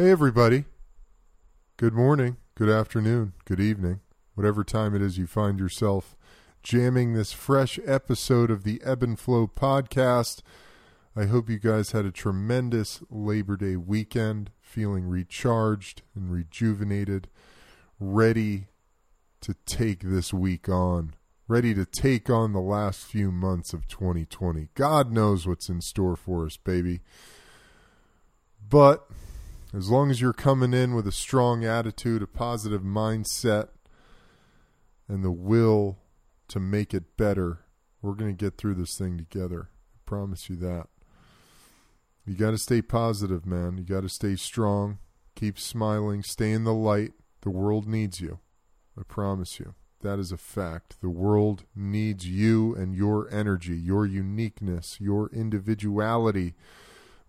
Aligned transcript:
Hey, 0.00 0.10
everybody. 0.10 0.64
Good 1.76 1.92
morning, 1.92 2.38
good 2.54 2.70
afternoon, 2.70 3.34
good 3.44 3.60
evening, 3.60 4.00
whatever 4.34 4.64
time 4.64 4.94
it 4.94 5.02
is 5.02 5.18
you 5.18 5.26
find 5.26 5.58
yourself 5.58 6.16
jamming 6.62 7.12
this 7.12 7.34
fresh 7.34 7.78
episode 7.84 8.50
of 8.50 8.64
the 8.64 8.80
Ebb 8.82 9.02
and 9.02 9.18
Flow 9.18 9.46
podcast. 9.46 10.40
I 11.14 11.26
hope 11.26 11.50
you 11.50 11.58
guys 11.58 11.90
had 11.90 12.06
a 12.06 12.10
tremendous 12.10 13.02
Labor 13.10 13.58
Day 13.58 13.76
weekend, 13.76 14.48
feeling 14.62 15.04
recharged 15.04 16.00
and 16.14 16.32
rejuvenated, 16.32 17.28
ready 18.00 18.68
to 19.42 19.54
take 19.66 20.00
this 20.00 20.32
week 20.32 20.66
on, 20.66 21.12
ready 21.46 21.74
to 21.74 21.84
take 21.84 22.30
on 22.30 22.54
the 22.54 22.60
last 22.62 23.04
few 23.04 23.30
months 23.30 23.74
of 23.74 23.86
2020. 23.86 24.70
God 24.74 25.12
knows 25.12 25.46
what's 25.46 25.68
in 25.68 25.82
store 25.82 26.16
for 26.16 26.46
us, 26.46 26.56
baby. 26.56 27.00
But 28.66 29.06
as 29.72 29.88
long 29.88 30.10
as 30.10 30.20
you're 30.20 30.32
coming 30.32 30.74
in 30.74 30.94
with 30.94 31.06
a 31.06 31.12
strong 31.12 31.64
attitude, 31.64 32.22
a 32.22 32.26
positive 32.26 32.82
mindset, 32.82 33.68
and 35.08 35.24
the 35.24 35.30
will 35.30 35.98
to 36.48 36.58
make 36.58 36.92
it 36.92 37.16
better, 37.16 37.60
we're 38.02 38.14
going 38.14 38.36
to 38.36 38.44
get 38.44 38.56
through 38.56 38.74
this 38.74 38.96
thing 38.96 39.16
together. 39.16 39.68
I 39.94 39.98
promise 40.06 40.50
you 40.50 40.56
that. 40.56 40.88
You 42.26 42.34
got 42.34 42.50
to 42.50 42.58
stay 42.58 42.82
positive, 42.82 43.46
man. 43.46 43.78
You 43.78 43.84
got 43.84 44.02
to 44.02 44.08
stay 44.08 44.36
strong. 44.36 44.98
Keep 45.36 45.58
smiling. 45.58 46.22
Stay 46.22 46.52
in 46.52 46.64
the 46.64 46.74
light. 46.74 47.12
The 47.42 47.50
world 47.50 47.86
needs 47.86 48.20
you. 48.20 48.40
I 48.98 49.02
promise 49.02 49.58
you. 49.58 49.74
That 50.02 50.18
is 50.18 50.32
a 50.32 50.36
fact. 50.36 51.00
The 51.00 51.10
world 51.10 51.64
needs 51.76 52.26
you 52.26 52.74
and 52.74 52.94
your 52.94 53.28
energy, 53.30 53.76
your 53.76 54.06
uniqueness, 54.06 54.96
your 55.00 55.30
individuality 55.32 56.54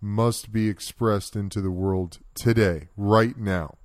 must 0.01 0.51
be 0.51 0.67
expressed 0.67 1.35
into 1.35 1.61
the 1.61 1.71
world 1.71 2.19
today, 2.33 2.89
right 2.97 3.37
now. 3.37 3.77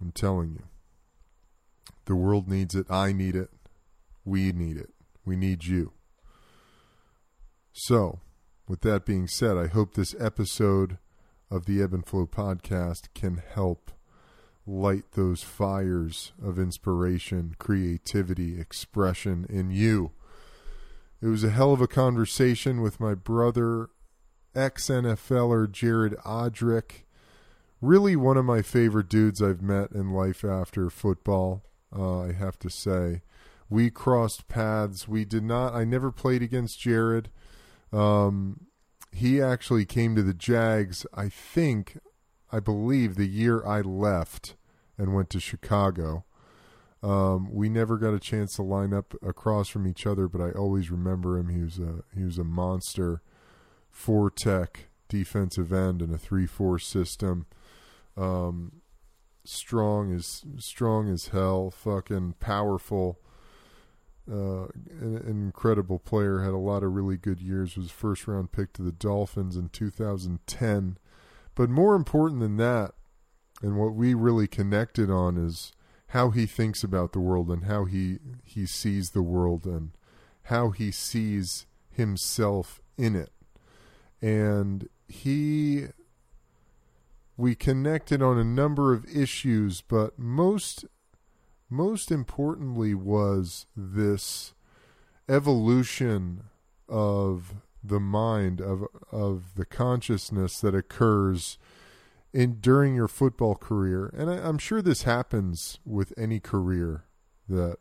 I'm 0.00 0.12
telling 0.12 0.52
you. 0.52 0.64
The 2.06 2.16
world 2.16 2.48
needs 2.48 2.74
it. 2.74 2.90
I 2.90 3.12
need 3.12 3.36
it. 3.36 3.50
We 4.24 4.52
need 4.52 4.76
it. 4.76 4.90
We 5.24 5.36
need 5.36 5.64
you. 5.64 5.92
So, 7.72 8.20
with 8.68 8.80
that 8.80 9.04
being 9.04 9.28
said, 9.28 9.56
I 9.56 9.66
hope 9.66 9.94
this 9.94 10.14
episode 10.18 10.98
of 11.50 11.66
the 11.66 11.82
Ebb 11.82 11.92
and 11.92 12.06
Flow 12.06 12.26
podcast 12.26 13.08
can 13.14 13.42
help 13.54 13.90
light 14.66 15.12
those 15.12 15.42
fires 15.42 16.32
of 16.42 16.58
inspiration, 16.58 17.54
creativity, 17.58 18.58
expression 18.58 19.46
in 19.48 19.70
you. 19.70 20.12
It 21.22 21.28
was 21.28 21.44
a 21.44 21.50
hell 21.50 21.72
of 21.72 21.80
a 21.80 21.86
conversation 21.86 22.82
with 22.82 23.00
my 23.00 23.14
brother 23.14 23.90
ex 24.56 24.88
NFLer 24.88 25.70
Jared 25.70 26.16
Odrick. 26.24 27.04
Really, 27.80 28.16
one 28.16 28.36
of 28.36 28.44
my 28.44 28.62
favorite 28.62 29.08
dudes 29.08 29.42
I've 29.42 29.62
met 29.62 29.92
in 29.92 30.10
life 30.10 30.44
after 30.44 30.88
football, 30.88 31.62
uh, 31.96 32.20
I 32.20 32.32
have 32.32 32.58
to 32.60 32.70
say. 32.70 33.22
We 33.68 33.90
crossed 33.90 34.48
paths. 34.48 35.06
We 35.06 35.24
did 35.24 35.44
not, 35.44 35.74
I 35.74 35.84
never 35.84 36.10
played 36.10 36.42
against 36.42 36.80
Jared. 36.80 37.30
Um, 37.92 38.66
he 39.12 39.40
actually 39.40 39.84
came 39.84 40.14
to 40.16 40.22
the 40.22 40.34
Jags, 40.34 41.06
I 41.12 41.28
think, 41.28 41.98
I 42.50 42.60
believe, 42.60 43.14
the 43.16 43.28
year 43.28 43.64
I 43.66 43.80
left 43.82 44.56
and 44.96 45.14
went 45.14 45.30
to 45.30 45.40
Chicago. 45.40 46.24
Um, 47.02 47.52
we 47.52 47.68
never 47.68 47.98
got 47.98 48.14
a 48.14 48.18
chance 48.18 48.56
to 48.56 48.62
line 48.62 48.94
up 48.94 49.14
across 49.22 49.68
from 49.68 49.86
each 49.86 50.06
other, 50.06 50.28
but 50.28 50.40
I 50.40 50.50
always 50.50 50.90
remember 50.90 51.38
him. 51.38 51.48
He 51.50 51.60
was 51.60 51.78
a 51.78 52.02
he 52.16 52.24
was 52.24 52.38
a 52.38 52.44
monster 52.44 53.22
four 53.96 54.30
tech 54.30 54.88
defensive 55.08 55.72
end 55.72 56.02
in 56.02 56.12
a 56.12 56.18
three 56.18 56.46
four 56.46 56.78
system. 56.78 57.46
Um, 58.16 58.82
strong 59.44 60.12
as 60.14 60.44
strong 60.58 61.08
as 61.08 61.28
hell, 61.28 61.70
fucking 61.70 62.34
powerful. 62.38 63.18
Uh, 64.30 64.64
an, 65.00 65.22
an, 65.24 65.28
incredible 65.28 66.00
player. 66.00 66.40
Had 66.40 66.52
a 66.52 66.58
lot 66.58 66.82
of 66.82 66.92
really 66.92 67.16
good 67.16 67.40
years. 67.40 67.76
Was 67.76 67.90
first 67.90 68.26
round 68.26 68.52
pick 68.52 68.72
to 68.74 68.82
the 68.82 68.92
Dolphins 68.92 69.56
in 69.56 69.68
2010. 69.68 70.98
But 71.54 71.70
more 71.70 71.94
important 71.94 72.40
than 72.40 72.56
that, 72.56 72.94
and 73.62 73.78
what 73.78 73.94
we 73.94 74.14
really 74.14 74.48
connected 74.48 75.10
on 75.10 75.38
is 75.38 75.72
how 76.08 76.30
he 76.30 76.44
thinks 76.44 76.82
about 76.82 77.12
the 77.12 77.20
world 77.20 77.50
and 77.50 77.64
how 77.64 77.84
he 77.84 78.18
he 78.44 78.66
sees 78.66 79.10
the 79.10 79.22
world 79.22 79.64
and 79.64 79.92
how 80.44 80.70
he 80.70 80.90
sees 80.90 81.66
himself 81.88 82.80
in 82.98 83.14
it 83.14 83.30
and 84.20 84.88
he 85.08 85.86
we 87.36 87.54
connected 87.54 88.22
on 88.22 88.38
a 88.38 88.44
number 88.44 88.92
of 88.92 89.04
issues 89.06 89.82
but 89.82 90.18
most 90.18 90.84
most 91.68 92.10
importantly 92.10 92.94
was 92.94 93.66
this 93.76 94.54
evolution 95.28 96.44
of 96.88 97.54
the 97.82 98.00
mind 98.00 98.60
of 98.60 98.84
of 99.10 99.54
the 99.56 99.66
consciousness 99.66 100.60
that 100.60 100.74
occurs 100.74 101.58
in 102.36 102.60
during 102.60 102.94
your 102.94 103.08
football 103.08 103.54
career. 103.54 104.12
And 104.14 104.28
I, 104.30 104.46
am 104.46 104.58
sure 104.58 104.82
this 104.82 105.04
happens 105.04 105.78
with 105.86 106.12
any 106.18 106.38
career 106.38 107.04
that 107.48 107.78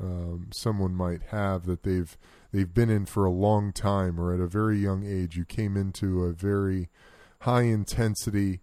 um, 0.00 0.48
someone 0.52 0.94
might 0.94 1.22
have 1.24 1.66
that 1.66 1.82
they've 1.82 2.16
they've 2.52 2.72
been 2.72 2.90
in 2.90 3.06
for 3.06 3.24
a 3.24 3.30
long 3.30 3.72
time 3.72 4.18
or 4.18 4.32
at 4.32 4.40
a 4.40 4.46
very 4.46 4.78
young 4.78 5.04
age. 5.04 5.36
You 5.36 5.44
came 5.44 5.76
into 5.76 6.24
a 6.24 6.32
very 6.32 6.88
high 7.40 7.62
intensity 7.62 8.60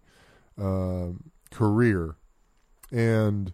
uh, 0.60 1.10
career, 1.50 2.16
and 2.90 3.52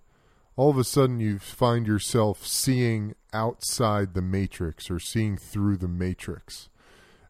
all 0.57 0.71
of 0.71 0.79
a 0.79 0.85
sudden 0.85 1.21
you 1.21 1.39
find 1.39 1.87
yourself 1.87 2.47
seeing 2.47 3.15
outside 3.33 4.15
the 4.15 4.23
matrix 4.23 4.91
or 4.91 4.99
seeing 4.99 5.37
through 5.37 5.77
the 5.77 5.89
matrix 5.89 6.69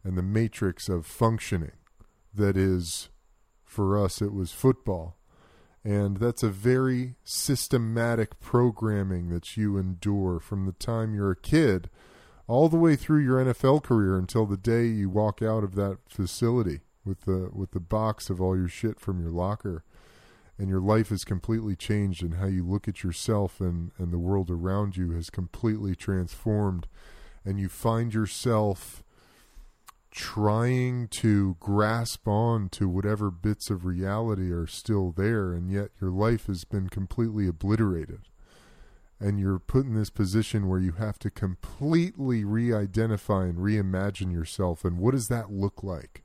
and 0.02 0.18
the 0.18 0.22
matrix 0.22 0.88
of 0.88 1.06
functioning 1.06 1.72
that 2.34 2.56
is 2.56 3.08
for 3.64 3.98
us 4.02 4.20
it 4.20 4.32
was 4.32 4.52
football 4.52 5.16
and 5.84 6.16
that's 6.16 6.42
a 6.42 6.48
very 6.48 7.16
systematic 7.24 8.40
programming 8.40 9.28
that 9.28 9.56
you 9.56 9.76
endure 9.76 10.40
from 10.40 10.64
the 10.64 10.72
time 10.72 11.14
you're 11.14 11.32
a 11.32 11.36
kid 11.36 11.90
all 12.46 12.68
the 12.68 12.76
way 12.76 12.96
through 12.96 13.20
your 13.20 13.44
NFL 13.44 13.82
career 13.82 14.18
until 14.18 14.46
the 14.46 14.56
day 14.56 14.86
you 14.86 15.08
walk 15.08 15.42
out 15.42 15.62
of 15.64 15.74
that 15.74 15.98
facility 16.08 16.80
with 17.04 17.22
the 17.22 17.50
with 17.52 17.72
the 17.72 17.80
box 17.80 18.30
of 18.30 18.40
all 18.40 18.56
your 18.56 18.68
shit 18.68 18.98
from 18.98 19.20
your 19.20 19.30
locker. 19.30 19.84
And 20.56 20.68
your 20.68 20.80
life 20.80 21.10
is 21.10 21.24
completely 21.24 21.74
changed 21.74 22.22
and 22.22 22.34
how 22.34 22.46
you 22.46 22.64
look 22.64 22.86
at 22.86 23.02
yourself 23.02 23.60
and, 23.60 23.90
and 23.98 24.12
the 24.12 24.18
world 24.18 24.50
around 24.50 24.96
you 24.96 25.10
has 25.10 25.28
completely 25.28 25.96
transformed. 25.96 26.86
And 27.44 27.58
you 27.58 27.68
find 27.68 28.14
yourself 28.14 29.02
trying 30.14 31.08
to 31.08 31.56
grasp 31.58 32.28
on 32.28 32.68
to 32.68 32.88
whatever 32.88 33.32
bits 33.32 33.68
of 33.68 33.84
reality 33.84 34.52
are 34.52 34.66
still 34.66 35.10
there, 35.10 35.52
and 35.52 35.70
yet 35.70 35.90
your 36.00 36.10
life 36.10 36.46
has 36.46 36.64
been 36.64 36.88
completely 36.88 37.48
obliterated. 37.48 38.20
And 39.18 39.40
you're 39.40 39.58
put 39.58 39.86
in 39.86 39.94
this 39.94 40.10
position 40.10 40.68
where 40.68 40.78
you 40.78 40.92
have 40.92 41.18
to 41.20 41.30
completely 41.30 42.44
re 42.44 42.72
identify 42.72 43.46
and 43.46 43.58
reimagine 43.58 44.32
yourself. 44.32 44.84
And 44.84 44.98
what 44.98 45.12
does 45.12 45.26
that 45.28 45.50
look 45.50 45.82
like? 45.82 46.22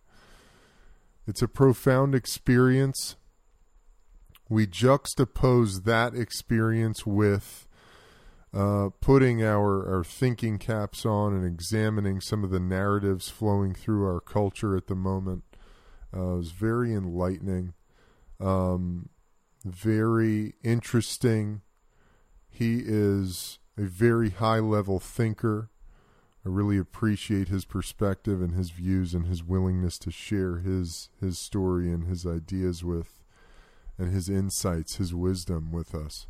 It's 1.26 1.42
a 1.42 1.48
profound 1.48 2.14
experience. 2.14 3.16
We 4.50 4.68
juxtapose 4.68 5.84
that 5.86 6.14
experience 6.14 7.06
with 7.08 7.68
uh, 8.54 8.90
putting 9.00 9.44
our, 9.44 9.88
our 9.96 10.04
thinking 10.04 10.58
caps 10.58 11.06
on 11.06 11.34
and 11.34 11.46
examining 11.46 12.20
some 12.20 12.44
of 12.44 12.50
the 12.50 12.60
narratives 12.60 13.30
flowing 13.30 13.74
through 13.74 14.06
our 14.06 14.20
culture 14.20 14.76
at 14.76 14.88
the 14.88 14.96
moment 14.96 15.44
uh, 16.16 16.36
was 16.36 16.52
very 16.52 16.94
enlightening, 16.94 17.74
um, 18.40 19.10
very 19.64 20.54
interesting. 20.64 21.62
He 22.50 22.82
is 22.84 23.60
a 23.78 23.84
very 23.84 24.32
high 24.32 24.60
level 24.60 25.00
thinker. 25.00 25.70
I 26.44 26.50
really 26.50 26.78
appreciate 26.80 27.50
his 27.50 27.66
perspective 27.66 28.42
and 28.42 28.56
his 28.56 28.72
views 28.72 29.14
and 29.14 29.28
his 29.28 29.44
willingness 29.44 30.00
to 30.00 30.12
share 30.12 30.58
his 30.60 31.10
his 31.20 31.38
story 31.38 31.92
and 31.92 32.08
his 32.08 32.26
ideas 32.26 32.84
with 32.84 33.20
and 33.98 34.12
his 34.12 34.30
insights, 34.30 34.96
his 34.96 35.14
wisdom 35.14 35.72
with 35.72 35.94
us. 35.94 36.28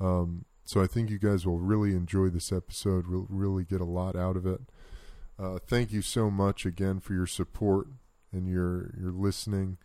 Um, 0.00 0.46
so 0.64 0.82
I 0.82 0.86
think 0.86 1.10
you 1.10 1.18
guys 1.18 1.46
will 1.46 1.58
really 1.58 1.90
enjoy 1.90 2.28
this 2.28 2.52
episode. 2.52 3.06
We'll 3.06 3.26
really 3.28 3.64
get 3.64 3.80
a 3.80 3.84
lot 3.84 4.16
out 4.16 4.36
of 4.36 4.46
it. 4.46 4.60
Uh, 5.38 5.58
thank 5.58 5.92
you 5.92 6.02
so 6.02 6.30
much 6.30 6.64
again 6.64 7.00
for 7.00 7.12
your 7.12 7.26
support 7.26 7.88
and 8.32 8.48
your 8.48 8.94
your 8.98 9.12
listening. 9.12 9.78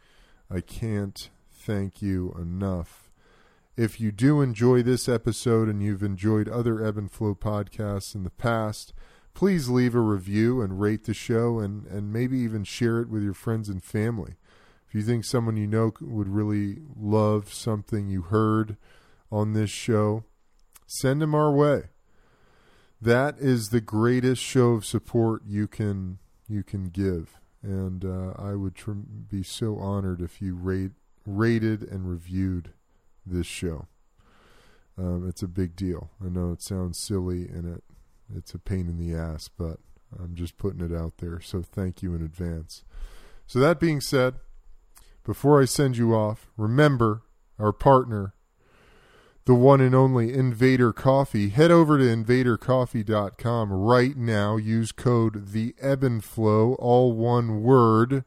I 0.49 0.61
can't 0.61 1.29
thank 1.51 2.01
you 2.01 2.35
enough. 2.39 3.11
If 3.75 3.99
you 4.01 4.11
do 4.11 4.41
enjoy 4.41 4.83
this 4.83 5.07
episode 5.07 5.69
and 5.69 5.81
you've 5.81 6.03
enjoyed 6.03 6.49
other 6.49 6.83
Ebb 6.83 6.97
and 6.97 7.11
Flow 7.11 7.33
podcasts 7.33 8.13
in 8.13 8.23
the 8.23 8.29
past, 8.29 8.93
please 9.33 9.69
leave 9.69 9.95
a 9.95 10.01
review 10.01 10.61
and 10.61 10.81
rate 10.81 11.05
the 11.05 11.13
show 11.13 11.59
and, 11.59 11.85
and 11.87 12.11
maybe 12.11 12.37
even 12.39 12.63
share 12.63 12.99
it 12.99 13.09
with 13.09 13.23
your 13.23 13.33
friends 13.33 13.69
and 13.69 13.83
family. 13.83 14.35
If 14.87 14.95
you 14.95 15.01
think 15.01 15.23
someone 15.23 15.55
you 15.55 15.67
know 15.67 15.93
would 16.01 16.27
really 16.27 16.79
love 16.99 17.53
something 17.53 18.07
you 18.07 18.23
heard 18.23 18.75
on 19.31 19.53
this 19.53 19.69
show, 19.69 20.23
send 20.89 21.21
them 21.21 21.35
our 21.35 21.51
way. 21.51 21.83
That 23.01 23.37
is 23.39 23.69
the 23.69 23.79
greatest 23.79 24.41
show 24.41 24.71
of 24.71 24.85
support 24.85 25.43
you 25.45 25.67
can 25.67 26.17
you 26.49 26.63
can 26.63 26.85
give, 26.85 27.37
and 27.61 28.03
uh, 28.03 28.33
I 28.37 28.55
would 28.55 28.75
tr- 28.75 28.91
be 28.91 29.43
so 29.43 29.77
honored 29.77 30.19
if 30.19 30.41
you 30.41 30.55
rate 30.55 30.91
rated 31.25 31.83
and 31.83 32.09
reviewed 32.09 32.73
this 33.25 33.45
show. 33.45 33.87
Um, 34.97 35.29
it's 35.29 35.43
a 35.43 35.47
big 35.47 35.75
deal. 35.75 36.09
I 36.23 36.27
know 36.29 36.51
it 36.51 36.61
sounds 36.61 36.97
silly 36.97 37.47
and 37.47 37.75
it 37.75 37.83
it's 38.35 38.53
a 38.53 38.59
pain 38.59 38.87
in 38.89 38.97
the 38.97 39.15
ass, 39.15 39.47
but 39.47 39.77
I'm 40.17 40.35
just 40.35 40.57
putting 40.57 40.81
it 40.81 40.95
out 40.95 41.17
there. 41.17 41.39
So 41.39 41.61
thank 41.61 42.01
you 42.01 42.13
in 42.15 42.21
advance. 42.21 42.83
So 43.47 43.59
that 43.59 43.79
being 43.79 44.01
said, 44.01 44.35
before 45.23 45.61
I 45.61 45.65
send 45.65 45.97
you 45.97 46.13
off, 46.13 46.47
remember 46.57 47.23
our 47.57 47.71
partner, 47.73 48.33
the 49.49 49.55
one 49.55 49.81
and 49.81 49.95
only 49.95 50.31
Invader 50.31 50.93
Coffee. 50.93 51.49
Head 51.49 51.71
over 51.71 51.97
to 51.97 52.03
invadercoffee.com 52.03 53.73
right 53.73 54.15
now. 54.15 54.57
Use 54.57 54.91
code 54.91 55.53
the 55.53 55.73
ebb 55.81 56.03
and 56.03 56.23
flow, 56.23 56.75
all 56.75 57.13
one 57.13 57.63
word, 57.63 58.25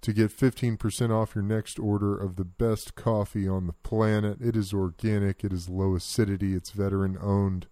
to 0.00 0.12
get 0.14 0.34
15% 0.34 1.10
off 1.10 1.34
your 1.34 1.44
next 1.44 1.78
order 1.78 2.16
of 2.16 2.36
the 2.36 2.46
best 2.46 2.94
coffee 2.94 3.46
on 3.46 3.66
the 3.66 3.74
planet. 3.82 4.38
It 4.40 4.56
is 4.56 4.72
organic, 4.72 5.44
it 5.44 5.52
is 5.52 5.68
low 5.68 5.94
acidity, 5.94 6.54
it's 6.54 6.70
veteran 6.70 7.18
owned. 7.20 7.66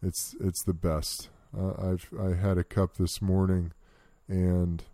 It's 0.00 0.36
it's 0.38 0.62
the 0.62 0.74
best. 0.74 1.28
Uh, 1.52 1.72
I've 1.76 2.08
I 2.16 2.34
had 2.36 2.56
a 2.56 2.62
cup 2.62 2.98
this 2.98 3.20
morning, 3.20 3.72
and 4.28 4.84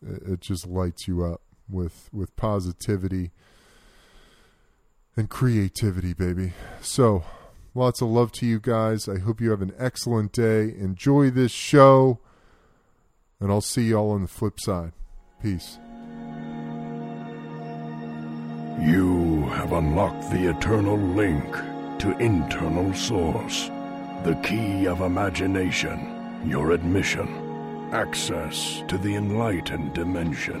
it, 0.00 0.22
it 0.22 0.40
just 0.40 0.66
lights 0.66 1.06
you 1.06 1.22
up 1.22 1.42
with 1.68 2.08
with 2.14 2.34
positivity 2.34 3.32
and 5.16 5.30
creativity, 5.30 6.12
baby. 6.12 6.52
So, 6.80 7.24
lots 7.74 8.00
of 8.00 8.08
love 8.08 8.32
to 8.32 8.46
you 8.46 8.60
guys. 8.60 9.08
I 9.08 9.18
hope 9.18 9.40
you 9.40 9.50
have 9.50 9.62
an 9.62 9.74
excellent 9.78 10.32
day. 10.32 10.74
Enjoy 10.78 11.30
this 11.30 11.52
show, 11.52 12.18
and 13.40 13.50
I'll 13.50 13.60
see 13.60 13.90
y'all 13.90 14.10
on 14.10 14.22
the 14.22 14.28
flip 14.28 14.60
side. 14.60 14.92
Peace. 15.42 15.78
You 18.80 19.46
have 19.50 19.72
unlocked 19.72 20.30
the 20.30 20.50
eternal 20.50 20.98
link 20.98 21.54
to 22.00 22.16
internal 22.18 22.92
source, 22.92 23.68
the 24.24 24.38
key 24.42 24.86
of 24.86 25.00
imagination, 25.00 26.42
your 26.44 26.72
admission, 26.72 27.28
access 27.92 28.82
to 28.88 28.98
the 28.98 29.14
enlightened 29.14 29.94
dimension. 29.94 30.60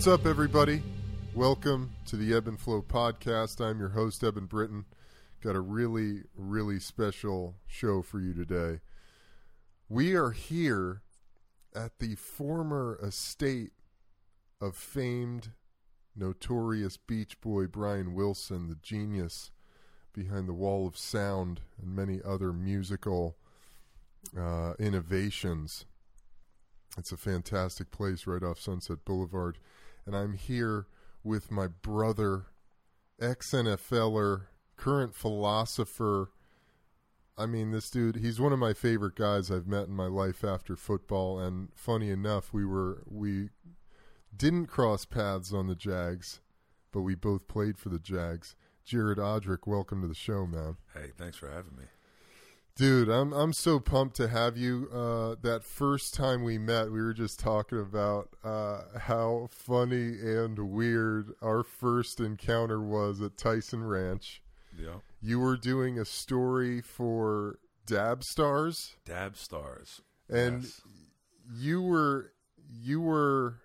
What's 0.00 0.08
up, 0.08 0.24
everybody? 0.24 0.82
Welcome 1.34 1.90
to 2.06 2.16
the 2.16 2.34
Ebb 2.34 2.48
and 2.48 2.58
Flow 2.58 2.80
podcast. 2.80 3.60
I'm 3.60 3.78
your 3.78 3.90
host, 3.90 4.24
Eben 4.24 4.46
Britton. 4.46 4.86
Got 5.42 5.56
a 5.56 5.60
really, 5.60 6.22
really 6.34 6.80
special 6.80 7.56
show 7.66 8.00
for 8.00 8.18
you 8.18 8.32
today. 8.32 8.80
We 9.90 10.14
are 10.14 10.30
here 10.30 11.02
at 11.74 11.98
the 11.98 12.14
former 12.14 12.98
estate 13.02 13.72
of 14.58 14.74
famed, 14.74 15.50
notorious 16.16 16.96
Beach 16.96 17.38
Boy 17.42 17.66
Brian 17.66 18.14
Wilson, 18.14 18.68
the 18.68 18.76
genius 18.76 19.50
behind 20.14 20.48
the 20.48 20.54
Wall 20.54 20.86
of 20.86 20.96
Sound 20.96 21.60
and 21.78 21.94
many 21.94 22.20
other 22.24 22.54
musical 22.54 23.36
uh, 24.34 24.72
innovations. 24.78 25.84
It's 26.96 27.12
a 27.12 27.18
fantastic 27.18 27.90
place 27.90 28.26
right 28.26 28.42
off 28.42 28.58
Sunset 28.58 29.04
Boulevard. 29.04 29.58
And 30.06 30.16
I'm 30.16 30.34
here 30.34 30.86
with 31.22 31.50
my 31.50 31.66
brother, 31.66 32.46
ex 33.20 33.52
NFLer, 33.52 34.46
current 34.76 35.14
philosopher. 35.14 36.30
I 37.36 37.46
mean, 37.46 37.70
this 37.70 37.90
dude, 37.90 38.16
he's 38.16 38.40
one 38.40 38.52
of 38.52 38.58
my 38.58 38.72
favorite 38.72 39.14
guys 39.14 39.50
I've 39.50 39.66
met 39.66 39.88
in 39.88 39.94
my 39.94 40.06
life 40.06 40.44
after 40.44 40.76
football. 40.76 41.38
And 41.38 41.68
funny 41.74 42.10
enough, 42.10 42.52
we 42.52 42.64
were, 42.64 43.02
we 43.06 43.50
didn't 44.36 44.66
cross 44.66 45.04
paths 45.04 45.52
on 45.52 45.66
the 45.66 45.74
Jags, 45.74 46.40
but 46.92 47.02
we 47.02 47.14
both 47.14 47.48
played 47.48 47.78
for 47.78 47.88
the 47.88 47.98
Jags. 47.98 48.56
Jared 48.84 49.18
Odrick, 49.18 49.66
welcome 49.66 50.02
to 50.02 50.08
the 50.08 50.14
show, 50.14 50.46
man. 50.46 50.76
Hey, 50.94 51.10
thanks 51.16 51.36
for 51.36 51.48
having 51.48 51.76
me. 51.76 51.84
Dude, 52.80 53.10
I'm 53.10 53.34
I'm 53.34 53.52
so 53.52 53.78
pumped 53.78 54.16
to 54.16 54.28
have 54.28 54.56
you. 54.56 54.88
Uh, 54.90 55.34
that 55.42 55.64
first 55.64 56.14
time 56.14 56.42
we 56.42 56.56
met, 56.56 56.90
we 56.90 57.02
were 57.02 57.12
just 57.12 57.38
talking 57.38 57.78
about 57.78 58.30
uh, 58.42 58.98
how 58.98 59.48
funny 59.50 60.18
and 60.18 60.58
weird 60.58 61.34
our 61.42 61.62
first 61.62 62.20
encounter 62.20 62.80
was 62.80 63.20
at 63.20 63.36
Tyson 63.36 63.84
Ranch. 63.84 64.40
Yeah. 64.78 65.00
You 65.20 65.40
were 65.40 65.58
doing 65.58 65.98
a 65.98 66.06
story 66.06 66.80
for 66.80 67.58
Dab 67.84 68.24
Stars, 68.24 68.96
Dab 69.04 69.36
Stars. 69.36 70.00
and 70.30 70.62
Yes. 70.62 70.80
you 71.52 71.82
were 71.82 72.32
you 72.66 73.02
were 73.02 73.56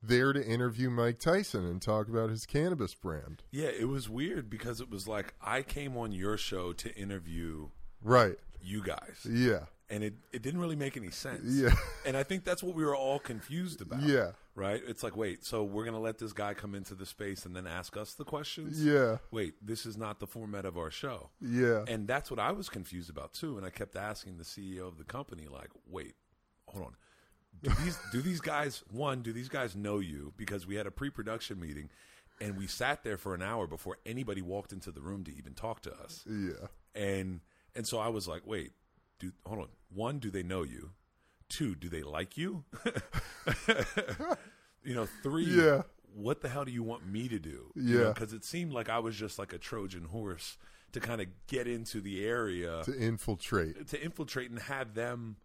there 0.00 0.32
to 0.32 0.46
interview 0.46 0.90
Mike 0.90 1.18
Tyson 1.18 1.64
and 1.64 1.82
talk 1.82 2.06
about 2.06 2.30
his 2.30 2.46
cannabis 2.46 2.94
brand. 2.94 3.42
Yeah, 3.50 3.70
it 3.70 3.88
was 3.88 4.08
weird 4.08 4.48
because 4.48 4.80
it 4.80 4.88
was 4.88 5.08
like 5.08 5.34
I 5.42 5.62
came 5.62 5.96
on 5.96 6.12
your 6.12 6.36
show 6.36 6.72
to 6.74 6.94
interview 6.96 7.70
Right. 8.02 8.38
You 8.62 8.82
guys. 8.82 9.26
Yeah. 9.28 9.60
And 9.88 10.04
it, 10.04 10.14
it 10.32 10.42
didn't 10.42 10.60
really 10.60 10.76
make 10.76 10.96
any 10.96 11.10
sense. 11.10 11.42
Yeah. 11.44 11.74
And 12.06 12.16
I 12.16 12.22
think 12.22 12.44
that's 12.44 12.62
what 12.62 12.74
we 12.74 12.84
were 12.84 12.96
all 12.96 13.18
confused 13.18 13.82
about. 13.82 14.02
Yeah. 14.02 14.30
Right? 14.54 14.80
It's 14.86 15.02
like, 15.02 15.16
wait, 15.16 15.44
so 15.44 15.64
we're 15.64 15.84
going 15.84 15.94
to 15.94 16.00
let 16.00 16.18
this 16.18 16.32
guy 16.32 16.54
come 16.54 16.74
into 16.74 16.94
the 16.94 17.04
space 17.06 17.44
and 17.44 17.54
then 17.54 17.66
ask 17.66 17.96
us 17.96 18.14
the 18.14 18.24
questions? 18.24 18.84
Yeah. 18.84 19.18
Wait, 19.30 19.54
this 19.60 19.84
is 19.84 19.96
not 19.96 20.18
the 20.18 20.26
format 20.26 20.64
of 20.64 20.78
our 20.78 20.90
show. 20.90 21.30
Yeah. 21.40 21.84
And 21.86 22.08
that's 22.08 22.30
what 22.30 22.40
I 22.40 22.52
was 22.52 22.68
confused 22.68 23.10
about 23.10 23.32
too. 23.32 23.56
And 23.58 23.66
I 23.66 23.70
kept 23.70 23.96
asking 23.96 24.38
the 24.38 24.44
CEO 24.44 24.88
of 24.88 24.96
the 24.96 25.04
company, 25.04 25.46
like, 25.50 25.70
wait, 25.88 26.14
hold 26.66 26.84
on. 26.86 26.96
Do 27.62 27.70
these 27.84 27.98
do 28.12 28.22
these 28.22 28.40
guys 28.40 28.82
one, 28.90 29.22
do 29.22 29.32
these 29.32 29.48
guys 29.48 29.76
know 29.76 29.98
you? 29.98 30.32
Because 30.36 30.66
we 30.66 30.76
had 30.76 30.86
a 30.86 30.90
pre 30.90 31.10
production 31.10 31.60
meeting 31.60 31.90
and 32.40 32.56
we 32.56 32.66
sat 32.66 33.04
there 33.04 33.18
for 33.18 33.34
an 33.34 33.42
hour 33.42 33.66
before 33.66 33.98
anybody 34.06 34.40
walked 34.40 34.72
into 34.72 34.90
the 34.90 35.00
room 35.00 35.24
to 35.24 35.36
even 35.36 35.52
talk 35.54 35.82
to 35.82 35.92
us. 35.92 36.24
yeah. 36.28 36.66
And 36.94 37.40
and 37.74 37.86
so 37.86 37.98
I 37.98 38.08
was 38.08 38.26
like, 38.28 38.42
wait, 38.46 38.72
do 39.18 39.32
hold 39.46 39.60
on. 39.60 39.68
One, 39.92 40.18
do 40.18 40.30
they 40.30 40.42
know 40.42 40.62
you? 40.62 40.90
Two, 41.48 41.74
do 41.74 41.88
they 41.88 42.02
like 42.02 42.36
you? 42.38 42.64
you 44.84 44.94
know, 44.94 45.06
three, 45.22 45.44
Yeah. 45.44 45.82
what 46.14 46.40
the 46.40 46.48
hell 46.48 46.64
do 46.64 46.72
you 46.72 46.82
want 46.82 47.06
me 47.06 47.28
to 47.28 47.38
do? 47.38 47.72
Yeah. 47.74 48.12
Because 48.12 48.32
it 48.32 48.44
seemed 48.44 48.72
like 48.72 48.88
I 48.88 48.98
was 48.98 49.16
just 49.16 49.38
like 49.38 49.52
a 49.52 49.58
Trojan 49.58 50.04
horse 50.04 50.56
to 50.92 51.00
kind 51.00 51.20
of 51.20 51.26
get 51.46 51.66
into 51.68 52.00
the 52.00 52.24
area 52.24 52.82
To 52.84 52.96
infiltrate. 52.96 53.86
to 53.88 54.02
infiltrate 54.02 54.50
and 54.50 54.58
have 54.60 54.94
them 54.94 55.36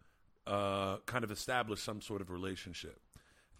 uh, 0.47 0.97
kind 1.05 1.23
of 1.23 1.31
establish 1.31 1.81
some 1.81 2.01
sort 2.01 2.21
of 2.21 2.29
relationship. 2.29 2.99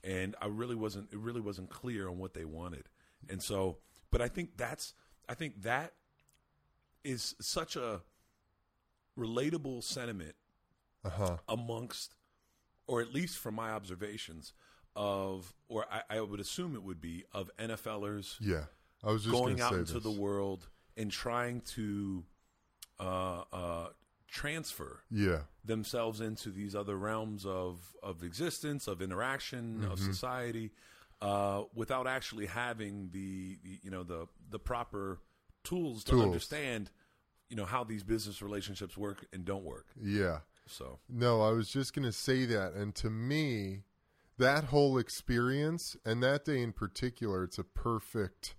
And 0.04 0.36
I 0.40 0.46
really 0.48 0.76
wasn't. 0.76 1.10
It 1.12 1.18
really 1.18 1.42
wasn't 1.42 1.72
clear 1.72 2.08
on 2.08 2.20
what 2.20 2.36
they 2.36 2.46
wanted. 2.46 2.90
And 3.28 3.42
so, 3.42 3.78
but 4.12 4.22
I 4.22 4.28
think 4.28 4.56
that's. 4.56 4.94
I 5.28 5.34
think 5.34 5.64
that 5.64 5.94
is 7.04 7.34
such 7.42 7.76
a 7.76 8.02
relatable 9.18 9.84
sentiment 9.84 10.36
Uh 11.04 11.10
huh. 11.10 11.38
amongst, 11.48 12.16
or 12.88 13.02
at 13.02 13.14
least 13.14 13.38
from 13.38 13.56
my 13.56 13.72
observations 13.72 14.54
of, 14.96 15.54
or 15.68 15.86
I, 15.92 16.18
I 16.18 16.22
would 16.22 16.40
assume 16.40 16.76
it 16.76 16.84
would 16.84 17.02
be 17.02 17.26
of 17.34 17.50
NFLers 17.58 18.38
Yeah. 18.40 18.66
I 19.04 19.12
was 19.12 19.24
just 19.24 19.34
going 19.34 19.62
out 19.62 19.74
into 19.74 19.96
this. 19.96 20.04
the 20.04 20.12
world 20.12 20.68
and 20.98 21.12
trying 21.12 21.62
to 21.62 22.24
uh, 23.00 23.44
uh, 23.52 23.88
transfer 24.28 25.02
Yeah. 25.12 25.42
themselves 25.64 26.22
into 26.22 26.50
these 26.50 26.76
other 26.76 26.98
realms 26.98 27.46
of 27.46 27.96
of 28.02 28.24
existence, 28.24 28.88
of 28.88 29.02
interaction, 29.02 29.84
of 29.84 30.00
Mm-hmm. 30.00 30.12
society, 30.12 30.72
uh, 31.22 31.64
without 31.74 32.08
actually 32.08 32.46
having 32.46 33.10
the, 33.12 33.58
the 33.64 33.80
you 33.84 33.92
know 33.92 34.04
the 34.04 34.28
the 34.50 34.60
proper 34.60 35.20
tools 35.64 36.04
to 36.06 36.12
Tools. 36.12 36.24
understand 36.24 36.90
you 37.50 37.56
know 37.56 37.66
how 37.66 37.84
these 37.84 38.04
business 38.04 38.42
relationships 38.42 38.98
work 38.98 39.26
and 39.34 39.46
don't 39.46 39.64
work. 39.64 39.88
Yeah. 40.02 40.40
So 40.68 41.00
No, 41.10 41.42
I 41.42 41.52
was 41.52 41.70
just 41.70 41.94
going 41.94 42.06
to 42.06 42.12
say 42.12 42.46
that. 42.46 42.74
And 42.74 42.96
to 42.96 43.10
me, 43.10 43.84
that 44.38 44.66
whole 44.66 44.98
experience 44.98 45.96
and 46.04 46.24
that 46.24 46.46
day 46.46 46.62
in 46.62 46.74
particular, 46.74 47.44
it's 47.44 47.60
a 47.60 47.64
perfect 47.64 48.56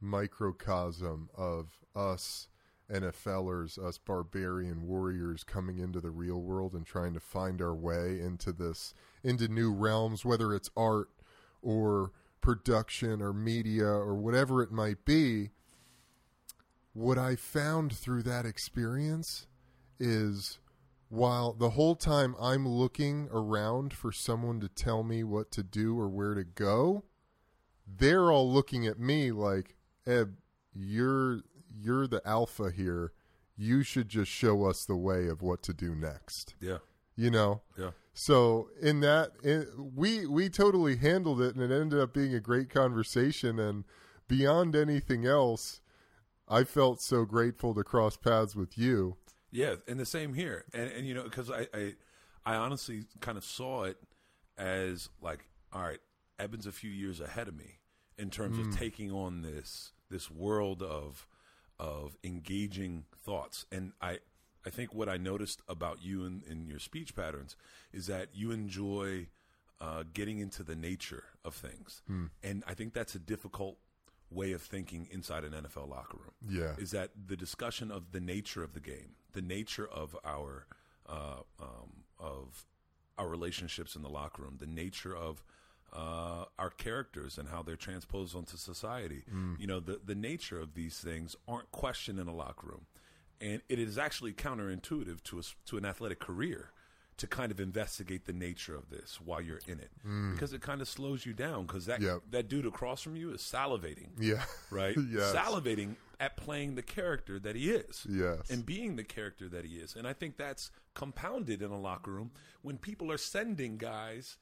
microcosm 0.00 1.28
of 1.36 1.78
us 1.96 2.48
NFLers, 2.90 3.78
us 3.78 3.98
barbarian 3.98 4.86
warriors 4.86 5.44
coming 5.44 5.78
into 5.78 6.00
the 6.00 6.10
real 6.10 6.40
world 6.40 6.72
and 6.72 6.86
trying 6.86 7.12
to 7.14 7.20
find 7.20 7.60
our 7.60 7.74
way 7.74 8.18
into 8.20 8.52
this, 8.52 8.94
into 9.22 9.48
new 9.48 9.72
realms, 9.72 10.24
whether 10.24 10.54
it's 10.54 10.70
art 10.76 11.08
or 11.60 12.12
production 12.40 13.20
or 13.20 13.32
media 13.32 13.86
or 13.86 14.14
whatever 14.14 14.62
it 14.62 14.72
might 14.72 15.04
be. 15.04 15.50
What 16.98 17.16
I 17.16 17.36
found 17.36 17.92
through 17.92 18.24
that 18.24 18.44
experience 18.44 19.46
is 20.00 20.58
while 21.08 21.52
the 21.52 21.70
whole 21.70 21.94
time 21.94 22.34
I'm 22.40 22.66
looking 22.66 23.28
around 23.32 23.94
for 23.94 24.10
someone 24.10 24.58
to 24.58 24.68
tell 24.68 25.04
me 25.04 25.22
what 25.22 25.52
to 25.52 25.62
do 25.62 25.96
or 25.96 26.08
where 26.08 26.34
to 26.34 26.42
go, 26.42 27.04
they're 27.86 28.32
all 28.32 28.52
looking 28.52 28.84
at 28.84 28.98
me 28.98 29.30
like, 29.30 29.76
Eb, 30.08 30.38
you're 30.74 31.42
you're 31.80 32.08
the 32.08 32.20
alpha 32.26 32.72
here. 32.72 33.12
You 33.56 33.84
should 33.84 34.08
just 34.08 34.32
show 34.32 34.64
us 34.64 34.84
the 34.84 34.96
way 34.96 35.28
of 35.28 35.40
what 35.40 35.62
to 35.62 35.72
do 35.72 35.94
next. 35.94 36.56
Yeah. 36.60 36.78
You 37.14 37.30
know? 37.30 37.62
Yeah. 37.78 37.90
So 38.12 38.70
in 38.82 38.98
that 39.00 39.34
in, 39.44 39.68
we 39.94 40.26
we 40.26 40.48
totally 40.48 40.96
handled 40.96 41.40
it 41.40 41.54
and 41.54 41.62
it 41.62 41.74
ended 41.74 42.00
up 42.00 42.12
being 42.12 42.34
a 42.34 42.40
great 42.40 42.70
conversation 42.70 43.60
and 43.60 43.84
beyond 44.26 44.74
anything 44.74 45.26
else, 45.26 45.80
I 46.48 46.64
felt 46.64 47.00
so 47.00 47.24
grateful 47.24 47.74
to 47.74 47.84
cross 47.84 48.16
paths 48.16 48.56
with 48.56 48.78
you. 48.78 49.16
Yeah, 49.50 49.76
and 49.86 49.98
the 49.98 50.06
same 50.06 50.34
here. 50.34 50.64
And 50.72 50.90
and 50.90 51.06
you 51.06 51.14
know, 51.14 51.24
because 51.24 51.50
I, 51.50 51.66
I 51.74 51.94
I 52.44 52.54
honestly 52.56 53.04
kind 53.20 53.38
of 53.38 53.44
saw 53.44 53.84
it 53.84 53.96
as 54.56 55.08
like, 55.20 55.44
all 55.72 55.82
right, 55.82 56.00
Eben's 56.38 56.66
a 56.66 56.72
few 56.72 56.90
years 56.90 57.20
ahead 57.20 57.48
of 57.48 57.56
me 57.56 57.78
in 58.16 58.30
terms 58.30 58.58
of 58.58 58.76
taking 58.76 59.10
on 59.12 59.42
this 59.42 59.92
this 60.10 60.30
world 60.30 60.82
of 60.82 61.26
of 61.78 62.16
engaging 62.24 63.04
thoughts. 63.16 63.66
And 63.70 63.92
I 64.00 64.18
I 64.66 64.70
think 64.70 64.94
what 64.94 65.08
I 65.08 65.16
noticed 65.16 65.62
about 65.68 66.02
you 66.02 66.24
and 66.24 66.42
in, 66.44 66.66
your 66.66 66.80
speech 66.80 67.14
patterns 67.14 67.56
is 67.92 68.06
that 68.08 68.28
you 68.34 68.50
enjoy 68.50 69.28
uh, 69.80 70.02
getting 70.12 70.40
into 70.40 70.62
the 70.62 70.74
nature 70.74 71.24
of 71.44 71.54
things, 71.54 72.02
and 72.42 72.64
I 72.66 72.74
think 72.74 72.94
that's 72.94 73.14
a 73.14 73.18
difficult 73.20 73.78
way 74.30 74.52
of 74.52 74.62
thinking 74.62 75.08
inside 75.10 75.44
an 75.44 75.52
NFL 75.52 75.88
locker 75.88 76.18
room 76.18 76.34
Yeah. 76.50 76.74
is 76.78 76.90
that 76.90 77.10
the 77.26 77.36
discussion 77.36 77.90
of 77.90 78.12
the 78.12 78.20
nature 78.20 78.62
of 78.62 78.74
the 78.74 78.80
game, 78.80 79.14
the 79.32 79.42
nature 79.42 79.86
of 79.88 80.16
our 80.24 80.66
uh, 81.08 81.40
um, 81.60 82.04
of 82.18 82.66
our 83.16 83.28
relationships 83.28 83.96
in 83.96 84.02
the 84.02 84.08
locker 84.10 84.42
room, 84.42 84.56
the 84.58 84.66
nature 84.66 85.16
of 85.16 85.42
uh, 85.92 86.44
our 86.58 86.68
characters 86.68 87.38
and 87.38 87.48
how 87.48 87.62
they're 87.62 87.74
transposed 87.76 88.36
onto 88.36 88.56
society. 88.58 89.22
You 89.58 89.66
know, 89.66 89.80
the 89.80 90.00
the 90.04 90.14
nature 90.14 90.60
of 90.60 90.74
these 90.74 90.98
things 91.00 91.34
aren't 91.46 91.70
questioned 91.72 92.18
in 92.18 92.28
a 92.28 92.34
locker 92.34 92.66
room, 92.66 92.86
and 93.40 93.62
it 93.70 93.78
is 93.78 93.96
actually 93.96 94.34
counterintuitive 94.34 95.22
to 95.24 95.38
a, 95.38 95.42
to 95.66 95.78
an 95.78 95.86
athletic 95.86 96.18
career 96.18 96.72
to 97.18 97.26
kind 97.26 97.52
of 97.52 97.60
investigate 97.60 98.24
the 98.26 98.32
nature 98.32 98.74
of 98.74 98.90
this 98.90 99.20
while 99.20 99.40
you're 99.40 99.60
in 99.66 99.78
it 99.78 99.90
because 100.32 100.52
it 100.52 100.60
kind 100.62 100.80
of 100.80 100.88
slows 100.88 101.26
you 101.26 101.32
down 101.32 101.66
because 101.66 101.86
that 101.86 102.00
Yep. 102.00 102.22
that 102.30 102.48
dude 102.48 102.64
across 102.66 103.02
from 103.02 103.16
you 103.16 103.30
is 103.32 103.40
salivating 103.42 104.08
Yeah. 104.18 104.44
right? 104.70 104.96
Yes. 104.96 105.34
Salivating 105.34 105.96
at 106.20 106.36
playing 106.36 106.74
the 106.74 106.82
character 106.82 107.38
that 107.38 107.54
he 107.54 107.70
is. 107.70 108.06
Yes. 108.08 108.50
And 108.50 108.64
being 108.66 108.96
the 108.96 109.04
character 109.04 109.48
that 109.48 109.64
he 109.64 109.76
is. 109.76 109.94
And 109.94 110.06
I 110.06 110.12
think 110.12 110.36
that's 110.36 110.70
compounded 110.94 111.62
in 111.62 111.70
a 111.70 111.78
locker 111.78 112.10
room 112.10 112.30
when 112.62 112.76
people 112.78 113.12
are 113.12 113.18
sending 113.18 113.76
guys 113.76 114.36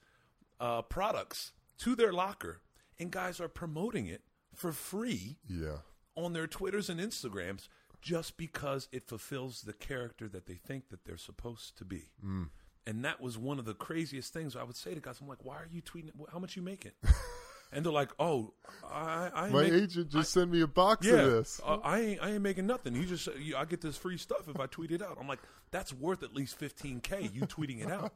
uh, 0.59 0.81
products 0.81 1.51
to 1.79 1.95
their 1.95 2.11
locker 2.13 2.61
and 2.99 3.11
guys 3.11 3.39
are 3.39 3.47
promoting 3.49 4.07
it 4.07 4.23
for 4.55 4.71
free 4.71 5.37
Yeah. 5.47 5.77
on 6.15 6.33
their 6.33 6.47
Twitters 6.47 6.89
and 6.89 6.99
Instagrams 6.99 7.67
just 8.01 8.37
because 8.37 8.87
it 8.91 9.07
fulfills 9.07 9.61
the 9.61 9.73
character 9.73 10.27
that 10.29 10.45
they 10.47 10.55
think 10.55 10.89
that 10.89 11.05
they're 11.05 11.17
supposed 11.17 11.77
to 11.77 11.85
be. 11.85 12.11
Mm. 12.25 12.49
And 12.87 13.03
that 13.05 13.19
was 13.21 13.37
one 13.37 13.59
of 13.59 13.65
the 13.65 13.73
craziest 13.73 14.31
things 14.33 14.55
I 14.55 14.63
would 14.63 14.77
say 14.77 14.93
to 14.95 14.99
guys. 15.01 15.19
I'm 15.21 15.27
like, 15.27 15.43
why 15.43 15.55
are 15.57 15.67
you 15.71 15.81
tweeting? 15.81 16.11
How 16.31 16.39
much 16.39 16.55
you 16.55 16.61
making? 16.61 16.93
and 17.73 17.85
they're 17.85 17.91
like, 17.91 18.11
oh, 18.17 18.53
I, 18.89 19.29
I 19.35 19.49
My 19.49 19.63
make- 19.63 19.73
agent 19.73 20.09
just 20.09 20.31
sent 20.31 20.49
me 20.49 20.61
a 20.61 20.67
box 20.67 21.05
yeah, 21.05 21.15
of 21.15 21.31
this. 21.31 21.61
uh, 21.65 21.79
I 21.83 21.99
ain't 21.99 22.23
I 22.23 22.31
ain't 22.31 22.41
making 22.41 22.65
nothing. 22.65 22.95
You 22.95 23.05
just 23.05 23.27
you, 23.37 23.57
I 23.57 23.65
get 23.65 23.81
this 23.81 23.97
free 23.97 24.17
stuff 24.17 24.47
if 24.47 24.57
I 24.59 24.67
tweet 24.67 24.91
it 24.91 25.01
out. 25.01 25.17
I'm 25.19 25.27
like, 25.27 25.41
that's 25.71 25.91
worth 25.93 26.23
at 26.23 26.33
least 26.33 26.57
15k. 26.61 27.35
You 27.35 27.41
tweeting 27.41 27.83
it 27.85 27.91
out. 27.91 28.13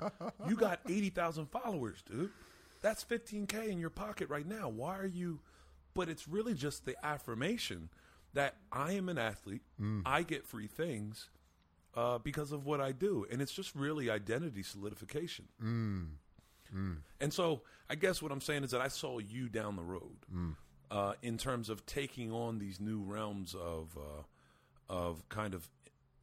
You 0.48 0.56
got 0.56 0.80
80,000 0.88 1.48
followers, 1.48 2.02
dude. 2.10 2.30
That's 2.82 3.04
15k 3.04 3.68
in 3.68 3.78
your 3.78 3.90
pocket 3.90 4.30
right 4.30 4.48
now. 4.48 4.70
Why 4.70 4.98
are 4.98 5.06
you? 5.06 5.40
But 5.94 6.08
it's 6.08 6.30
really 6.30 6.54
just 6.54 6.86
the 6.86 6.96
affirmation 7.06 7.90
that 8.34 8.56
I 8.72 8.94
am 8.94 9.10
an 9.10 9.18
athlete. 9.18 9.64
I 10.06 10.24
get 10.24 10.46
free 10.46 10.68
things 10.68 11.30
uh, 11.96 12.18
because 12.20 12.52
of 12.52 12.66
what 12.66 12.80
I 12.82 12.92
do, 12.92 13.26
and 13.32 13.42
it's 13.42 13.52
just 13.52 13.76
really 13.76 14.10
identity 14.10 14.64
solidification. 14.64 15.46
And 17.20 17.34
so 17.34 17.62
I 17.90 17.96
guess 17.96 18.22
what 18.22 18.32
I'm 18.32 18.42
saying 18.42 18.64
is 18.64 18.72
that 18.72 18.82
I 18.82 18.88
saw 18.88 19.20
you 19.20 19.50
down 19.50 19.76
the 19.76 19.84
road 19.84 20.18
uh, 20.90 21.14
in 21.22 21.38
terms 21.38 21.70
of 21.70 21.86
taking 21.86 22.32
on 22.32 22.60
these 22.60 22.80
new 22.80 23.02
realms 23.02 23.54
of 23.56 23.98
uh, 23.98 24.24
of 24.90 25.28
kind 25.30 25.54
of 25.54 25.70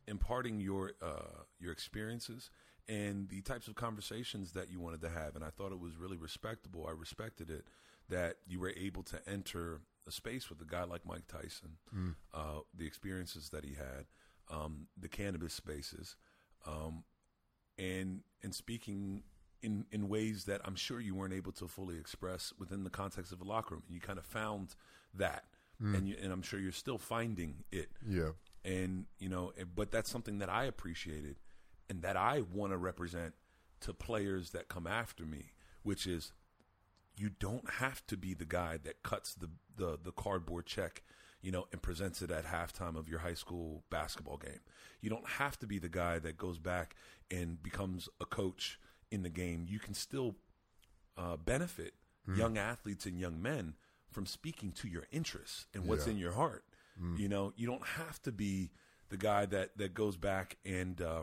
imparting 0.07 0.61
your 0.61 0.93
uh, 1.03 1.43
your 1.61 1.73
experiences 1.73 2.51
and 2.89 3.29
the 3.29 3.43
types 3.43 3.69
of 3.69 3.75
conversations 3.75 4.53
that 4.53 4.71
you 4.71 4.81
wanted 4.81 5.03
to 5.03 5.11
have. 5.11 5.37
And 5.37 5.45
I 5.45 5.51
thought 5.51 5.73
it 5.73 5.79
was 5.81 5.97
really 5.99 6.17
respectable. 6.17 6.87
I 6.89 6.93
respected 6.93 7.51
it 7.51 7.67
that 8.09 8.37
you 8.47 8.59
were 8.59 8.73
able 8.75 9.03
to 9.03 9.19
enter 9.29 9.83
a 10.07 10.11
space 10.11 10.49
with 10.49 10.63
a 10.63 10.65
guy 10.65 10.85
like 10.85 11.05
Mike 11.05 11.27
Tyson, 11.29 11.77
uh, 12.33 12.61
the 12.75 12.87
experiences 12.87 13.51
that 13.51 13.63
he 13.67 13.75
had, 13.75 14.07
um, 14.51 14.87
the 14.99 15.09
cannabis 15.09 15.55
spaces, 15.55 16.17
um, 16.67 17.05
and 17.79 18.21
and 18.43 18.55
speaking 18.55 19.23
in 19.63 19.87
in 19.91 20.09
ways 20.09 20.45
that 20.45 20.61
I'm 20.65 20.77
sure 20.77 21.01
you 21.01 21.15
weren't 21.15 21.35
able 21.35 21.53
to 21.53 21.69
fully 21.69 21.99
express 21.99 22.53
within 22.59 22.85
the 22.85 22.91
context 22.91 23.33
of 23.33 23.41
a 23.41 23.45
locker 23.45 23.75
room. 23.75 23.85
And 23.87 23.95
you 23.95 24.01
kind 24.01 24.19
of 24.19 24.25
found 24.25 24.75
that, 25.15 25.45
and 25.81 26.09
you, 26.09 26.17
and 26.23 26.33
I'm 26.33 26.43
sure 26.43 26.61
you're 26.61 26.73
still 26.73 26.99
finding 26.99 27.65
it. 27.71 27.91
Yeah. 28.07 28.31
And 28.65 29.07
you 29.19 29.29
know, 29.29 29.53
but 29.75 29.91
that's 29.91 30.11
something 30.11 30.39
that 30.39 30.49
I 30.49 30.65
appreciated, 30.65 31.37
and 31.89 32.03
that 32.03 32.17
I 32.17 32.43
want 32.53 32.73
to 32.73 32.77
represent 32.77 33.35
to 33.81 33.95
players 33.95 34.51
that 34.51 34.69
come 34.69 34.87
after 34.87 35.25
me, 35.25 35.53
which 35.83 36.07
is 36.07 36.33
you 37.19 37.31
don't 37.31 37.69
have 37.71 38.07
to 38.07 38.17
be 38.17 38.35
the 38.35 38.45
guy 38.45 38.79
that 38.85 39.03
cuts 39.03 39.35
the, 39.35 39.49
the, 39.77 39.99
the 40.03 40.13
cardboard 40.13 40.67
check, 40.67 41.03
you 41.43 41.51
know, 41.53 41.67
and 41.73 41.81
presents 41.83 42.21
it 42.23 42.31
at 42.31 42.45
halftime 42.47 42.97
of 42.97 43.09
your 43.09 43.21
high 43.21 43.35
school 43.35 43.85
basketball 43.91 44.37
game. 44.39 44.61
You 45.01 45.11
don't 45.11 45.27
have 45.29 45.59
to 45.61 45.67
be 45.67 45.79
the 45.79 45.89
guy 45.89 46.19
that 46.19 46.37
goes 46.37 46.59
back 46.59 46.97
and 47.31 47.63
becomes 47.63 48.09
a 48.21 48.25
coach 48.25 48.79
in 49.11 49.23
the 49.23 49.31
game. 49.31 49.67
You 49.69 49.79
can 49.79 49.95
still 49.95 50.35
uh, 51.17 51.37
benefit 51.37 51.95
young 52.37 52.59
athletes 52.59 53.07
and 53.07 53.19
young 53.19 53.41
men 53.41 53.75
from 54.11 54.27
speaking 54.27 54.71
to 54.73 54.87
your 54.89 55.05
interests 55.11 55.67
and 55.73 55.87
what's 55.87 56.07
Yeah. 56.07 56.13
in 56.13 56.19
your 56.19 56.33
heart. 56.33 56.65
You 57.17 57.29
know, 57.29 57.53
you 57.57 57.67
don't 57.67 57.87
have 57.87 58.21
to 58.23 58.33
be 58.33 58.71
the 59.09 59.17
guy 59.17 59.47
that, 59.47 59.79
that 59.79 59.95
goes 59.95 60.17
back 60.17 60.57
and 60.67 61.01
uh, 61.01 61.23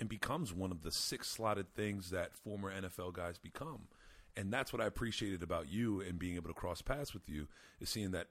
and 0.00 0.08
becomes 0.08 0.52
one 0.54 0.72
of 0.72 0.82
the 0.82 0.90
six 0.90 1.28
slotted 1.28 1.74
things 1.74 2.10
that 2.10 2.34
former 2.34 2.72
NFL 2.72 3.12
guys 3.12 3.36
become. 3.38 3.88
And 4.36 4.50
that's 4.52 4.72
what 4.72 4.80
I 4.82 4.86
appreciated 4.86 5.42
about 5.42 5.68
you 5.70 6.00
and 6.00 6.18
being 6.18 6.34
able 6.36 6.48
to 6.48 6.54
cross 6.54 6.80
paths 6.82 7.12
with 7.14 7.28
you 7.28 7.46
is 7.78 7.90
seeing 7.90 8.10
that 8.12 8.28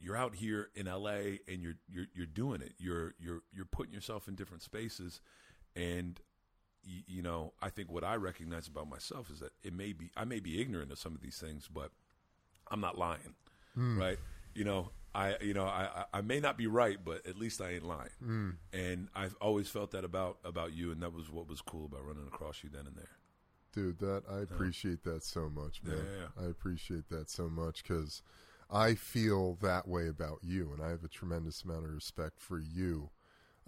you're 0.00 0.16
out 0.16 0.34
here 0.34 0.68
in 0.74 0.86
LA 0.86 1.38
and 1.48 1.62
you're 1.62 1.76
you're 1.88 2.06
you're 2.14 2.26
doing 2.26 2.60
it. 2.60 2.74
You're 2.78 3.14
you're 3.18 3.42
you're 3.52 3.66
putting 3.66 3.92
yourself 3.92 4.28
in 4.28 4.34
different 4.34 4.62
spaces 4.62 5.20
and 5.74 6.20
you, 6.82 7.02
you 7.06 7.22
know, 7.22 7.52
I 7.60 7.70
think 7.70 7.90
what 7.90 8.04
I 8.04 8.16
recognize 8.16 8.68
about 8.68 8.88
myself 8.88 9.30
is 9.30 9.40
that 9.40 9.52
it 9.62 9.72
may 9.72 9.92
be 9.92 10.10
I 10.16 10.24
may 10.24 10.40
be 10.40 10.60
ignorant 10.60 10.92
of 10.92 10.98
some 10.98 11.14
of 11.14 11.20
these 11.20 11.38
things, 11.38 11.68
but 11.72 11.90
I'm 12.70 12.80
not 12.80 12.98
lying. 12.98 13.34
Hmm. 13.74 13.98
Right? 13.98 14.18
You 14.54 14.64
know, 14.64 14.90
I 15.14 15.36
you 15.40 15.54
know, 15.54 15.64
I, 15.64 16.04
I 16.12 16.20
may 16.20 16.40
not 16.40 16.56
be 16.56 16.66
right, 16.66 16.98
but 17.02 17.26
at 17.26 17.36
least 17.36 17.60
I 17.60 17.72
ain't 17.72 17.84
lying. 17.86 18.10
Hmm. 18.22 18.50
And 18.72 19.08
I've 19.14 19.36
always 19.40 19.68
felt 19.68 19.90
that 19.92 20.04
about 20.04 20.38
about 20.44 20.72
you 20.72 20.92
and 20.92 21.02
that 21.02 21.12
was 21.12 21.30
what 21.30 21.48
was 21.48 21.60
cool 21.60 21.86
about 21.86 22.06
running 22.06 22.26
across 22.26 22.62
you 22.62 22.70
then 22.70 22.86
and 22.86 22.96
there. 22.96 23.16
Dude, 23.72 23.98
that 23.98 24.22
I 24.30 24.38
appreciate 24.40 25.04
that 25.04 25.22
so 25.22 25.50
much, 25.50 25.82
man. 25.82 25.96
Yeah, 25.96 26.02
yeah, 26.20 26.46
I 26.46 26.48
appreciate 26.48 27.10
that 27.10 27.28
so 27.28 27.48
much 27.48 27.82
because 27.82 28.22
I 28.70 28.94
feel 28.94 29.56
that 29.62 29.86
way 29.86 30.08
about 30.08 30.38
you, 30.42 30.72
and 30.72 30.82
I 30.82 30.90
have 30.90 31.04
a 31.04 31.08
tremendous 31.08 31.62
amount 31.62 31.84
of 31.84 31.90
respect 31.90 32.40
for 32.40 32.58
you. 32.58 33.10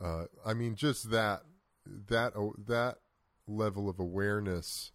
Uh, 0.02 0.24
I 0.44 0.54
mean, 0.54 0.74
just 0.74 1.10
that 1.10 1.42
that 2.08 2.34
oh, 2.36 2.54
that 2.66 2.98
level 3.46 3.88
of 3.88 3.98
awareness 3.98 4.92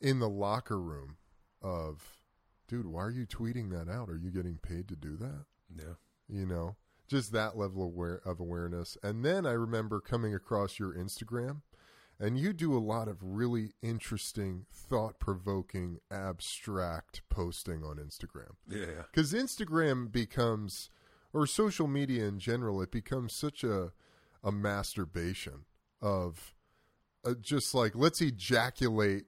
in 0.00 0.18
the 0.18 0.28
locker 0.28 0.80
room 0.80 1.16
of, 1.62 2.18
dude, 2.68 2.86
why 2.86 3.02
are 3.02 3.10
you 3.10 3.26
tweeting 3.26 3.70
that 3.70 3.90
out? 3.90 4.08
Are 4.08 4.16
you 4.16 4.30
getting 4.30 4.58
paid 4.58 4.88
to 4.88 4.96
do 4.96 5.16
that? 5.16 5.44
Yeah. 5.76 5.94
you 6.28 6.46
know 6.46 6.76
just 7.08 7.32
that 7.32 7.56
level 7.56 7.82
of, 7.82 7.88
aware, 7.88 8.20
of 8.24 8.40
awareness 8.40 8.96
and 9.02 9.24
then 9.24 9.46
i 9.46 9.52
remember 9.52 10.00
coming 10.00 10.34
across 10.34 10.78
your 10.78 10.94
instagram 10.94 11.62
and 12.24 12.38
you 12.38 12.54
do 12.54 12.74
a 12.74 12.80
lot 12.80 13.06
of 13.06 13.18
really 13.20 13.72
interesting, 13.82 14.64
thought 14.72 15.18
provoking, 15.18 15.98
abstract 16.10 17.20
posting 17.28 17.84
on 17.84 17.96
Instagram. 17.96 18.52
Yeah. 18.66 19.02
Because 19.12 19.34
Instagram 19.34 20.10
becomes, 20.10 20.88
or 21.34 21.46
social 21.46 21.86
media 21.86 22.24
in 22.24 22.38
general, 22.38 22.80
it 22.80 22.90
becomes 22.90 23.34
such 23.34 23.62
a 23.62 23.92
a 24.42 24.52
masturbation 24.52 25.64
of 26.02 26.54
uh, 27.24 27.34
just 27.40 27.74
like 27.74 27.92
let's 27.94 28.20
ejaculate 28.20 29.24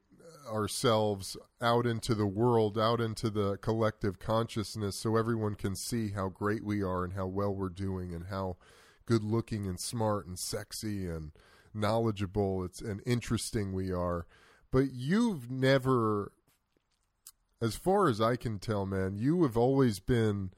ourselves 0.49 1.37
out 1.61 1.87
into 1.87 2.15
the 2.15 2.27
world, 2.27 2.79
out 2.79 3.01
into 3.01 3.29
the 3.29 3.57
collective 3.59 4.19
consciousness, 4.19 4.97
so 4.97 5.17
everyone 5.17 5.55
can 5.55 5.75
see 5.75 6.13
how 6.13 6.29
great 6.29 6.65
we 6.65 6.83
are 6.83 7.05
and 7.05 7.13
how 7.15 7.27
well 7.27 7.55
we're 7.55 7.69
doing 7.69 8.15
and 8.15 8.27
how 8.27 8.57
good 9.05 9.23
looking 9.23 9.67
and 9.67 9.81
smart 9.81 10.27
and 10.27 10.39
sexy 10.39 11.07
and 11.07 11.33
knowledgeable 11.77 12.65
it's 12.65 12.81
and 12.81 13.03
interesting 13.07 13.73
we 13.73 13.93
are. 13.93 14.27
But 14.71 14.93
you've 14.93 15.51
never 15.51 16.33
as 17.61 17.77
far 17.77 18.09
as 18.09 18.21
I 18.21 18.37
can 18.37 18.59
tell, 18.59 18.85
man, 18.85 19.17
you 19.17 19.43
have 19.45 19.57
always 19.57 19.99
been 19.99 20.51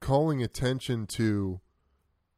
calling 0.00 0.42
attention 0.42 1.06
to 1.06 1.60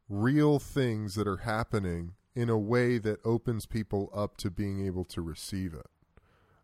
real 0.09 0.59
things 0.59 1.15
that 1.15 1.27
are 1.27 1.37
happening 1.37 2.13
in 2.35 2.49
a 2.49 2.57
way 2.57 2.97
that 2.97 3.25
opens 3.25 3.65
people 3.65 4.09
up 4.13 4.37
to 4.37 4.51
being 4.51 4.85
able 4.85 5.05
to 5.05 5.21
receive 5.21 5.73
it. 5.73 5.87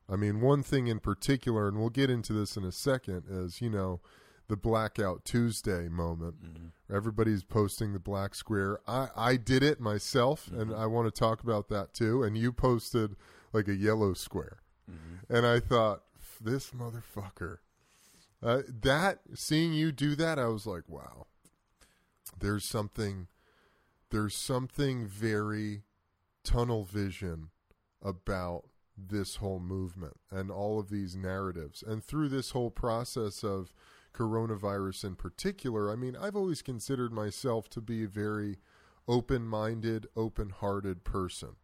I 0.10 0.16
mean, 0.16 0.42
one 0.42 0.64
thing 0.64 0.88
in 0.88 1.00
particular, 1.00 1.68
and 1.68 1.78
we'll 1.78 1.90
get 1.90 2.10
into 2.10 2.34
this 2.34 2.56
in 2.56 2.64
a 2.64 2.72
second, 2.72 3.24
is, 3.30 3.62
you 3.62 3.70
know, 3.70 4.02
the 4.48 4.58
Blackout 4.58 5.25
Tuesday 5.25 5.89
moment. 5.89 6.36
Mm-hmm. 6.44 6.96
Everybody's 6.96 7.44
posting 7.44 7.94
the 7.94 8.00
black 8.00 8.34
square. 8.36 8.80
I, 8.88 9.10
I 9.16 9.36
did 9.36 9.63
it 9.63 9.80
myself, 9.80 10.48
and 10.48 10.72
mm-hmm. 10.72 10.80
I 10.80 10.86
want 10.86 11.13
to 11.13 11.20
talk 11.20 11.44
about 11.44 11.70
that 11.70 11.94
too. 11.94 12.24
And 12.24 12.38
you 12.38 12.51
posted 12.51 13.16
like 13.54 13.68
a 13.68 13.75
yellow 13.75 14.13
square. 14.13 14.60
Mm-hmm. 14.89 15.36
And 15.36 15.46
I 15.46 15.60
thought, 15.60 16.04
this 16.42 16.72
motherfucker. 16.72 17.58
Uh, 18.42 18.62
that, 18.82 19.20
seeing 19.34 19.74
you 19.74 19.92
do 19.92 20.16
that, 20.16 20.38
I 20.38 20.48
was 20.48 20.66
like, 20.66 20.84
wow. 20.88 21.27
There's 22.39 22.66
something, 22.66 23.27
there's 24.12 24.36
something 24.36 25.08
very 25.08 25.84
tunnel 26.44 26.84
vision 26.84 27.50
about 28.01 28.66
this 28.98 29.38
whole 29.38 29.60
movement 29.60 30.18
and 30.32 30.51
all 30.51 30.80
of 30.80 30.89
these 30.89 31.16
narratives. 31.16 31.84
And 31.86 32.04
through 32.04 32.30
this 32.30 32.51
whole 32.51 32.72
process 32.72 33.44
of 33.44 33.74
coronavirus 34.18 35.04
in 35.04 35.16
particular, 35.16 35.92
I 35.92 35.96
mean, 35.96 36.16
I've 36.16 36.36
always 36.36 36.62
considered 36.62 37.14
myself 37.14 37.70
to 37.70 37.82
be 37.82 38.04
a 38.04 38.08
very 38.08 38.58
open 39.08 39.48
minded, 39.48 40.08
open 40.16 40.50
hearted 40.50 41.04
person. 41.04 41.56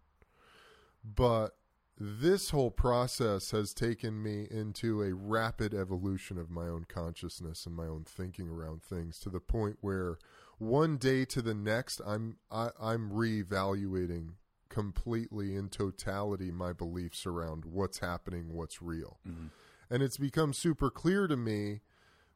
But 1.04 1.56
this 2.00 2.50
whole 2.52 2.72
process 2.72 3.52
has 3.52 3.74
taken 3.74 4.22
me 4.22 4.48
into 4.50 5.02
a 5.02 5.14
rapid 5.14 5.74
evolution 5.74 6.38
of 6.38 6.50
my 6.50 6.66
own 6.66 6.86
consciousness 6.88 7.66
and 7.66 7.76
my 7.76 7.86
own 7.86 8.04
thinking 8.06 8.50
around 8.50 8.84
things 8.84 9.20
to 9.20 9.30
the 9.30 9.40
point 9.40 9.78
where 9.82 10.18
one 10.58 10.98
day 10.98 11.26
to 11.26 11.42
the 11.42 11.54
next 11.54 12.02
I'm 12.06 12.38
I, 12.52 12.70
I'm 12.82 13.12
reevaluating 13.12 14.34
completely 14.70 15.56
in 15.56 15.70
totality 15.70 16.52
my 16.52 16.74
beliefs 16.74 17.28
around 17.28 17.64
what's 17.66 18.00
happening, 18.00 18.54
what's 18.54 18.82
real. 18.82 19.20
Mm-hmm. 19.28 19.48
And 19.92 20.02
it's 20.02 20.18
become 20.18 20.54
super 20.54 20.90
clear 20.90 21.28
to 21.28 21.38
me 21.38 21.82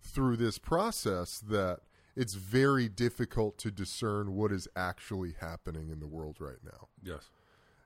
through 0.01 0.37
this 0.37 0.57
process 0.57 1.39
that 1.39 1.81
it's 2.15 2.33
very 2.33 2.89
difficult 2.89 3.59
to 3.59 3.69
discern 3.69 4.35
what 4.35 4.51
is 4.51 4.67
actually 4.75 5.35
happening 5.39 5.89
in 5.89 5.99
the 5.99 6.07
world 6.07 6.37
right 6.39 6.63
now. 6.63 6.87
Yes. 7.03 7.29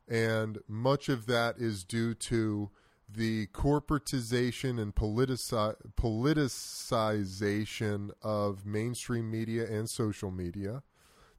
And 0.07 0.59
much 0.67 1.09
of 1.09 1.25
that 1.27 1.57
is 1.57 1.83
due 1.83 2.13
to 2.15 2.69
the 3.09 3.47
corporatization 3.47 4.81
and 4.81 4.95
politici- 4.95 5.75
politicization 5.99 8.11
of 8.21 8.65
mainstream 8.65 9.29
media 9.29 9.69
and 9.69 9.89
social 9.89 10.31
media. 10.31 10.83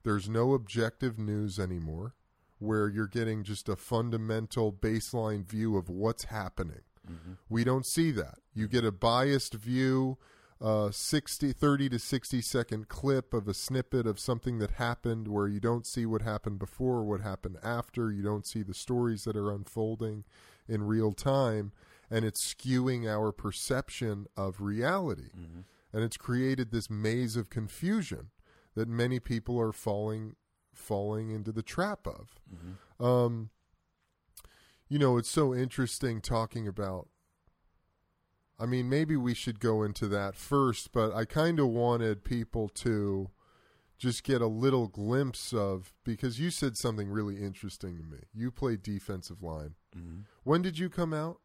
There's 0.03 0.29
no 0.29 0.53
objective 0.53 1.19
news 1.19 1.59
anymore 1.59 2.15
where 2.59 2.89
you're 2.89 3.07
getting 3.07 3.43
just 3.43 3.69
a 3.69 3.77
fundamental 3.77 4.73
baseline 4.73 5.45
view 5.45 5.77
of 5.77 5.89
what's 5.89 6.25
happening. 6.25 6.83
Mm-hmm. 7.11 7.33
We 7.49 7.65
don't 7.65 7.87
see 7.87 8.11
that. 8.13 8.39
You 8.55 8.69
get 8.69 8.85
a 8.85 8.93
biased 8.93 9.55
view, 9.55 10.19
uh, 10.63 10.91
60, 10.93 11.53
30 11.53 11.89
to 11.89 11.99
60 11.99 12.41
second 12.41 12.89
clip 12.89 13.35
of 13.35 13.49
a 13.49 13.55
snippet 13.55 14.07
of 14.07 14.21
something 14.21 14.59
that 14.61 14.73
happened 14.73 15.27
where 15.27 15.49
you 15.49 15.59
don't 15.59 15.85
see 15.87 16.07
what 16.07 16.23
happened 16.23 16.59
before 16.61 17.03
what 17.03 17.21
happened 17.21 17.57
after. 17.65 18.13
You 18.13 18.23
don't 18.23 18.47
see 18.47 18.63
the 18.63 18.73
stories 18.75 19.25
that 19.25 19.37
are 19.37 19.51
unfolding 19.51 20.25
in 20.69 20.85
real 20.85 21.13
time. 21.13 21.73
And 22.09 22.25
it's 22.25 22.55
skewing 22.55 23.09
our 23.09 23.33
perception 23.33 24.27
of 24.37 24.61
reality. 24.61 25.31
And 25.93 26.05
it's 26.05 26.17
created 26.17 26.71
this 26.71 26.89
maze 26.89 27.37
of 27.37 27.51
confusion 27.51 28.31
that 28.75 28.89
many 28.89 29.19
people 29.19 29.59
are 29.61 29.73
falling 29.73 30.37
falling 30.75 31.31
into 31.31 31.53
the 31.53 31.63
trap 31.63 32.07
of. 32.07 32.41
Um, 33.05 33.51
you 34.89 34.99
know, 34.99 35.17
it's 35.19 35.29
so 35.29 35.55
interesting 35.55 36.21
talking 36.21 36.69
about. 36.69 37.09
I 38.59 38.67
mean, 38.67 38.89
maybe 38.89 39.17
we 39.17 39.35
should 39.35 39.61
go 39.61 39.83
into 39.83 40.07
that 40.09 40.37
first, 40.37 40.93
but 40.93 41.13
I 41.15 41.25
kind 41.25 41.59
of 41.59 41.69
wanted 41.69 42.25
people 42.25 42.69
to 42.69 43.31
just 43.99 44.25
get 44.25 44.41
a 44.41 44.47
little 44.47 44.89
glimpse 44.89 45.53
of 45.53 45.95
because 46.05 46.39
you 46.41 46.51
said 46.51 46.77
something 46.77 47.09
really 47.09 47.37
interesting 47.43 47.97
to 47.99 48.05
me. 48.05 48.19
You 48.35 48.51
played 48.51 48.83
defensive 48.83 49.43
line. 49.43 49.75
When 50.43 50.63
did 50.63 50.79
you 50.79 50.89
come 50.89 51.13
out, 51.13 51.41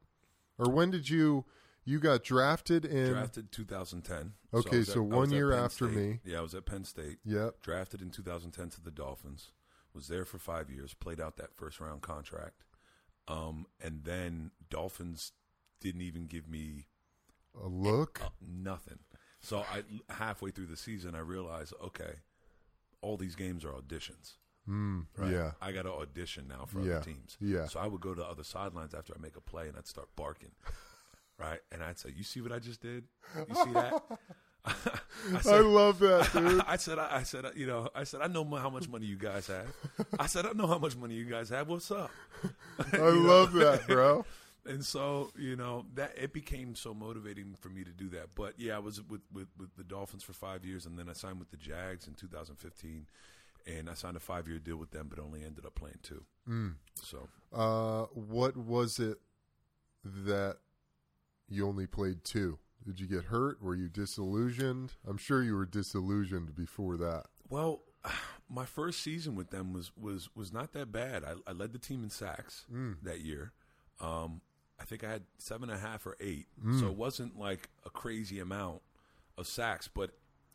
or 0.58 0.72
when 0.72 0.90
did 0.90 1.10
you 1.10 1.46
you 1.86 2.00
got 2.00 2.24
drafted 2.24 2.84
in? 2.84 3.14
Drafted 3.14 3.52
2010. 3.52 4.34
Okay, 4.54 4.84
so 4.84 5.02
I 5.02 5.04
one 5.04 5.32
year 5.32 5.54
after 5.54 5.90
State. 5.90 5.96
me. 5.96 6.20
Yeah, 6.26 6.40
I 6.40 6.42
was 6.42 6.54
at 6.54 6.66
Penn 6.66 6.84
State. 6.84 7.18
Yep. 7.24 7.62
Drafted 7.62 8.02
in 8.02 8.10
2010 8.10 8.70
to 8.72 8.82
the 8.82 8.92
Dolphins. 8.92 9.52
Was 9.94 10.08
there 10.08 10.26
for 10.26 10.38
five 10.38 10.70
years. 10.70 10.94
Played 10.94 11.22
out 11.22 11.38
that 11.38 11.56
first 11.56 11.80
round 11.80 12.02
contract. 12.02 12.64
Um, 13.28 13.68
and 13.82 14.04
then 14.04 14.52
Dolphins 14.70 15.32
didn't 15.80 16.02
even 16.02 16.26
give 16.26 16.50
me 16.50 16.88
A 17.64 17.68
look. 17.68 18.22
uh, 18.24 18.30
nothing. 18.48 19.00
So 19.40 19.60
I 19.60 19.84
halfway 20.14 20.52
through 20.52 20.66
the 20.68 20.78
season, 20.78 21.16
I 21.16 21.20
realized, 21.20 21.74
okay, 21.84 22.16
all 23.02 23.18
these 23.18 23.36
games 23.36 23.64
are 23.66 23.72
auditions. 23.72 24.34
Mm, 24.68 25.06
Right? 25.16 25.32
Yeah. 25.32 25.52
I 25.62 25.72
got 25.72 25.84
to 25.84 25.94
audition 25.94 26.48
now 26.50 26.66
for 26.66 26.82
Yeah. 26.82 26.96
other 26.96 27.06
teams. 27.06 27.38
Yeah. 27.40 27.68
So 27.68 27.80
I 27.80 27.88
would 27.88 28.02
go 28.02 28.14
to 28.14 28.26
other 28.26 28.44
sidelines 28.44 28.94
after 28.94 29.14
I 29.16 29.22
make 29.22 29.36
a 29.38 29.42
play 29.42 29.68
and 29.70 29.78
I'd 29.78 29.88
start 29.88 30.10
barking. 30.16 30.52
right? 31.40 31.60
And 31.72 31.82
I'd 31.84 31.98
say, 32.00 32.10
"You 32.16 32.24
see 32.24 32.42
what 32.42 32.52
I 32.52 32.60
just 32.60 32.82
did? 32.82 33.06
You 33.48 33.56
see 33.56 33.72
that?" 33.74 34.04
I 34.66 35.42
I 35.46 35.60
love 35.60 36.00
that, 36.00 36.30
dude. 36.34 36.62
I 36.68 36.76
said, 36.76 37.00
I, 37.00 37.18
I 37.20 37.24
said, 37.24 37.46
uh, 37.46 37.52
you 37.56 37.66
know, 37.68 37.90
I 37.96 38.04
said, 38.04 38.20
I 38.22 38.28
know 38.28 38.44
how 38.56 38.70
much 38.70 38.90
money 38.90 39.06
you 39.06 39.16
guys 39.16 39.48
have. 39.48 39.68
I 40.20 40.26
said, 40.26 40.46
I 40.46 40.52
know 40.52 40.68
how 40.68 40.78
much 40.78 40.98
money 40.98 41.14
you 41.16 41.24
guys 41.24 41.48
have. 41.50 41.70
What's 41.70 41.90
up? 41.90 42.12
I 42.92 42.98
love 42.98 43.54
that, 43.54 43.88
bro. 43.88 44.26
And 44.68 44.84
so, 44.86 45.32
you 45.38 45.56
know, 45.56 45.86
that 45.96 46.12
it 46.18 46.34
became 46.34 46.76
so 46.76 46.94
motivating 46.94 47.56
for 47.60 47.70
me 47.70 47.84
to 47.84 47.92
do 47.92 48.10
that. 48.10 48.36
But 48.36 48.56
yeah, 48.58 48.76
I 48.76 48.80
was 48.80 49.02
with, 49.02 49.22
with, 49.34 49.48
with 49.58 49.76
the 49.78 49.84
Dolphins 49.84 50.24
for 50.24 50.34
five 50.34 50.66
years, 50.66 50.86
and 50.86 50.98
then 51.00 51.08
I 51.10 51.14
signed 51.14 51.40
with 51.40 51.52
the 51.52 51.58
Jags 51.58 52.08
in 52.08 52.14
2015, 52.16 53.08
and 53.66 53.90
I 53.90 53.94
signed 53.94 54.18
a 54.18 54.20
five 54.20 54.48
year 54.48 54.60
deal 54.60 54.78
with 54.78 54.92
them, 54.92 55.08
but 55.10 55.20
only 55.20 55.44
ended 55.44 55.66
up 55.66 55.76
playing 55.76 56.00
two. 56.04 56.24
So 57.02 57.28
Uh, 57.54 58.06
what 58.14 58.56
was 58.58 59.00
it 59.00 59.18
that 60.04 60.58
you 61.50 61.68
only 61.68 61.88
played 61.88 62.24
two? 62.24 62.60
Did 62.86 63.00
you 63.00 63.08
get 63.08 63.26
hurt? 63.26 63.62
Were 63.62 63.76
you 63.76 63.90
disillusioned? 63.90 64.94
I'm 65.06 65.18
sure 65.18 65.44
you 65.44 65.56
were 65.56 65.66
disillusioned 65.66 66.56
before 66.56 66.96
that. 66.98 67.26
Well, 67.50 67.82
my 68.50 68.66
first 68.66 69.02
season 69.02 69.36
with 69.36 69.50
them 69.50 69.74
was 69.74 69.92
was 69.98 70.30
was 70.36 70.54
not 70.54 70.72
that 70.74 70.92
bad. 70.92 71.24
I, 71.26 71.34
I 71.50 71.54
led 71.54 71.74
the 71.74 71.80
team 71.80 72.04
in 72.04 72.10
sacks 72.10 72.66
that 73.04 73.22
year. 73.22 73.52
Um, 74.00 74.42
I 74.80 74.84
think 74.86 75.04
I 75.04 75.10
had 75.10 75.24
seven 75.38 75.70
and 75.70 75.78
a 75.78 75.82
half 75.82 76.06
or 76.06 76.16
eight, 76.20 76.48
so 76.80 76.88
it 76.88 76.96
wasn't 76.96 77.38
like 77.38 77.70
a 77.86 77.90
crazy 77.90 78.40
amount 78.40 78.82
of 79.38 79.48
sacks. 79.48 79.88
But 79.88 80.12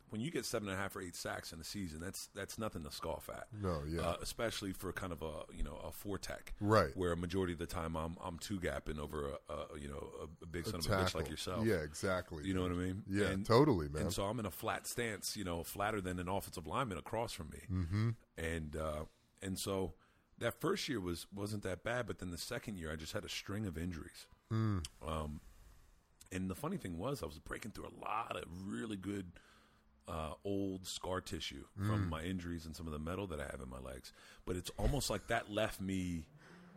when 0.09 0.21
you 0.21 0.29
get 0.31 0.45
seven 0.45 0.69
and 0.69 0.77
a 0.77 0.81
half 0.81 0.95
or 0.95 1.01
eight 1.01 1.15
sacks 1.15 1.51
in 1.51 1.59
a 1.59 1.63
season, 1.63 1.99
that's 1.99 2.29
that's 2.35 2.57
nothing 2.57 2.83
to 2.83 2.91
scoff 2.91 3.29
at. 3.33 3.47
No, 3.61 3.81
yeah. 3.87 4.01
uh, 4.01 4.15
especially 4.21 4.71
for 4.71 4.93
kind 4.93 5.11
of 5.11 5.21
a 5.23 5.43
you 5.53 5.63
know 5.63 5.75
a 5.85 5.91
four 5.91 6.17
tech, 6.17 6.53
Right. 6.61 6.95
Where 6.95 7.11
a 7.11 7.17
majority 7.17 7.51
of 7.53 7.59
the 7.59 7.65
time 7.65 7.97
I'm 7.97 8.15
I'm 8.23 8.37
two 8.39 8.59
gapping 8.61 8.97
over 8.99 9.31
a, 9.49 9.53
a 9.53 9.79
you 9.79 9.89
know 9.89 10.07
a, 10.21 10.43
a 10.43 10.45
big 10.47 10.65
son 10.67 10.75
of 10.75 10.85
a 10.85 10.89
bitch 10.89 11.15
like 11.15 11.29
yourself. 11.29 11.65
Yeah, 11.65 11.77
exactly. 11.83 12.45
You 12.45 12.53
know 12.53 12.61
what 12.61 12.71
I 12.71 12.75
mean? 12.75 13.03
Yeah, 13.09 13.25
And- 13.25 13.45
totally, 13.45 13.89
man. 13.89 14.03
and 14.03 14.13
so 14.13 14.23
I'm 14.23 14.39
in 14.39 14.45
a 14.45 14.51
flat 14.51 14.87
stance, 14.87 15.35
you 15.35 15.43
know, 15.43 15.63
flatter 15.63 15.99
than 15.99 16.17
an 16.19 16.29
offensive 16.29 16.65
lineman 16.67 16.97
across 16.97 17.33
from 17.33 17.49
me. 17.49 17.59
Mm-hmm. 17.69 18.09
And 18.37 18.75
uh, 18.77 19.03
and 19.41 19.57
so 19.59 19.95
that 20.39 20.59
first 20.59 20.87
year 20.89 20.99
was 20.99 21.27
wasn't 21.33 21.63
that 21.63 21.83
bad, 21.83 22.07
but 22.07 22.19
then 22.19 22.31
the 22.31 22.37
second 22.37 22.77
year 22.77 22.91
I 22.91 22.95
just 22.95 23.13
had 23.13 23.23
a 23.23 23.29
string 23.29 23.65
of 23.65 23.77
injuries. 23.77 24.27
Um, 25.05 25.39
and 26.31 26.49
the 26.49 26.55
funny 26.55 26.77
thing 26.77 26.97
was 26.97 27.23
I 27.23 27.25
was 27.25 27.39
breaking 27.39 27.71
through 27.71 27.87
a 27.87 28.05
lot 28.05 28.35
of 28.35 28.43
really 28.67 28.97
good 28.97 29.31
uh, 30.07 30.33
old 30.43 30.85
scar 30.85 31.21
tissue 31.21 31.63
from 31.77 32.09
my 32.09 32.21
injuries 32.23 32.65
and 32.65 32.75
some 32.75 32.87
of 32.87 32.93
the 32.93 32.99
metal 32.99 33.25
that 33.27 33.39
I 33.39 33.43
have 33.43 33.61
in 33.61 33.69
my 33.69 33.79
legs. 33.79 34.11
But 34.45 34.55
it's 34.55 34.71
almost 34.77 35.09
like 35.09 35.27
that 35.27 35.51
left 35.51 35.79
me 35.79 36.27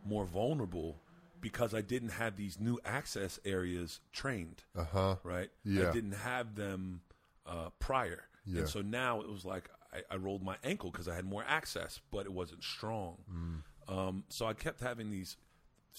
more 0.05 0.25
vulnerable 0.25 1.01
because 1.41 1.73
I 1.73 1.81
didn't 1.81 2.09
have 2.09 2.37
these 2.37 2.59
new 2.59 2.79
access 2.85 3.39
areas 3.45 3.99
trained. 4.13 4.63
Uh 4.75 4.85
huh. 4.85 5.15
Right? 5.23 5.49
Yeah. 5.63 5.89
I 5.89 5.91
didn't 5.91 6.13
have 6.13 6.55
them 6.55 7.01
uh, 7.45 7.69
prior. 7.79 8.23
Yeah. 8.45 8.61
And 8.61 8.69
so 8.69 8.81
now 8.81 9.21
it 9.21 9.29
was 9.29 9.43
like 9.43 9.69
I, 9.93 10.13
I 10.13 10.17
rolled 10.17 10.43
my 10.43 10.55
ankle 10.63 10.91
because 10.91 11.07
I 11.07 11.15
had 11.15 11.25
more 11.25 11.43
access, 11.47 11.99
but 12.11 12.25
it 12.25 12.31
wasn't 12.31 12.63
strong. 12.63 13.17
Mm. 13.31 13.93
Um, 13.93 14.23
so 14.29 14.45
I 14.45 14.53
kept 14.53 14.81
having 14.81 15.11
these. 15.11 15.37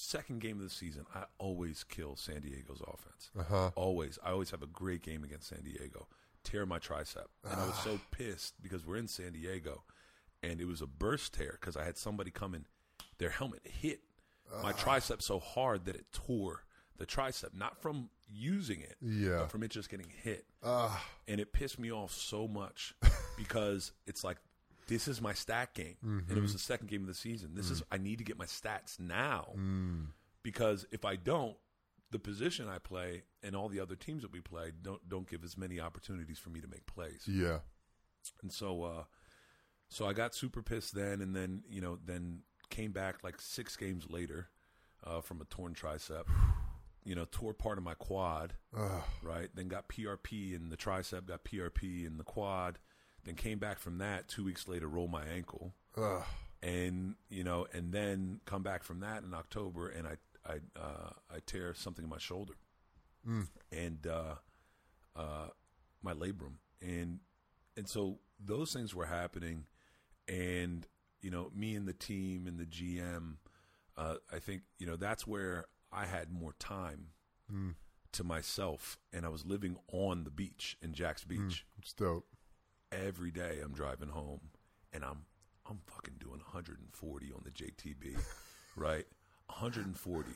Second 0.00 0.40
game 0.40 0.58
of 0.58 0.62
the 0.62 0.70
season, 0.70 1.06
I 1.12 1.24
always 1.38 1.82
kill 1.82 2.14
San 2.14 2.40
Diego's 2.40 2.80
offense. 2.82 3.30
Uh 3.36 3.42
huh. 3.42 3.70
Always. 3.74 4.16
I 4.24 4.30
always 4.30 4.50
have 4.52 4.62
a 4.62 4.66
great 4.66 5.02
game 5.02 5.24
against 5.24 5.48
San 5.48 5.62
Diego. 5.62 6.06
Tear 6.44 6.66
my 6.66 6.78
tricep. 6.78 7.24
And 7.42 7.60
I 7.60 7.66
was 7.66 7.76
so 7.82 7.98
pissed 8.12 8.62
because 8.62 8.86
we're 8.86 8.98
in 8.98 9.08
San 9.08 9.32
Diego 9.32 9.82
and 10.42 10.60
it 10.60 10.66
was 10.66 10.80
a 10.80 10.86
burst 10.86 11.34
tear 11.34 11.58
because 11.60 11.76
I 11.76 11.84
had 11.84 11.96
somebody 11.96 12.30
come 12.30 12.54
in, 12.54 12.66
their 13.18 13.30
helmet 13.30 13.62
hit 13.64 14.00
my 14.62 14.72
tricep 14.72 15.20
so 15.20 15.38
hard 15.38 15.84
that 15.84 15.96
it 15.96 16.06
tore 16.12 16.64
the 16.96 17.06
tricep, 17.06 17.54
not 17.54 17.80
from 17.80 18.10
using 18.30 18.80
it, 18.80 18.96
Yeah. 19.00 19.38
but 19.38 19.50
from 19.50 19.62
it 19.62 19.70
just 19.70 19.88
getting 19.90 20.10
hit. 20.22 20.44
Ah. 20.62 21.04
And 21.26 21.40
it 21.40 21.52
pissed 21.52 21.78
me 21.78 21.90
off 21.92 22.12
so 22.12 22.46
much 22.48 22.94
because 23.36 23.92
it's 24.06 24.24
like, 24.24 24.38
this 24.86 25.06
is 25.08 25.20
my 25.20 25.34
stat 25.34 25.74
game. 25.74 25.96
And 26.02 26.30
it 26.36 26.40
was 26.40 26.54
the 26.54 26.58
second 26.58 26.88
game 26.88 27.02
of 27.02 27.08
the 27.08 27.14
season. 27.14 27.50
This 27.54 27.70
is, 27.70 27.82
I 27.92 27.98
need 27.98 28.18
to 28.18 28.24
get 28.24 28.38
my 28.38 28.46
stats 28.46 28.98
now 28.98 29.48
because 30.42 30.86
if 30.90 31.04
I 31.04 31.16
don't, 31.16 31.56
the 32.10 32.18
position 32.18 32.68
I 32.68 32.78
play 32.78 33.24
and 33.42 33.54
all 33.54 33.68
the 33.68 33.80
other 33.80 33.94
teams 33.94 34.22
that 34.22 34.32
we 34.32 34.40
play 34.40 34.72
don't 34.80 35.06
don't 35.10 35.28
give 35.28 35.44
as 35.44 35.58
many 35.58 35.78
opportunities 35.78 36.38
for 36.38 36.48
me 36.48 36.58
to 36.62 36.66
make 36.66 36.86
plays. 36.86 37.24
Yeah. 37.26 37.58
And 38.40 38.50
so 38.50 38.82
uh 38.82 39.02
so 39.90 40.06
I 40.06 40.14
got 40.14 40.34
super 40.34 40.62
pissed 40.62 40.94
then 40.94 41.20
and 41.20 41.36
then, 41.36 41.64
you 41.68 41.82
know, 41.82 41.98
then 42.02 42.40
came 42.70 42.92
back 42.92 43.22
like 43.22 43.38
6 43.42 43.76
games 43.76 44.06
later 44.08 44.48
uh 45.04 45.20
from 45.20 45.42
a 45.42 45.44
torn 45.44 45.74
tricep. 45.74 46.24
You 47.08 47.14
know, 47.14 47.24
tore 47.30 47.54
part 47.54 47.78
of 47.78 47.84
my 47.84 47.94
quad, 47.94 48.52
Ugh. 48.76 49.02
right? 49.22 49.48
Then 49.54 49.68
got 49.68 49.88
PRP 49.88 50.54
in 50.54 50.68
the 50.68 50.76
tricep, 50.76 51.24
got 51.24 51.42
PRP 51.42 52.06
in 52.06 52.18
the 52.18 52.22
quad. 52.24 52.78
Then 53.24 53.34
came 53.34 53.58
back 53.58 53.78
from 53.78 53.96
that 53.96 54.28
2 54.28 54.44
weeks 54.44 54.68
later 54.68 54.86
rolled 54.88 55.10
my 55.10 55.24
ankle 55.24 55.72
Ugh. 55.96 56.22
and 56.62 57.14
you 57.30 57.44
know, 57.44 57.66
and 57.72 57.92
then 57.92 58.40
come 58.44 58.62
back 58.62 58.82
from 58.84 59.00
that 59.00 59.22
in 59.22 59.32
October, 59.32 59.88
and 59.88 60.06
I 60.06 60.16
I 60.46 60.54
uh, 60.78 61.10
I 61.30 61.38
tear 61.46 61.72
something 61.72 62.04
in 62.04 62.10
my 62.10 62.18
shoulder, 62.18 62.54
and 63.72 64.06
uh, 64.06 64.34
uh, 65.16 65.48
my 66.02 66.12
labrum, 66.12 66.58
and 66.82 67.20
and 67.76 67.88
so 67.88 68.18
those 68.38 68.72
things 68.74 68.94
were 68.94 69.06
happening, 69.06 69.64
and 70.28 70.86
you 71.22 71.30
know, 71.30 71.50
me 71.54 71.74
and 71.74 71.88
the 71.88 71.92
team 71.94 72.46
and 72.46 72.58
the 72.58 72.66
GM, 72.66 73.36
uh, 73.96 74.16
I 74.32 74.38
think 74.40 74.62
you 74.78 74.86
know 74.86 74.96
that's 74.96 75.26
where 75.26 75.66
I 75.92 76.06
had 76.06 76.30
more 76.30 76.54
time 76.58 77.08
hmm. 77.50 77.70
to 78.12 78.24
myself, 78.24 78.98
and 79.12 79.24
I 79.24 79.28
was 79.28 79.46
living 79.46 79.76
on 79.92 80.24
the 80.24 80.30
beach 80.30 80.76
in 80.82 80.92
Jax 80.92 81.22
hmm. 81.22 81.48
Beach 81.48 81.66
It's 81.78 81.92
dope. 81.92 82.26
every 82.92 83.30
day 83.30 83.58
I'm 83.64 83.72
driving 83.72 84.08
home 84.08 84.40
and 84.92 85.04
I'm 85.04 85.24
I'm 85.66 85.80
fucking 85.86 86.14
doing 86.18 86.40
140 86.40 87.32
on 87.32 87.42
the 87.44 87.50
JTB, 87.50 88.18
right? 88.76 89.04
140 89.46 90.30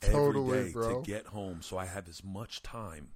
Totally, 0.00 0.58
every 0.58 0.66
day 0.66 0.72
bro. 0.72 1.02
to 1.02 1.10
get 1.10 1.26
home 1.26 1.60
so 1.62 1.78
I 1.78 1.86
have 1.86 2.08
as 2.08 2.24
much 2.24 2.62
time 2.62 3.08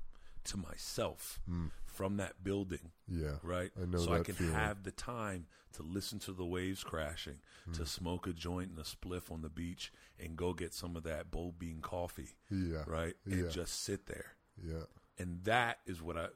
to 0.46 0.56
myself 0.56 1.38
from 1.85 2.16
that 2.18 2.42
building, 2.44 2.92
Yeah. 3.09 3.38
right? 3.42 3.70
I 3.80 3.87
know 3.87 3.98
so 3.98 4.12
I 4.12 4.20
can 4.20 4.35
feeling. 4.35 4.52
have 4.54 4.82
the 4.82 4.90
time 4.92 5.46
to 5.72 5.82
listen 5.82 6.18
to 6.20 6.32
the 6.32 6.44
waves 6.44 6.82
crashing, 6.85 7.40
to 7.74 7.85
smoke 7.87 8.26
a 8.26 8.32
joint 8.32 8.70
and 8.70 8.78
a 8.78 8.82
spliff 8.82 9.30
on 9.30 9.42
the 9.42 9.48
beach 9.50 9.92
and 10.18 10.37
go 10.37 10.52
get 10.54 10.72
some 10.74 10.96
of 10.96 11.02
that 11.04 11.30
Bold 11.30 11.59
Bean 11.59 11.80
coffee, 11.80 12.37
Yeah. 12.50 12.85
right? 12.87 13.16
And 13.24 13.44
Yeah. 13.44 13.48
just 13.50 13.82
sit 13.82 14.06
there 14.06 14.37
Yeah. 14.62 14.85
and 15.18 15.44
that 15.44 15.80
is 15.87 16.00
what 16.02 16.16
I 16.16 16.28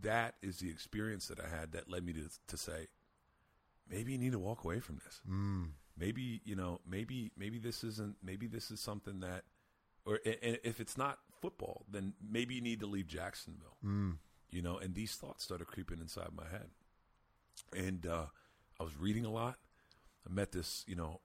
that 0.00 0.36
is 0.42 0.58
the 0.60 0.70
experience 0.70 1.26
that 1.28 1.40
I 1.40 1.48
had 1.48 1.72
that 1.72 1.88
led 1.90 2.04
me 2.04 2.12
to 2.12 2.28
to 2.46 2.56
say 2.56 2.88
maybe 3.88 4.12
you 4.12 4.18
need 4.18 4.32
to 4.32 4.38
walk 4.38 4.64
away 4.64 4.78
from 4.80 4.96
this. 5.04 5.20
Mm. 5.28 5.72
Maybe 5.96 6.40
you 6.44 6.54
know 6.56 6.80
maybe 6.86 7.32
maybe 7.36 7.58
this 7.58 7.82
isn't 7.84 8.16
maybe 8.22 8.46
this 8.46 8.70
is 8.70 8.80
something 8.80 9.20
that 9.20 9.44
or 10.04 10.20
and 10.24 10.58
if 10.64 10.80
it's 10.80 10.96
not 10.96 11.18
football 11.40 11.84
then 11.90 12.14
maybe 12.20 12.54
you 12.54 12.60
need 12.60 12.80
to 12.80 12.86
leave 12.86 13.06
Jacksonville. 13.06 13.76
Mm. 13.84 14.16
You 14.50 14.62
know, 14.62 14.78
and 14.78 14.94
these 14.94 15.14
thoughts 15.14 15.44
started 15.44 15.66
creeping 15.66 16.00
inside 16.00 16.28
my 16.34 16.48
head. 16.50 16.68
And 17.76 18.06
uh, 18.06 18.26
I 18.80 18.82
was 18.82 18.96
reading 18.96 19.26
a 19.26 19.30
lot. 19.30 19.56
I 20.28 20.32
met 20.32 20.52
this, 20.52 20.84
you 20.86 20.96
know, 20.96 21.20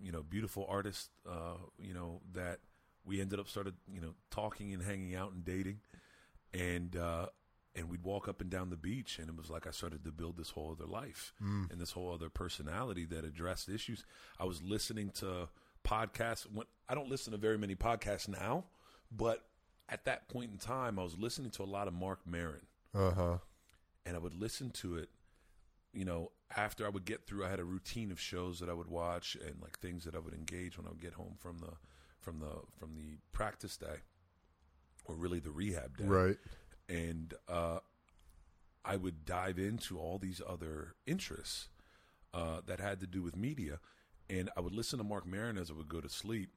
you 0.00 0.12
know, 0.12 0.22
beautiful 0.22 0.66
artist, 0.68 1.10
uh, 1.28 1.56
you 1.80 1.94
know, 1.94 2.20
that 2.34 2.58
we 3.04 3.20
ended 3.20 3.40
up 3.40 3.48
started, 3.48 3.74
you 3.92 4.00
know, 4.00 4.14
talking 4.30 4.72
and 4.74 4.82
hanging 4.82 5.14
out 5.14 5.32
and 5.32 5.44
dating, 5.44 5.80
and 6.52 6.96
uh, 6.96 7.26
and 7.74 7.88
we'd 7.88 8.02
walk 8.02 8.28
up 8.28 8.40
and 8.40 8.50
down 8.50 8.70
the 8.70 8.76
beach, 8.76 9.18
and 9.18 9.28
it 9.28 9.36
was 9.36 9.50
like 9.50 9.66
I 9.66 9.70
started 9.70 10.04
to 10.04 10.12
build 10.12 10.36
this 10.36 10.50
whole 10.50 10.72
other 10.72 10.88
life 10.88 11.32
and 11.70 11.80
this 11.80 11.92
whole 11.92 12.12
other 12.12 12.28
personality 12.28 13.04
that 13.06 13.24
addressed 13.24 13.68
issues. 13.68 14.04
I 14.38 14.44
was 14.44 14.62
listening 14.62 15.10
to 15.16 15.48
podcasts. 15.86 16.46
When, 16.52 16.66
I 16.88 16.94
don't 16.94 17.08
listen 17.08 17.32
to 17.32 17.38
very 17.38 17.58
many 17.58 17.74
podcasts 17.74 18.28
now, 18.28 18.64
but 19.10 19.44
at 19.88 20.04
that 20.04 20.28
point 20.28 20.50
in 20.52 20.58
time, 20.58 20.98
I 20.98 21.02
was 21.02 21.18
listening 21.18 21.50
to 21.52 21.62
a 21.62 21.64
lot 21.64 21.88
of 21.88 21.94
Marc 21.94 22.20
Maron 22.26 22.66
Uh 22.94 23.10
huh. 23.12 23.38
and 24.06 24.16
I 24.16 24.18
would 24.18 24.34
listen 24.34 24.70
to 24.70 24.96
it. 24.96 25.08
You 25.92 26.04
know, 26.04 26.32
after 26.56 26.84
I 26.86 26.90
would 26.90 27.04
get 27.04 27.26
through, 27.26 27.44
I 27.44 27.48
had 27.50 27.60
a 27.60 27.64
routine 27.64 28.10
of 28.12 28.20
shows 28.20 28.60
that 28.60 28.68
I 28.68 28.74
would 28.74 28.88
watch 28.88 29.36
and 29.36 29.60
like 29.62 29.78
things 29.78 30.04
that 30.04 30.14
I 30.14 30.18
would 30.18 30.34
engage 30.34 30.76
when 30.76 30.86
I 30.86 30.90
would 30.90 31.00
get 31.00 31.14
home 31.14 31.34
from 31.38 31.58
the 31.58 31.72
from 32.20 32.40
the 32.40 32.60
from 32.78 32.94
the 32.96 33.16
practice 33.32 33.76
day, 33.76 34.02
or 35.06 35.14
really 35.14 35.40
the 35.40 35.50
rehab 35.50 35.96
day. 35.96 36.04
Right. 36.04 36.36
And 36.88 37.34
uh, 37.48 37.78
I 38.84 38.96
would 38.96 39.24
dive 39.24 39.58
into 39.58 39.98
all 39.98 40.18
these 40.18 40.40
other 40.46 40.94
interests 41.06 41.68
uh, 42.34 42.60
that 42.66 42.80
had 42.80 43.00
to 43.00 43.06
do 43.06 43.22
with 43.22 43.36
media, 43.36 43.78
and 44.30 44.50
I 44.56 44.60
would 44.60 44.74
listen 44.74 44.98
to 44.98 45.04
Marc 45.04 45.26
Maron 45.26 45.58
as 45.58 45.70
I 45.70 45.74
would 45.74 45.88
go 45.88 46.00
to 46.00 46.08
sleep 46.08 46.50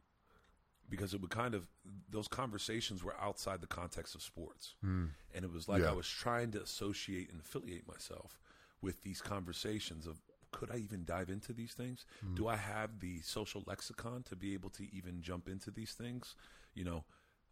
because 0.91 1.13
it 1.13 1.21
would 1.21 1.31
kind 1.31 1.55
of 1.55 1.67
those 2.09 2.27
conversations 2.27 3.03
were 3.03 3.15
outside 3.19 3.61
the 3.61 3.67
context 3.67 4.13
of 4.13 4.21
sports, 4.21 4.75
hmm. 4.81 5.05
and 5.33 5.43
it 5.45 5.51
was 5.51 5.67
like 5.67 5.81
Yeah. 5.81 5.89
I 5.89 5.93
was 5.93 6.07
trying 6.07 6.51
to 6.51 6.61
associate 6.61 7.31
and 7.31 7.39
affiliate 7.39 7.87
myself 7.87 8.39
with 8.81 9.01
these 9.01 9.21
conversations 9.21 10.05
of 10.05 10.21
could 10.51 10.69
I 10.69 10.75
even 10.75 11.05
dive 11.05 11.29
into 11.29 11.53
these 11.53 11.73
things? 11.73 12.05
Hmm. 12.19 12.35
Do 12.35 12.47
I 12.49 12.57
have 12.57 12.99
the 12.99 13.21
social 13.21 13.63
lexicon 13.65 14.23
to 14.23 14.35
be 14.35 14.53
able 14.53 14.69
to 14.71 14.85
even 14.93 15.21
jump 15.21 15.47
into 15.47 15.71
these 15.71 15.93
things? 15.93 16.35
You 16.75 16.83
know, 16.83 17.05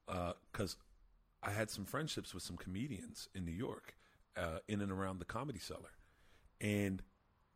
uh, 0.10 0.34
because 0.52 0.75
I 1.41 1.52
had 1.52 1.69
some 1.69 1.86
friendships 1.86 2.34
with 2.34 2.43
some 2.43 2.58
comedians 2.58 3.30
in 3.34 3.45
New 3.45 3.54
York, 3.54 3.95
uh, 4.36 4.60
in 4.67 4.82
and 4.82 4.91
around 4.91 5.19
the 5.19 5.25
comedy 5.25 5.60
cellar, 5.60 5.93
and 6.60 7.02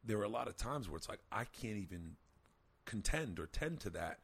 there 0.02 0.18
were 0.18 0.24
a 0.24 0.30
lot 0.30 0.48
of 0.48 0.56
times 0.56 0.88
where 0.88 0.96
it's 0.98 1.10
like 1.10 1.22
I 1.30 1.44
can't 1.44 1.78
even 1.78 2.16
contend 2.86 3.38
or 3.38 3.48
tend 3.48 3.82
to 3.82 3.90
that 3.90 4.20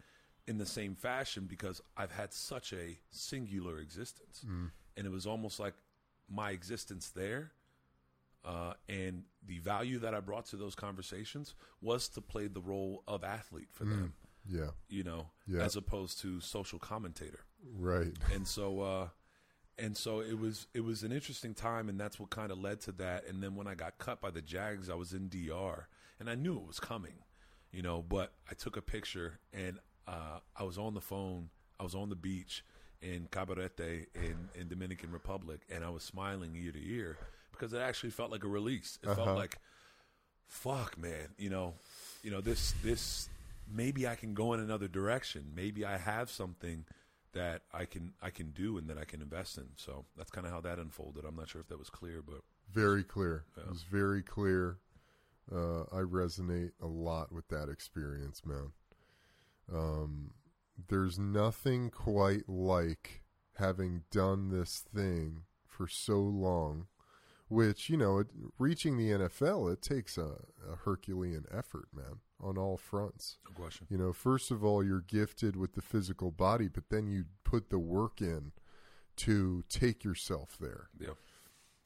in 0.49 0.57
the 0.57 0.65
same 0.65 0.95
fashion 0.95 1.45
because 1.47 1.79
I've 1.95 2.11
had 2.11 2.33
such 2.33 2.73
a 2.73 2.97
singular 3.11 3.77
existence, 3.79 4.43
and 4.97 5.05
it 5.07 5.11
was 5.11 5.25
almost 5.27 5.59
like 5.59 5.75
my 6.29 6.51
existence 6.51 7.09
there. 7.09 7.51
Uh, 8.45 8.73
and 8.87 9.23
the 9.45 9.59
value 9.59 9.99
that 9.99 10.13
I 10.15 10.21
brought 10.21 10.45
to 10.47 10.55
those 10.57 10.73
conversations 10.73 11.55
was 11.81 12.07
to 12.09 12.21
play 12.21 12.47
the 12.47 12.61
role 12.61 13.03
of 13.07 13.23
athlete 13.23 13.67
for 13.71 13.83
them, 13.85 14.13
Yeah. 14.45 14.71
you 14.87 15.03
know, 15.03 15.29
Yeah. 15.45 15.61
as 15.61 15.75
opposed 15.75 16.19
to 16.21 16.39
social 16.39 16.79
commentator 16.79 17.41
Right. 17.77 18.15
and 18.33 18.47
so 18.47 18.79
uh 18.81 19.09
and 19.77 19.95
so 19.97 20.21
it 20.21 20.37
was 20.39 20.67
it 20.73 20.81
was 20.81 21.03
an 21.03 21.11
interesting 21.11 21.53
time 21.53 21.89
and 21.89 21.99
that's 21.99 22.17
what 22.19 22.29
kind 22.29 22.49
of 22.51 22.57
led 22.57 22.79
to 22.81 22.93
that 22.93 23.25
and 23.27 23.43
then 23.43 23.55
when 23.55 23.67
I 23.67 23.75
got 23.75 23.97
cut 23.97 24.21
by 24.21 24.31
the 24.31 24.41
Jags 24.41 24.89
I 24.89 24.95
was 24.95 25.11
in 25.13 25.27
DR 25.29 25.87
and 26.19 26.29
I 26.29 26.35
knew 26.35 26.55
it 26.57 26.65
was 26.65 26.79
coming 26.79 27.15
you 27.73 27.81
know 27.81 28.01
but 28.01 28.33
I 28.49 28.53
took 28.53 28.77
a 28.77 28.81
picture 28.81 29.39
and 29.51 29.79
uh 30.09 30.39
I 30.55 30.63
was 30.63 30.77
on 30.77 30.93
the 30.93 31.01
phone 31.01 31.49
I 31.79 31.83
was 31.83 31.95
on 31.95 32.09
the 32.09 32.15
beach 32.15 32.63
in 33.01 33.27
Cabarete 33.31 34.07
in 34.15 34.37
in 34.59 34.67
Dominican 34.67 35.11
Republic 35.11 35.61
and 35.69 35.83
I 35.83 35.89
was 35.89 36.03
smiling 36.03 36.55
ear 36.55 36.71
to 36.71 36.83
ear 36.97 37.17
because 37.51 37.73
it 37.73 37.79
actually 37.81 38.11
felt 38.11 38.31
like 38.31 38.43
a 38.43 38.47
release 38.47 38.97
it 39.03 39.07
felt 39.15 39.37
like 39.37 39.57
fuck 40.47 40.97
man 40.97 41.27
you 41.37 41.49
know 41.49 41.73
you 42.23 42.31
know 42.31 42.41
this 42.41 42.73
this 42.83 43.29
maybe 43.71 44.07
i 44.07 44.15
can 44.15 44.33
go 44.33 44.53
in 44.53 44.59
another 44.59 44.87
direction 44.87 45.45
maybe 45.55 45.85
i 45.85 45.95
have 45.95 46.31
something 46.31 46.83
that 47.33 47.61
i 47.71 47.85
can 47.85 48.13
i 48.21 48.31
can 48.31 48.49
do 48.49 48.77
and 48.79 48.89
that 48.89 48.97
i 48.97 49.05
can 49.05 49.21
invest 49.21 49.57
in 49.59 49.67
so 49.75 50.05
that's 50.17 50.31
kind 50.31 50.47
of 50.47 50.51
how 50.51 50.59
that 50.59 50.79
unfolded 50.79 51.23
i'm 51.23 51.35
not 51.35 51.47
sure 51.47 51.61
if 51.61 51.67
that 51.67 51.77
was 51.77 51.89
clear 51.91 52.23
but 52.25 52.41
Very 52.73 53.03
clear. 53.03 53.45
It 53.57 53.69
was 53.69 53.83
very 53.83 54.21
clear. 54.21 54.77
Uh, 55.51 55.81
I 55.91 56.01
resonate 56.01 56.71
a 56.81 56.85
lot 56.85 57.31
with 57.31 57.47
that 57.49 57.67
experience, 57.69 58.43
man. 58.45 58.71
Um, 59.73 60.31
there's 60.87 61.19
nothing 61.19 61.89
quite 61.89 62.47
like 62.47 63.21
having 63.55 64.03
done 64.11 64.49
this 64.49 64.83
thing 64.93 65.43
for 65.67 65.87
so 65.87 66.19
long 66.19 66.87
which 67.49 67.89
you 67.89 67.97
know, 67.97 68.19
it, 68.19 68.27
reaching 68.57 68.97
the 68.97 69.09
NFL, 69.09 69.73
it 69.73 69.81
takes 69.81 70.17
a, 70.17 70.35
a 70.71 70.75
Herculean 70.85 71.45
effort, 71.51 71.87
man, 71.93 72.19
on 72.39 72.57
all 72.57 72.77
fronts. 72.77 73.37
No 73.49 73.63
question. 73.63 73.87
You 73.89 73.97
know, 73.97 74.13
first 74.13 74.51
of 74.51 74.63
all, 74.63 74.83
you're 74.83 75.01
gifted 75.01 75.55
with 75.55 75.73
the 75.73 75.81
physical 75.81 76.31
body, 76.31 76.67
but 76.67 76.89
then 76.89 77.07
you 77.07 77.25
put 77.43 77.71
the 77.71 77.79
work 77.79 78.21
in 78.21 78.51
to 79.17 79.63
take 79.67 80.03
yourself 80.03 80.57
there. 80.59 80.89
Yeah. 80.99 81.13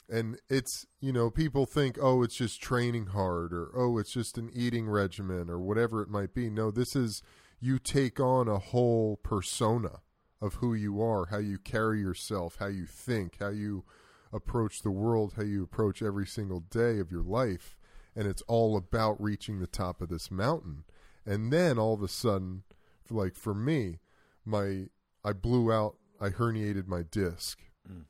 And 0.10 0.38
it's, 0.50 0.86
you 1.00 1.14
know, 1.14 1.30
people 1.30 1.66
think, 1.66 1.98
oh, 2.00 2.24
it's 2.24 2.36
just 2.36 2.62
training 2.62 3.08
hard 3.08 3.54
or, 3.54 3.72
oh, 3.74 3.98
it's 3.98 4.12
just 4.12 4.38
an 4.38 4.52
eating 4.54 4.90
regimen 4.90 5.50
or 5.50 5.60
whatever 5.60 6.02
it 6.02 6.10
might 6.10 6.34
be. 6.34 6.50
No, 6.50 6.72
this 6.72 6.94
is, 6.94 7.24
you 7.64 7.80
take 7.80 8.20
on 8.20 8.50
a 8.50 8.60
whole 8.60 9.16
persona 9.24 10.02
of 10.42 10.56
who 10.56 10.74
you 10.74 11.02
are, 11.02 11.28
how 11.28 11.38
you 11.38 11.58
carry 11.58 12.02
yourself, 12.02 12.58
how 12.60 12.68
you 12.68 12.86
think, 12.86 13.38
how 13.40 13.50
you 13.50 13.86
approach 14.34 14.82
the 14.82 14.92
world, 14.92 15.34
how 15.38 15.44
you 15.44 15.64
approach 15.64 16.02
every 16.02 16.28
single 16.28 16.60
day 16.60 17.00
of 17.00 17.10
your 17.10 17.24
life. 17.24 17.78
And 18.16 18.28
it's 18.28 18.42
all 18.44 18.76
about 18.76 19.22
reaching 19.22 19.60
the 19.60 19.68
top 19.68 20.02
of 20.02 20.10
this 20.10 20.30
mountain. 20.30 20.84
And 21.26 21.54
then 21.54 21.80
all 21.80 21.94
of 21.94 22.04
a 22.04 22.10
sudden, 22.10 22.64
like 23.10 23.36
for 23.36 23.54
me, 23.54 24.00
my 24.44 24.88
I 25.24 25.32
blew 25.32 25.72
out, 25.72 25.96
I 26.20 26.30
herniated 26.30 26.88
my 26.88 27.04
disc, 27.04 27.60
Mm. 27.90 28.06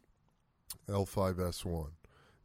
L5S1. 0.87 1.91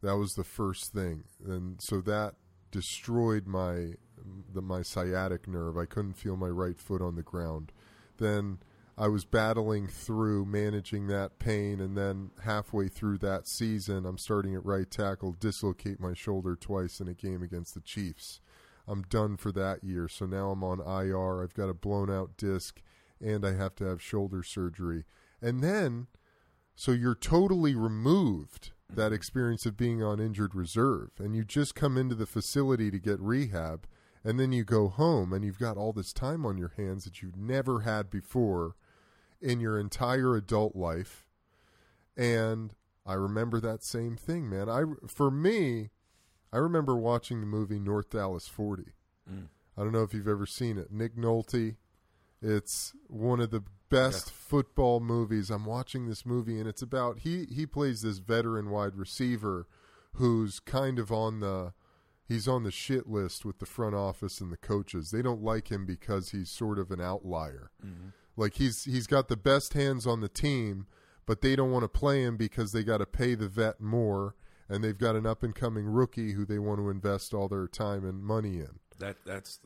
That 0.01 0.17
was 0.17 0.35
the 0.35 0.43
first 0.43 0.93
thing, 0.93 1.25
and 1.45 1.81
so 1.81 2.01
that 2.01 2.35
destroyed 2.71 3.47
my 3.47 3.93
the 4.53 4.61
my 4.61 4.81
sciatic 4.81 5.47
nerve. 5.47 5.77
I 5.77 5.85
couldn't 5.85 6.13
feel 6.13 6.35
my 6.35 6.47
right 6.47 6.79
foot 6.79 7.01
on 7.01 7.15
the 7.15 7.23
ground. 7.23 7.71
Then 8.17 8.59
I 8.97 9.07
was 9.07 9.23
battling 9.23 9.87
through 9.87 10.45
managing 10.45 11.07
that 11.07 11.39
pain, 11.39 11.79
and 11.79 11.97
then 11.97 12.31
halfway 12.43 12.89
through 12.89 13.19
that 13.19 13.47
season, 13.47 14.05
I'm 14.05 14.17
starting 14.17 14.55
at 14.55 14.65
right 14.65 14.89
tackle, 14.91 15.35
dislocate 15.39 16.01
my 16.01 16.13
shoulder 16.13 16.57
twice 16.57 16.99
in 16.99 17.07
a 17.07 17.13
game 17.13 17.41
against 17.41 17.73
the 17.73 17.79
Chiefs. 17.79 18.41
I'm 18.89 19.03
done 19.03 19.37
for 19.37 19.53
that 19.53 19.85
year, 19.85 20.09
so 20.09 20.25
now 20.25 20.51
I'm 20.51 20.63
on 20.65 20.79
IR. 20.79 21.41
I've 21.41 21.53
got 21.53 21.69
a 21.69 21.73
blown 21.73 22.11
out 22.11 22.35
disc, 22.35 22.81
and 23.21 23.45
I 23.45 23.53
have 23.53 23.75
to 23.75 23.85
have 23.85 24.01
shoulder 24.01 24.43
surgery. 24.43 25.05
And 25.41 25.63
then, 25.63 26.07
so 26.75 26.91
you're 26.91 27.15
totally 27.15 27.75
removed 27.75 28.71
that 28.89 29.13
experience 29.13 29.65
of 29.65 29.77
being 29.77 30.03
on 30.03 30.19
injured 30.19 30.55
reserve, 30.55 31.11
and 31.19 31.35
you 31.35 31.45
just 31.45 31.75
come 31.75 31.97
into 31.97 32.15
the 32.15 32.25
facility 32.25 32.91
to 32.91 32.99
get 32.99 33.21
rehab, 33.21 33.87
and 34.23 34.39
then 34.39 34.51
you 34.51 34.63
go 34.63 34.89
home, 34.89 35.33
and 35.33 35.43
you've 35.43 35.59
got 35.59 35.77
all 35.77 35.93
this 35.93 36.13
time 36.13 36.45
on 36.45 36.57
your 36.57 36.73
hands 36.75 37.05
that 37.05 37.21
you've 37.21 37.37
never 37.37 37.81
had 37.81 38.09
before 38.09 38.75
in 39.41 39.59
your 39.59 39.79
entire 39.79 40.35
adult 40.35 40.75
life. 40.75 41.25
And 42.17 42.73
I 43.05 43.13
remember 43.13 43.59
that 43.61 43.83
same 43.83 44.17
thing, 44.17 44.49
man. 44.49 44.69
I 44.69 44.83
for 45.07 45.31
me, 45.31 45.89
I 46.51 46.57
remember 46.57 46.95
watching 46.95 47.39
the 47.39 47.47
movie 47.47 47.79
North 47.79 48.09
Dallas 48.09 48.47
40. 48.47 48.83
Mm. 49.31 49.47
I 49.77 49.83
don't 49.83 49.93
know 49.93 50.03
if 50.03 50.13
you've 50.13 50.27
ever 50.27 50.45
seen 50.45 50.77
it. 50.77 50.91
Nick 50.91 51.15
Nolte. 51.15 51.77
It's 52.41 52.93
one 53.07 53.41
of 53.41 53.51
the 53.51 53.63
best 53.89 54.31
football 54.31 54.99
movies. 54.99 55.49
I'm 55.49 55.65
watching 55.65 56.07
this 56.07 56.25
movie 56.25 56.59
and 56.59 56.67
it's 56.67 56.81
about 56.81 57.19
he 57.19 57.47
he 57.51 57.65
plays 57.65 58.01
this 58.01 58.19
veteran 58.19 58.69
wide 58.69 58.95
receiver 58.95 59.67
who's 60.13 60.59
kind 60.59 60.99
of 60.99 61.11
on 61.11 61.39
the 61.39 61.73
he's 62.29 62.47
on 62.47 62.63
the 62.63 62.71
shit 62.71 63.09
list 63.09 63.43
with 63.43 63.59
the 63.59 63.65
front 63.65 63.95
office 63.95 64.39
and 64.39 64.53
the 64.53 64.57
coaches. 64.57 65.11
They 65.11 65.21
don't 65.21 65.43
like 65.43 65.69
him 65.69 65.85
because 65.85 66.29
he's 66.29 66.49
sort 66.49 66.79
of 66.79 66.91
an 66.91 67.01
outlier. 67.01 67.71
Mm-hmm. 67.85 68.09
Like 68.37 68.53
he's 68.53 68.85
he's 68.85 69.07
got 69.07 69.27
the 69.27 69.35
best 69.35 69.73
hands 69.73 70.07
on 70.07 70.21
the 70.21 70.29
team, 70.29 70.85
but 71.25 71.41
they 71.41 71.57
don't 71.57 71.71
want 71.71 71.83
to 71.83 71.89
play 71.89 72.21
him 72.23 72.37
because 72.37 72.71
they 72.71 72.83
got 72.83 72.99
to 72.99 73.05
pay 73.05 73.35
the 73.35 73.49
vet 73.49 73.81
more 73.81 74.35
and 74.69 74.81
they've 74.83 74.97
got 74.97 75.15
an 75.17 75.25
up 75.25 75.43
and 75.43 75.53
coming 75.55 75.85
rookie 75.85 76.31
who 76.33 76.45
they 76.45 76.59
want 76.59 76.79
to 76.79 76.89
invest 76.89 77.33
all 77.33 77.49
their 77.49 77.67
time 77.67 78.05
and 78.07 78.23
money 78.23 78.59
in. 78.59 78.79
That 78.99 79.15
that's 79.25 79.59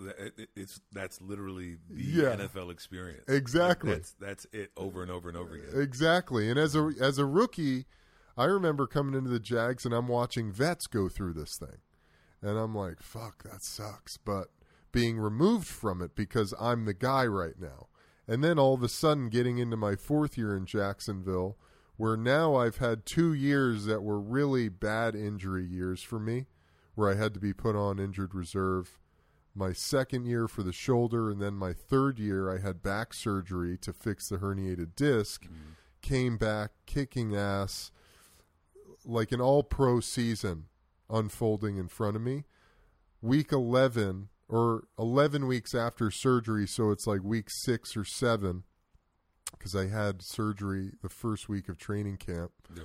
it's 0.56 0.80
that's 0.91 1.21
literally 1.21 1.78
the 1.89 2.04
Yeah. 2.04 2.36
NFL 2.36 2.71
experience. 2.71 3.26
Exactly. 3.28 3.89
Like, 3.91 3.99
that's 3.99 4.15
that's 4.19 4.47
it 4.54 4.71
over 4.78 5.02
and 5.02 5.12
over 5.12 5.28
and 5.28 5.38
over 5.38 5.56
again. 5.56 5.69
Exactly. 5.82 6.49
And 6.49 6.58
as 6.58 6.76
a 6.76 6.91
as 7.02 7.17
a 7.17 7.26
rookie, 7.26 7.86
I 8.38 8.45
remember 8.45 8.88
coming 8.88 9.13
into 9.15 9.30
the 9.30 9.39
Jags 9.39 9.86
and 9.86 9.93
I'm 9.93 10.08
watching 10.08 10.52
vets 10.52 10.88
go 10.88 11.10
through 11.10 11.34
this 11.34 11.58
thing. 11.58 11.78
And 12.44 12.58
I'm 12.58 12.76
like, 12.76 13.02
fuck, 13.02 13.44
that 13.44 13.64
sucks. 13.64 14.18
But 14.18 14.50
being 14.92 15.18
removed 15.18 15.68
from 15.68 16.02
it 16.02 16.14
because 16.14 16.54
I'm 16.60 16.86
the 16.86 16.94
guy 16.94 17.26
right 17.26 17.60
now. 17.60 17.88
And 18.28 18.44
then 18.44 18.60
all 18.60 18.74
of 18.74 18.84
a 18.84 18.90
sudden 18.90 19.30
getting 19.30 19.58
into 19.58 19.78
my 19.78 19.96
fourth 19.96 20.38
year 20.38 20.56
in 20.56 20.66
Jacksonville, 20.66 21.58
where 21.96 22.18
now 22.18 22.56
I've 22.56 22.78
had 22.78 23.06
two 23.06 23.34
years 23.34 23.86
that 23.86 24.04
were 24.04 24.20
really 24.20 24.68
bad 24.70 25.16
injury 25.16 25.66
years 25.66 26.04
for 26.04 26.20
me, 26.20 26.48
where 26.96 27.10
I 27.10 27.16
had 27.16 27.34
to 27.34 27.40
be 27.40 27.54
put 27.54 27.76
on 27.76 28.00
injured 28.00 28.36
reserve. 28.36 29.00
My 29.56 29.72
second 29.72 30.26
year 30.26 30.48
for 30.48 30.64
the 30.64 30.74
shoulder, 30.74 31.30
and 31.30 31.42
then 31.42 31.54
my 31.54 31.74
third 31.74 32.18
year, 32.20 32.54
I 32.54 32.60
had 32.60 32.82
back 32.82 33.14
surgery 33.14 33.78
to 33.80 33.94
fix 33.94 34.28
the 34.28 34.38
herniated 34.38 34.96
disc. 34.96 35.44
Mm-hmm. 35.44 35.74
Came 36.02 36.38
back 36.38 36.72
kicking 36.86 37.36
ass, 37.36 37.92
like 39.06 39.32
an 39.32 39.40
all 39.40 39.64
pro 39.64 40.00
season 40.00 40.66
unfolding 41.13 41.78
in 41.78 41.88
front 41.88 42.15
of 42.15 42.21
me. 42.21 42.43
Week 43.21 43.54
11, 43.54 44.30
or 44.49 44.88
11 44.99 45.47
weeks 45.47 45.73
after 45.73 46.12
surgery, 46.12 46.67
so 46.67 46.91
it's 46.91 47.08
like 47.08 47.23
week 47.23 47.47
six 47.49 47.95
or 47.95 48.04
seven, 48.04 48.63
because 49.52 49.76
I 49.76 49.88
had 49.88 50.21
surgery 50.21 50.91
the 51.02 51.10
first 51.10 51.47
week 51.47 51.69
of 51.69 51.78
training 51.78 52.17
camp. 52.17 52.52
Yeah. 52.76 52.84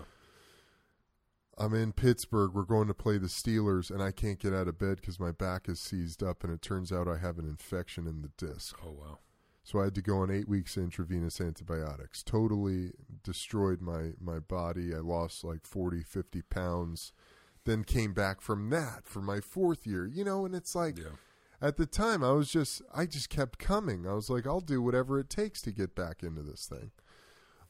I'm 1.58 1.74
in 1.74 1.92
Pittsburgh. 1.92 2.52
We're 2.54 2.62
going 2.62 2.86
to 2.86 2.94
play 2.94 3.18
the 3.18 3.26
Steelers, 3.26 3.90
and 3.90 4.00
I 4.00 4.12
can't 4.12 4.38
get 4.38 4.54
out 4.54 4.68
of 4.68 4.78
bed 4.78 4.96
because 5.00 5.18
my 5.18 5.32
back 5.32 5.68
is 5.68 5.80
seized 5.80 6.22
up, 6.22 6.44
and 6.44 6.52
it 6.52 6.62
turns 6.62 6.92
out 6.92 7.08
I 7.08 7.18
have 7.18 7.38
an 7.38 7.46
infection 7.46 8.06
in 8.06 8.22
the 8.22 8.30
disc. 8.46 8.76
Oh 8.86 8.92
wow. 8.92 9.18
So 9.64 9.80
I 9.80 9.84
had 9.84 9.94
to 9.96 10.02
go 10.02 10.18
on 10.18 10.30
eight 10.30 10.48
weeks 10.48 10.76
of 10.76 10.84
intravenous 10.84 11.40
antibiotics. 11.42 12.22
Totally 12.22 12.92
destroyed 13.22 13.82
my, 13.82 14.12
my 14.18 14.38
body. 14.38 14.94
I 14.94 15.00
lost 15.00 15.44
like 15.44 15.66
40, 15.66 16.02
50 16.04 16.40
pounds. 16.42 17.12
Then 17.68 17.85
came 17.85 18.14
back 18.14 18.40
from 18.40 18.70
that 18.70 19.07
for 19.07 19.20
my 19.20 19.40
fourth 19.40 19.87
year, 19.87 20.07
you 20.07 20.24
know, 20.24 20.46
and 20.46 20.54
it's 20.54 20.74
like 20.74 20.96
Yeah. 20.98 21.16
at 21.61 21.76
the 21.76 21.85
time 21.85 22.24
I 22.24 22.31
was 22.31 22.50
just 22.50 22.81
I 22.94 23.04
just 23.04 23.28
kept 23.28 23.59
coming. 23.59 24.07
I 24.07 24.14
was 24.14 24.31
like, 24.31 24.46
I'll 24.46 24.62
do 24.62 24.81
whatever 24.81 25.18
it 25.18 25.28
takes 25.28 25.61
to 25.62 25.70
get 25.70 25.94
back 25.94 26.22
into 26.22 26.42
this 26.42 26.66
thing. 26.66 26.92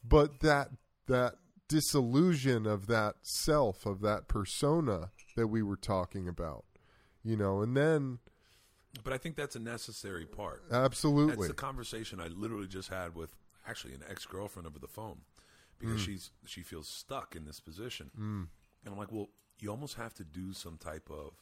But 0.04 0.38
that 0.40 0.70
that 1.06 1.34
disillusion 1.66 2.64
of 2.64 2.86
that 2.86 3.16
self, 3.22 3.86
of 3.86 4.00
that 4.02 4.28
persona 4.28 5.10
that 5.36 5.48
we 5.48 5.62
were 5.62 5.76
talking 5.76 6.28
about, 6.28 6.64
you 7.24 7.36
know, 7.36 7.60
and 7.60 7.76
then 7.76 8.20
But 9.02 9.12
I 9.12 9.18
think 9.18 9.34
that's 9.34 9.56
a 9.56 9.60
necessary 9.60 10.26
part. 10.26 10.62
absolutely. 10.70 11.34
That's 11.36 11.48
the 11.48 11.54
conversation 11.54 12.20
I 12.20 12.28
literally 12.28 12.68
just 12.68 12.88
had 12.88 13.14
with 13.16 13.34
actually 13.66 13.94
an 13.94 14.02
ex 14.08 14.26
girlfriend 14.26 14.66
over 14.68 14.78
the 14.78 14.86
phone 14.88 15.22
Mm. 15.22 15.78
because 15.80 16.00
she's 16.00 16.30
she 16.44 16.62
feels 16.62 16.88
stuck 16.88 17.34
in 17.34 17.44
this 17.46 17.58
position, 17.60 18.10
and 18.16 18.48
I'm 18.86 18.96
like, 18.96 19.10
well, 19.12 19.28
you 19.60 19.70
almost 19.70 19.94
have 19.94 20.14
to 20.14 20.24
do 20.24 20.52
some 20.52 20.76
type 20.76 21.08
of 21.10 21.32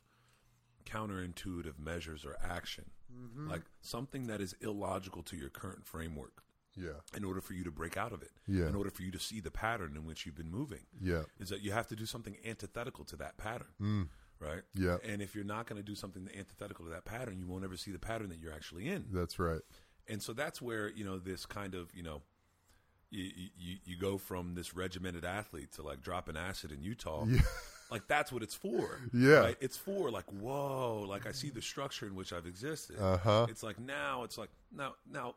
counterintuitive 0.85 1.79
measures 1.79 2.25
or 2.25 2.37
action, 2.43 2.85
Mm-hmm. 3.15 3.49
like 3.49 3.63
something 3.81 4.27
that 4.27 4.43
is 4.43 4.55
illogical 4.61 5.23
to 5.23 5.37
your 5.37 5.49
current 5.49 5.87
framework, 5.87 6.43
yeah. 6.77 7.01
in 7.17 7.25
order 7.25 7.41
for 7.41 7.55
you 7.55 7.65
to 7.65 7.71
break 7.71 7.97
out 7.97 8.13
of 8.13 8.21
it. 8.21 8.33
Yeah. 8.47 8.67
In 8.67 8.75
order 8.75 8.91
for 8.91 9.03
you 9.03 9.11
to 9.13 9.19
see 9.19 9.41
the 9.41 9.51
pattern 9.51 9.95
in 9.97 10.05
which 10.05 10.27
you've 10.27 10.35
been 10.35 10.51
moving. 10.51 10.81
Yeah. 11.01 11.23
Is 11.39 11.49
that 11.49 11.63
you 11.63 11.73
have 11.73 11.87
to 11.87 11.97
do 11.97 12.05
something 12.05 12.37
antithetical 12.45 13.05
to 13.07 13.17
that 13.17 13.39
pattern. 13.39 13.73
Mm. 13.81 14.09
Right? 14.39 14.63
Yeah. 14.75 14.99
And 15.03 15.23
if 15.23 15.35
you're 15.35 15.45
not 15.45 15.67
going 15.67 15.81
to 15.81 15.87
do 15.87 15.95
something 15.95 16.29
antithetical 16.37 16.85
to 16.85 16.91
that 16.91 17.07
pattern, 17.07 17.39
you 17.39 17.47
won't 17.47 17.65
ever 17.65 17.77
see 17.79 17.91
the 17.91 17.99
pattern 17.99 18.29
that 18.29 18.39
you're 18.39 18.53
actually 18.53 18.87
in. 18.87 19.07
That's 19.13 19.39
right. 19.39 19.63
And 20.09 20.23
so 20.23 20.35
that's 20.35 20.61
where, 20.61 20.91
you 20.91 21.05
know, 21.05 21.19
this 21.19 21.47
kind 21.47 21.75
of, 21.75 21.95
you 21.95 22.03
know, 22.03 22.21
you, 23.11 23.31
you, 23.57 23.77
you 23.85 23.97
go 23.97 24.19
from 24.19 24.57
this 24.57 24.75
regimented 24.75 25.25
athlete 25.25 25.73
to 25.73 25.83
like 25.83 26.03
dropping 26.03 26.37
acid 26.37 26.71
in 26.71 26.83
Utah. 26.83 27.25
Yeah. 27.27 27.41
Like 27.91 28.09
that's 28.09 28.33
what 28.33 28.43
it's 28.43 28.55
for. 28.55 29.01
Yeah. 29.13 29.39
Right? 29.39 29.57
It's 29.61 29.77
for 29.77 30.11
like, 30.11 30.25
whoa, 30.33 31.05
like 31.09 31.27
I 31.27 31.33
see 31.33 31.51
the 31.51 31.63
structure 31.63 32.07
in 32.07 32.15
which 32.15 32.33
I've 32.33 32.47
existed. 32.47 32.97
Uh-huh. 33.01 33.47
It's 33.49 33.63
like 33.63 33.79
now 33.79 34.25
it's 34.25 34.37
like 34.39 34.51
now 34.77 34.95
now 35.11 35.35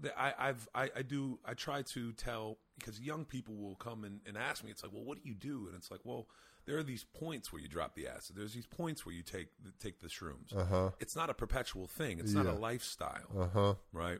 the, 0.00 0.18
I, 0.20 0.34
I've 0.48 0.68
I, 0.74 0.90
I 0.96 1.02
do 1.02 1.38
I 1.44 1.54
try 1.54 1.82
to 1.82 2.12
tell 2.12 2.58
because 2.78 3.00
young 3.00 3.24
people 3.24 3.54
will 3.54 3.76
come 3.76 4.04
and, 4.04 4.20
and 4.26 4.36
ask 4.36 4.64
me, 4.64 4.70
it's 4.70 4.82
like, 4.82 4.92
well, 4.92 5.04
what 5.04 5.22
do 5.22 5.28
you 5.28 5.34
do? 5.34 5.66
And 5.68 5.76
it's 5.76 5.90
like, 5.90 6.00
well, 6.04 6.26
there 6.64 6.76
are 6.78 6.82
these 6.82 7.04
points 7.04 7.52
where 7.52 7.60
you 7.62 7.68
drop 7.68 7.94
the 7.94 8.08
acid. 8.08 8.34
There's 8.36 8.54
these 8.54 8.66
points 8.66 9.04
where 9.06 9.14
you 9.14 9.22
take 9.22 9.48
take 9.78 10.00
the 10.00 10.08
shrooms. 10.08 10.56
Uh-huh. 10.56 10.90
It's 10.98 11.14
not 11.14 11.30
a 11.30 11.34
perpetual 11.34 11.86
thing. 11.86 12.18
It's 12.18 12.32
not 12.32 12.46
a 12.46 12.52
lifestyle 12.52 13.28
Uh-huh. 13.38 13.74
right? 13.92 14.18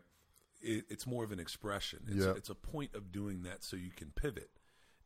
It, 0.60 0.84
it's 0.88 1.08
more 1.08 1.24
of 1.24 1.32
an 1.32 1.40
expression. 1.40 2.00
It's, 2.06 2.24
Yeah. 2.24 2.34
it's 2.36 2.48
a 2.50 2.54
point 2.54 2.94
of 2.94 3.10
doing 3.10 3.42
that 3.42 3.64
so 3.64 3.76
you 3.76 3.90
can 3.90 4.12
pivot, 4.14 4.50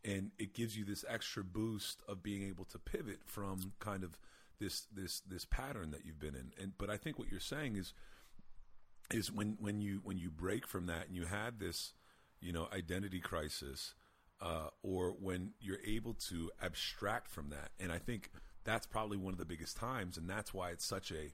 and 0.04 0.30
it 0.38 0.54
gives 0.54 0.76
you 0.76 0.84
this 0.84 1.04
extra 1.08 1.42
boost 1.44 2.02
of 2.08 2.22
being 2.22 2.42
able 2.48 2.64
to 2.66 2.78
pivot 2.78 3.20
from 3.26 3.72
kind 3.80 4.04
of 4.04 4.18
this 4.58 4.86
this 4.92 5.20
this 5.20 5.44
pattern 5.44 5.90
that 5.90 6.04
you've 6.04 6.18
been 6.20 6.34
in. 6.34 6.52
And 6.62 6.72
but 6.78 6.90
I 6.90 6.96
think 6.96 7.18
what 7.18 7.30
you're 7.30 7.40
saying 7.40 7.76
is 7.76 7.92
is 9.12 9.30
when 9.32 9.56
when 9.60 9.80
you 9.80 10.00
when 10.02 10.18
you 10.18 10.30
break 10.30 10.66
from 10.66 10.86
that 10.86 11.06
and 11.08 11.16
you 11.16 11.26
had 11.26 11.58
this 11.60 11.92
you 12.40 12.52
know 12.52 12.68
identity 12.72 13.20
crisis. 13.20 13.94
uh, 14.38 14.68
or 14.82 15.12
when 15.12 15.52
you're 15.60 15.80
able 15.86 16.12
to 16.12 16.50
abstract 16.60 17.30
from 17.30 17.48
that. 17.48 17.70
And 17.80 17.90
I 17.90 17.96
think 17.98 18.30
that's 18.64 18.86
probably 18.86 19.16
one 19.16 19.32
of 19.32 19.38
the 19.38 19.46
biggest 19.46 19.78
times, 19.78 20.18
and 20.18 20.28
that's 20.28 20.52
why 20.52 20.72
it's 20.72 20.84
such 20.84 21.10
a 21.10 21.32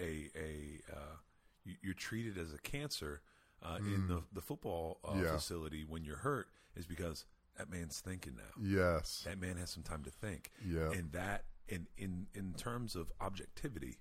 a 0.00 0.28
a 0.36 0.80
uh, 0.92 1.16
you, 1.64 1.74
you're 1.82 1.94
treated 1.94 2.36
as 2.36 2.52
a 2.52 2.58
cancer 2.58 3.20
uh, 3.62 3.76
in 3.78 4.08
the 4.08 4.22
the 4.32 4.40
football 4.40 4.98
uh, 5.04 5.20
Yeah. 5.22 5.36
facility 5.36 5.84
when 5.88 6.04
you're 6.04 6.16
hurt 6.16 6.48
is 6.74 6.84
because 6.84 7.24
that 7.58 7.70
man's 7.70 8.00
thinking 8.00 8.34
now. 8.36 8.62
Yes. 8.62 9.22
That 9.24 9.40
man 9.40 9.56
has 9.56 9.70
some 9.70 9.82
time 9.82 10.02
to 10.04 10.10
think. 10.10 10.50
Yeah. 10.64 10.90
And 10.92 11.12
that 11.12 11.44
in 11.68 11.86
in 11.96 12.26
in 12.34 12.54
terms 12.54 12.94
of 12.94 13.12
objectivity, 13.20 13.98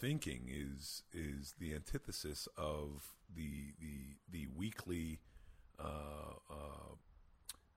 thinking 0.00 0.48
is 0.50 1.02
is 1.12 1.54
the 1.58 1.74
antithesis 1.74 2.48
of 2.56 3.14
the 3.34 3.72
the 3.80 4.16
the 4.30 4.46
weekly 4.56 5.20
uh, 5.78 6.34
uh, 6.50 6.94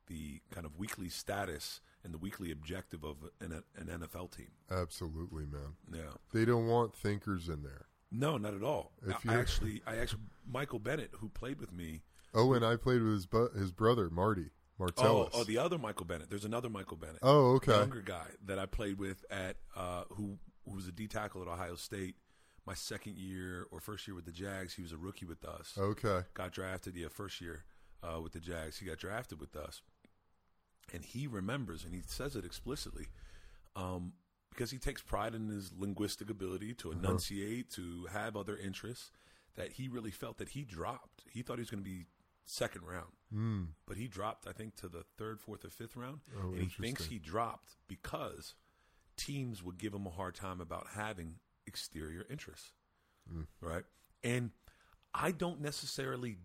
the 0.08 0.42
kind 0.52 0.66
of 0.66 0.78
weekly 0.78 1.10
status 1.10 1.82
and 2.04 2.14
the 2.14 2.18
weekly 2.18 2.52
objective 2.52 3.04
of 3.04 3.18
an, 3.42 3.64
an 3.78 3.88
NFL 3.88 4.36
team. 4.36 4.52
Absolutely, 4.70 5.46
man. 5.46 5.76
Yeah. 5.92 6.14
They 6.34 6.46
don't 6.46 6.68
want 6.68 6.96
thinkers 6.96 7.50
in 7.50 7.64
there. 7.64 7.86
No, 8.12 8.38
not 8.38 8.54
at 8.54 8.64
all. 8.64 8.92
If 9.06 9.28
I, 9.28 9.34
I 9.34 9.40
actually, 9.40 9.82
I 9.88 9.98
actually, 9.98 10.22
Michael 10.48 10.80
Bennett, 10.80 11.10
who 11.20 11.30
played 11.30 11.60
with 11.60 11.74
me. 11.74 12.04
Oh, 12.34 12.54
and 12.54 12.64
I 12.64 12.76
played 12.76 13.02
with 13.02 13.14
his 13.14 13.26
bu- 13.26 13.54
his 13.58 13.72
brother 13.72 14.10
Marty 14.10 14.52
Martellus. 14.80 15.00
Oh, 15.04 15.30
oh, 15.34 15.44
the 15.44 15.58
other 15.58 15.78
Michael 15.78 16.06
Bennett. 16.06 16.30
There's 16.30 16.46
another 16.46 16.70
Michael 16.70 16.98
Bennett. 16.98 17.20
Oh, 17.22 17.56
okay. 17.56 17.78
younger 17.78 18.02
guy 18.02 18.26
that 18.46 18.60
I 18.60 18.66
played 18.66 19.00
with 19.00 19.24
at 19.32 19.56
uh, 19.76 20.04
who 20.10 20.38
who 20.68 20.76
was 20.76 20.88
a 20.88 20.92
D 20.92 21.08
tackle 21.08 21.42
at 21.42 21.48
Ohio 21.48 21.76
State. 21.76 22.16
My 22.66 22.74
second 22.74 23.18
year 23.18 23.68
or 23.72 23.80
first 23.80 24.08
year 24.08 24.16
with 24.16 24.26
the 24.26 24.32
Jags, 24.32 24.74
he 24.74 24.82
was 24.82 24.92
a 24.92 24.98
rookie 24.98 25.26
with 25.26 25.46
us. 25.46 25.76
Okay. 25.78 26.22
Got 26.34 26.52
drafted, 26.52 26.96
yeah, 26.96 27.10
first 27.10 27.40
year 27.40 27.64
uh, 28.02 28.20
with 28.20 28.34
the 28.34 28.40
Jags. 28.40 28.80
He 28.80 28.88
got 28.88 28.98
drafted 28.98 29.40
with 29.40 29.56
us, 29.56 29.84
and 30.92 31.06
he 31.06 31.28
remembers 31.28 31.86
and 31.86 31.94
he 31.94 32.02
says 32.06 32.36
it 32.36 32.44
explicitly 32.44 33.08
um, 33.76 34.14
because 34.50 34.72
he 34.72 34.80
takes 34.80 35.02
pride 35.02 35.36
in 35.36 35.48
his 35.48 35.72
linguistic 35.78 36.30
ability 36.30 36.74
to 36.76 36.92
enunciate, 36.92 37.70
to 37.72 38.08
have 38.12 38.36
other 38.36 38.58
interests. 38.58 39.12
That 39.56 39.72
he 39.72 39.88
really 39.88 40.12
felt 40.12 40.40
that 40.40 40.50
he 40.50 40.64
dropped. 40.66 41.24
He 41.32 41.42
thought 41.42 41.60
he 41.60 41.62
was 41.62 41.70
going 41.70 41.82
to 41.82 41.90
be 41.90 42.08
second 42.46 42.84
round, 42.84 43.12
Mm. 43.34 43.70
but 43.86 43.98
he 43.98 44.08
dropped, 44.08 44.48
I 44.48 44.52
think, 44.54 44.76
to 44.78 44.88
the 44.88 45.04
third, 45.18 45.40
fourth, 45.42 45.66
or 45.66 45.70
fifth 45.70 45.96
round. 45.96 46.22
Oh, 46.38 46.52
and 46.54 46.60
he 46.60 46.68
thinks 46.68 47.06
he 47.06 47.18
dropped 47.20 47.76
because 47.88 48.54
teams 49.18 49.64
would 49.64 49.78
give 49.78 49.94
him 49.94 50.06
a 50.06 50.12
hard 50.12 50.36
time 50.36 50.62
about 50.62 50.88
having 50.90 51.40
exterior 51.66 52.26
interests, 52.30 52.74
Mm. 53.32 53.48
right? 53.62 53.86
And 54.24 54.52
I 55.14 55.32
don't 55.32 55.60
necessarily 55.62 56.38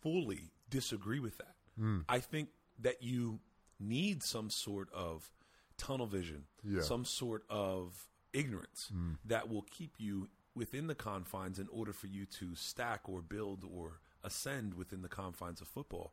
fully 0.00 0.52
disagree 0.68 1.18
with 1.18 1.38
that. 1.38 1.56
Mm. 1.78 2.04
I 2.08 2.20
think 2.20 2.50
that 2.78 3.02
you 3.02 3.40
need 3.80 4.22
some 4.22 4.50
sort 4.50 4.92
of 4.92 5.32
tunnel 5.76 6.06
vision, 6.06 6.46
Yeah. 6.62 6.82
some 6.82 7.04
sort 7.04 7.44
of 7.48 8.08
ignorance 8.32 8.90
Mm. 8.92 9.18
that 9.24 9.48
will 9.48 9.62
keep 9.62 9.98
you 9.98 10.30
within 10.54 10.86
the 10.88 10.94
confines 10.94 11.58
in 11.58 11.68
order 11.68 11.92
for 11.92 12.06
you 12.08 12.26
to 12.26 12.54
stack 12.54 13.08
or 13.08 13.22
build 13.22 13.64
or 13.64 14.00
ascend 14.24 14.74
within 14.74 15.02
the 15.02 15.08
confines 15.08 15.60
of 15.60 15.68
football. 15.68 16.12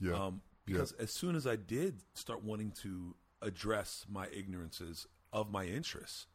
Yeah. 0.00 0.14
Um, 0.14 0.42
because 0.64 0.92
as 0.92 1.12
soon 1.12 1.36
as 1.36 1.46
I 1.46 1.54
did 1.56 2.02
start 2.14 2.42
wanting 2.42 2.72
to 2.82 3.14
address 3.40 4.04
my 4.08 4.26
ignorances 4.26 5.06
of 5.32 5.50
my 5.50 5.64
interests, 5.64 6.26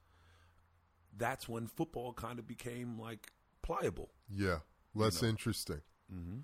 that's 1.17 1.49
when 1.49 1.67
football 1.67 2.13
kind 2.13 2.39
of 2.39 2.47
became 2.47 2.97
like 2.97 3.31
pliable. 3.61 4.11
Yeah. 4.33 4.59
Less 4.95 5.21
know. 5.21 5.29
interesting. 5.29 5.81
Mm-hmm. 6.13 6.39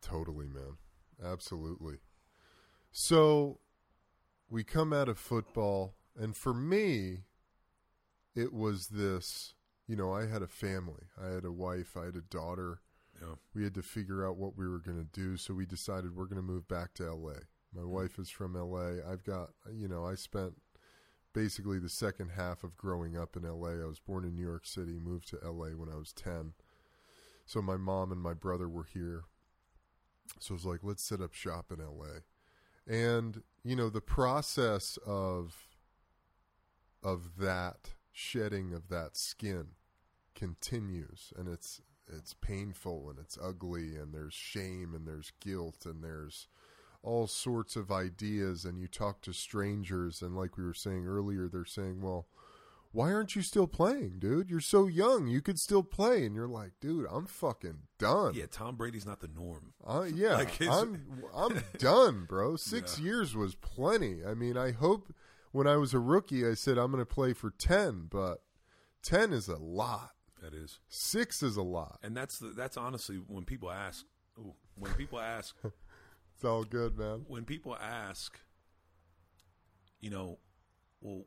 Totally, 0.00 0.46
man. 0.46 0.76
Absolutely. 1.24 1.96
So 2.92 3.58
we 4.48 4.62
come 4.62 4.92
out 4.92 5.08
of 5.08 5.18
football, 5.18 5.94
and 6.16 6.36
for 6.36 6.54
me, 6.54 7.24
it 8.36 8.52
was 8.52 8.88
this 8.88 9.54
you 9.88 9.96
know, 9.96 10.12
I 10.12 10.26
had 10.26 10.42
a 10.42 10.46
family. 10.46 11.06
I 11.20 11.30
had 11.30 11.44
a 11.44 11.50
wife, 11.50 11.96
I 11.96 12.04
had 12.04 12.14
a 12.14 12.20
daughter. 12.20 12.82
Yeah. 13.20 13.34
We 13.54 13.64
had 13.64 13.74
to 13.74 13.82
figure 13.82 14.26
out 14.26 14.36
what 14.36 14.56
we 14.56 14.68
were 14.68 14.78
going 14.78 14.98
to 14.98 15.20
do, 15.20 15.36
so 15.36 15.54
we 15.54 15.66
decided 15.66 16.14
we're 16.14 16.26
going 16.26 16.36
to 16.36 16.42
move 16.42 16.68
back 16.68 16.94
to 16.94 17.12
LA. 17.12 17.32
My 17.74 17.82
mm-hmm. 17.82 17.90
wife 17.90 18.18
is 18.18 18.30
from 18.30 18.54
LA. 18.54 19.10
I've 19.10 19.24
got, 19.24 19.50
you 19.72 19.88
know, 19.88 20.06
I 20.06 20.14
spent 20.14 20.54
basically 21.32 21.78
the 21.78 21.88
second 21.88 22.30
half 22.30 22.64
of 22.64 22.76
growing 22.76 23.16
up 23.16 23.36
in 23.36 23.42
LA. 23.42 23.82
I 23.82 23.86
was 23.86 24.00
born 24.00 24.24
in 24.24 24.34
New 24.34 24.46
York 24.46 24.66
City, 24.66 24.98
moved 24.98 25.28
to 25.28 25.38
LA 25.44 25.68
when 25.68 25.88
I 25.92 25.96
was 25.96 26.12
10. 26.12 26.52
So 27.46 27.62
my 27.62 27.76
mom 27.76 28.12
and 28.12 28.20
my 28.20 28.34
brother 28.34 28.68
were 28.68 28.84
here. 28.84 29.24
So 30.38 30.52
I 30.52 30.56
was 30.56 30.64
like, 30.64 30.80
let's 30.82 31.02
set 31.02 31.20
up 31.20 31.32
shop 31.32 31.72
in 31.72 31.78
LA. 31.78 32.20
And, 32.86 33.42
you 33.64 33.76
know, 33.76 33.90
the 33.90 34.00
process 34.00 34.98
of 35.06 35.64
of 37.02 37.36
that 37.38 37.90
shedding 38.10 38.74
of 38.74 38.88
that 38.88 39.16
skin 39.16 39.68
continues 40.34 41.32
and 41.36 41.48
it's 41.48 41.80
it's 42.16 42.34
painful 42.34 43.10
and 43.10 43.18
it's 43.18 43.38
ugly 43.42 43.96
and 43.96 44.12
there's 44.14 44.34
shame 44.34 44.92
and 44.94 45.06
there's 45.06 45.32
guilt 45.40 45.84
and 45.84 46.02
there's 46.02 46.48
all 47.02 47.26
sorts 47.26 47.76
of 47.76 47.90
ideas 47.92 48.64
and 48.64 48.78
you 48.78 48.88
talk 48.88 49.20
to 49.22 49.32
strangers 49.32 50.20
and 50.22 50.36
like 50.36 50.56
we 50.56 50.64
were 50.64 50.74
saying 50.74 51.06
earlier 51.06 51.48
they're 51.48 51.64
saying 51.64 52.00
well 52.00 52.26
why 52.90 53.12
aren't 53.12 53.36
you 53.36 53.42
still 53.42 53.66
playing 53.68 54.16
dude 54.18 54.50
you're 54.50 54.60
so 54.60 54.86
young 54.86 55.26
you 55.28 55.40
could 55.40 55.60
still 55.60 55.82
play 55.82 56.24
and 56.24 56.34
you're 56.34 56.48
like 56.48 56.72
dude 56.80 57.06
i'm 57.12 57.26
fucking 57.26 57.78
done 57.98 58.32
Yeah, 58.34 58.46
Tom 58.50 58.76
Brady's 58.76 59.06
not 59.06 59.20
the 59.20 59.28
norm. 59.28 59.72
uh, 59.86 60.06
yeah, 60.14 60.34
Like 60.36 60.60
I'm 60.62 61.02
I'm 61.34 61.62
done, 61.78 62.24
bro. 62.28 62.56
Six 62.56 62.98
Yeah. 62.98 63.04
years 63.04 63.36
was 63.36 63.54
plenty. 63.54 64.24
I 64.24 64.34
mean, 64.34 64.56
I 64.56 64.70
hope 64.72 65.12
when 65.52 65.66
I 65.66 65.76
was 65.76 65.92
a 65.94 65.98
rookie, 65.98 66.46
I 66.46 66.54
said 66.54 66.78
I'm 66.78 66.90
going 66.92 67.02
to 67.02 67.06
play 67.06 67.32
for 67.32 67.50
ten, 67.50 68.06
but 68.10 68.42
ten 69.02 69.32
is 69.32 69.48
a 69.48 69.56
lot. 69.56 70.12
That 70.42 70.54
is, 70.54 70.78
Six 70.88 71.42
is 71.42 71.56
a 71.56 71.62
lot. 71.62 71.98
and 72.02 72.16
that's 72.16 72.38
the, 72.38 72.48
that's 72.48 72.76
honestly 72.76 73.16
when 73.26 73.44
people 73.44 73.70
ask. 73.70 74.04
Ooh, 74.38 74.54
when 74.76 74.92
people 74.94 75.18
ask, 75.20 75.56
It's 76.34 76.44
all 76.44 76.62
good, 76.64 76.96
man. 76.96 77.24
when 77.26 77.44
people 77.44 77.76
ask, 77.80 78.38
you 80.00 80.10
know, 80.10 80.38
well, 81.00 81.24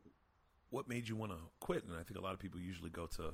what 0.69 0.87
made 0.87 1.09
you 1.09 1.15
want 1.15 1.31
to 1.33 1.37
quit? 1.59 1.83
And 1.83 1.93
I 1.97 2.03
think 2.03 2.17
a 2.17 2.21
lot 2.21 2.33
of 2.33 2.39
people 2.39 2.59
usually 2.59 2.89
go 2.89 3.05
to, 3.17 3.33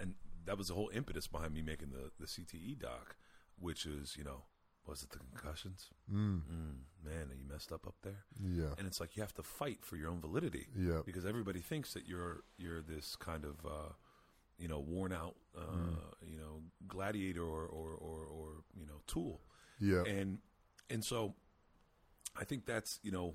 and 0.00 0.14
that 0.46 0.58
was 0.58 0.68
the 0.68 0.74
whole 0.74 0.90
impetus 0.92 1.28
behind 1.28 1.54
me 1.54 1.62
making 1.62 1.90
the 1.90 2.10
the 2.18 2.26
CTE 2.26 2.78
doc, 2.80 3.14
which 3.58 3.86
is 3.86 4.16
you 4.18 4.24
know, 4.24 4.42
was 4.86 5.04
it 5.04 5.10
the 5.10 5.18
concussions? 5.18 5.90
Mm, 6.12 6.40
Mm, 6.52 6.74
man, 7.04 7.30
are 7.30 7.34
you 7.36 7.44
messed 7.48 7.70
up 7.72 7.86
up 7.86 7.94
there? 8.02 8.24
yeah, 8.44 8.74
And 8.78 8.86
it's 8.88 8.98
like 8.98 9.16
you 9.16 9.22
have 9.22 9.34
to 9.34 9.42
fight 9.44 9.84
for 9.84 9.94
your 9.96 10.10
own 10.10 10.20
validity 10.20 10.66
yeah, 10.76 11.02
because 11.06 11.24
everybody 11.24 11.60
thinks 11.60 11.94
that 11.94 12.08
you're 12.08 12.42
you're 12.58 12.82
this 12.82 13.14
kind 13.14 13.44
of 13.44 13.64
uh, 13.64 13.92
you 14.62 14.68
know 14.68 14.78
worn 14.80 15.12
out 15.12 15.34
uh, 15.56 15.60
Mm. 15.60 15.96
you 16.32 16.38
know 16.38 16.62
gladiator 16.88 17.42
or, 17.42 17.66
or 17.66 17.90
or 17.94 18.18
or 18.38 18.48
you 18.78 18.86
know 18.86 19.00
tool 19.06 19.40
yeah, 19.80 20.02
and 20.04 20.38
and 20.88 21.04
so 21.04 21.34
I 22.40 22.44
think 22.44 22.64
that's 22.66 23.00
you 23.02 23.10
know 23.12 23.34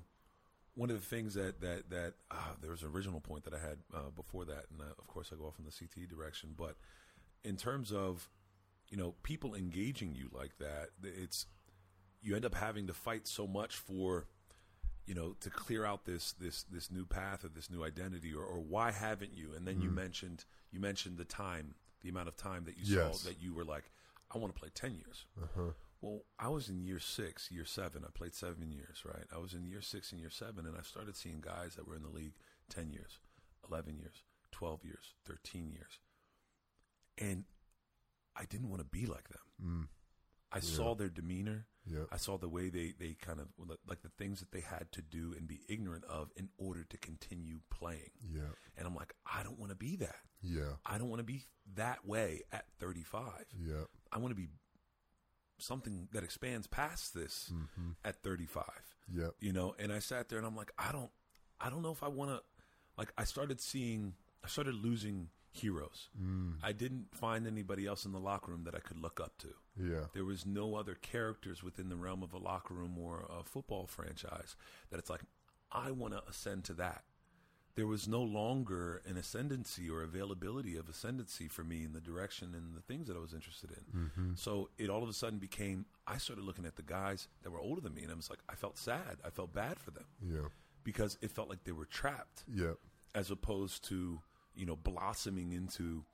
one 0.74 0.90
of 0.90 0.98
the 1.00 1.06
things 1.06 1.34
that 1.34 1.60
that 1.60 1.90
that 1.90 2.14
ah, 2.30 2.52
there 2.60 2.70
was 2.70 2.82
an 2.82 2.88
original 2.88 3.20
point 3.20 3.44
that 3.44 3.54
I 3.54 3.58
had 3.58 3.78
uh, 3.94 4.10
before 4.16 4.44
that, 4.46 4.64
and 4.70 4.80
uh, 4.80 4.94
of 4.98 5.06
course 5.06 5.30
I 5.32 5.36
go 5.36 5.46
off 5.46 5.58
in 5.58 5.64
the 5.64 5.70
CT 5.72 6.08
direction. 6.08 6.54
But 6.56 6.76
in 7.44 7.56
terms 7.56 7.92
of 7.92 8.28
you 8.90 8.96
know 8.96 9.14
people 9.22 9.54
engaging 9.54 10.14
you 10.14 10.30
like 10.32 10.56
that, 10.58 10.88
it's 11.02 11.46
you 12.22 12.34
end 12.34 12.44
up 12.44 12.54
having 12.54 12.86
to 12.86 12.94
fight 12.94 13.28
so 13.28 13.46
much 13.46 13.76
for 13.76 14.26
you 15.08 15.14
know 15.14 15.34
to 15.40 15.50
clear 15.50 15.84
out 15.84 16.04
this 16.04 16.32
this 16.32 16.62
this 16.64 16.90
new 16.90 17.06
path 17.06 17.44
or 17.44 17.48
this 17.48 17.70
new 17.70 17.82
identity 17.82 18.32
or, 18.34 18.44
or 18.44 18.60
why 18.60 18.92
haven't 18.92 19.32
you? 19.34 19.48
And 19.56 19.66
then 19.66 19.80
you 19.80 19.90
mentioned 19.90 20.44
you 20.70 20.80
mentioned 20.80 21.16
the 21.18 21.24
time, 21.24 21.74
the 22.02 22.10
amount 22.10 22.28
of 22.28 22.36
time 22.36 22.64
that 22.66 22.76
you 22.76 22.84
Yes. 22.84 23.20
saw 23.20 23.28
that 23.30 23.40
you 23.42 23.54
were 23.54 23.64
like, 23.64 23.90
I 24.34 24.38
want 24.38 24.54
to 24.54 24.60
play 24.60 24.70
ten 24.74 24.94
years. 24.94 25.24
uh-huh. 25.42 25.72
Well, 26.00 26.20
I 26.38 26.48
was 26.48 26.68
in 26.68 26.84
year 26.84 27.00
six, 27.00 27.50
year 27.50 27.64
seven. 27.64 28.04
I 28.06 28.10
played 28.16 28.34
seven 28.34 28.70
years, 28.70 29.02
right? 29.04 29.24
I 29.34 29.38
was 29.38 29.52
in 29.54 29.64
year 29.66 29.80
six 29.82 30.12
and 30.12 30.20
year 30.20 30.30
seven, 30.30 30.64
and 30.66 30.76
I 30.78 30.82
started 30.82 31.16
seeing 31.16 31.40
guys 31.40 31.74
that 31.74 31.88
were 31.88 31.96
in 31.96 32.02
the 32.04 32.08
league 32.20 32.34
10 32.70 32.90
years, 32.90 33.18
11 33.68 33.96
years, 33.98 34.22
12 34.52 34.84
years, 34.84 35.14
13 35.26 35.70
years. 35.72 35.98
And 37.18 37.44
I 38.36 38.44
didn't 38.44 38.68
want 38.68 38.80
to 38.80 38.86
be 38.86 39.06
like 39.06 39.28
them. 39.28 39.40
mm, 39.60 39.86
I 40.52 40.60
saw 40.60 40.94
their 40.94 41.08
demeanor. 41.10 41.66
yeah, 41.86 42.04
I 42.10 42.16
saw 42.16 42.38
the 42.38 42.48
way 42.48 42.68
they, 42.70 42.94
they 42.98 43.14
kind 43.20 43.38
of, 43.40 43.48
like 43.86 44.02
the 44.02 44.08
things 44.16 44.40
that 44.40 44.50
they 44.52 44.60
had 44.60 44.90
to 44.92 45.02
do 45.02 45.34
and 45.36 45.46
be 45.46 45.60
ignorant 45.68 46.04
of 46.04 46.30
in 46.36 46.48
order 46.58 46.84
to 46.84 46.96
continue 46.98 47.60
playing. 47.70 48.12
yeah, 48.32 48.52
And 48.76 48.86
I'm 48.86 48.94
like, 48.94 49.14
I 49.26 49.42
don't 49.42 49.58
want 49.58 49.70
to 49.70 49.76
be 49.76 49.96
that. 49.96 50.20
yeah, 50.42 50.72
I 50.86 50.96
don't 50.98 51.08
want 51.10 51.20
to 51.20 51.24
be 51.24 51.44
that 51.74 52.06
way 52.06 52.42
at 52.52 52.64
35. 52.78 53.22
yeah, 53.58 53.84
I 54.12 54.18
want 54.18 54.30
to 54.30 54.34
be 54.40 54.48
something 55.58 56.08
that 56.12 56.22
expands 56.22 56.66
past 56.66 57.14
this 57.14 57.50
hmm 57.74 57.90
at 58.04 58.22
35 58.22 58.64
yeah, 59.12 59.28
you 59.40 59.52
know 59.52 59.74
and 59.78 59.92
i 59.92 59.98
sat 59.98 60.28
there 60.28 60.38
and 60.38 60.46
i'm 60.46 60.54
like 60.54 60.70
i 60.78 60.92
don't 60.92 61.10
i 61.60 61.68
don't 61.68 61.82
know 61.82 61.90
if 61.90 62.02
i 62.04 62.08
want 62.08 62.30
to 62.30 62.40
like 62.96 63.12
i 63.18 63.24
started 63.24 63.60
seeing 63.60 64.14
i 64.44 64.46
started 64.48 64.74
losing 64.74 65.28
heroes. 65.58 66.08
Mm. 66.20 66.54
I 66.62 66.72
didn't 66.72 67.06
find 67.14 67.46
anybody 67.46 67.86
else 67.86 68.04
in 68.04 68.12
the 68.12 68.18
locker 68.20 68.50
room 68.52 68.64
that 68.64 68.74
I 68.74 68.80
could 68.80 69.00
look 69.00 69.20
up 69.20 69.36
to. 69.38 69.48
Yeah. 69.80 70.04
There 70.14 70.24
was 70.24 70.46
no 70.46 70.74
other 70.76 70.94
characters 70.94 71.62
within 71.62 71.88
the 71.88 71.96
realm 71.96 72.22
of 72.22 72.32
a 72.32 72.38
locker 72.38 72.74
room 72.74 72.96
or 72.98 73.24
a 73.30 73.42
football 73.44 73.86
franchise 73.86 74.56
that 74.90 74.98
it's 74.98 75.10
like, 75.10 75.20
I 75.70 75.90
want 75.90 76.14
to 76.14 76.22
ascend 76.28 76.64
to 76.64 76.74
that. 76.74 77.04
There 77.74 77.86
was 77.86 78.08
no 78.08 78.22
longer 78.22 79.02
an 79.08 79.16
ascendancy 79.16 79.88
or 79.88 80.02
availability 80.02 80.76
of 80.76 80.88
ascendancy 80.88 81.46
for 81.46 81.62
me 81.62 81.84
in 81.84 81.92
the 81.92 82.00
direction 82.00 82.52
and 82.52 82.74
the 82.74 82.80
things 82.80 83.06
that 83.06 83.16
I 83.16 83.20
was 83.20 83.32
interested 83.32 83.70
in. 83.70 84.00
Mm-hmm. 84.00 84.30
So 84.34 84.70
it 84.78 84.90
all 84.90 85.02
of 85.04 85.08
a 85.08 85.12
sudden 85.12 85.38
became, 85.38 85.86
I 86.04 86.16
started 86.18 86.44
looking 86.44 86.64
at 86.66 86.74
the 86.74 86.82
guys 86.82 87.28
that 87.42 87.50
were 87.50 87.60
older 87.60 87.80
than 87.80 87.94
me 87.94 88.02
and 88.02 88.10
I 88.10 88.16
was 88.16 88.30
like, 88.30 88.40
I 88.48 88.56
felt 88.56 88.78
sad. 88.78 89.18
I 89.24 89.30
felt 89.30 89.52
bad 89.52 89.78
for 89.78 89.92
them 89.92 90.06
Yeah. 90.20 90.48
because 90.82 91.18
it 91.22 91.30
felt 91.30 91.48
like 91.48 91.62
they 91.62 91.70
were 91.72 91.84
trapped 91.84 92.42
Yeah. 92.52 92.72
as 93.14 93.30
opposed 93.30 93.84
to 93.90 94.22
you 94.58 94.66
know 94.66 94.76
blossoming 94.76 95.52
into 95.52 96.04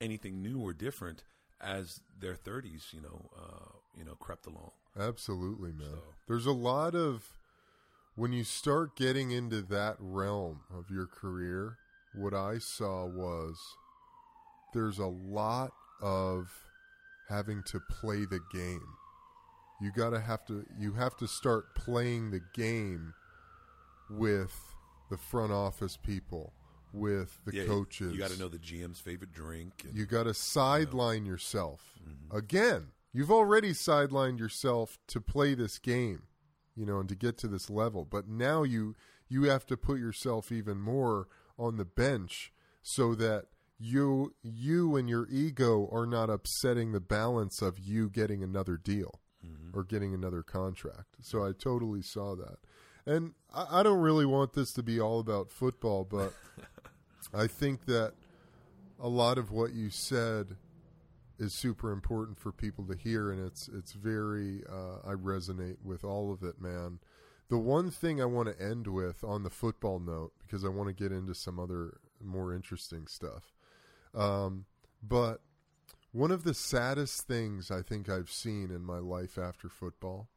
anything 0.00 0.42
new 0.42 0.60
or 0.60 0.72
different 0.72 1.24
as 1.60 2.00
their 2.20 2.34
30s 2.34 2.92
you 2.92 3.00
know 3.00 3.30
uh, 3.36 3.70
you 3.96 4.04
know 4.04 4.14
crept 4.14 4.46
along 4.46 4.70
Absolutely, 4.98 5.72
man. 5.72 5.88
So- 5.90 6.02
There's 6.26 6.46
a 6.46 6.52
lot 6.52 6.94
of 6.94 7.38
when 8.14 8.32
you 8.32 8.44
start 8.44 8.96
getting 8.96 9.30
into 9.30 9.60
that 9.60 9.96
realm 9.98 10.60
of 10.74 10.90
your 10.90 11.06
career, 11.06 11.76
what 12.14 12.32
I 12.32 12.56
saw 12.56 13.04
was 13.04 13.58
there's 14.72 14.98
a 14.98 15.06
lot 15.06 15.72
of 16.00 16.50
having 17.28 17.62
to 17.64 17.78
play 17.90 18.24
the 18.24 18.40
game. 18.52 18.86
You 19.82 19.92
got 19.92 20.10
to 20.10 20.20
have 20.20 20.46
to 20.46 20.64
you 20.78 20.92
have 20.94 21.14
to 21.18 21.28
start 21.28 21.74
playing 21.74 22.30
the 22.30 22.40
game 22.54 23.12
with 24.08 24.54
the 25.10 25.18
front 25.18 25.52
office 25.52 25.98
people, 25.98 26.54
with 26.92 27.40
the 27.44 27.54
Yeah, 27.54 27.62
you- 27.62 27.68
coaches. 27.68 28.12
you 28.12 28.18
got 28.18 28.30
to 28.30 28.38
know 28.38 28.48
the 28.48 28.58
gm's 28.58 29.00
favorite 29.00 29.32
drink 29.32 29.84
and, 29.86 29.96
You 29.96 30.06
got 30.06 30.24
to 30.24 30.34
sideline 30.34 31.26
yourself. 31.26 31.98
Mm-hmm. 32.06 32.36
Again, 32.36 32.92
you've 33.12 33.30
already 33.30 33.72
sidelined 33.72 34.38
yourself 34.38 34.98
to 35.08 35.20
play 35.20 35.54
this 35.54 35.78
game, 35.78 36.22
you 36.74 36.86
know, 36.86 36.98
and 37.00 37.08
to 37.08 37.14
get 37.14 37.36
to 37.38 37.48
this 37.48 37.68
level. 37.70 38.04
But 38.04 38.28
now 38.28 38.62
you 38.62 38.94
you 39.28 39.44
have 39.44 39.66
to 39.66 39.76
put 39.76 39.98
yourself 39.98 40.52
even 40.52 40.80
more 40.80 41.26
on 41.58 41.76
the 41.76 41.84
bench 41.84 42.52
so 42.82 43.14
that 43.16 43.46
you 43.78 44.34
you 44.42 44.96
and 44.96 45.08
your 45.08 45.26
ego 45.28 45.88
are 45.92 46.06
not 46.06 46.30
upsetting 46.30 46.92
the 46.92 47.00
balance 47.00 47.60
of 47.60 47.78
you 47.78 48.08
getting 48.08 48.42
another 48.42 48.76
deal 48.76 49.20
Mm-hmm. 49.44 49.78
or 49.78 49.84
getting 49.84 50.12
another 50.14 50.42
contract. 50.42 51.16
So 51.20 51.44
I 51.46 51.52
totally 51.52 52.02
saw 52.02 52.34
that. 52.36 52.56
And 53.04 53.34
I, 53.54 53.80
I 53.80 53.82
don't 53.84 54.00
really 54.00 54.26
want 54.26 54.54
this 54.54 54.72
to 54.72 54.82
be 54.82 54.98
all 54.98 55.20
about 55.20 55.52
football, 55.52 56.04
but 56.04 56.32
I 57.34 57.46
think 57.46 57.86
that 57.86 58.14
a 59.00 59.08
lot 59.08 59.38
of 59.38 59.50
what 59.50 59.72
you 59.72 59.90
said 59.90 60.56
is 61.38 61.52
super 61.52 61.92
important 61.92 62.38
for 62.38 62.52
people 62.52 62.84
to 62.86 62.96
hear, 62.96 63.30
and 63.30 63.44
it's 63.46 63.68
it's 63.68 63.92
very 63.92 64.62
uh, 64.70 65.08
I 65.08 65.12
resonate 65.12 65.76
with 65.84 66.04
all 66.04 66.32
of 66.32 66.42
it, 66.42 66.60
man. 66.60 66.98
The 67.48 67.58
one 67.58 67.90
thing 67.90 68.20
I 68.20 68.24
want 68.24 68.48
to 68.48 68.64
end 68.64 68.88
with 68.88 69.22
on 69.22 69.42
the 69.42 69.50
football 69.50 70.00
note, 70.00 70.32
because 70.40 70.64
I 70.64 70.68
want 70.68 70.88
to 70.88 70.94
get 70.94 71.12
into 71.12 71.34
some 71.34 71.60
other 71.60 71.98
more 72.24 72.54
interesting 72.54 73.06
stuff, 73.06 73.52
um, 74.14 74.64
but 75.02 75.40
one 76.12 76.30
of 76.30 76.44
the 76.44 76.54
saddest 76.54 77.22
things 77.26 77.70
I 77.70 77.82
think 77.82 78.08
I've 78.08 78.30
seen 78.30 78.70
in 78.70 78.82
my 78.82 78.98
life 78.98 79.36
after 79.36 79.68
football 79.68 80.30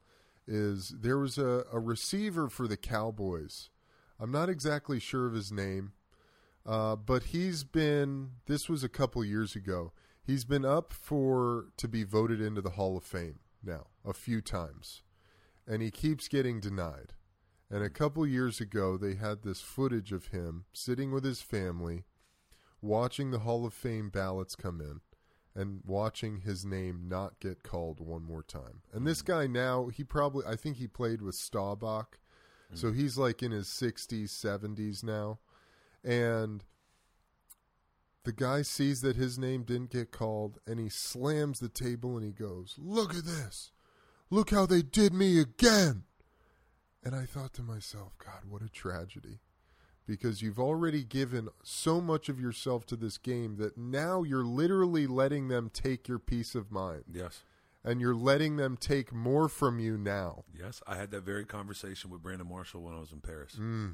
is 0.46 0.90
there 0.90 1.18
was 1.18 1.38
a, 1.38 1.64
a 1.72 1.80
receiver 1.80 2.50
for 2.50 2.68
the 2.68 2.76
Cowboys. 2.76 3.70
I'm 4.20 4.32
not 4.32 4.50
exactly 4.50 5.00
sure 5.00 5.26
of 5.26 5.34
his 5.34 5.52
name. 5.54 5.94
Uh, 6.66 6.96
but 6.96 7.24
he's 7.24 7.64
been 7.64 8.32
this 8.46 8.70
was 8.70 8.84
a 8.84 8.90
couple 8.90 9.24
years 9.24 9.56
ago. 9.56 9.92
He's 10.22 10.46
been 10.46 10.66
up 10.66 10.94
for 10.94 11.68
to 11.78 11.88
be 11.88 12.04
voted 12.04 12.40
into 12.42 12.62
the 12.62 12.72
Hall 12.72 12.98
of 12.98 13.04
Fame 13.04 13.40
now 13.64 13.88
a 14.06 14.14
few 14.14 14.42
times, 14.42 15.02
and 15.68 15.82
he 15.82 15.92
keeps 15.92 16.28
getting 16.28 16.60
denied. 16.60 17.14
And 17.72 17.84
a 17.84 17.90
couple 17.90 18.26
years 18.26 18.60
ago, 18.60 18.98
they 18.98 19.16
had 19.16 19.44
this 19.44 19.62
footage 19.62 20.12
of 20.12 20.28
him 20.28 20.66
sitting 20.74 21.12
with 21.12 21.24
his 21.24 21.42
family, 21.42 22.06
watching 22.82 23.30
the 23.30 23.40
Hall 23.40 23.66
of 23.66 23.74
Fame 23.74 24.10
ballots 24.10 24.56
come 24.56 24.82
in, 24.82 25.02
and 25.60 25.82
watching 25.86 26.42
his 26.42 26.66
name 26.66 27.06
not 27.08 27.40
get 27.40 27.64
called 27.64 28.00
one 28.00 28.24
more 28.24 28.44
time. 28.44 28.82
And 28.92 29.06
this 29.06 29.22
guy 29.22 29.48
now, 29.48 29.88
he 29.88 30.04
probably 30.04 30.46
I 30.46 30.56
think 30.56 30.78
he 30.78 30.88
played 30.88 31.22
with 31.22 31.36
Staubach, 31.36 32.20
so 32.74 32.92
he's 32.92 33.18
like 33.18 33.42
in 33.42 33.52
his 33.52 33.68
60s, 33.68 34.30
70s 34.30 35.04
now 35.04 35.40
and 36.04 36.64
the 38.24 38.32
guy 38.34 38.62
sees 38.62 39.02
that 39.02 39.16
his 39.16 39.40
name 39.40 39.64
didn't 39.64 39.92
get 39.92 40.12
called 40.12 40.60
and 40.68 40.80
he 40.80 40.90
slams 40.90 41.60
the 41.60 41.70
table 41.70 42.16
and 42.18 42.26
he 42.26 42.32
goes, 42.32 42.76
Look 42.78 43.16
at 43.16 43.26
this. 43.26 43.72
Look 44.30 44.52
how 44.52 44.66
they 44.66 44.82
did 44.82 45.14
me 45.14 45.40
again. 45.40 46.04
And 47.04 47.16
I 47.16 47.26
thought 47.26 47.54
to 47.54 47.64
myself, 47.64 48.14
God, 48.24 48.44
what 48.48 48.62
a 48.62 48.70
tragedy. 48.70 49.40
Because 50.06 50.42
you've 50.42 50.60
already 50.60 51.04
given 51.04 51.50
so 51.64 52.02
much 52.02 52.30
of 52.30 52.40
yourself 52.40 52.86
to 52.88 52.96
this 52.96 53.18
game 53.18 53.56
that 53.58 53.78
now 53.78 54.24
you're 54.24 54.44
literally 54.46 55.08
letting 55.08 55.48
them 55.48 55.70
take 55.72 56.08
your 56.08 56.20
peace 56.20 56.56
of 56.56 56.72
mind. 56.72 57.04
yes 57.14 57.44
And 57.84 58.02
you're 58.02 58.16
letting 58.16 58.58
them 58.58 58.76
take 58.76 59.14
more 59.14 59.48
from 59.48 59.80
you 59.80 59.98
now. 59.98 60.44
yes 60.54 60.82
i 60.88 60.96
had 60.96 61.12
that 61.12 61.22
very 61.24 61.46
conversation 61.46 62.10
with 62.10 62.22
brandon 62.24 62.48
marshall 62.50 62.82
when 62.82 62.94
i 62.96 63.00
was 63.00 63.12
in 63.12 63.22
paris 63.22 63.56
Mm. 63.60 63.94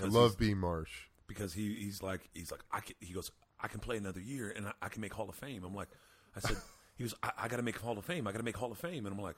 I 0.00 0.04
love 0.04 0.38
B. 0.38 0.54
Marsh. 0.54 1.08
Because 1.30 1.54
he 1.54 1.74
he's 1.74 2.02
like 2.02 2.28
he's 2.34 2.50
like 2.50 2.60
I 2.72 2.80
can, 2.80 2.96
he 3.00 3.14
goes 3.14 3.30
I 3.62 3.68
can 3.68 3.78
play 3.78 3.96
another 3.96 4.20
year 4.20 4.52
and 4.54 4.66
I, 4.66 4.72
I 4.82 4.88
can 4.88 5.00
make 5.00 5.14
Hall 5.14 5.28
of 5.28 5.36
Fame. 5.36 5.62
I'm 5.64 5.74
like 5.74 5.88
I 6.36 6.40
said 6.40 6.56
he 6.96 7.04
was 7.04 7.14
I, 7.22 7.30
I 7.42 7.48
got 7.48 7.56
to 7.58 7.62
make 7.62 7.78
Hall 7.78 7.96
of 7.96 8.04
Fame. 8.04 8.26
I 8.26 8.32
got 8.32 8.38
to 8.38 8.44
make 8.44 8.56
Hall 8.56 8.72
of 8.72 8.78
Fame, 8.78 9.06
and 9.06 9.14
I'm 9.14 9.22
like, 9.22 9.36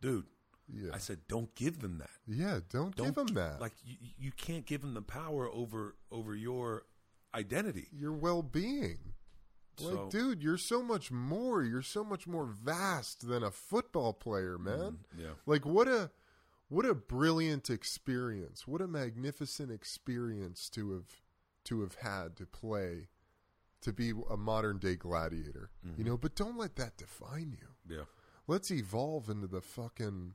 dude. 0.00 0.24
Yeah. 0.72 0.92
I 0.94 0.98
said, 0.98 1.18
don't 1.28 1.52
give 1.56 1.80
them 1.80 1.98
that. 1.98 2.08
Yeah, 2.26 2.60
don't, 2.70 2.94
Don't 2.96 3.06
give 3.06 3.14
them 3.16 3.34
that. 3.34 3.60
Like 3.60 3.72
you, 3.84 3.96
you 4.16 4.30
can't 4.30 4.64
give 4.64 4.80
them 4.80 4.94
the 4.94 5.02
power 5.02 5.50
over 5.52 5.96
over 6.10 6.34
your 6.36 6.84
identity. 7.34 7.88
your 7.92 8.12
well-being. 8.12 8.98
Like, 9.80 9.94
So- 9.94 10.08
dude, 10.10 10.42
you're 10.42 10.56
so 10.56 10.82
much 10.82 11.10
more. 11.10 11.62
You're 11.64 11.82
so 11.82 12.04
much 12.04 12.26
more 12.28 12.46
vast 12.46 13.26
than 13.26 13.42
a 13.42 13.50
football 13.50 14.12
player, 14.12 14.56
mm, 14.56 14.64
man. 14.64 14.98
Yeah. 15.18 15.34
Like 15.46 15.66
what 15.66 15.88
a 15.88 16.10
what 16.68 16.86
a 16.86 16.94
brilliant 16.94 17.68
experience. 17.68 18.66
What 18.66 18.80
a 18.80 18.86
magnificent 18.86 19.70
experience 19.70 20.70
to 20.70 20.92
have 20.92 21.04
to 21.64 21.80
have 21.82 21.96
had 21.96 22.36
to 22.36 22.46
play 22.46 23.08
to 23.82 23.92
be 23.92 24.12
a 24.30 24.36
modern 24.36 24.78
day 24.78 24.94
gladiator. 24.96 25.70
You 25.96 26.04
know, 26.04 26.16
but 26.16 26.34
don't 26.36 26.56
let 26.56 26.76
that 26.76 26.96
define 26.96 27.56
you. 27.60 27.96
Yeah. 27.96 28.04
Let's 28.46 28.70
evolve 28.70 29.28
into 29.28 29.46
the 29.46 29.60
fucking 29.60 30.34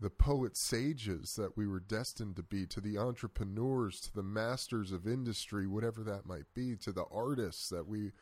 the 0.00 0.10
poet 0.10 0.56
sages 0.56 1.34
that 1.36 1.56
we 1.56 1.66
were 1.66 1.80
destined 1.80 2.36
to 2.36 2.42
be, 2.42 2.66
to 2.66 2.80
the 2.80 2.98
entrepreneurs, 2.98 4.00
to 4.00 4.14
the 4.14 4.22
masters 4.22 4.92
of 4.92 5.06
industry, 5.06 5.66
whatever 5.66 6.02
that 6.04 6.24
might 6.24 6.54
be, 6.54 6.76
to 6.76 6.92
the 6.92 7.04
artists 7.10 7.68
that 7.70 7.86
we, 7.86 8.12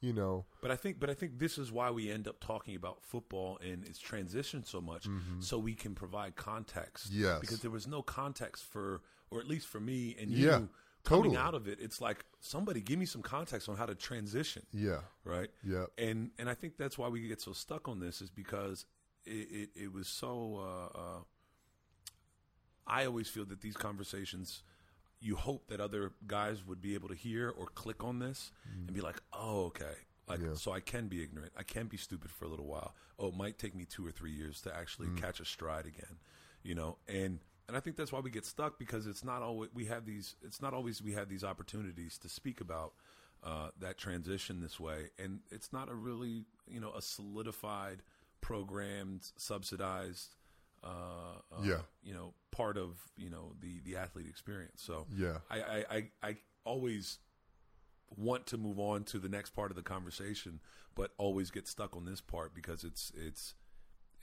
you 0.00 0.12
know, 0.14 0.46
But 0.62 0.70
I 0.70 0.76
think, 0.76 0.98
but 0.98 1.10
I 1.10 1.14
think 1.14 1.38
this 1.38 1.58
is 1.58 1.70
why 1.70 1.90
we 1.90 2.10
end 2.10 2.26
up 2.26 2.40
talking 2.40 2.74
about 2.74 3.02
football 3.02 3.58
and 3.62 3.84
its 3.84 3.98
transition 3.98 4.64
so 4.64 4.80
much, 4.80 5.08
so 5.40 5.58
we 5.58 5.74
can 5.74 5.94
provide 5.94 6.36
context. 6.36 7.12
Mm-hmm. 7.12 7.22
Yes. 7.22 7.40
because 7.40 7.60
there 7.60 7.70
was 7.70 7.86
no 7.86 8.02
context 8.02 8.64
for, 8.64 9.02
or 9.30 9.38
at 9.40 9.46
least 9.46 9.66
for 9.66 9.80
me 9.80 10.16
and 10.18 10.30
you 10.30 10.46
Yeah, 10.46 10.60
coming 11.08 11.36
out 11.36 11.54
of 11.54 11.66
it. 11.68 11.78
It's 11.80 12.00
like 12.00 12.24
somebody 12.40 12.80
give 12.80 12.98
me 12.98 13.06
some 13.06 13.22
context 13.22 13.68
on 13.68 13.76
how 13.76 13.86
to 13.86 13.94
transition. 13.94 14.62
yeah, 14.72 15.00
right? 15.24 15.50
Yeah. 15.64 15.86
And 15.98 16.30
and 16.38 16.48
I 16.50 16.54
think 16.54 16.76
that's 16.76 16.98
why 16.98 17.08
we 17.08 17.26
get 17.28 17.40
so 17.40 17.52
stuck 17.52 17.88
on 17.88 18.00
this 18.00 18.20
is 18.20 18.30
because 18.30 18.86
it 19.24 19.48
it, 19.50 19.70
it 19.84 19.92
was 19.92 20.08
so. 20.08 20.60
Uh, 20.94 20.98
uh, 20.98 21.20
I 22.86 23.04
always 23.06 23.28
feel 23.28 23.44
that 23.46 23.60
these 23.62 23.76
conversations, 23.76 24.62
you 25.20 25.34
hope 25.36 25.66
that 25.68 25.80
other 25.80 26.12
guys 26.26 26.64
would 26.64 26.80
be 26.80 26.94
able 26.94 27.08
to 27.08 27.14
hear 27.16 27.50
or 27.50 27.66
click 27.66 28.04
on 28.04 28.20
this 28.20 28.52
and 28.86 28.92
be 28.94 29.00
like, 29.00 29.20
oh, 29.32 29.64
okay. 29.66 29.94
Like, 30.28 30.40
Yeah. 30.40 30.54
so 30.54 30.72
I 30.72 30.80
can 30.80 31.08
be 31.08 31.22
ignorant. 31.22 31.52
I 31.58 31.62
can 31.64 31.86
be 31.86 31.96
stupid 31.96 32.30
for 32.30 32.44
a 32.44 32.48
little 32.48 32.66
while. 32.66 32.94
Oh, 33.18 33.28
it 33.28 33.34
might 33.36 33.58
take 33.58 33.74
me 33.74 33.86
two 33.86 34.06
or 34.06 34.10
three 34.12 34.30
years 34.32 34.60
to 34.62 34.74
actually 34.74 35.08
catch 35.16 35.40
a 35.40 35.44
stride 35.44 35.86
again, 35.86 36.18
you 36.62 36.74
know. 36.76 36.98
And 37.08 37.40
and 37.68 37.76
I 37.76 37.80
think 37.80 37.96
that's 37.96 38.12
why 38.12 38.20
we 38.20 38.30
get 38.30 38.44
stuck 38.44 38.78
because 38.78 39.06
it's 39.06 39.24
not 39.24 39.42
always 39.42 39.70
we 39.74 39.86
have 39.86 40.04
these. 40.06 40.36
It's 40.42 40.60
not 40.62 40.74
always 40.74 41.02
we 41.02 41.12
have 41.12 41.28
these 41.28 41.44
opportunities 41.44 42.18
to 42.18 42.28
speak 42.28 42.60
about 42.60 42.92
uh, 43.44 43.68
that 43.80 43.98
transition 43.98 44.60
this 44.60 44.78
way, 44.80 45.10
and 45.18 45.40
it's 45.50 45.72
not 45.72 45.88
a 45.90 45.94
really 45.94 46.44
you 46.68 46.80
know 46.80 46.92
a 46.96 47.02
solidified, 47.02 48.02
programmed, 48.40 49.30
subsidized. 49.36 50.34
Uh, 50.84 51.38
uh, 51.50 51.62
Yeah. 51.64 51.80
you 52.02 52.14
know, 52.14 52.34
part 52.52 52.76
of 52.76 52.98
you 53.16 53.30
know 53.30 53.52
the 53.60 53.80
the 53.84 53.96
athlete 53.96 54.26
experience. 54.28 54.82
So 54.82 55.06
Yeah. 55.16 55.38
I, 55.50 55.60
I, 55.60 55.84
I, 55.90 56.10
I 56.22 56.36
always 56.64 57.18
want 58.16 58.46
to 58.46 58.56
move 58.56 58.78
on 58.78 59.02
to 59.04 59.18
the 59.18 59.28
next 59.28 59.50
part 59.50 59.70
of 59.72 59.76
the 59.76 59.82
conversation, 59.82 60.60
but 60.94 61.10
always 61.18 61.50
get 61.50 61.66
stuck 61.66 61.96
on 61.96 62.04
this 62.04 62.20
part 62.20 62.54
because 62.54 62.84
it's 62.84 63.10
it's 63.16 63.54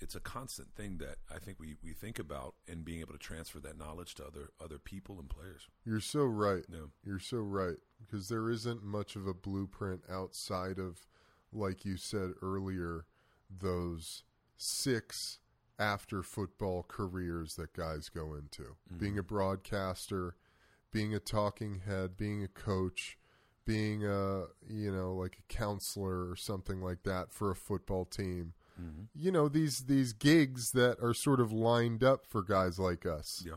it's 0.04 0.16
a 0.16 0.20
constant 0.20 0.76
thing 0.76 0.98
that 0.98 1.16
I 1.34 1.40
think 1.40 1.60
we, 1.60 1.76
we 1.82 1.94
think 1.94 2.20
about 2.20 2.56
and 2.68 2.84
being 2.84 3.00
able 3.00 3.14
to 3.14 3.20
transfer 3.20 3.60
that 3.62 3.78
knowledge 3.78 4.16
to 4.16 4.26
other 4.26 4.50
other 4.62 4.78
people 4.78 5.18
and 5.20 5.30
players. 5.30 5.68
You're 5.86 6.02
so 6.02 6.26
right. 6.26 6.66
Yeah. 6.70 6.88
You're 7.04 7.20
so 7.20 7.38
right 7.38 7.78
because 8.00 8.28
there 8.28 8.50
isn't 8.50 8.84
much 8.84 9.16
of 9.16 9.26
a 9.26 9.34
blueprint 9.34 10.02
outside 10.12 10.78
of, 10.78 11.08
like 11.54 11.86
you 11.86 11.96
said 11.96 12.32
earlier, 12.42 13.06
those 13.50 14.24
six 14.58 15.40
after 15.80 16.22
football 16.22 16.86
careers 16.88 17.56
that 17.56 17.74
guys 17.74 18.10
go 18.10 18.34
into. 18.34 18.64
Mm-hmm. 18.64 18.98
Being 18.98 19.18
a 19.18 19.24
broadcaster, 19.24 20.36
being 20.92 21.16
a 21.16 21.20
talking 21.20 21.82
head, 21.86 22.18
being 22.18 22.44
a 22.44 22.48
coach, 22.48 23.18
being 23.66 24.06
a 24.06 24.46
you 24.68 24.92
know 24.92 25.14
like 25.14 25.38
a 25.40 25.54
counselor 25.54 26.30
or 26.30 26.36
something 26.36 26.82
like 26.82 27.04
that 27.04 27.32
for 27.32 27.52
a 27.52 27.56
football 27.56 28.04
team. 28.04 28.54
You 29.16 29.32
know 29.32 29.48
these 29.48 29.82
these 29.86 30.14
gigs 30.14 30.72
that 30.72 30.98
are 31.02 31.14
sort 31.14 31.40
of 31.40 31.52
lined 31.52 32.04
up 32.04 32.26
for 32.26 32.42
guys 32.42 32.80
like 32.80 33.06
us. 33.06 33.44
Yeah. 33.46 33.56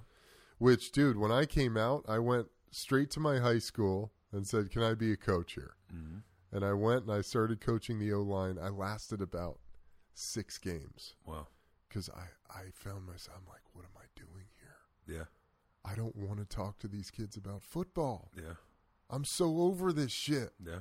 Which, 0.58 0.92
dude, 0.92 1.18
when 1.18 1.32
I 1.32 1.44
came 1.46 1.76
out, 1.76 2.04
I 2.08 2.18
went 2.18 2.48
straight 2.70 3.10
to 3.12 3.20
my 3.20 3.38
high 3.38 3.58
school 3.58 4.12
and 4.32 4.46
said, 4.46 4.70
"Can 4.70 4.82
I 4.82 4.94
be 4.94 5.12
a 5.12 5.16
coach 5.16 5.54
here?" 5.54 5.74
Mm-hmm. 5.94 6.18
And 6.52 6.64
I 6.64 6.72
went 6.74 7.02
and 7.04 7.12
I 7.12 7.20
started 7.22 7.60
coaching 7.60 7.98
the 7.98 8.12
O 8.12 8.22
line. 8.22 8.58
I 8.60 8.68
lasted 8.68 9.20
about 9.20 9.58
six 10.14 10.58
games 10.58 11.14
Wow. 11.26 11.48
because 11.88 12.08
I 12.10 12.28
I 12.48 12.70
found 12.72 13.06
myself. 13.06 13.38
I'm 13.38 13.48
like, 13.48 13.62
what 13.72 13.84
am 13.84 13.90
I 13.96 14.04
doing 14.14 14.46
here? 14.60 15.16
Yeah. 15.18 15.24
I 15.84 15.94
don't 15.94 16.16
want 16.16 16.38
to 16.38 16.44
talk 16.46 16.78
to 16.80 16.88
these 16.88 17.10
kids 17.10 17.36
about 17.36 17.62
football. 17.62 18.30
Yeah. 18.36 18.54
I'm 19.10 19.24
so 19.24 19.58
over 19.58 19.92
this 19.92 20.10
shit. 20.12 20.52
Yeah. 20.64 20.80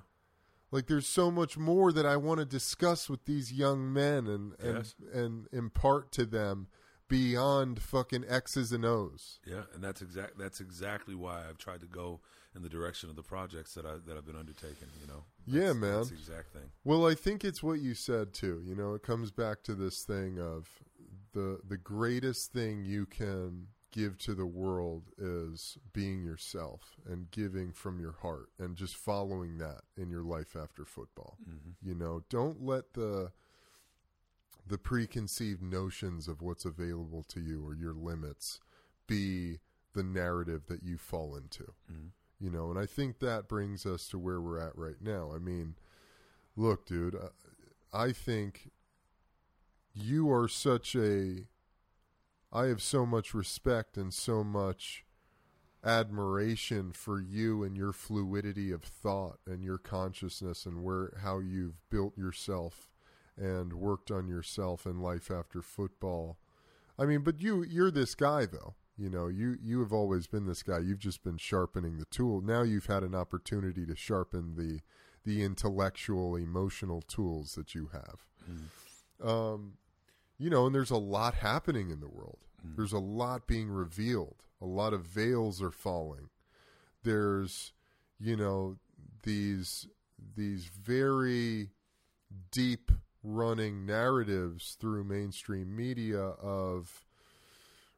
Like 0.76 0.88
there's 0.88 1.08
so 1.08 1.32
much 1.32 1.58
more 1.58 1.94
that 1.94 2.06
I 2.06 2.18
want 2.18 2.40
to 2.42 2.46
discuss 2.46 3.10
with 3.10 3.24
these 3.24 3.54
young 3.54 3.94
men 3.94 4.28
and 4.28 4.54
and 4.60 4.76
Yes. 4.80 4.96
and 5.14 5.48
impart 5.54 6.12
to 6.14 6.26
them 6.26 6.68
beyond 7.08 7.82
fucking 7.82 8.26
X's 8.28 8.74
and 8.74 8.84
O's. 8.84 9.40
Yeah, 9.46 9.64
and 9.74 9.82
that's 9.82 10.02
exact. 10.02 10.38
That's 10.38 10.60
exactly 10.60 11.16
why 11.16 11.48
I've 11.48 11.58
tried 11.58 11.80
to 11.80 11.88
go 11.88 12.20
in 12.54 12.62
the 12.62 12.68
direction 12.68 13.10
of 13.10 13.16
the 13.16 13.24
projects 13.24 13.74
that 13.76 13.86
I 13.86 13.94
that 14.06 14.18
I've 14.18 14.26
been 14.26 14.36
undertaking. 14.36 14.90
You 15.00 15.08
know. 15.08 15.24
Yeah, 15.46 15.72
man. 15.72 15.96
That's 15.98 16.10
the 16.10 16.16
exact 16.16 16.52
thing. 16.52 16.70
Well, 16.84 17.08
I 17.08 17.14
think 17.16 17.46
it's 17.46 17.64
what 17.64 17.80
you 17.80 17.94
said 17.94 18.34
too. 18.34 18.62
You 18.66 18.76
know, 18.76 18.96
it 18.96 19.02
comes 19.02 19.32
back 19.32 19.64
to 19.64 19.76
this 19.76 20.04
thing 20.04 20.40
of 20.40 20.68
the 21.32 21.60
the 21.66 21.78
greatest 21.78 22.52
thing 22.52 22.84
you 22.84 23.06
can 23.06 23.68
give 23.96 24.18
to 24.18 24.34
the 24.34 24.46
world 24.46 25.04
is 25.18 25.78
being 25.94 26.24
yourself 26.24 26.98
and 27.10 27.32
giving 27.32 27.72
from 27.72 28.00
your 28.00 28.16
heart 28.22 28.50
and 28.60 28.76
just 28.76 28.96
following 28.96 29.58
that 29.58 29.82
in 29.96 30.10
your 30.10 30.24
life 30.24 30.56
after 30.62 30.84
football. 30.84 31.38
Mm-hmm. 31.50 31.88
You 31.88 31.96
know, 31.96 32.24
don't 32.30 32.62
let 32.62 32.94
the 32.94 33.32
the 34.68 34.78
preconceived 34.80 35.62
notions 35.62 36.28
of 36.28 36.42
what's 36.42 36.66
available 36.66 37.24
to 37.30 37.40
you 37.40 37.64
or 37.64 37.76
your 37.76 37.94
limits 37.94 38.60
be 39.08 39.60
the 39.94 40.04
narrative 40.04 40.64
that 40.68 40.82
you 40.84 40.98
fall 40.98 41.36
into. 41.36 41.64
Mm-hmm. 41.92 42.08
You 42.40 42.50
know, 42.50 42.70
and 42.70 42.80
I 42.80 42.86
think 42.86 43.20
that 43.20 43.48
brings 43.48 43.86
us 43.86 44.08
to 44.10 44.18
where 44.20 44.42
we're 44.42 44.60
at 44.60 44.76
right 44.78 45.00
now. 45.00 45.32
I 45.34 45.38
mean, 45.38 45.76
look, 46.56 46.86
dude, 46.86 47.16
I- 47.16 47.30
I 47.94 48.12
think 48.12 48.72
you 49.94 50.30
are 50.30 50.50
such 50.50 50.96
a. 50.96 51.46
I 52.56 52.68
have 52.68 52.82
so 52.82 53.06
much 53.06 53.34
respect 53.34 53.98
and 53.98 54.14
so 54.14 54.42
much 54.42 55.04
admiration 55.84 56.94
for 56.94 57.20
you 57.20 57.64
and 57.64 57.76
your 57.76 57.92
fluidity 57.92 58.72
of 58.72 58.82
thought 58.82 59.40
and 59.46 59.62
your 59.62 59.78
consciousness 59.78 60.66
and 60.66 60.82
where 60.82 61.18
how 61.22 61.40
you've 61.40 61.90
built 61.90 62.18
yourself 62.18 62.90
and 63.38 63.74
worked 63.74 64.10
on 64.10 64.30
yourself 64.30 64.86
in 64.86 65.02
life 65.02 65.30
after 65.30 65.62
football. 65.62 66.38
I 66.98 67.06
mean, 67.06 67.20
but 67.20 67.42
you 67.42 67.62
you're 67.64 67.92
this 67.92 68.16
guy 68.16 68.46
though. 68.46 68.76
You 68.98 69.10
know, 69.10 69.28
you 69.28 69.58
you 69.62 69.82
have 69.82 69.92
always 69.92 70.26
been 70.26 70.46
this 70.46 70.64
guy. 70.64 70.80
You've 70.80 71.00
just 71.00 71.26
been 71.26 71.38
sharpening 71.38 71.98
the 71.98 72.06
tool. 72.06 72.40
Now 72.40 72.62
you've 72.64 72.86
had 72.86 73.04
an 73.04 73.14
opportunity 73.14 73.86
to 73.86 73.98
sharpen 73.98 74.56
the 74.56 74.80
the 75.26 75.44
intellectual, 75.44 76.38
emotional 76.38 77.02
tools 77.02 77.56
that 77.56 77.76
you 77.76 77.90
have. 77.92 78.26
Um, 79.22 79.74
you 80.38 80.50
know, 80.50 80.66
and 80.66 80.76
there's 80.76 80.92
a 80.92 80.98
lot 80.98 81.36
happening 81.36 81.90
in 81.90 82.00
the 82.00 82.08
world. 82.08 82.40
There's 82.76 82.94
a 82.94 83.00
lot 83.00 83.48
being 83.48 83.70
revealed. 83.70 84.38
A 84.62 84.66
lot 84.66 84.94
of 84.94 85.06
veils 85.06 85.62
are 85.62 85.72
falling. 85.72 86.30
There's, 87.04 87.74
you 88.20 88.36
know, 88.36 88.78
these 89.24 89.88
these 90.36 90.66
very 90.66 91.70
deep 92.52 92.92
running 93.24 93.86
narratives 93.86 94.78
through 94.80 95.04
mainstream 95.04 95.76
media 95.76 96.20
of 96.20 97.06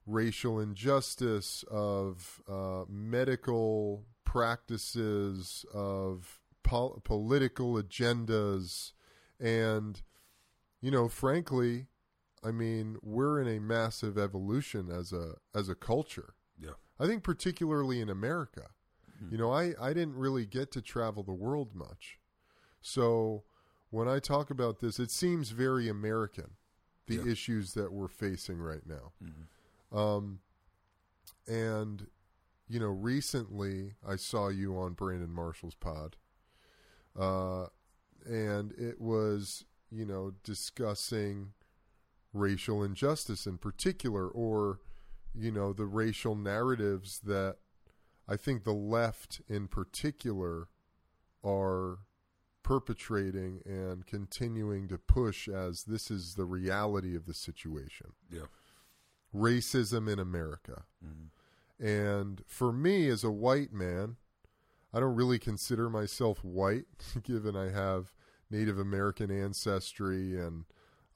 racial 0.06 0.60
injustice, 0.60 1.64
of 1.70 2.42
uh, 2.50 2.84
medical 2.90 4.06
practices, 4.24 5.66
of 5.74 6.40
pol- 6.64 7.02
political 7.04 7.76
agendas, 7.76 8.92
and 9.40 10.02
you 10.82 10.92
know, 10.92 11.08
frankly, 11.08 11.88
I 12.48 12.52
mean, 12.52 12.98
we're 13.02 13.41
in 13.41 13.48
a 13.48 13.60
massive 13.60 14.18
evolution 14.18 14.89
as 14.91 15.12
a 15.12 15.36
as 15.54 15.68
a 15.70 15.76
culture. 15.76 16.34
Yeah. 16.60 16.76
I 17.00 17.06
think 17.08 17.24
particularly 17.24 18.00
in 18.02 18.10
America. 18.10 18.68
You 19.32 19.38
know, 19.39 19.52
I, 19.52 19.74
I 19.82 19.93
didn't 19.93 20.14
really 20.16 20.45
get 20.45 20.72
to 20.74 20.82
travel 20.82 21.24
the 21.24 21.34
world 21.34 21.74
much. 21.74 22.20
So 22.82 23.43
when 23.89 24.08
I 24.08 24.20
talk 24.20 24.52
about 24.52 24.80
this, 24.80 25.00
it 25.00 25.10
seems 25.10 25.50
very 25.50 25.89
American, 25.89 26.52
the 27.08 27.16
Yeah. 27.16 27.32
issues 27.32 27.74
that 27.74 27.91
we're 27.91 28.10
facing 28.10 28.60
right 28.60 28.86
now. 28.86 29.14
Um, 29.91 30.41
and, 31.48 32.06
you 32.68 32.80
know, 32.80 32.91
recently 32.91 33.95
I 34.08 34.18
saw 34.18 34.50
you 34.50 34.78
on 34.78 34.93
Brandon 34.93 35.32
Marshall's 35.32 35.74
pod. 35.76 36.16
Uh, 37.16 37.70
and 38.24 38.72
it 38.74 39.02
was, 39.02 39.66
you 39.89 40.06
know, 40.06 40.34
discussing 40.43 41.54
racial 42.34 42.84
injustice 42.84 43.46
in 43.46 43.58
particular, 43.58 44.28
or, 44.28 44.80
you 45.34 45.52
know, 45.52 45.74
the 45.74 45.86
racial 45.86 46.36
narratives 46.36 47.20
that 47.24 47.58
I 48.28 48.36
think 48.36 48.64
the 48.64 48.74
left 48.74 49.42
in 49.48 49.68
particular 49.68 50.68
are 51.44 52.00
perpetrating 52.64 53.62
and 53.66 54.06
continuing 54.06 54.88
to 54.90 54.98
push 54.98 55.48
as 55.48 55.86
this 55.86 56.12
is 56.12 56.36
the 56.36 56.44
reality 56.46 57.16
of 57.16 57.26
the 57.26 57.34
situation 57.34 58.08
Yeah. 58.30 58.48
racism 59.34 60.12
in 60.12 60.20
America. 60.20 60.84
Mm-hmm. 61.06 61.86
And 61.86 62.42
for 62.46 62.74
me, 62.74 63.08
as 63.08 63.24
a 63.24 63.32
white 63.32 63.72
man, 63.72 64.18
I 64.94 65.00
don't 65.00 65.16
really 65.16 65.40
consider 65.40 65.90
myself 65.90 66.44
white, 66.44 66.88
given 67.24 67.56
I 67.56 67.70
have 67.70 68.14
Native 68.50 68.80
American 68.80 69.30
ancestry 69.32 70.38
and 70.38 70.66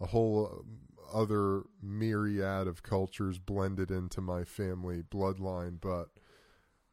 a 0.01 0.07
whole 0.07 0.65
uh, 1.13 1.17
other 1.17 1.63
myriad 1.81 2.67
of 2.67 2.83
cultures 2.83 3.37
blended 3.37 3.91
into 3.91 4.21
my 4.21 4.43
family 4.43 5.03
bloodline. 5.03 5.79
But 5.79 6.09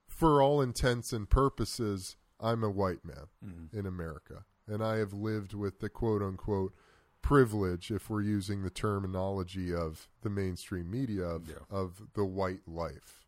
for 0.06 0.42
all 0.42 0.60
intents 0.60 1.12
and 1.12 1.28
purposes, 1.30 2.16
I'm 2.40 2.62
a 2.64 2.70
white 2.70 3.04
man 3.04 3.68
in 3.72 3.86
America. 3.86 4.44
And 4.66 4.82
I 4.82 4.96
have 4.96 5.12
lived 5.12 5.54
with 5.54 5.80
the 5.80 5.88
quote 5.88 6.22
unquote 6.22 6.74
privilege, 7.22 7.90
if 7.90 8.08
we're 8.10 8.22
using 8.22 8.62
the 8.62 8.70
terminology 8.70 9.74
of 9.74 10.08
the 10.22 10.30
mainstream 10.30 10.90
media, 10.90 11.24
of, 11.24 11.48
Yeah. 11.48 11.56
of 11.70 12.02
the 12.14 12.24
white 12.24 12.66
life. 12.66 13.24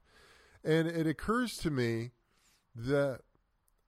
And 0.62 0.86
it 0.88 1.06
occurs 1.06 1.56
to 1.58 1.70
me 1.70 2.12
that 2.74 3.20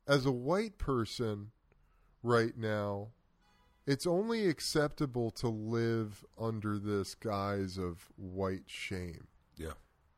as 0.07 0.27
a 0.27 0.33
white 0.33 0.79
person 0.79 1.53
right 2.23 2.57
now, 2.57 3.11
it's 3.87 4.07
only 4.07 4.47
acceptable 4.49 5.31
to 5.33 5.49
live 5.49 6.25
under 6.39 6.79
this 6.79 7.15
guise 7.15 7.79
of 7.79 8.09
white 8.17 8.65
shame 8.69 9.27
Yeah. 9.57 9.73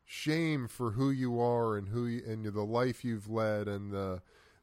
shame 0.05 0.69
for 0.69 0.93
who 0.93 1.11
you 1.11 1.41
are 1.41 1.77
and 1.77 1.89
who 1.89 2.07
you, 2.07 2.23
and 2.27 2.45
the 2.45 2.63
life 2.63 3.05
you've 3.05 3.29
led 3.31 3.69
and 3.69 3.91
the 3.91 4.23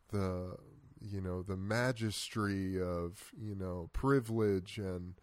the 0.10 0.58
you 1.00 1.20
know 1.22 1.42
the 1.42 1.56
magistry 1.58 2.80
of 2.80 3.32
you 3.40 3.56
know 3.56 3.90
privilege 3.94 4.78
and 4.78 5.16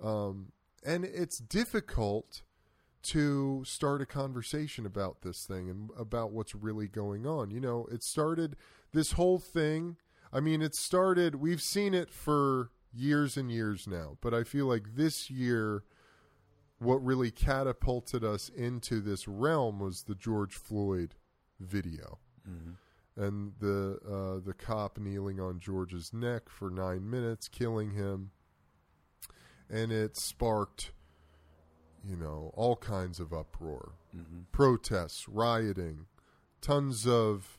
um 0.00 0.52
and 0.84 1.04
it's 1.04 1.38
difficult 1.38 2.42
to 3.02 3.62
start 3.66 4.00
a 4.00 4.06
conversation 4.06 4.86
about 4.86 5.22
this 5.22 5.44
thing 5.44 5.68
and 5.68 5.90
about 5.98 6.30
what's 6.32 6.54
really 6.54 6.86
going 6.88 7.26
on 7.26 7.50
you 7.50 7.60
know 7.60 7.86
it 7.90 8.02
started 8.02 8.56
this 8.92 9.12
whole 9.12 9.38
thing 9.38 9.96
i 10.32 10.40
mean 10.40 10.62
it 10.62 10.74
started 10.74 11.34
we've 11.34 11.62
seen 11.62 11.94
it 11.94 12.10
for 12.10 12.70
years 12.94 13.36
and 13.36 13.50
years 13.50 13.86
now. 13.86 14.16
But 14.20 14.34
i 14.34 14.44
feel 14.44 14.66
like 14.66 14.94
this 14.94 15.30
year 15.30 15.84
what 16.78 17.04
really 17.04 17.30
catapulted 17.30 18.24
us 18.24 18.48
into 18.48 19.00
this 19.00 19.26
realm 19.26 19.78
was 19.78 20.02
the 20.02 20.14
George 20.14 20.54
Floyd 20.54 21.14
video, 21.60 22.18
and 23.16 23.52
the 23.60 23.98
uh, 24.06 24.44
the 24.44 24.54
cop 24.54 24.98
kneeling 24.98 25.40
on 25.40 25.60
George's 25.60 26.12
neck 26.12 26.48
for 26.48 26.70
nine 26.70 27.08
minutes, 27.08 27.48
killing 27.48 27.92
him, 27.92 28.30
and 29.70 29.92
it 29.92 30.16
sparked, 30.16 30.92
you 32.06 32.16
know, 32.16 32.50
all 32.54 32.76
kinds 32.76 33.20
of 33.20 33.32
uproar, 33.32 33.92
protests, 34.52 35.28
rioting, 35.28 36.06
tons 36.60 37.06
of 37.06 37.58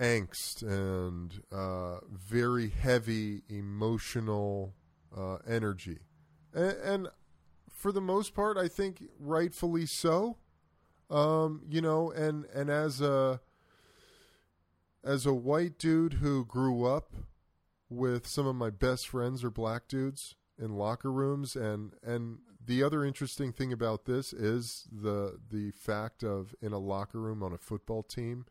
angst 0.00 0.62
and 0.62 1.40
uh, 1.52 1.98
very 2.10 2.68
heavy 2.68 3.42
emotional 3.48 4.74
uh, 5.16 5.36
energy, 5.46 5.98
and, 6.52 6.76
and 6.82 7.08
for 7.68 7.92
the 7.92 8.00
most 8.00 8.34
part, 8.34 8.56
I 8.56 8.68
think 8.68 9.04
rightfully 9.18 9.86
so. 9.86 10.38
Um, 11.08 11.62
you 11.68 11.80
know, 11.80 12.10
and 12.10 12.46
and 12.46 12.68
as 12.68 13.00
a 13.00 13.40
as 15.04 15.24
a 15.24 15.32
white 15.32 15.78
dude 15.78 16.14
who 16.14 16.44
grew 16.44 16.84
up 16.84 17.12
with 17.88 18.26
some 18.26 18.46
of 18.46 18.56
my 18.56 18.70
best 18.70 19.08
friends 19.08 19.44
are 19.44 19.50
black 19.50 19.86
dudes 19.86 20.34
in 20.58 20.76
locker 20.76 21.12
rooms 21.12 21.54
and 21.54 21.92
and 22.02 22.38
the 22.64 22.82
other 22.82 23.04
interesting 23.04 23.52
thing 23.52 23.72
about 23.72 24.06
this 24.06 24.32
is 24.32 24.88
the 24.90 25.38
the 25.50 25.70
fact 25.70 26.24
of 26.24 26.54
in 26.60 26.72
a 26.72 26.78
locker 26.78 27.20
room 27.20 27.42
on 27.42 27.52
a 27.52 27.58
football 27.58 28.02
team 28.02 28.44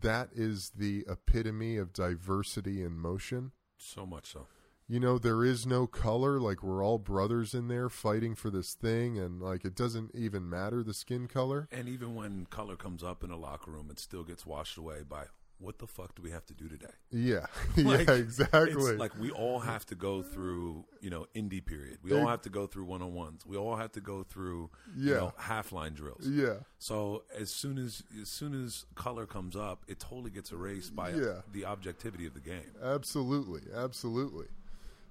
that 0.00 0.28
is 0.34 0.70
the 0.76 1.04
epitome 1.08 1.76
of 1.76 1.92
diversity 1.92 2.82
in 2.82 2.98
motion 2.98 3.52
So 3.76 4.04
much 4.06 4.32
so. 4.32 4.46
you 4.88 4.98
know 5.00 5.18
there 5.18 5.44
is 5.44 5.66
no 5.66 5.86
color 5.86 6.38
like 6.40 6.62
we're 6.62 6.84
all 6.84 6.98
brothers 6.98 7.54
in 7.54 7.68
there 7.68 7.88
fighting 7.88 8.34
for 8.34 8.50
this 8.50 8.74
thing 8.74 9.18
and 9.18 9.40
like 9.42 9.64
it 9.64 9.74
doesn't 9.74 10.10
even 10.14 10.48
matter 10.48 10.82
the 10.82 10.94
skin 10.94 11.26
color 11.28 11.68
And 11.70 11.88
even 11.88 12.14
when 12.14 12.46
color 12.46 12.76
comes 12.76 13.02
up 13.02 13.22
in 13.24 13.30
a 13.30 13.36
locker 13.36 13.70
room, 13.70 13.88
it 13.90 13.98
still 13.98 14.24
gets 14.24 14.46
washed 14.46 14.76
away 14.78 15.02
by 15.08 15.24
what 15.60 15.78
the 15.78 15.86
fuck 15.86 16.14
do 16.14 16.22
we 16.22 16.30
have 16.30 16.46
to 16.46 16.54
do 16.54 16.68
today? 16.68 16.86
yeah 17.10 17.46
Like, 17.76 18.06
yeah 18.08 18.14
exactly 18.14 18.72
It's 18.72 18.98
like 18.98 19.18
we 19.18 19.30
all 19.30 19.58
have 19.60 19.84
to 19.86 19.94
go 19.94 20.22
through, 20.22 20.84
you 21.00 21.10
know, 21.10 21.26
indie 21.34 21.64
period. 21.64 21.98
We 22.02 22.12
all 22.12 22.26
have 22.28 22.42
to 22.42 22.50
go 22.50 22.66
through 22.66 22.84
one 22.84 23.02
on 23.02 23.12
ones. 23.14 23.44
We 23.46 23.56
all 23.56 23.76
have 23.76 23.92
to 23.92 24.00
go 24.00 24.22
through, 24.22 24.70
you 24.96 25.10
Yeah. 25.12 25.16
know, 25.18 25.32
half 25.38 25.72
line 25.72 25.94
drills. 25.94 26.26
yeah 26.28 26.58
So 26.78 27.24
as 27.36 27.50
soon 27.50 27.76
as 27.78 28.02
as 28.22 28.28
soon 28.28 28.52
as 28.64 28.86
color 28.94 29.26
comes 29.26 29.56
up, 29.56 29.84
it 29.88 29.98
totally 29.98 30.30
gets 30.30 30.52
erased 30.52 30.94
by 30.94 31.10
Yeah. 31.10 31.40
the 31.52 31.64
objectivity 31.64 32.26
of 32.26 32.34
the 32.34 32.40
game. 32.40 32.72
Absolutely, 32.82 33.62
absolutely. 33.74 34.46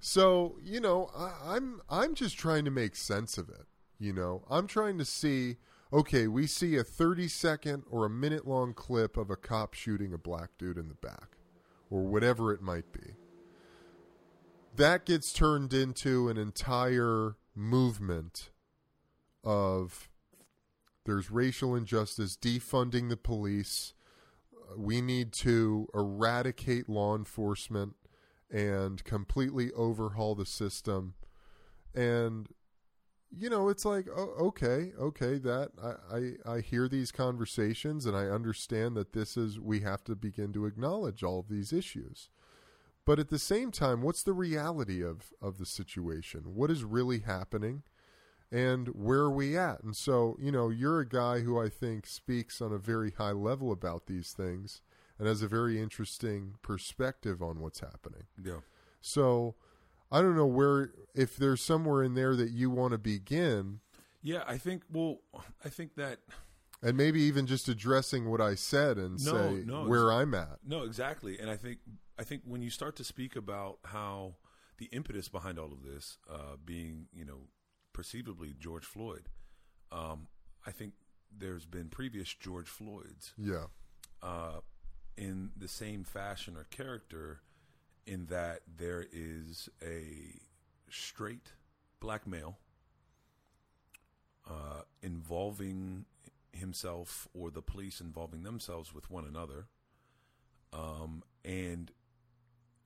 So 0.00 0.56
you 0.62 0.80
know, 0.80 1.10
I, 1.16 1.56
I'm 1.56 1.80
I'm 1.90 2.14
just 2.14 2.38
trying 2.38 2.64
to 2.64 2.70
make 2.70 2.96
sense 2.96 3.36
of 3.38 3.48
it. 3.48 3.66
You 3.98 4.12
know, 4.12 4.44
I'm 4.48 4.66
trying 4.66 4.98
to 4.98 5.04
see. 5.04 5.56
Okay, 5.90 6.26
we 6.26 6.46
see 6.46 6.76
a 6.76 6.84
30 6.84 7.28
second 7.28 7.84
or 7.90 8.04
a 8.04 8.10
minute 8.10 8.46
long 8.46 8.74
clip 8.74 9.16
of 9.16 9.30
a 9.30 9.36
cop 9.36 9.72
shooting 9.72 10.12
a 10.12 10.18
black 10.18 10.50
dude 10.58 10.76
in 10.76 10.88
the 10.88 10.94
back, 10.94 11.38
or 11.88 12.02
whatever 12.02 12.52
it 12.52 12.60
might 12.60 12.92
be. 12.92 13.14
That 14.76 15.06
gets 15.06 15.32
turned 15.32 15.72
into 15.72 16.28
an 16.28 16.36
entire 16.36 17.36
movement 17.54 18.50
of 19.42 20.10
there's 21.06 21.30
racial 21.30 21.74
injustice, 21.74 22.36
defunding 22.36 23.08
the 23.08 23.16
police. 23.16 23.94
We 24.76 25.00
need 25.00 25.32
to 25.34 25.88
eradicate 25.94 26.90
law 26.90 27.16
enforcement 27.16 27.96
and 28.50 29.02
completely 29.04 29.72
overhaul 29.72 30.34
the 30.34 30.44
system. 30.44 31.14
And 31.94 32.48
you 33.30 33.50
know, 33.50 33.68
it's 33.68 33.84
like, 33.84 34.06
oh, 34.14 34.34
okay, 34.46 34.92
okay, 34.98 35.38
that 35.38 35.70
I, 35.82 36.16
I 36.16 36.54
I 36.56 36.60
hear 36.60 36.88
these 36.88 37.12
conversations 37.12 38.06
and 38.06 38.16
I 38.16 38.24
understand 38.24 38.96
that 38.96 39.12
this 39.12 39.36
is 39.36 39.60
we 39.60 39.80
have 39.80 40.02
to 40.04 40.16
begin 40.16 40.52
to 40.54 40.66
acknowledge 40.66 41.22
all 41.22 41.40
of 41.40 41.48
these 41.48 41.72
issues. 41.72 42.30
But 43.04 43.18
at 43.18 43.28
the 43.28 43.38
same 43.38 43.70
time, 43.70 44.02
what's 44.02 44.22
the 44.22 44.32
reality 44.32 45.02
of 45.02 45.32
of 45.42 45.58
the 45.58 45.66
situation? 45.66 46.54
What 46.54 46.70
is 46.70 46.84
really 46.84 47.20
happening? 47.20 47.82
And 48.50 48.88
where 48.88 49.20
are 49.20 49.30
we 49.30 49.58
at? 49.58 49.82
And 49.82 49.94
so, 49.94 50.36
you 50.40 50.50
know, 50.50 50.70
you're 50.70 51.00
a 51.00 51.08
guy 51.08 51.40
who 51.40 51.60
I 51.60 51.68
think 51.68 52.06
speaks 52.06 52.62
on 52.62 52.72
a 52.72 52.78
very 52.78 53.10
high 53.10 53.32
level 53.32 53.70
about 53.70 54.06
these 54.06 54.32
things 54.32 54.80
and 55.18 55.28
has 55.28 55.42
a 55.42 55.48
very 55.48 55.78
interesting 55.80 56.54
perspective 56.62 57.42
on 57.42 57.60
what's 57.60 57.80
happening. 57.80 58.22
Yeah. 58.42 58.60
So, 59.02 59.56
I 60.10 60.22
don't 60.22 60.36
know 60.36 60.46
where 60.46 60.92
if 61.14 61.36
there's 61.36 61.60
somewhere 61.62 62.02
in 62.02 62.14
there 62.14 62.34
that 62.36 62.50
you 62.50 62.70
want 62.70 62.92
to 62.92 62.98
begin 62.98 63.80
Yeah, 64.22 64.42
I 64.46 64.58
think 64.58 64.82
well, 64.90 65.18
I 65.64 65.68
think 65.68 65.94
that 65.96 66.18
and 66.82 66.96
maybe 66.96 67.20
even 67.22 67.46
just 67.46 67.68
addressing 67.68 68.30
what 68.30 68.40
I 68.40 68.54
said 68.54 68.98
and 68.98 69.22
No, 69.24 69.32
say 69.32 69.64
no, 69.66 69.84
where 69.84 70.12
I'm 70.12 70.32
at. 70.34 70.58
No, 70.64 70.82
exactly. 70.84 71.38
And 71.38 71.50
I 71.50 71.56
think 71.56 71.78
I 72.18 72.24
think 72.24 72.42
when 72.44 72.62
you 72.62 72.70
start 72.70 72.96
to 72.96 73.04
speak 73.04 73.34
about 73.36 73.78
how 73.84 74.36
the 74.78 74.86
impetus 74.86 75.28
behind 75.28 75.58
all 75.58 75.72
of 75.72 75.82
this 75.82 76.18
uh, 76.30 76.56
being, 76.64 77.06
you 77.12 77.24
know, 77.24 77.48
perceivably 77.92 78.54
George 78.58 78.84
Floyd, 78.84 79.28
um, 79.90 80.28
I 80.66 80.70
think 80.70 80.92
there's 81.36 81.66
been 81.66 81.88
previous 81.88 82.32
George 82.32 82.68
Floyds 82.68 83.34
Yeah. 83.36 83.66
uh, 84.22 84.60
in 85.16 85.50
the 85.56 85.66
same 85.68 86.04
fashion 86.04 86.56
or 86.56 86.64
character, 86.70 87.40
in 88.08 88.26
that 88.26 88.60
there 88.78 89.04
is 89.12 89.68
a 89.82 90.40
straight 90.90 91.52
black 92.00 92.26
male 92.26 92.58
uh, 94.48 94.82
involving 95.02 96.06
himself 96.52 97.28
or 97.34 97.50
the 97.50 97.60
police 97.60 98.00
involving 98.00 98.42
themselves 98.42 98.94
with 98.94 99.10
one 99.10 99.26
another, 99.26 99.66
um, 100.72 101.22
and 101.44 101.92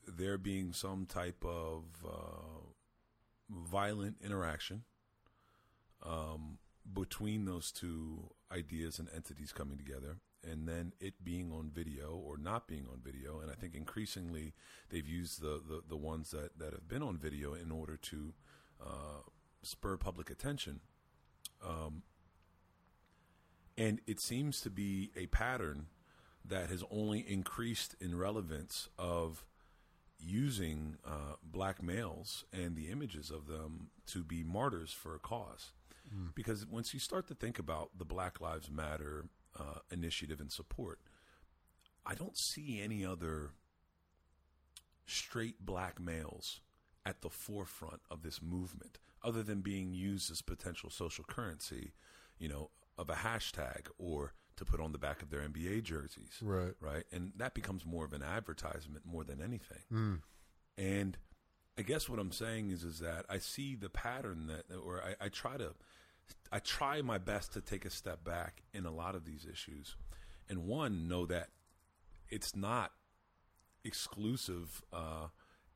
there 0.07 0.37
being 0.37 0.73
some 0.73 1.07
type 1.07 1.45
of 1.45 1.85
uh, 2.05 2.67
violent 3.49 4.17
interaction 4.25 4.83
um, 6.05 6.59
between 6.93 7.45
those 7.45 7.71
two 7.71 8.31
ideas 8.51 8.99
and 8.99 9.09
entities 9.15 9.53
coming 9.53 9.79
together, 9.79 10.17
and 10.49 10.69
then 10.69 10.93
it 11.01 11.25
being 11.25 11.53
on 11.53 11.71
video 11.73 12.15
or 12.15 12.37
not 12.37 12.67
being 12.67 12.87
on 12.91 13.01
video. 13.03 13.41
And 13.41 13.51
I 13.51 13.55
think 13.55 13.75
increasingly 13.75 14.55
they've 14.91 15.07
used 15.07 15.41
the, 15.41 15.61
the, 15.67 15.83
the 15.89 15.97
ones 15.97 16.31
that, 16.31 16.59
that 16.59 16.73
have 16.73 16.89
been 16.89 17.03
on 17.03 17.19
video 17.19 17.55
in 17.55 17.71
order 17.71 17.97
to 17.97 18.35
uh, 18.81 19.23
spur 19.63 19.97
public 19.97 20.31
attention. 20.31 20.81
Um, 21.67 22.03
and 23.79 24.01
it 24.07 24.21
seems 24.21 24.61
to 24.63 24.71
be 24.71 25.11
a 25.17 25.27
pattern 25.27 25.87
that 26.45 26.69
has 26.71 26.83
only 26.91 27.21
increased 27.21 27.95
in 28.01 28.17
relevance 28.17 28.89
of 28.99 29.45
using 30.19 30.97
uh, 31.05 31.37
black 31.43 31.83
males 31.83 32.45
and 32.53 32.77
the 32.77 32.89
images 32.89 33.31
of 33.31 33.47
them 33.47 33.89
to 34.07 34.23
be 34.23 34.43
martyrs 34.43 34.93
for 34.93 35.15
a 35.15 35.19
cause. 35.19 35.73
Because 36.35 36.67
once 36.67 36.93
you 36.93 37.01
start 37.01 37.27
to 37.29 37.35
think 37.35 37.59
about 37.59 37.91
the 37.97 38.05
Black 38.05 38.41
Lives 38.41 38.71
Matter 38.71 39.27
uh, 39.59 39.81
initiative 39.91 40.41
and 40.41 40.51
support, 40.51 41.01
I 42.07 42.15
don't 42.15 42.37
see 42.37 42.81
any 42.83 43.05
other 43.05 43.51
straight 45.07 45.65
black 45.65 46.01
males 46.01 46.61
at 47.05 47.21
the 47.23 47.31
forefront 47.31 48.01
of 48.11 48.23
this 48.23 48.41
movement, 48.41 48.99
other 49.25 49.43
than 49.43 49.61
being 49.61 49.93
used 49.93 50.31
as 50.31 50.41
potential 50.43 50.91
social 50.91 51.25
currency, 51.25 51.93
you 52.39 52.49
know, 52.49 52.71
of 52.97 53.09
a 53.11 53.15
hashtag 53.15 53.89
or 53.99 54.35
to 54.57 54.65
put 54.65 54.81
on 54.81 54.93
the 54.93 54.99
back 54.99 55.23
of 55.23 55.31
their 55.31 55.41
NBA 55.41 55.83
jerseys 55.83 56.39
Right. 56.43 56.75
right? 56.81 57.05
And 57.11 57.33
that 57.37 57.55
becomes 57.55 57.85
more 57.87 58.05
of 58.05 58.13
an 58.13 58.23
advertisement 58.23 59.05
more 59.07 59.25
than 59.25 59.41
anything. 59.41 59.83
Mm. 59.93 60.21
And 60.77 61.19
I 61.79 61.83
guess 61.83 62.09
what 62.09 62.19
I'm 62.19 62.33
saying 62.33 62.71
is 62.71 62.85
is 62.85 62.99
that 62.99 63.25
I 63.31 63.39
see 63.39 63.75
the 63.75 63.89
pattern 63.89 64.47
that, 64.49 64.65
or 64.77 65.03
I, 65.03 65.27
I 65.27 65.29
try 65.31 65.57
to, 65.57 65.73
I 66.51 66.59
try 66.59 67.01
my 67.03 67.19
best 67.19 67.53
to 67.55 67.61
take 67.61 67.85
a 67.85 67.91
step 67.91 68.25
back 68.25 68.63
in 68.75 68.85
a 68.85 68.91
lot 68.91 69.15
of 69.15 69.25
these 69.25 69.47
issues, 69.51 69.97
and 70.49 70.67
one 70.67 71.09
know 71.09 71.27
that 71.27 71.49
it's 72.29 72.55
not 72.57 72.93
exclusive. 73.85 74.83
Uh, 74.93 75.29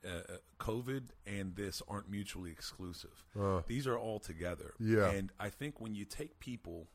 uh, 0.06 0.36
COVID 0.60 1.08
and 1.26 1.56
this 1.56 1.82
aren't 1.88 2.08
mutually 2.08 2.50
exclusive. 2.50 3.24
Uh. 3.38 3.62
These 3.66 3.86
are 3.86 3.98
all 3.98 4.20
together. 4.20 4.74
Yeah. 4.78 5.10
And 5.10 5.32
I 5.40 5.48
think 5.48 5.80
when 5.80 5.94
you 5.94 6.04
take 6.04 6.38
people, 6.38 6.88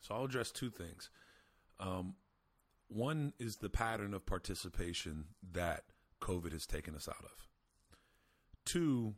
so 0.00 0.14
I'll 0.14 0.24
address 0.24 0.50
two 0.50 0.70
things. 0.70 1.10
Um, 1.78 2.14
one 2.88 3.34
is 3.38 3.56
the 3.56 3.68
pattern 3.68 4.14
of 4.14 4.26
participation 4.26 5.26
that 5.52 5.84
COVID 6.20 6.52
has 6.52 6.66
taken 6.66 6.94
us 6.94 7.08
out 7.08 7.24
of. 7.24 7.48
Two, 8.64 9.14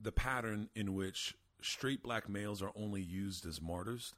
the 0.00 0.12
pattern 0.12 0.68
in 0.74 0.94
which 0.94 1.34
straight 1.62 2.02
black 2.02 2.28
males 2.28 2.62
are 2.62 2.72
only 2.76 3.02
used 3.02 3.46
as 3.46 3.60
martyrs 3.60 4.14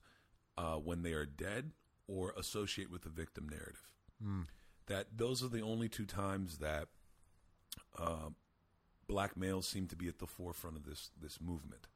uh, 0.57 0.75
when 0.77 1.03
they 1.03 1.13
are 1.13 1.27
dead 1.27 1.73
or 2.07 2.33
associate 2.37 2.91
with 2.91 3.03
the 3.03 3.09
victim 3.09 3.49
narrative. 3.49 3.83
That 4.87 5.17
those 5.17 5.43
are 5.43 5.49
the 5.49 5.63
only 5.63 5.89
two 5.89 6.07
times 6.07 6.59
that 6.59 6.89
uh, 7.99 8.31
black 9.09 9.37
males 9.37 9.67
seem 9.67 9.87
to 9.89 9.97
be 9.97 10.09
at 10.09 10.19
the 10.19 10.27
forefront 10.27 10.77
of 10.77 10.85
this 10.85 11.11
this 11.21 11.41
movement, 11.41 11.87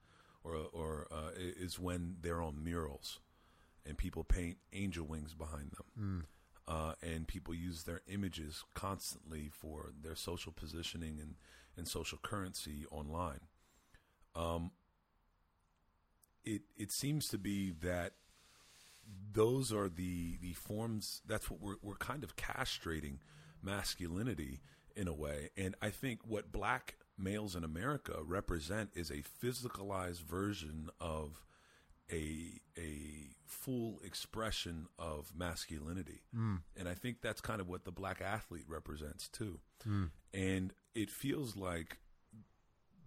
or 0.42 0.54
or 0.72 1.06
uh, 1.12 1.30
is 1.36 1.78
when 1.78 2.16
they're 2.20 2.40
on 2.42 2.62
murals, 2.64 3.20
and 3.86 3.98
people 3.98 4.24
paint 4.24 4.56
angel 4.72 5.06
wings 5.06 5.34
behind 5.34 5.72
them, 5.72 5.86
uh, 6.66 6.94
and 7.02 7.28
people 7.28 7.54
use 7.54 7.82
their 7.84 8.00
images 8.08 8.64
constantly 8.74 9.48
for 9.52 9.92
their 10.02 10.16
social 10.16 10.52
positioning 10.52 11.18
and 11.20 11.34
and 11.76 11.86
social 11.86 12.18
currency 12.22 12.86
online. 12.90 13.40
Um, 14.34 14.70
it 16.44 16.62
it 16.76 16.92
seems 16.92 17.28
to 17.28 17.38
be 17.38 17.70
that 17.82 18.12
those 19.32 19.72
are 19.72 19.88
the 19.88 20.36
the 20.40 20.52
forms. 20.52 21.22
That's 21.26 21.50
what 21.50 21.60
we're 21.60 21.76
we're 21.82 21.96
kind 21.96 22.24
of 22.24 22.36
castrating 22.36 23.18
masculinity 23.62 24.60
in 24.96 25.08
a 25.08 25.14
way. 25.14 25.50
And 25.56 25.74
I 25.80 25.90
think 25.90 26.20
what 26.26 26.52
black 26.52 26.96
males 27.16 27.56
in 27.56 27.64
America 27.64 28.18
represent 28.24 28.90
is 28.94 29.10
a 29.10 29.22
physicalized 29.44 30.22
version 30.22 30.90
of 31.00 31.42
a 32.10 32.60
a 32.76 33.34
full 33.46 34.00
expression 34.04 34.86
of 34.98 35.32
masculinity. 35.36 36.22
Hmm. 36.34 36.56
And 36.76 36.88
I 36.88 36.94
think 36.94 37.20
that's 37.22 37.40
kind 37.40 37.60
of 37.60 37.68
what 37.68 37.84
the 37.84 37.92
black 37.92 38.20
athlete 38.20 38.66
represents 38.68 39.28
too. 39.28 39.60
Hmm. 39.84 40.04
And 40.32 40.72
it 40.94 41.10
feels 41.10 41.56
like 41.56 41.98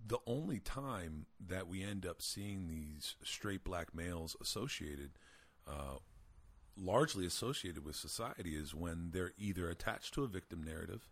the 0.06 0.20
only 0.26 0.60
time 0.60 1.26
that 1.40 1.68
we 1.68 1.84
end 1.84 2.06
up 2.06 2.22
seeing 2.22 2.68
these 2.68 3.16
straight 3.24 3.64
black 3.64 3.94
males 3.96 4.36
associated, 4.42 5.12
uh, 5.68 5.98
largely 6.76 7.26
associated 7.26 7.86
with 7.86 7.96
society, 7.96 8.56
is 8.56 8.74
when 8.74 9.12
they're 9.12 9.34
either 9.38 9.70
attached 9.70 10.14
to 10.16 10.24
a 10.24 10.28
victim 10.28 10.64
narrative, 10.64 11.10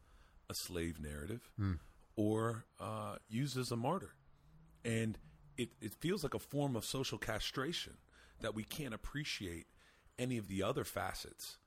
a 0.50 0.54
slave 0.54 1.00
narrative, 1.00 1.52
or 2.16 2.66
uh, 2.80 3.18
used 3.30 3.58
as 3.58 3.72
a 3.72 3.76
martyr. 3.76 4.14
And 4.84 5.18
it, 5.58 5.70
it 5.82 5.94
feels 5.94 6.24
like 6.24 6.34
a 6.34 6.40
form 6.40 6.76
of 6.76 6.86
social 6.86 7.18
castration 7.18 7.98
that 8.42 8.56
we 8.56 8.64
can't 8.64 8.94
appreciate 8.94 9.68
any 10.18 10.38
of 10.38 10.48
the 10.48 10.64
other 10.64 10.84
facets 10.84 11.58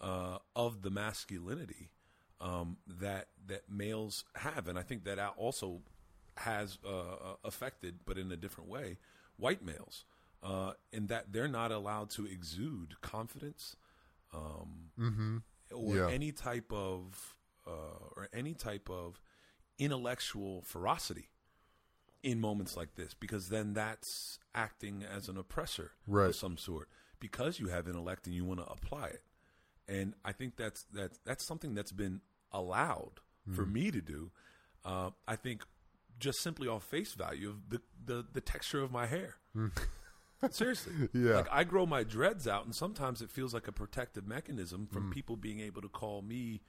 uh, 0.00 0.38
of 0.54 0.82
the 0.82 0.90
masculinity 0.90 1.90
um, 2.40 2.78
that 2.86 3.28
that 3.46 3.70
males 3.70 4.24
have, 4.34 4.68
and 4.68 4.78
I 4.78 4.82
think 4.82 5.04
that 5.04 5.18
also 5.36 5.82
has 6.40 6.78
uh, 6.86 7.34
affected, 7.44 8.00
but 8.04 8.16
in 8.18 8.30
a 8.32 8.36
different 8.36 8.68
way, 8.70 8.98
white 9.36 9.64
males, 9.64 10.04
uh, 10.42 10.72
in 10.92 11.06
that 11.08 11.32
they're 11.32 11.48
not 11.48 11.70
allowed 11.72 12.10
to 12.10 12.24
exude 12.26 13.00
confidence 13.00 13.76
um, 14.32 14.90
or 15.72 15.96
Yeah. 15.96 16.08
any 16.08 16.32
type 16.32 16.72
of 16.72 17.36
uh, 17.66 18.08
or 18.16 18.28
any 18.32 18.54
type 18.54 18.88
of 18.90 19.20
intellectual 19.78 20.62
ferocity 20.62 21.28
in 22.22 22.40
moments 22.40 22.76
like 22.76 22.94
this, 22.96 23.14
because 23.14 23.48
then 23.48 23.72
that's 23.74 24.38
acting 24.54 25.02
as 25.02 25.28
an 25.28 25.36
oppressor 25.36 25.92
Right. 26.06 26.28
of 26.28 26.34
some 26.36 26.56
sort. 26.56 26.88
Because 27.18 27.60
you 27.60 27.68
have 27.68 27.86
intellect 27.86 28.26
and 28.26 28.34
you 28.34 28.44
want 28.46 28.60
to 28.60 28.66
apply 28.66 29.08
it, 29.08 29.22
and 29.86 30.14
I 30.24 30.32
think 30.32 30.56
that's 30.56 30.84
that's 30.92 31.18
that's 31.24 31.44
something 31.44 31.74
that's 31.74 31.92
been 31.92 32.22
allowed 32.50 33.20
for 33.52 33.66
Hmm. 33.66 33.72
me 33.74 33.90
to 33.90 34.00
do. 34.00 34.30
Uh, 34.84 35.10
I 35.28 35.36
think 35.36 35.64
just 36.20 36.40
simply 36.40 36.68
off 36.68 36.84
face 36.84 37.14
value 37.14 37.48
of 37.50 37.70
the 37.70 37.80
the, 38.04 38.24
the 38.32 38.40
texture 38.40 38.80
of 38.82 38.92
my 38.92 39.06
hair. 39.06 39.36
Seriously, 40.50 40.92
Hmm. 40.94 41.26
Yeah. 41.26 41.34
Like 41.36 41.48
I 41.52 41.64
grow 41.64 41.84
my 41.84 42.02
dreads 42.02 42.48
out, 42.48 42.64
and 42.64 42.74
sometimes 42.74 43.20
it 43.20 43.30
feels 43.30 43.52
like 43.52 43.68
a 43.68 43.72
protective 43.72 44.26
mechanism 44.26 44.86
from 44.86 45.04
Hmm. 45.04 45.10
people 45.10 45.36
being 45.36 45.60
able 45.60 45.82
to 45.82 45.88
call 45.88 46.22
me 46.22 46.62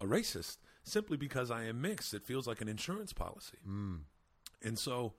a 0.00 0.04
racist 0.06 0.58
simply 0.84 1.16
because 1.16 1.50
I 1.50 1.64
am 1.64 1.80
mixed. 1.80 2.12
It 2.12 2.24
feels 2.26 2.46
like 2.46 2.60
an 2.60 2.68
insurance 2.68 3.12
policy, 3.14 3.58
Hmm. 3.64 3.96
and 4.62 4.78
so 4.78 5.14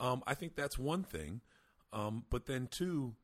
um, 0.00 0.22
I 0.26 0.34
think 0.34 0.56
that's 0.56 0.78
one 0.78 1.04
thing. 1.04 1.40
Um, 1.92 2.24
but 2.28 2.46
then 2.46 2.66
two, 2.66 3.14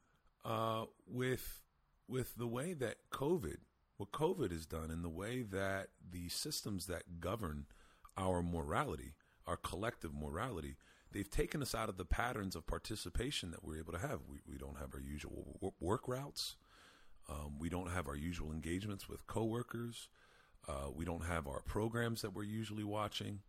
uh, 0.44 0.84
with 1.06 1.62
with 2.06 2.34
the 2.36 2.46
way 2.46 2.72
that 2.74 2.96
COVID, 3.10 3.58
what 3.98 4.12
COVID 4.12 4.50
has 4.52 4.64
done, 4.64 4.90
and 4.90 5.04
the 5.04 5.08
way 5.10 5.42
that 5.42 5.88
the 6.10 6.28
systems 6.30 6.86
that 6.86 7.20
govern 7.20 7.66
our 8.16 8.42
morality, 8.42 9.14
our 9.48 9.56
collective 9.56 10.14
morality, 10.14 10.76
they've 11.12 11.30
taken 11.30 11.62
us 11.62 11.74
out 11.74 11.88
of 11.88 11.96
the 11.96 12.04
patterns 12.04 12.54
of 12.54 12.66
participation 12.66 13.50
that 13.50 13.64
we're 13.64 13.78
able 13.78 13.92
to 13.92 13.98
have. 13.98 14.20
We, 14.28 14.38
we 14.46 14.58
don't 14.58 14.78
have 14.78 14.94
our 14.94 15.00
usual 15.00 15.56
wo- 15.60 15.74
work 15.80 16.06
routes. 16.06 16.56
Um, 17.28 17.58
we 17.58 17.68
don't 17.68 17.90
have 17.90 18.08
our 18.08 18.16
usual 18.16 18.52
engagements 18.52 19.08
with 19.08 19.26
coworkers. 19.26 20.08
Uh, 20.68 20.90
we 20.94 21.04
don't 21.04 21.24
have 21.24 21.46
our 21.46 21.62
programs 21.62 22.22
that 22.22 22.34
we're 22.34 22.42
usually 22.42 22.84
watching. 22.84 23.40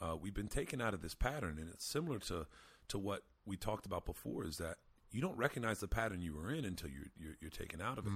Uh, 0.00 0.16
we've 0.20 0.34
been 0.34 0.48
taken 0.48 0.80
out 0.80 0.94
of 0.94 1.00
this 1.00 1.14
pattern, 1.14 1.58
and 1.60 1.68
it's 1.72 1.84
similar 1.84 2.18
to 2.18 2.46
to 2.88 2.98
what 2.98 3.22
we 3.44 3.56
talked 3.56 3.86
about 3.86 4.04
before. 4.04 4.44
Is 4.44 4.58
that 4.58 4.76
you 5.10 5.20
don't 5.20 5.36
recognize 5.36 5.80
the 5.80 5.88
pattern 5.88 6.20
you 6.20 6.34
were 6.34 6.52
in 6.52 6.64
until 6.64 6.90
you're 6.90 7.10
you're, 7.16 7.36
you're 7.40 7.50
taken 7.50 7.80
out 7.80 7.98
of 7.98 8.06
it. 8.06 8.10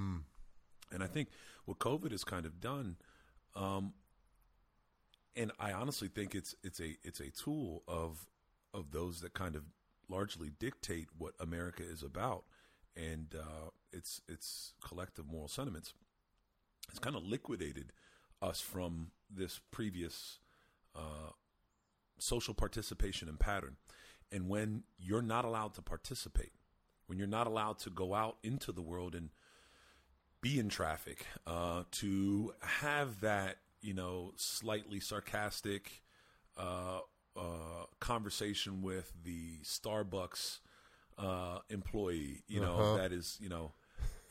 And 0.93 1.03
I 1.03 1.07
think 1.07 1.29
what 1.65 1.79
COVID 1.79 2.11
has 2.11 2.25
kind 2.25 2.45
of 2.45 2.61
done, 2.61 2.97
um, 3.55 3.95
and 5.37 5.53
I 5.59 5.73
honestly 5.73 6.09
think 6.09 6.35
it's 6.35 6.55
it's 6.63 6.81
a 6.81 6.97
it's 7.03 7.21
a 7.21 7.31
tool 7.31 7.83
of 7.89 8.27
of 8.75 8.91
those 8.93 9.21
that 9.21 9.35
kind 9.35 9.57
of 9.57 9.65
largely 10.09 10.51
dictate 10.59 11.09
what 11.17 11.35
America 11.41 11.83
is 11.83 12.03
about, 12.03 12.45
and 12.97 13.35
uh, 13.39 13.71
its 13.93 14.21
its 14.29 14.75
collective 14.85 15.27
moral 15.27 15.49
sentiments. 15.49 15.95
It's 16.89 16.99
kind 16.99 17.17
of 17.17 17.25
liquidated 17.25 17.93
us 18.43 18.61
from 18.61 19.13
this 19.31 19.61
previous 19.71 20.39
uh, 20.97 21.33
social 22.19 22.55
participation 22.55 23.29
and 23.29 23.39
pattern. 23.39 23.77
And 24.33 24.49
when 24.49 24.85
you're 24.99 25.23
not 25.23 25.45
allowed 25.45 25.75
to 25.75 25.83
participate, 25.83 26.53
when 27.07 27.19
you're 27.19 27.27
not 27.27 27.47
allowed 27.47 27.79
to 27.81 27.91
go 27.91 28.15
out 28.15 28.39
into 28.43 28.73
the 28.73 28.83
world 28.83 29.15
and 29.15 29.31
be 30.41 30.59
in 30.59 30.69
traffic, 30.69 31.27
uh, 31.47 31.85
to 31.91 32.55
have 32.61 33.21
that, 33.21 33.57
you 33.83 33.95
know, 33.95 34.33
slightly 34.37 35.01
sarcastic 35.01 36.03
uh, 36.57 37.01
uh, 37.37 37.85
conversation 38.01 38.83
with 38.83 39.13
the 39.25 39.59
Starbucks 39.65 40.61
uh, 41.19 41.59
employee, 41.69 42.43
you 42.49 42.61
know, 42.61 42.89
Uh-huh. 42.89 42.93
that 42.93 43.13
is, 43.13 43.37
you 43.41 43.49
know, 43.49 43.73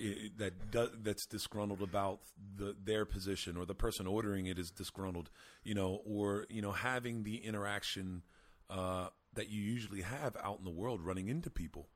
i 0.01 0.29
that 0.37 0.71
do, 0.71 0.89
that's 1.01 1.25
disgruntled 1.25 1.81
about 1.81 2.21
the 2.55 2.75
their 2.83 3.05
position, 3.05 3.57
or 3.57 3.65
the 3.65 3.75
person 3.75 4.07
ordering 4.07 4.47
it 4.47 4.57
is 4.59 4.71
disgruntled, 4.71 5.29
you 5.63 5.73
know, 5.75 6.01
or 6.05 6.45
you 6.49 6.61
know, 6.61 6.71
having 6.71 7.23
the 7.23 7.37
interaction 7.37 8.23
uh, 8.69 9.07
that 9.33 9.49
you 9.49 9.61
usually 9.61 10.01
have 10.01 10.35
out 10.43 10.59
in 10.59 10.65
the 10.65 10.71
world, 10.71 11.01
running 11.01 11.27
into 11.29 11.49
people 11.49 11.89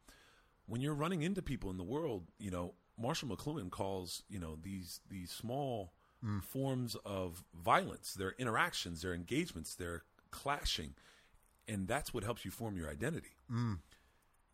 when 0.65 0.81
you're 0.81 0.93
running 0.93 1.21
into 1.23 1.41
people 1.41 1.69
in 1.69 1.77
the 1.77 1.83
world, 1.83 2.29
you 2.39 2.51
know, 2.51 2.73
Marshall 2.97 3.29
McLuhan 3.29 3.69
calls, 3.69 4.23
you 4.29 4.39
know, 4.39 4.57
these 4.61 4.99
these 5.09 5.31
small 5.31 5.93
forms 6.41 6.95
of 7.05 7.43
violence, 7.53 8.13
their 8.13 8.33
interactions, 8.37 9.01
their 9.01 9.13
engagements, 9.13 9.75
their 9.75 10.03
clashing, 10.31 10.95
and 11.67 11.87
that's 11.87 12.13
what 12.13 12.23
helps 12.23 12.45
you 12.45 12.51
form 12.51 12.77
your 12.77 12.89
identity. 12.89 13.35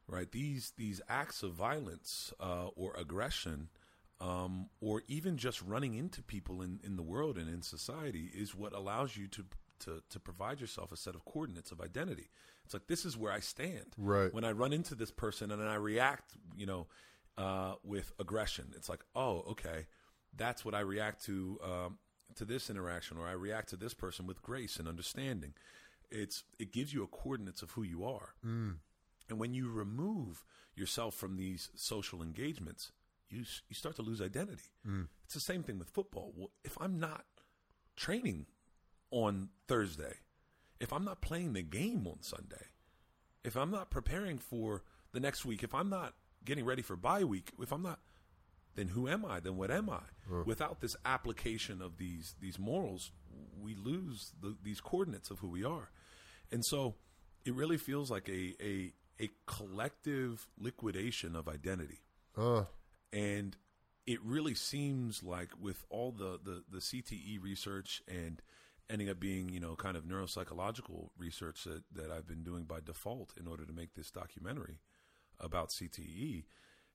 Right? 0.08 0.32
These 0.32 0.74
these 0.78 1.02
acts 1.08 1.44
of 1.44 1.54
violence 1.54 2.34
uh, 2.40 2.68
or 2.76 2.94
aggression, 2.98 3.70
um, 4.20 4.70
or 4.82 5.04
even 5.08 5.38
just 5.38 5.62
running 5.62 5.94
into 5.94 6.24
people 6.24 6.62
in, 6.64 6.80
in 6.84 6.96
the 6.96 7.04
world 7.04 7.38
and 7.38 7.48
in 7.48 7.62
society, 7.62 8.32
is 8.34 8.56
what 8.56 8.74
allows 8.74 9.16
you 9.16 9.28
to 9.28 9.46
to 9.82 10.02
to 10.10 10.20
provide 10.20 10.60
yourself 10.60 10.92
a 10.92 10.98
set 10.98 11.14
of 11.16 11.24
coordinates 11.26 11.72
of 11.72 11.80
identity. 11.80 12.30
It's 12.66 12.74
like 12.74 12.88
this 12.88 13.06
is 13.06 13.16
where 13.18 13.32
I 13.32 13.40
stand 13.40 13.94
Right. 13.98 14.34
when 14.34 14.44
I 14.44 14.52
run 14.52 14.74
into 14.74 14.96
this 14.96 15.12
person 15.12 15.52
and 15.52 15.62
I 15.62 15.76
react, 15.76 16.34
you 16.58 16.66
know, 16.66 16.88
uh, 17.38 17.76
with 17.84 18.12
aggression. 18.20 18.74
It's 18.76 18.90
like, 18.90 19.04
oh, 19.16 19.44
okay, 19.52 19.86
that's 20.36 20.64
what 20.64 20.74
I 20.76 20.80
react 20.82 21.26
to 21.26 21.60
um, 21.64 21.98
to 22.36 22.46
this 22.46 22.70
interaction, 22.70 23.18
or 23.18 23.28
I 23.28 23.32
react 23.34 23.70
to 23.70 23.76
this 23.78 23.94
person 23.94 24.28
with 24.28 24.42
grace 24.42 24.78
and 24.78 24.88
understanding. 24.88 25.54
It's 26.12 26.44
it 26.58 26.72
gives 26.72 26.94
you 26.94 27.04
a 27.04 27.08
coordinates 27.08 27.62
of 27.62 27.72
who 27.72 27.84
you 27.84 28.04
are, 28.06 28.34
and 29.30 29.40
when 29.40 29.54
you 29.54 29.70
remove 29.70 30.44
yourself 30.76 31.14
from 31.16 31.36
these 31.38 31.70
social 31.76 32.22
engagements, 32.22 32.92
you 33.30 33.40
you 33.68 33.76
start 33.76 33.96
to 33.98 34.02
lose 34.02 34.22
identity. 34.22 34.72
It's 35.26 35.34
the 35.34 35.40
same 35.40 35.64
thing 35.64 35.78
with 35.80 35.90
football. 35.90 36.34
Well, 36.36 36.52
if 36.64 36.78
I'm 36.82 37.00
not 37.00 37.26
training 37.96 38.46
on 39.12 39.50
Thursday, 39.68 40.14
if 40.80 40.94
I'm 40.94 41.04
not 41.04 41.22
playing 41.22 41.54
the 41.54 41.62
game 41.64 42.08
on 42.08 42.22
Sunday, 42.22 42.68
if 43.44 43.56
I'm 43.56 43.72
not 43.72 43.90
preparing 43.90 44.38
for 44.38 44.84
the 45.12 45.20
next 45.20 45.46
week, 45.46 45.64
if 45.64 45.74
I'm 45.76 45.90
not 45.90 46.14
getting 46.46 46.66
ready 46.66 46.82
for 46.82 46.96
bye 46.96 47.24
week, 47.24 47.52
if 47.62 47.72
I'm 47.72 47.82
not, 47.82 48.00
then 48.80 48.88
who 48.90 49.08
am 49.08 49.26
I? 49.26 49.40
Then 49.40 49.58
what 49.58 49.72
am 49.72 49.90
I? 49.90 50.02
Without 50.46 50.80
this 50.80 50.96
application 51.06 51.82
of 51.82 51.98
these 51.98 52.36
these 52.40 52.58
morals, 52.58 53.12
we 53.62 53.76
lose 53.76 54.32
the, 54.42 54.56
these 54.64 54.80
coordinates 54.82 55.30
of 55.32 55.40
who 55.40 55.50
we 55.50 55.64
are, 55.64 55.90
and 56.52 56.64
so 56.66 56.96
it 57.46 57.54
really 57.54 57.78
feels 57.78 58.10
like 58.10 58.30
a 58.30 58.56
a 58.62 58.94
a 59.22 59.30
collective 59.46 60.48
liquidation 60.58 61.36
of 61.36 61.48
identity 61.50 62.00
Uh, 62.38 62.64
and 63.12 63.58
it 64.06 64.20
really 64.24 64.56
seems 64.56 65.24
like 65.24 65.50
with 65.60 65.84
all 65.90 66.12
the, 66.12 66.40
the, 66.44 66.64
the 66.72 66.80
CTE 66.80 67.42
research 67.44 68.02
and 68.08 68.42
ending 68.90 69.10
up 69.10 69.20
being 69.20 69.50
you 69.50 69.60
know 69.60 69.76
kind 69.76 69.98
of 69.98 70.06
neuropsychological 70.06 71.10
research 71.18 71.66
that, 71.66 71.84
that 71.94 72.12
I've 72.12 72.28
been 72.28 72.44
doing 72.44 72.64
by 72.64 72.80
default 72.80 73.34
in 73.40 73.46
order 73.48 73.66
to 73.66 73.74
make 73.74 73.94
this 73.94 74.10
documentary 74.10 74.80
about 75.40 75.70
CTE 75.70 76.46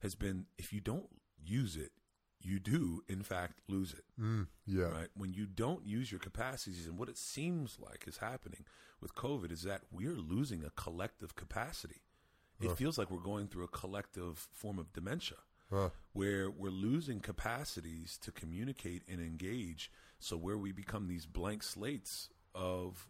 has 0.01 0.15
been 0.15 0.47
if 0.59 0.73
you 0.73 0.81
don't 0.81 1.09
use 1.45 1.77
it 1.77 1.93
you 2.41 2.59
do 2.59 3.03
in 3.09 3.23
fact 3.23 3.61
lose 3.69 3.95
it 3.95 4.05
mm, 4.21 4.47
yeah. 4.67 4.85
right? 4.85 5.09
When 5.17 5.33
you 5.33 5.47
don't 5.47 5.87
use 5.87 6.13
your 6.13 6.21
capacities, 6.21 6.87
and 6.87 6.99
what 6.99 7.09
it 7.09 7.17
seems 7.17 7.79
like 7.81 8.05
is 8.07 8.19
happening 8.19 8.65
with 9.01 9.15
COVID 9.15 9.51
is 9.51 9.63
that 9.63 9.83
we're 9.91 10.13
losing 10.13 10.63
a 10.63 10.71
collective 10.71 11.35
capacity. 11.37 12.03
It 12.61 12.77
feels 12.77 12.97
like 12.97 13.11
we're 13.11 13.19
going 13.19 13.49
through 13.49 13.65
a 13.65 13.69
collective 13.69 14.49
form 14.53 14.79
of 14.79 14.93
dementia 14.93 15.39
Uh, 15.73 15.89
where 16.13 16.51
we're 16.51 16.71
losing 16.71 17.21
capacities 17.21 18.19
to 18.19 18.31
communicate 18.31 19.03
and 19.09 19.21
engage 19.21 19.91
So 20.19 20.37
where 20.37 20.57
we 20.57 20.73
become 20.73 21.07
these 21.07 21.27
blank 21.27 21.63
slates 21.63 22.31
of 22.55 23.09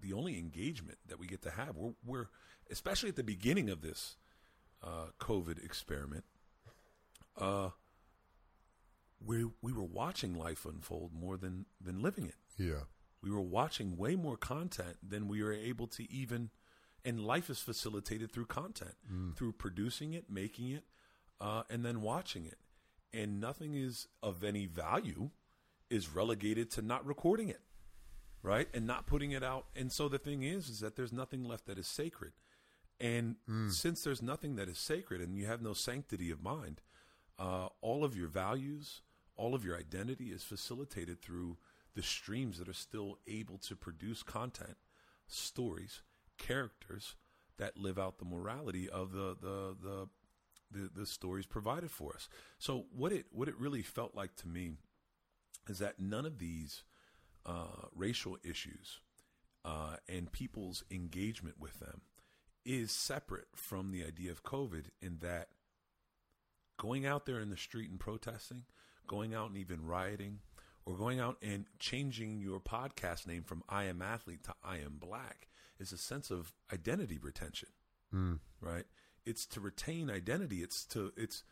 the 0.00 0.12
only 0.12 0.38
engagement 0.38 0.98
that 1.08 1.18
we 1.18 1.26
get 1.26 1.42
to 1.42 1.50
have, 1.50 1.76
we're, 1.76 1.94
we're 2.04 2.28
especially 2.70 3.08
at 3.08 3.16
the 3.16 3.24
beginning 3.24 3.70
of 3.70 3.80
this 3.82 4.16
uh, 4.82 5.06
COVID 5.18 5.64
experiment. 5.64 6.24
Uh, 7.38 7.70
we 9.24 9.46
we 9.60 9.72
were 9.72 9.84
watching 9.84 10.34
life 10.34 10.64
unfold 10.64 11.12
more 11.14 11.36
than 11.36 11.66
than 11.80 12.02
living 12.02 12.26
it. 12.26 12.36
Yeah. 12.58 12.84
We 13.22 13.30
were 13.30 13.40
watching 13.40 13.96
way 13.96 14.16
more 14.16 14.36
content 14.36 14.96
than 15.08 15.28
we 15.28 15.42
were 15.42 15.52
able 15.52 15.86
to 15.88 16.10
even. 16.12 16.50
And 17.04 17.24
life 17.24 17.50
is 17.50 17.58
facilitated 17.58 18.30
through 18.32 18.46
content, 18.46 18.94
through 19.34 19.52
producing 19.54 20.14
it, 20.14 20.30
making 20.30 20.70
it, 20.70 20.84
uh, 21.40 21.64
and 21.68 21.84
then 21.84 22.00
watching 22.00 22.46
it. 22.46 22.58
And 23.12 23.40
nothing 23.40 23.74
is 23.74 24.06
of 24.22 24.44
any 24.44 24.66
value 24.66 25.30
is 25.90 26.14
relegated 26.14 26.70
to 26.72 26.82
not 26.82 27.04
recording 27.04 27.48
it, 27.48 27.60
right, 28.42 28.68
and 28.72 28.86
not 28.86 29.06
putting 29.06 29.32
it 29.32 29.42
out. 29.42 29.66
And 29.74 29.90
so 29.90 30.08
the 30.08 30.18
thing 30.18 30.44
is, 30.44 30.68
is 30.68 30.78
that 30.78 30.94
there's 30.94 31.12
nothing 31.12 31.44
left 31.44 31.66
that 31.66 31.76
is 31.76 31.88
sacred. 31.88 32.32
And 33.00 33.34
since 33.72 34.04
there's 34.04 34.22
nothing 34.22 34.54
that 34.56 34.68
is 34.68 34.78
sacred, 34.78 35.20
and 35.20 35.36
you 35.36 35.46
have 35.46 35.60
no 35.60 35.72
sanctity 35.72 36.30
of 36.30 36.40
mind, 36.40 36.80
uh, 37.42 37.68
all 37.80 38.04
of 38.04 38.16
your 38.16 38.28
values, 38.28 39.02
all 39.36 39.52
of 39.52 39.64
your 39.64 39.76
identity 39.76 40.26
is 40.26 40.44
facilitated 40.44 41.20
through 41.20 41.56
the 41.96 42.02
streams 42.02 42.58
that 42.58 42.68
are 42.68 42.72
still 42.72 43.18
able 43.26 43.58
to 43.58 43.74
produce 43.74 44.22
content, 44.22 44.76
stories, 45.26 46.02
characters 46.38 47.16
that 47.58 47.76
live 47.76 47.98
out 47.98 48.18
the 48.18 48.24
morality 48.24 48.88
of 48.88 49.12
the 49.12 49.36
the 49.40 49.76
the 49.82 50.08
the, 50.70 50.90
the 51.00 51.06
stories 51.06 51.44
provided 51.44 51.90
for 51.90 52.14
us. 52.14 52.28
So 52.58 52.86
what 52.94 53.10
it 53.10 53.26
what 53.32 53.48
it 53.48 53.58
really 53.58 53.82
felt 53.82 54.14
like 54.14 54.36
to 54.36 54.48
me 54.48 54.76
is 55.68 55.80
that 55.80 55.98
none 55.98 56.24
of 56.24 56.38
these 56.38 56.84
uh, 57.44 57.88
racial 57.92 58.38
issues 58.44 59.00
uh, 59.64 59.96
and 60.08 60.30
people's 60.30 60.84
engagement 60.92 61.56
with 61.58 61.80
them 61.80 62.02
is 62.64 62.92
separate 62.92 63.48
from 63.56 63.90
the 63.90 64.04
idea 64.04 64.30
of 64.30 64.44
COVID 64.44 64.86
in 65.00 65.18
that 65.22 65.48
going 66.82 67.06
out 67.06 67.26
there 67.26 67.38
in 67.38 67.48
the 67.48 67.56
street 67.56 67.88
and 67.88 68.00
protesting, 68.00 68.64
going 69.06 69.32
out 69.32 69.48
and 69.48 69.56
even 69.56 69.86
rioting, 69.86 70.40
or 70.84 70.96
going 70.96 71.20
out 71.20 71.36
and 71.40 71.64
changing 71.78 72.40
your 72.40 72.58
podcast 72.58 73.24
name 73.24 73.44
from 73.44 73.62
I 73.68 73.84
am 73.84 74.02
athlete 74.02 74.42
to 74.44 74.54
I 74.64 74.78
am 74.78 74.96
black 74.98 75.46
is 75.78 75.92
a 75.92 75.96
sense 75.96 76.32
of 76.32 76.52
identity 76.72 77.20
retention. 77.22 77.68
Hmm. 78.10 78.34
Right? 78.60 78.84
It's 79.24 79.46
to 79.46 79.60
retain 79.60 80.10
identity. 80.10 80.56
It's 80.56 80.84
to 80.86 81.12
it's 81.16 81.44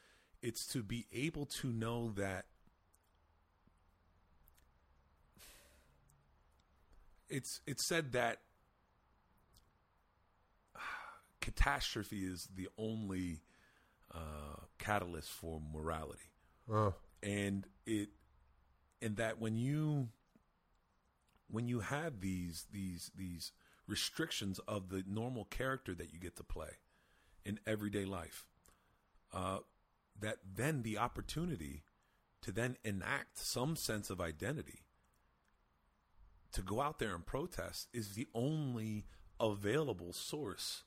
it's 0.42 0.66
to 0.72 0.82
be 0.82 1.06
able 1.12 1.46
to 1.46 1.68
know 1.68 2.10
that 2.16 2.46
it's 7.28 7.60
it's 7.68 7.86
said 7.86 8.10
that 8.12 8.38
catastrophe 11.40 12.24
is 12.24 12.48
the 12.52 12.68
only 12.76 13.42
uh, 14.14 14.60
catalyst 14.78 15.30
for 15.30 15.60
morality. 15.72 16.30
Uh, 16.72 16.90
and 17.22 17.66
it 17.86 18.08
and 19.02 19.16
that 19.16 19.40
when 19.40 19.56
you 19.56 20.08
when 21.48 21.68
you 21.68 21.80
have 21.80 22.20
these 22.20 22.66
these 22.72 23.10
these 23.16 23.52
restrictions 23.86 24.60
of 24.68 24.88
the 24.88 25.02
normal 25.06 25.44
character 25.44 25.94
that 25.94 26.12
you 26.12 26.18
get 26.18 26.36
to 26.36 26.44
play 26.44 26.70
in 27.44 27.58
everyday 27.66 28.04
life 28.04 28.46
uh, 29.32 29.58
that 30.18 30.36
then 30.54 30.82
the 30.82 30.96
opportunity 30.96 31.82
to 32.42 32.52
then 32.52 32.76
enact 32.84 33.38
some 33.38 33.74
sense 33.74 34.08
of 34.08 34.20
identity 34.20 34.84
to 36.52 36.62
go 36.62 36.80
out 36.80 36.98
there 36.98 37.14
and 37.14 37.26
protest 37.26 37.88
is 37.92 38.14
the 38.14 38.28
only 38.34 39.06
available 39.40 40.12
source 40.12 40.84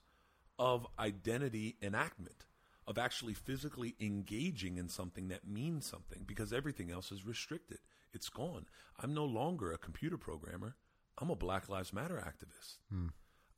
of 0.58 0.86
identity 0.98 1.76
enactment 1.82 2.46
of 2.86 2.98
actually 2.98 3.34
physically 3.34 3.94
engaging 4.00 4.76
in 4.76 4.88
something 4.88 5.28
that 5.28 5.46
means 5.46 5.86
something 5.86 6.24
because 6.26 6.52
everything 6.52 6.90
else 6.90 7.10
is 7.10 7.26
restricted. 7.26 7.78
It's 8.12 8.28
gone. 8.28 8.66
I'm 9.00 9.14
no 9.14 9.24
longer 9.24 9.72
a 9.72 9.78
computer 9.78 10.18
programmer. 10.18 10.76
I'm 11.18 11.30
a 11.30 11.36
black 11.36 11.68
lives 11.68 11.92
matter 11.92 12.16
activist. 12.16 12.78
Hmm. 12.90 13.08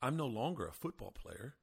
I'm 0.01 0.17
no 0.17 0.27
longer 0.27 0.67
a 0.67 0.73
football 0.73 1.11
player. 1.11 1.55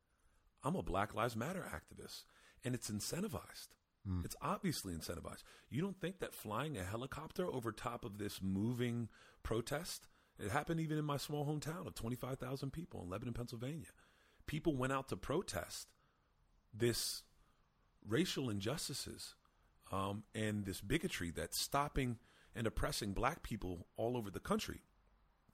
I'm 0.63 0.75
a 0.75 0.83
black 0.83 1.13
lives 1.13 1.35
matter 1.35 1.65
activist. 1.73 2.23
And 2.63 2.75
it's 2.75 2.89
incentivized. 2.89 3.69
Hmm. 4.05 4.21
It's 4.25 4.35
obviously 4.41 4.93
incentivized. 4.93 5.43
You 5.69 5.81
don't 5.81 5.99
think 5.99 6.19
that 6.19 6.33
flying 6.33 6.77
a 6.77 6.83
helicopter 6.83 7.45
over 7.45 7.71
top 7.71 8.03
of 8.03 8.17
this 8.17 8.41
moving 8.41 9.09
protest 9.43 10.07
it 10.39 10.51
happened 10.51 10.79
even 10.79 10.97
in 10.97 11.05
my 11.05 11.17
small 11.17 11.45
hometown 11.45 11.85
of 11.85 11.95
25,000 11.95 12.71
people 12.71 13.03
in 13.03 13.09
Lebanon, 13.09 13.33
Pennsylvania. 13.33 13.89
People 14.47 14.75
went 14.75 14.93
out 14.93 15.09
to 15.09 15.17
protest 15.17 15.87
this 16.73 17.23
racial 18.07 18.49
injustices 18.49 19.35
um, 19.91 20.23
and 20.33 20.65
this 20.65 20.81
bigotry 20.81 21.31
that's 21.31 21.59
stopping 21.59 22.17
and 22.55 22.67
oppressing 22.67 23.13
black 23.13 23.43
people 23.43 23.87
all 23.97 24.17
over 24.17 24.29
the 24.29 24.39
country, 24.39 24.81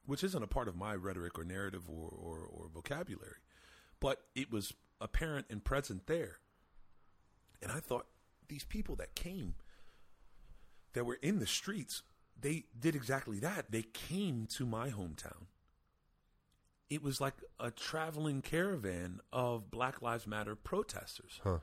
which 0.05 0.23
isn't 0.23 0.43
a 0.43 0.47
part 0.47 0.67
of 0.67 0.75
my 0.75 0.95
rhetoric 0.95 1.37
or 1.37 1.43
narrative 1.43 1.89
or, 1.89 2.09
or, 2.09 2.39
or 2.39 2.69
vocabulary. 2.73 3.37
But 3.99 4.21
it 4.35 4.51
was 4.51 4.73
apparent 5.01 5.47
and 5.49 5.63
present 5.63 6.07
there. 6.07 6.37
And 7.61 7.71
I 7.71 7.79
thought 7.79 8.07
these 8.47 8.63
people 8.63 8.95
that 8.97 9.15
came, 9.15 9.55
that 10.93 11.05
were 11.05 11.19
in 11.21 11.39
the 11.39 11.47
streets, 11.47 12.01
they 12.39 12.65
did 12.77 12.95
exactly 12.95 13.39
that. 13.39 13.71
They 13.71 13.83
came 13.83 14.47
to 14.51 14.65
my 14.65 14.89
hometown. 14.89 15.47
It 16.89 17.03
was 17.03 17.21
like 17.21 17.35
a 17.59 17.69
traveling 17.69 18.41
caravan 18.41 19.19
of 19.31 19.69
Black 19.69 20.01
Lives 20.01 20.25
Matter 20.25 20.55
protesters 20.55 21.39
Huh. 21.43 21.59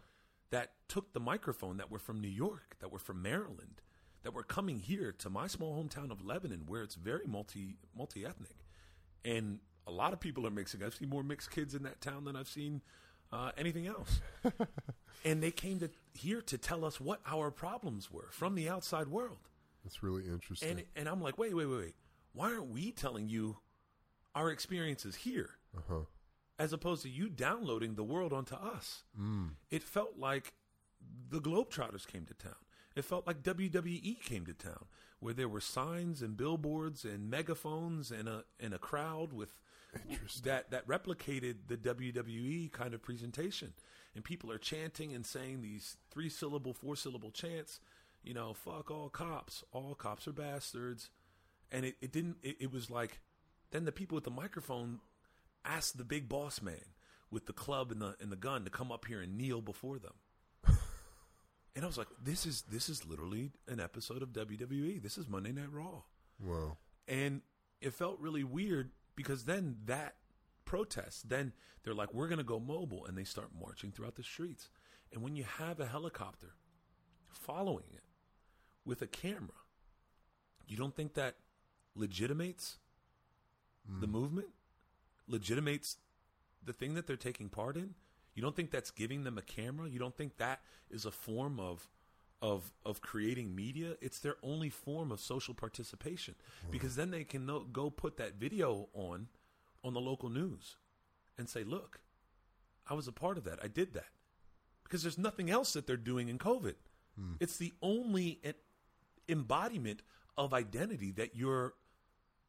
That 0.51 0.73
took 0.89 1.13
the 1.13 1.21
microphone 1.21 1.77
that 1.79 1.91
were 1.91 1.99
from 1.99 2.21
New 2.21 2.29
York, 2.29 2.77
that 2.81 2.93
were 2.93 2.99
from 2.99 3.23
Maryland, 3.23 3.81
that 4.23 4.33
were 4.33 4.43
coming 4.43 4.79
here 4.79 5.13
to 5.19 5.31
my 5.31 5.47
small 5.47 5.83
hometown 5.83 6.11
of 6.11 6.25
Lebanon, 6.25 6.65
where 6.67 6.83
it's 6.83 6.95
very 6.95 7.27
multi 7.27 7.77
multi 7.97 8.25
ethnic, 8.25 8.57
and 9.25 9.61
a 9.87 9.93
lot 9.93 10.13
of 10.13 10.21
people 10.21 10.47
are 10.47 10.51
mixing. 10.51 10.83
I've 10.83 10.95
seen 10.95 11.09
more 11.09 11.23
mixed 11.23 11.51
kids 11.51 11.75
in 11.75 11.83
that 11.85 12.01
town 12.01 12.25
than 12.25 12.37
I've 12.37 12.49
seen 12.49 12.83
uh, 13.33 13.53
anything 13.57 13.87
else. 13.87 14.21
and 15.25 15.43
they 15.43 15.51
came 15.51 15.81
to 15.81 15.91
here 16.15 16.41
to 16.43 16.59
tell 16.59 16.85
us 16.85 17.01
what 17.01 17.21
our 17.27 17.51
problems 17.51 18.11
were 18.11 18.29
from 18.31 18.55
the 18.55 18.69
outside 18.69 19.09
world. 19.09 19.49
that's 19.85 20.03
really 20.03 20.25
interesting. 20.27 20.71
And 20.71 20.83
and 20.97 21.09
I'm 21.09 21.21
like, 21.21 21.39
wait, 21.39 21.55
wait, 21.55 21.67
wait, 21.67 21.79
wait. 21.79 21.95
Why 22.33 22.53
aren't 22.53 22.71
we 22.71 22.93
telling 22.93 23.29
you 23.29 23.59
our 24.37 24.51
experiences 24.51 25.17
here, 25.17 25.51
uh-huh. 25.77 26.01
As 26.59 26.73
opposed 26.73 27.03
to 27.03 27.09
you 27.09 27.29
downloading 27.29 27.95
the 27.95 28.05
world 28.05 28.33
onto 28.33 28.55
us? 28.55 29.05
Hmm. 29.17 29.49
It 29.71 29.83
felt 29.83 30.19
like 30.19 30.55
the 31.29 31.41
Globetrotters 31.41 32.07
came 32.07 32.25
to 32.27 32.35
town. 32.35 32.55
It 32.95 33.05
felt 33.05 33.27
like 33.27 33.43
WWE 33.43 34.23
came 34.23 34.47
to 34.47 34.55
town, 34.55 34.87
where 35.21 35.35
there 35.35 35.49
were 35.49 35.61
signs 35.61 36.23
and 36.23 36.37
billboards 36.37 37.05
and 37.05 37.29
megaphones 37.29 38.11
and 38.11 38.27
a 38.27 38.45
and 38.59 38.73
a 38.73 38.79
crowd 38.79 39.35
with 39.35 39.61
that 40.43 40.71
that 40.71 40.89
replicated 40.89 41.57
the 41.69 41.77
WWE 41.77 42.73
kind 42.73 42.95
of 42.95 43.03
presentation. 43.03 43.75
And 44.15 44.25
people 44.25 44.51
are 44.51 44.59
chanting 44.59 45.15
and 45.15 45.27
saying 45.27 45.61
these 45.61 45.99
three 46.11 46.31
syllable, 46.31 46.73
four 46.73 46.97
syllable 46.97 47.31
chants. 47.31 47.81
You 48.25 48.33
know, 48.33 48.55
fuck 48.55 48.91
all 48.91 49.11
cops. 49.11 49.63
All 49.73 49.95
cops 49.95 50.27
are 50.27 50.33
bastards. 50.33 51.11
And 51.71 51.85
it, 51.85 51.97
it 52.01 52.13
didn't. 52.13 52.39
It, 52.43 52.57
it 52.61 52.73
was 52.73 52.91
like 52.91 53.21
then 53.73 53.85
the 53.85 53.93
people 53.93 54.15
with 54.15 54.25
the 54.25 54.31
microphone 54.31 55.01
asked 55.67 55.99
the 55.99 56.05
big 56.05 56.29
boss 56.29 56.63
man 56.63 56.95
with 57.31 57.47
the 57.47 57.53
club 57.53 57.91
and 57.91 58.01
the 58.01 58.17
and 58.21 58.31
the 58.31 58.37
gun 58.37 58.65
to 58.65 58.71
come 58.71 58.93
up 58.93 59.05
here 59.07 59.21
and 59.21 59.37
kneel 59.37 59.61
before 59.61 59.99
them. 59.99 60.15
And 61.77 61.85
I 61.85 61.89
was 61.89 61.99
like, 61.99 62.09
this 62.25 62.47
is 62.47 62.63
this 62.63 62.89
is 62.89 63.05
literally 63.05 63.53
an 63.69 63.81
episode 63.81 64.23
of 64.23 64.31
WWE. 64.31 65.03
This 65.03 65.19
is 65.19 65.29
Monday 65.29 65.53
Night 65.53 65.71
Raw. 65.71 66.05
Wow. 66.43 66.79
And 67.07 67.43
it 67.83 67.93
felt 67.93 68.19
really 68.19 68.45
weird 68.45 68.93
because 69.15 69.45
then 69.45 69.77
that 69.85 70.15
protest, 70.65 71.29
then 71.29 71.53
they're 71.85 71.95
like, 71.95 72.15
we're 72.15 72.29
going 72.29 72.39
to 72.39 72.45
go 72.45 72.59
mobile. 72.59 73.05
And 73.05 73.17
they 73.17 73.25
start 73.25 73.49
marching 73.61 73.93
throughout 73.93 74.17
the 74.17 74.23
streets. 74.23 74.71
And 75.13 75.23
when 75.23 75.37
you 75.37 75.45
have 75.45 75.79
a 75.79 75.87
helicopter 75.87 76.55
following 77.29 77.85
it 77.93 78.05
with 78.87 79.03
a 79.03 79.07
camera, 79.07 79.61
you 80.67 80.79
don't 80.79 80.97
think 80.97 81.13
that 81.15 81.37
legitimates 81.95 82.79
the 84.01 84.07
mm. 84.07 84.13
movement? 84.13 84.49
Legitimates 85.29 85.97
the 86.65 86.73
thing 86.73 86.95
that 86.95 87.07
they're 87.07 87.17
taking 87.17 87.49
part 87.49 87.77
in? 87.77 87.95
You 88.35 88.43
don't 88.43 88.55
think 88.55 88.71
that's 88.71 88.91
giving 88.91 89.25
them 89.25 89.39
a 89.39 89.43
camera? 89.43 89.89
You 89.89 89.99
don't 89.99 90.17
think 90.17 90.37
that 90.37 90.61
is 90.91 91.07
a 91.07 91.11
form 91.11 91.59
of 91.59 91.89
of 92.43 92.71
of 92.85 93.01
creating 93.01 93.55
media? 93.55 93.97
It's 94.01 94.19
their 94.19 94.37
only 94.43 94.69
form 94.69 95.11
of 95.11 95.21
social 95.21 95.55
participation 95.55 96.35
hmm. 96.65 96.71
because 96.71 96.97
then 96.97 97.11
they 97.11 97.25
can 97.25 97.47
no, 97.47 97.61
go 97.61 97.91
put 97.91 98.19
that 98.19 98.35
video 98.35 98.89
on 98.93 99.29
on 99.83 99.95
the 99.95 100.01
local 100.01 100.29
news 100.29 100.77
and 101.39 101.49
say, 101.49 101.65
"Look, 101.65 102.01
I 102.89 102.95
was 102.95 103.09
a 103.09 103.13
part 103.13 103.39
of 103.39 103.45
that. 103.45 103.59
I 103.63 103.69
did 103.69 103.95
that." 103.95 104.11
Because 104.85 105.03
there's 105.03 105.19
nothing 105.19 105.51
else 105.51 105.73
that 105.73 105.87
they're 105.87 105.97
doing 105.97 106.29
in 106.29 106.39
COVID. 106.39 106.75
Hmm. 107.19 107.35
It's 107.41 107.57
the 107.57 107.73
only 107.81 108.41
embodiment 109.29 110.03
of 110.37 110.53
identity 110.53 111.11
that 111.13 111.35
you're 111.35 111.75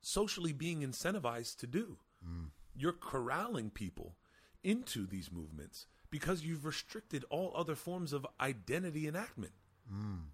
socially 0.01 0.53
being 0.53 0.82
incentivized 0.82 1.57
to 1.59 1.67
do. 1.67 1.97
Hmm. 2.23 2.45
You're 2.78 2.93
corralling 2.93 3.71
people 3.71 4.15
into 4.63 5.05
these 5.05 5.32
movements 5.32 5.88
because 6.09 6.43
you've 6.43 6.65
restricted 6.65 7.25
all 7.30 7.51
other 7.55 7.75
forms 7.75 8.13
of 8.13 8.25
identity 8.39 9.07
enactment. 9.07 9.53
Hmm. 9.89 10.30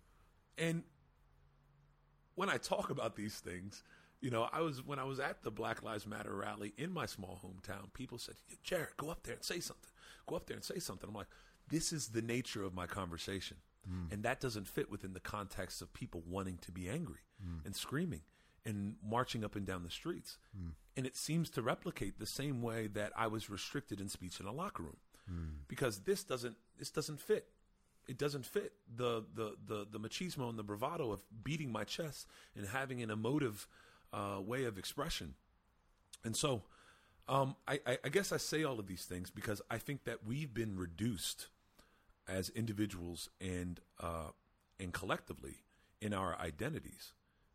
And 0.57 0.83
when 2.35 2.49
I 2.49 2.57
talk 2.57 2.89
about 2.89 3.15
these 3.15 3.35
things, 3.35 3.83
you 4.21 4.29
know, 4.29 4.47
I 4.51 4.61
was 4.61 4.85
when 4.85 4.99
I 4.99 5.03
was 5.03 5.19
at 5.19 5.43
the 5.43 5.51
Black 5.51 5.83
Lives 5.83 6.07
Matter 6.07 6.35
rally 6.35 6.73
in 6.77 6.91
my 6.91 7.05
small 7.05 7.39
hometown, 7.43 7.91
people 7.93 8.17
said, 8.17 8.35
"Jared, 8.63 8.95
go 8.97 9.09
up 9.09 9.23
there 9.23 9.35
and 9.35 9.43
say 9.43 9.59
something. 9.59 9.91
Go 10.27 10.35
up 10.35 10.45
there 10.47 10.55
and 10.55 10.63
say 10.63 10.79
something." 10.79 11.09
I'm 11.09 11.15
like, 11.15 11.27
"This 11.67 11.91
is 11.91 12.09
the 12.09 12.21
nature 12.21 12.63
of 12.63 12.73
my 12.73 12.87
conversation." 12.87 13.57
Hmm. 13.85 14.05
And 14.11 14.23
that 14.23 14.39
doesn't 14.39 14.67
fit 14.67 14.89
within 14.89 15.13
the 15.13 15.19
context 15.19 15.81
of 15.81 15.93
people 15.93 16.23
wanting 16.25 16.57
to 16.59 16.71
be 16.71 16.87
angry 16.87 17.19
hmm. 17.41 17.65
and 17.65 17.75
screaming 17.75 18.21
and 18.65 18.95
marching 19.03 19.43
up 19.43 19.55
and 19.55 19.65
down 19.65 19.83
the 19.83 19.91
streets. 19.91 20.37
And 20.95 21.05
it 21.05 21.15
seems 21.15 21.49
to 21.51 21.61
replicate 21.61 22.19
the 22.19 22.25
same 22.25 22.61
way 22.61 22.87
that 22.87 23.11
I 23.15 23.27
was 23.27 23.49
restricted 23.49 23.99
in 23.99 24.09
speech 24.09 24.39
in 24.39 24.45
a 24.45 24.51
locker 24.51 24.83
room. 24.83 24.97
Because 25.67 25.99
this 25.99 26.23
doesn't 26.23 26.55
this 26.77 26.89
doesn't 26.91 27.19
fit 27.21 27.47
it 28.07 28.17
doesn't 28.17 28.45
fit 28.45 28.73
the, 28.93 29.23
the 29.33 29.55
the 29.65 29.87
the 29.89 29.99
machismo 29.99 30.49
and 30.49 30.59
the 30.59 30.63
bravado 30.63 31.11
of 31.11 31.21
beating 31.43 31.71
my 31.71 31.83
chest 31.83 32.27
and 32.55 32.67
having 32.67 33.01
an 33.01 33.09
emotive 33.09 33.67
uh, 34.11 34.39
way 34.41 34.65
of 34.65 34.77
expression. 34.77 35.35
And 36.23 36.35
so, 36.35 36.63
um, 37.27 37.55
I, 37.67 37.79
I, 37.85 37.97
I 38.05 38.09
guess 38.09 38.31
I 38.31 38.37
say 38.37 38.63
all 38.63 38.79
of 38.79 38.87
these 38.87 39.05
things 39.05 39.29
because 39.29 39.61
I 39.69 39.77
think 39.77 40.03
that 40.03 40.25
we've 40.25 40.53
been 40.53 40.77
reduced 40.77 41.47
as 42.27 42.49
individuals 42.49 43.29
and 43.41 43.79
uh, 43.99 44.31
and 44.79 44.93
collectively 44.93 45.63
in 46.01 46.13
our 46.13 46.37
identities 46.39 47.13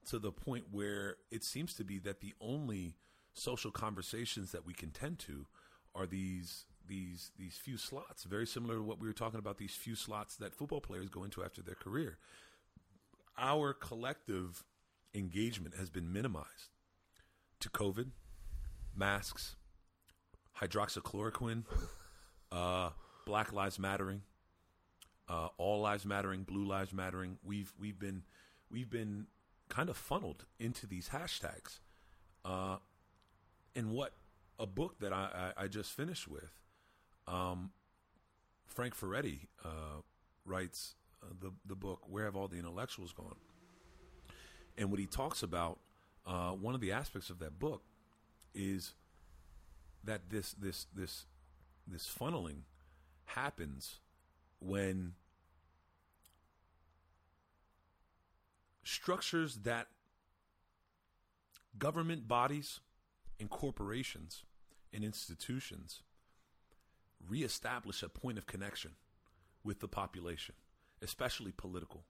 to 0.08 0.18
the 0.18 0.32
point 0.32 0.64
where 0.70 1.16
it 1.30 1.44
seems 1.44 1.74
to 1.74 1.84
be 1.84 1.98
that 2.00 2.20
the 2.20 2.34
only 2.40 2.96
social 3.34 3.70
conversations 3.70 4.52
that 4.52 4.66
we 4.66 4.74
can 4.74 4.90
tend 4.90 5.18
to 5.20 5.46
are 5.94 6.06
these 6.06 6.64
these 6.86 7.30
these 7.38 7.56
few 7.56 7.76
slots, 7.76 8.24
very 8.24 8.46
similar 8.46 8.76
to 8.76 8.82
what 8.82 8.98
we 8.98 9.06
were 9.06 9.12
talking 9.12 9.38
about. 9.38 9.58
These 9.58 9.74
few 9.74 9.94
slots 9.94 10.36
that 10.36 10.54
football 10.54 10.80
players 10.80 11.08
go 11.08 11.24
into 11.24 11.44
after 11.44 11.62
their 11.62 11.74
career. 11.74 12.18
Our 13.36 13.72
collective 13.72 14.64
engagement 15.14 15.74
has 15.76 15.90
been 15.90 16.12
minimized 16.12 16.72
to 17.60 17.68
COVID, 17.68 18.10
masks, 18.96 19.56
hydroxychloroquine, 20.60 21.64
uh, 22.52 22.90
Black 23.26 23.52
Lives 23.52 23.78
Mattering, 23.78 24.22
uh, 25.28 25.48
All 25.58 25.80
Lives 25.80 26.06
Mattering, 26.06 26.42
Blue 26.42 26.64
Lives 26.64 26.92
Mattering. 26.92 27.38
We've 27.44 27.72
we've 27.78 27.98
been 27.98 28.22
we've 28.70 28.90
been 28.90 29.26
kind 29.68 29.88
of 29.88 29.96
funneled 29.96 30.44
into 30.58 30.86
these 30.86 31.10
hashtags. 31.10 31.80
Uh, 32.44 32.76
and 33.74 33.90
what 33.90 34.12
a 34.58 34.66
book 34.66 34.98
that 35.00 35.12
I, 35.12 35.52
I, 35.56 35.64
I 35.64 35.68
just 35.68 35.92
finished 35.92 36.26
with, 36.26 36.58
um, 37.26 37.70
Frank 38.66 38.96
Furedi 38.96 39.48
uh, 39.64 40.02
writes 40.44 40.94
uh, 41.22 41.26
the 41.40 41.52
the 41.66 41.74
book 41.74 42.00
"Where 42.08 42.24
Have 42.24 42.36
All 42.36 42.48
the 42.48 42.58
Intellectuals 42.58 43.12
Gone?" 43.12 43.36
And 44.76 44.90
what 44.90 45.00
he 45.00 45.06
talks 45.06 45.42
about, 45.42 45.78
uh, 46.26 46.50
one 46.50 46.74
of 46.74 46.80
the 46.80 46.92
aspects 46.92 47.30
of 47.30 47.38
that 47.40 47.58
book, 47.58 47.82
is 48.54 48.94
that 50.04 50.30
this 50.30 50.52
this 50.52 50.86
this 50.94 51.26
this 51.86 52.06
funneling 52.06 52.62
happens 53.26 54.00
when 54.60 55.14
structures 58.88 59.56
that 59.64 59.88
government 61.78 62.26
bodies 62.26 62.80
and 63.38 63.50
corporations 63.50 64.44
and 64.94 65.04
institutions 65.04 66.02
reestablish 67.28 68.02
a 68.02 68.08
point 68.08 68.38
of 68.38 68.46
connection 68.46 68.92
with 69.62 69.80
the 69.80 69.88
population, 69.88 70.54
especially 71.02 71.52
political. 71.52 72.04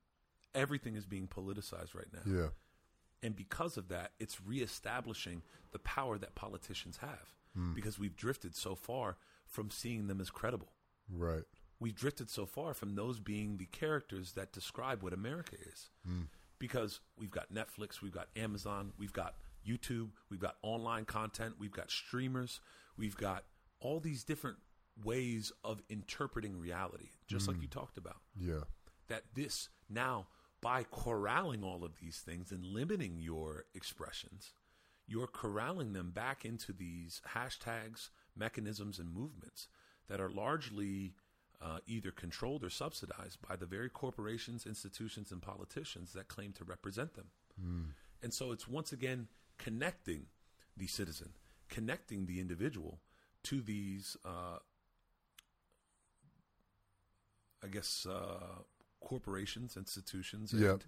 Everything 0.55 0.95
is 0.95 1.05
being 1.05 1.27
politicized 1.27 1.95
right 1.95 2.07
now. 2.13 2.21
Yeah. 2.25 2.49
And 3.23 3.35
because 3.35 3.77
of 3.77 3.89
that, 3.89 4.13
it's 4.21 4.41
reestablishing 4.41 5.43
the 5.73 5.81
power 5.81 6.17
that 6.19 6.37
politicians 6.37 6.99
have 6.99 7.35
hmm. 7.57 7.75
because 7.75 7.99
we've 7.99 8.15
drifted 8.15 8.55
so 8.55 8.77
far 8.77 9.17
from 9.47 9.71
seeing 9.71 10.07
them 10.07 10.21
as 10.21 10.31
credible. 10.31 10.73
Right. 11.13 11.43
We've 11.81 11.95
drifted 11.95 12.31
so 12.31 12.47
far 12.47 12.73
from 12.73 12.95
those 12.95 13.19
being 13.19 13.57
the 13.57 13.67
characters 13.67 14.33
that 14.33 14.53
describe 14.53 15.03
what 15.03 15.13
America 15.13 15.57
is. 15.61 15.91
Hmm. 16.07 16.23
Because 16.59 17.01
we've 17.19 17.31
got 17.31 17.53
Netflix, 17.53 18.03
we've 18.03 18.13
got 18.13 18.29
Amazon, 18.37 18.93
we've 18.99 19.13
got 19.13 19.35
YouTube, 19.67 20.11
we've 20.31 20.41
got 20.41 20.57
online 20.63 21.05
content, 21.05 21.55
we've 21.59 21.73
got 21.73 21.91
streamers, 21.91 22.61
we've 22.97 23.17
got 23.17 23.45
all 23.81 24.01
these 24.01 24.25
different 24.25 24.57
ways 25.05 25.53
of 25.63 25.81
interpreting 25.89 26.59
reality, 26.59 27.11
just 27.29 27.47
like 27.47 27.57
hmm. 27.57 27.63
you 27.63 27.69
talked 27.69 27.97
about 27.97 28.17
Yeah. 28.37 28.63
that 29.07 29.23
this 29.35 29.69
now 29.89 30.27
by 30.61 30.83
corralling 30.83 31.63
all 31.63 31.85
of 31.85 32.01
these 32.01 32.19
things 32.19 32.51
and 32.51 32.65
limiting 32.65 33.21
your 33.21 33.67
expressions 33.75 34.53
you're 35.09 35.27
corralling 35.27 35.95
them 35.95 36.11
back 36.11 36.45
into 36.45 36.73
these 36.73 37.23
hashtags 37.35 38.11
mechanisms 38.37 38.99
and 38.99 39.13
movements 39.13 39.67
that 40.09 40.21
are 40.21 40.29
largely 40.29 41.15
uh, 41.61 41.79
either 41.87 42.11
controlled 42.11 42.63
or 42.65 42.71
subsidized 42.71 43.39
by 43.49 43.57
the 43.57 43.67
very 43.67 43.89
corporations 43.91 44.65
institutions 44.67 45.33
and 45.33 45.43
politicians 45.43 46.13
that 46.13 46.29
claim 46.29 46.53
to 46.53 46.65
represent 46.65 47.15
them 47.15 47.27
and 48.23 48.33
so 48.33 48.53
it's 48.53 48.69
once 48.69 48.93
again 48.93 49.27
connecting 49.59 50.27
the 50.77 50.87
citizen 50.87 51.31
connecting 51.69 52.27
the 52.27 52.39
individual 52.41 53.01
to 53.43 53.61
these 53.61 54.17
uh, 54.25 54.59
I 57.63 57.67
guess 57.67 58.07
uh, 58.07 58.63
corporations, 59.01 59.77
institutions, 59.77 60.53
and, 60.53 60.63
Yep. 60.63 60.83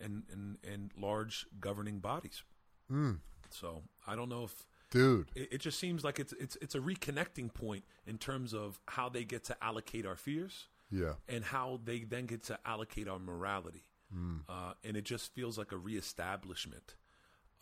and 0.00 0.22
and 0.32 0.56
and 0.64 0.90
large 0.96 1.46
governing 1.60 2.00
bodies. 2.00 2.42
Mm. 2.90 3.18
So 3.50 3.82
I 4.06 4.16
don't 4.16 4.28
know 4.28 4.44
if 4.44 4.66
Dude. 4.94 5.30
it, 5.34 5.48
it 5.54 5.58
just 5.60 5.78
seems 5.78 6.04
like 6.04 6.18
it's 6.18 6.32
it's 6.40 6.56
it's 6.62 6.74
a 6.74 6.78
reconnecting 6.80 7.52
point 7.52 7.84
in 8.06 8.16
terms 8.16 8.54
of 8.54 8.80
how 8.86 9.08
they 9.10 9.24
get 9.24 9.44
to 9.44 9.56
allocate 9.62 10.06
our 10.06 10.16
fears 10.16 10.68
Yeah. 10.90 11.14
and 11.28 11.44
how 11.44 11.80
they 11.84 12.00
then 12.04 12.26
get 12.26 12.44
to 12.44 12.58
allocate 12.64 13.08
our 13.08 13.18
morality. 13.18 13.84
Hmm. 14.12 14.36
Uh, 14.48 14.74
and 14.84 14.96
it 14.96 15.04
just 15.04 15.34
feels 15.34 15.58
like 15.58 15.72
a 15.72 15.76
reestablishment 15.76 16.94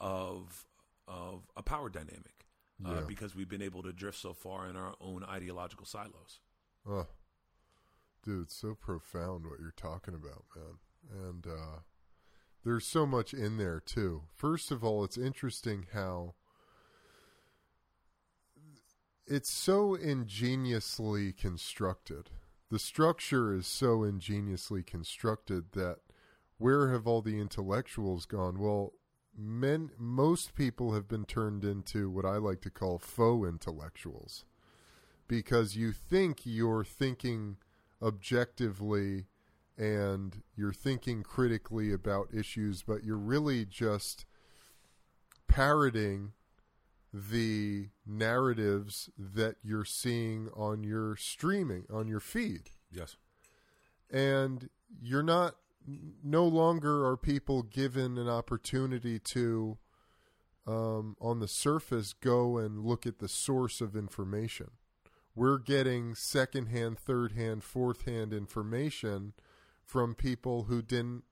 of 0.01 0.67
of 1.09 1.49
a 1.57 1.63
power 1.63 1.89
dynamic 1.89 2.47
uh, 2.87 2.95
Yeah. 2.97 3.01
because 3.09 3.35
we've 3.35 3.49
been 3.49 3.63
able 3.63 3.83
to 3.83 3.93
drift 3.93 4.19
so 4.19 4.33
far 4.33 4.69
in 4.69 4.77
our 4.77 4.95
own 5.01 5.25
ideological 5.25 5.87
silos. 5.87 6.41
Oh, 6.89 7.07
dude, 8.25 8.43
it's 8.45 8.57
so 8.57 8.75
profound 8.75 9.47
what 9.47 9.59
you're 9.61 9.75
talking 9.77 10.15
about, 10.15 10.45
man. 10.55 10.79
And 11.29 11.47
uh, 11.47 11.79
there's 12.65 12.87
so 12.87 13.07
much 13.07 13.33
in 13.35 13.57
there 13.57 13.81
too. 13.81 14.23
First 14.35 14.71
of 14.71 14.85
all, 14.85 15.03
it's 15.05 15.19
interesting 15.19 15.87
how 15.93 16.35
it's 19.33 19.51
so 19.51 19.95
ingeniously 19.95 21.33
constructed. 21.33 22.29
The 22.71 22.79
structure 22.79 23.55
is 23.55 23.67
so 23.67 24.05
ingeniously 24.05 24.83
constructed 24.83 25.73
that 25.73 26.01
where 26.59 26.93
have 26.93 27.07
all 27.07 27.23
the 27.23 27.41
intellectuals 27.41 28.27
gone? 28.27 28.59
Well, 28.59 28.93
men 29.35 29.91
most 29.97 30.55
people 30.55 30.93
have 30.93 31.09
been 31.09 31.25
turned 31.25 31.65
into 31.65 32.11
what 32.11 32.27
I 32.27 32.37
like 32.37 32.61
to 32.61 32.71
call 32.71 32.99
faux 32.99 33.49
intellectuals 33.49 34.45
because 35.29 35.77
you 35.77 35.93
think 35.93 36.41
you're 36.45 36.85
thinking 36.85 37.57
objectively 38.03 39.29
and 39.79 40.43
you're 40.55 40.75
thinking 40.75 41.23
critically 41.23 41.91
about 41.91 42.35
issues, 42.35 42.83
but 42.83 43.03
you're 43.03 43.17
really 43.17 43.65
just 43.65 44.27
parroting 45.49 46.33
the 47.13 47.89
narratives 48.07 49.11
that 49.19 49.57
you're 49.63 49.85
seeing 49.85 50.49
on 50.57 50.83
your 50.83 51.17
streaming, 51.17 51.85
on 51.93 52.09
your 52.09 52.21
feed. 52.21 52.71
Yes. 52.91 53.17
And 54.11 54.69
you're 55.01 55.23
not, 55.23 55.57
no 56.23 56.47
longer 56.47 57.07
are 57.07 57.17
people 57.17 57.63
given 57.63 58.17
an 58.19 58.29
opportunity 58.29 59.19
to, 59.19 59.79
um, 60.67 61.17
on 61.21 61.41
the 61.41 61.49
surface, 61.49 62.13
go 62.13 62.57
and 62.57 62.85
look 62.85 63.07
at 63.07 63.19
the 63.19 63.29
source 63.29 63.81
of 63.81 63.97
information 63.97 64.71
we're 65.35 65.59
getting 65.59 66.15
secondhand, 66.15 66.99
third 66.99 67.33
hand, 67.33 67.65
fourth 67.65 68.05
hand 68.05 68.33
information 68.33 69.33
from 69.85 70.15
people 70.15 70.65
who 70.65 70.83
didn't 70.83 71.25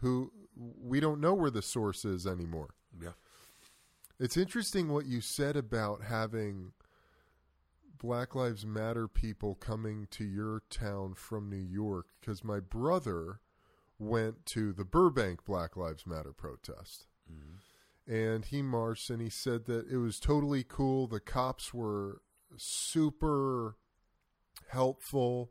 who 0.00 0.32
we 0.56 1.00
don't 1.00 1.20
know 1.20 1.34
where 1.34 1.50
the 1.50 1.62
source 1.62 2.04
is 2.04 2.26
anymore. 2.26 2.74
Yeah. 3.00 3.12
It's 4.24 4.38
interesting 4.38 4.88
what 4.88 5.04
you 5.04 5.20
said 5.20 5.54
about 5.54 6.00
having 6.00 6.72
Black 8.00 8.34
Lives 8.34 8.64
Matter 8.64 9.06
people 9.06 9.54
coming 9.54 10.08
to 10.12 10.24
your 10.24 10.62
town 10.70 11.12
from 11.12 11.50
New 11.50 11.56
York 11.58 12.06
because 12.18 12.42
my 12.42 12.58
brother 12.58 13.40
went 13.98 14.46
to 14.46 14.72
the 14.72 14.86
Burbank 14.86 15.44
Black 15.44 15.76
Lives 15.76 16.06
Matter 16.06 16.32
protest. 16.32 17.06
Mm-hmm. 17.30 18.14
And 18.14 18.46
he 18.46 18.62
marched 18.62 19.10
and 19.10 19.20
he 19.20 19.28
said 19.28 19.66
that 19.66 19.90
it 19.90 19.98
was 19.98 20.18
totally 20.18 20.64
cool. 20.66 21.06
The 21.06 21.20
cops 21.20 21.74
were 21.74 22.22
super 22.56 23.76
helpful. 24.70 25.50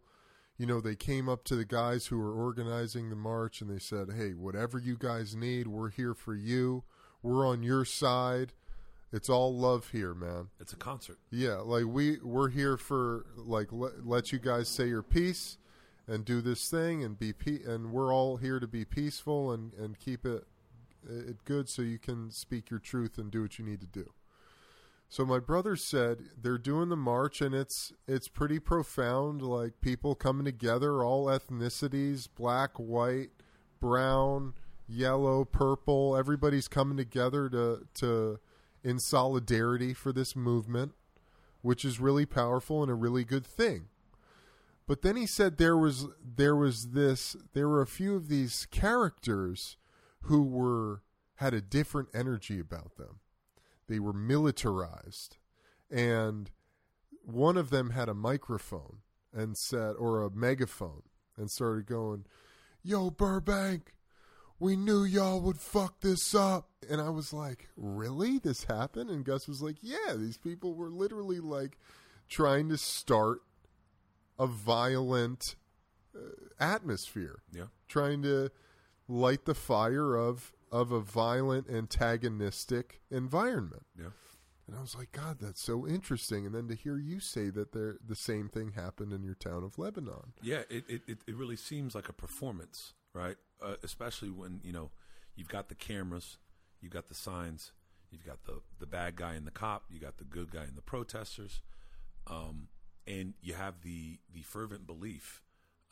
You 0.57 0.65
know, 0.65 0.81
they 0.81 0.95
came 0.95 1.29
up 1.29 1.43
to 1.43 1.55
the 1.55 1.63
guys 1.63 2.07
who 2.07 2.17
were 2.17 2.33
organizing 2.33 3.11
the 3.11 3.15
march 3.15 3.61
and 3.61 3.69
they 3.69 3.77
said, 3.77 4.13
Hey, 4.17 4.31
whatever 4.31 4.79
you 4.79 4.97
guys 4.97 5.35
need, 5.35 5.67
we're 5.67 5.91
here 5.91 6.15
for 6.15 6.33
you. 6.33 6.85
We're 7.21 7.47
on 7.47 7.61
your 7.61 7.85
side. 7.85 8.53
It's 9.13 9.29
all 9.29 9.55
love 9.55 9.89
here, 9.91 10.15
man. 10.15 10.47
It's 10.59 10.73
a 10.73 10.75
concert. 10.75 11.19
Yeah, 11.29 11.57
like 11.57 11.85
we 11.85 12.17
we're 12.23 12.49
here 12.49 12.77
for 12.77 13.27
like 13.37 13.67
let, 13.71 14.07
let 14.07 14.31
you 14.31 14.39
guys 14.39 14.67
say 14.67 14.87
your 14.87 15.03
piece 15.03 15.59
and 16.07 16.25
do 16.25 16.41
this 16.41 16.67
thing 16.67 17.03
and 17.03 17.17
be 17.17 17.31
pe- 17.31 17.63
and 17.63 17.91
we're 17.91 18.11
all 18.11 18.37
here 18.37 18.59
to 18.59 18.67
be 18.67 18.85
peaceful 18.85 19.51
and 19.51 19.71
and 19.75 19.99
keep 19.99 20.25
it 20.25 20.45
it 21.07 21.45
good 21.45 21.69
so 21.69 21.83
you 21.83 21.99
can 21.99 22.31
speak 22.31 22.71
your 22.71 22.79
truth 22.79 23.19
and 23.19 23.29
do 23.29 23.43
what 23.43 23.59
you 23.59 23.65
need 23.65 23.81
to 23.81 23.87
do. 23.87 24.11
So 25.09 25.23
my 25.25 25.37
brother 25.37 25.75
said 25.75 26.17
they're 26.41 26.57
doing 26.57 26.89
the 26.89 26.95
march 26.95 27.39
and 27.39 27.53
it's 27.53 27.93
it's 28.07 28.27
pretty 28.27 28.57
profound 28.57 29.43
like 29.43 29.79
people 29.79 30.15
coming 30.15 30.45
together 30.45 31.03
all 31.03 31.27
ethnicities, 31.27 32.27
black, 32.35 32.71
white, 32.77 33.29
brown, 33.79 34.55
yellow, 34.87 35.45
purple, 35.45 36.17
everybody's 36.17 36.67
coming 36.67 36.97
together 36.97 37.47
to 37.49 37.85
to 37.93 38.39
in 38.83 38.99
solidarity 38.99 39.93
for 39.93 40.11
this 40.11 40.35
movement, 40.35 40.93
which 41.61 41.85
is 41.85 41.99
really 41.99 42.25
powerful 42.25 42.81
and 42.81 42.91
a 42.91 42.95
really 42.95 43.23
good 43.23 43.45
thing. 43.45 43.87
But 44.85 45.01
then 45.01 45.15
he 45.15 45.25
said 45.25 45.57
there 45.57 45.77
was 45.77 46.07
there 46.23 46.55
was 46.55 46.89
this 46.89 47.35
there 47.53 47.69
were 47.69 47.81
a 47.81 47.87
few 47.87 48.15
of 48.15 48.27
these 48.27 48.67
characters 48.69 49.77
who 50.23 50.43
were 50.43 51.01
had 51.35 51.53
a 51.53 51.61
different 51.61 52.09
energy 52.13 52.59
about 52.59 52.97
them. 52.97 53.19
They 53.87 53.99
were 53.99 54.13
militarized 54.13 55.37
and 55.89 56.51
one 57.23 57.55
of 57.55 57.69
them 57.69 57.91
had 57.91 58.09
a 58.09 58.13
microphone 58.13 58.97
and 59.33 59.57
said 59.57 59.95
or 59.95 60.21
a 60.21 60.29
megaphone 60.29 61.03
and 61.37 61.49
started 61.49 61.85
going, 61.85 62.25
"Yo 62.81 63.09
Burbank, 63.09 63.95
we 64.59 64.75
knew 64.75 65.03
y'all 65.03 65.41
would 65.41 65.59
fuck 65.59 65.99
this 66.01 66.33
up." 66.35 66.69
And 66.89 66.99
I 67.01 67.09
was 67.09 67.33
like, 67.33 67.69
"Really? 67.75 68.37
This 68.39 68.63
happened?" 68.65 69.09
And 69.09 69.23
Gus 69.25 69.47
was 69.47 69.61
like, 69.61 69.77
"Yeah, 69.81 70.13
these 70.15 70.37
people 70.37 70.73
were 70.75 70.89
literally 70.89 71.39
like 71.39 71.77
trying 72.29 72.69
to 72.69 72.77
start 72.77 73.41
a 74.39 74.47
violent 74.47 75.55
uh, 76.15 76.19
atmosphere, 76.59 77.41
Yeah. 77.51 77.67
trying 77.87 78.21
to 78.23 78.51
light 79.07 79.45
the 79.45 79.55
fire 79.55 80.15
of 80.15 80.53
of 80.71 80.91
a 80.91 80.99
violent 80.99 81.69
antagonistic 81.69 83.01
environment." 83.09 83.85
Yeah. 83.97 84.09
And 84.65 84.77
I 84.77 84.81
was 84.81 84.95
like, 84.95 85.11
God, 85.11 85.39
that's 85.41 85.61
so 85.61 85.85
interesting. 85.85 86.45
And 86.45 86.55
then 86.55 86.69
to 86.69 86.73
hear 86.75 86.97
you 86.97 87.19
say 87.19 87.49
that 87.49 87.73
there 87.73 87.97
the 88.05 88.15
same 88.15 88.47
thing 88.47 88.71
happened 88.71 89.11
in 89.11 89.21
your 89.21 89.35
town 89.35 89.63
of 89.63 89.77
Lebanon. 89.77 90.33
Yeah, 90.41 90.61
it, 90.69 90.85
it, 90.87 91.01
it 91.27 91.35
really 91.35 91.57
seems 91.57 91.93
like 91.93 92.07
a 92.07 92.13
performance, 92.13 92.93
right? 93.13 93.35
Uh, 93.63 93.75
especially 93.83 94.29
when, 94.29 94.59
you 94.63 94.73
know, 94.73 94.91
you've 95.35 95.47
got 95.47 95.69
the 95.69 95.75
cameras, 95.75 96.37
you've 96.81 96.91
got 96.91 97.07
the 97.07 97.15
signs, 97.15 97.71
you've 98.11 98.25
got 98.25 98.43
the, 98.43 98.61
the 98.79 98.85
bad 98.85 99.15
guy 99.15 99.33
and 99.33 99.47
the 99.47 99.51
cop, 99.51 99.85
you 99.89 99.99
got 99.99 100.17
the 100.17 100.25
good 100.25 100.51
guy 100.51 100.63
and 100.63 100.75
the 100.75 100.81
protesters, 100.81 101.61
um, 102.27 102.67
and 103.07 103.33
you 103.41 103.53
have 103.53 103.81
the, 103.81 104.19
the 104.33 104.41
fervent 104.41 104.85
belief 104.85 105.41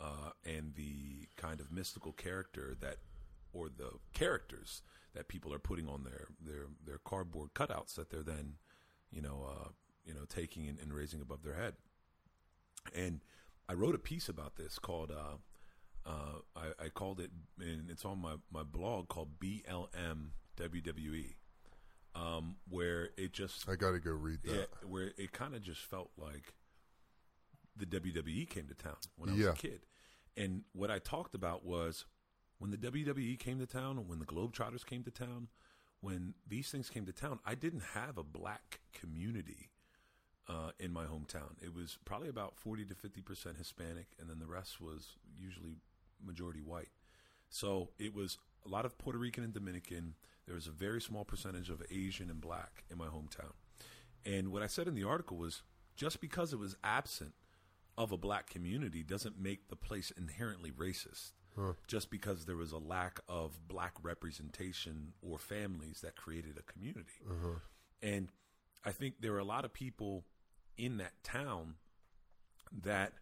uh, 0.01 0.31
and 0.45 0.73
the 0.75 1.27
kind 1.37 1.59
of 1.61 1.71
mystical 1.71 2.11
character 2.11 2.75
that, 2.81 2.97
or 3.53 3.69
the 3.69 3.91
characters 4.13 4.81
that 5.13 5.27
people 5.27 5.53
are 5.53 5.59
putting 5.59 5.87
on 5.87 6.03
their, 6.03 6.27
their, 6.45 6.65
their 6.85 6.97
cardboard 6.97 7.53
cutouts 7.53 7.95
that 7.95 8.09
they're 8.09 8.23
then, 8.23 8.55
you 9.11 9.21
know, 9.21 9.47
uh, 9.49 9.69
you 10.05 10.13
know, 10.13 10.25
taking 10.27 10.67
and, 10.67 10.79
and 10.79 10.93
raising 10.93 11.21
above 11.21 11.43
their 11.43 11.55
head. 11.55 11.75
And 12.93 13.21
I 13.69 13.73
wrote 13.73 13.95
a 13.95 13.99
piece 13.99 14.27
about 14.29 14.55
this 14.55 14.79
called 14.79 15.11
uh, 15.11 15.37
uh, 16.05 16.39
I, 16.55 16.85
I 16.85 16.89
called 16.89 17.19
it, 17.19 17.31
and 17.59 17.89
it's 17.89 18.05
on 18.05 18.19
my, 18.19 18.35
my 18.51 18.63
blog 18.63 19.07
called 19.07 19.39
BLM 19.39 20.31
WWE, 20.57 21.35
um, 22.15 22.55
where 22.69 23.09
it 23.17 23.33
just 23.33 23.67
I 23.69 23.75
got 23.75 23.91
to 23.91 23.99
go 23.99 24.11
read 24.11 24.39
that. 24.43 24.51
yeah, 24.53 24.87
where 24.87 25.11
it 25.17 25.31
kind 25.31 25.55
of 25.55 25.61
just 25.61 25.81
felt 25.81 26.11
like 26.17 26.53
the 27.75 27.85
WWE 27.85 28.49
came 28.49 28.67
to 28.67 28.73
town 28.73 28.97
when 29.15 29.29
I 29.29 29.33
was 29.33 29.41
Yeah. 29.41 29.49
a 29.51 29.53
kid, 29.55 29.81
and 30.35 30.63
what 30.73 30.91
I 30.91 30.99
talked 30.99 31.35
about 31.35 31.63
was 31.65 32.05
when 32.57 32.71
the 32.71 32.77
WWE 32.77 33.39
came 33.39 33.59
to 33.59 33.65
town, 33.65 34.07
when 34.07 34.19
the 34.19 34.25
Globetrotters 34.25 34.85
came 34.85 35.03
to 35.03 35.11
town, 35.11 35.47
when 36.01 36.33
these 36.47 36.69
things 36.69 36.89
came 36.89 37.05
to 37.05 37.13
town, 37.13 37.39
I 37.45 37.55
didn't 37.55 37.83
have 37.93 38.17
a 38.17 38.23
black 38.23 38.81
community 38.93 39.69
uh, 40.47 40.71
in 40.79 40.91
my 40.91 41.05
hometown. 41.05 41.53
It 41.61 41.73
was 41.73 41.97
probably 42.05 42.27
about 42.29 42.55
40 42.57 42.85
to 42.85 42.95
50% 42.95 43.57
Hispanic, 43.57 44.07
and 44.19 44.29
then 44.29 44.39
the 44.39 44.47
rest 44.47 44.81
was 44.81 45.15
usually 45.37 45.77
majority 46.25 46.61
white. 46.61 46.89
So 47.49 47.89
it 47.99 48.13
was 48.13 48.37
a 48.65 48.69
lot 48.69 48.85
of 48.85 48.97
Puerto 48.97 49.19
Rican 49.19 49.43
and 49.43 49.53
Dominican. 49.53 50.15
There 50.45 50.55
was 50.55 50.67
a 50.67 50.71
very 50.71 51.01
small 51.01 51.25
percentage 51.25 51.69
of 51.69 51.81
Asian 51.91 52.29
and 52.29 52.41
black 52.41 52.83
in 52.89 52.97
my 52.97 53.07
hometown. 53.07 53.53
And 54.25 54.51
what 54.51 54.61
I 54.61 54.67
said 54.67 54.87
in 54.87 54.95
the 54.95 55.03
article 55.03 55.37
was 55.37 55.63
just 55.95 56.21
because 56.21 56.53
it 56.53 56.59
was 56.59 56.75
absent 56.83 57.33
of 57.97 58.11
a 58.11 58.17
black 58.17 58.49
community 58.49 59.03
doesn't 59.03 59.39
make 59.39 59.67
the 59.67 59.75
place 59.75 60.11
inherently 60.17 60.71
racist. 60.71 61.31
Just 61.87 62.09
because 62.09 62.45
there 62.45 62.55
was 62.55 62.71
a 62.71 62.77
lack 62.77 63.19
of 63.27 63.67
black 63.67 63.93
representation 64.01 65.13
or 65.21 65.37
families 65.37 66.01
that 66.01 66.15
created 66.15 66.57
a 66.57 66.71
community. 66.71 67.21
Uh-huh. 67.29 67.59
And 68.01 68.29
I 68.85 68.91
think 68.91 69.15
there 69.19 69.33
are 69.33 69.39
a 69.39 69.43
lot 69.43 69.65
of 69.65 69.73
people 69.73 70.23
in 70.77 70.97
that 70.97 71.23
town 71.23 71.75
that 72.83 73.13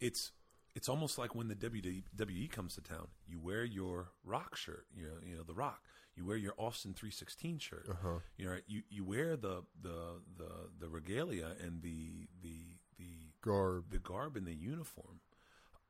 it's 0.00 0.32
it's 0.76 0.90
almost 0.90 1.16
like 1.16 1.34
when 1.34 1.48
the 1.48 1.54
WWE 1.54 2.50
comes 2.50 2.74
to 2.74 2.82
town, 2.82 3.08
you 3.26 3.40
wear 3.40 3.64
your 3.64 4.10
rock 4.22 4.56
shirt, 4.56 4.84
you 4.94 5.04
know, 5.04 5.14
you 5.26 5.34
know 5.34 5.42
the 5.42 5.54
rock. 5.54 5.80
You 6.14 6.26
wear 6.26 6.36
your 6.36 6.52
Austin 6.58 6.92
316 6.92 7.58
shirt. 7.58 7.86
Uh-huh. 7.90 8.18
You 8.36 8.46
know, 8.46 8.56
you 8.66 8.82
you 8.90 9.02
wear 9.02 9.36
the 9.36 9.62
the 9.80 10.20
the 10.36 10.50
the 10.78 10.88
regalia 10.88 11.52
and 11.64 11.82
the 11.82 12.28
the 12.42 12.76
the 12.98 13.32
Garb. 13.42 13.90
the 13.90 13.98
garb 13.98 14.36
and 14.36 14.46
the 14.46 14.54
uniform 14.54 15.20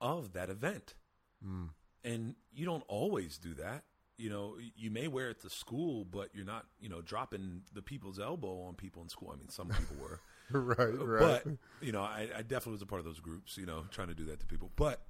of 0.00 0.32
that 0.34 0.50
event. 0.50 0.94
Mm. 1.44 1.70
And 2.04 2.36
you 2.52 2.64
don't 2.64 2.84
always 2.86 3.38
do 3.38 3.54
that. 3.54 3.82
You 4.18 4.30
know, 4.30 4.56
you 4.76 4.90
may 4.90 5.08
wear 5.08 5.30
it 5.30 5.42
to 5.42 5.50
school, 5.50 6.04
but 6.04 6.30
you're 6.32 6.46
not, 6.46 6.66
you 6.78 6.88
know, 6.88 7.02
dropping 7.02 7.62
the 7.74 7.82
people's 7.82 8.20
elbow 8.20 8.62
on 8.62 8.74
people 8.74 9.02
in 9.02 9.08
school. 9.08 9.30
I 9.32 9.36
mean, 9.36 9.48
some 9.48 9.68
people 9.68 9.96
were. 10.00 10.20
right, 10.52 10.78
right. 10.78 11.42
But 11.44 11.46
you 11.80 11.92
know, 11.92 12.02
I, 12.02 12.28
I 12.36 12.42
definitely 12.42 12.72
was 12.72 12.82
a 12.82 12.86
part 12.86 13.00
of 13.00 13.04
those 13.04 13.20
groups. 13.20 13.56
You 13.56 13.66
know, 13.66 13.84
trying 13.90 14.08
to 14.08 14.14
do 14.14 14.24
that 14.26 14.40
to 14.40 14.46
people. 14.46 14.70
But 14.76 15.00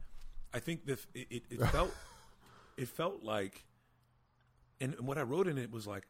I 0.55 0.59
think 0.59 0.87
that 0.87 1.05
it, 1.14 1.26
it, 1.30 1.43
it 1.51 1.66
felt 1.68 1.95
it 2.76 2.89
felt 2.89 3.22
like, 3.22 3.64
and 4.80 4.95
what 5.01 5.18
I 5.18 5.22
wrote 5.22 5.49
in 5.49 5.59
it 5.59 5.70
was 5.70 5.87
like, 5.87 6.07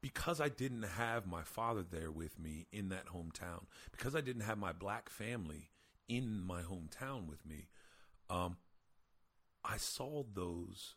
because 0.00 0.40
I 0.40 0.48
didn't 0.48 0.82
have 0.82 1.26
my 1.26 1.42
father 1.42 1.82
there 1.82 2.10
with 2.10 2.38
me 2.38 2.66
in 2.72 2.88
that 2.90 3.06
hometown, 3.06 3.64
because 3.92 4.14
I 4.14 4.20
didn't 4.20 4.42
have 4.42 4.58
my 4.58 4.72
black 4.72 5.08
family 5.08 5.70
in 6.08 6.42
my 6.42 6.62
hometown 6.62 7.28
with 7.28 7.44
me, 7.46 7.68
um, 8.28 8.56
I 9.64 9.76
saw 9.78 10.22
those 10.32 10.96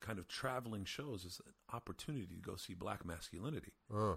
kind 0.00 0.18
of 0.18 0.28
traveling 0.28 0.84
shows 0.84 1.24
as 1.24 1.40
an 1.44 1.52
opportunity 1.72 2.26
to 2.26 2.40
go 2.40 2.56
see 2.56 2.74
black 2.74 3.04
masculinity. 3.04 3.72
Uh, 3.92 4.14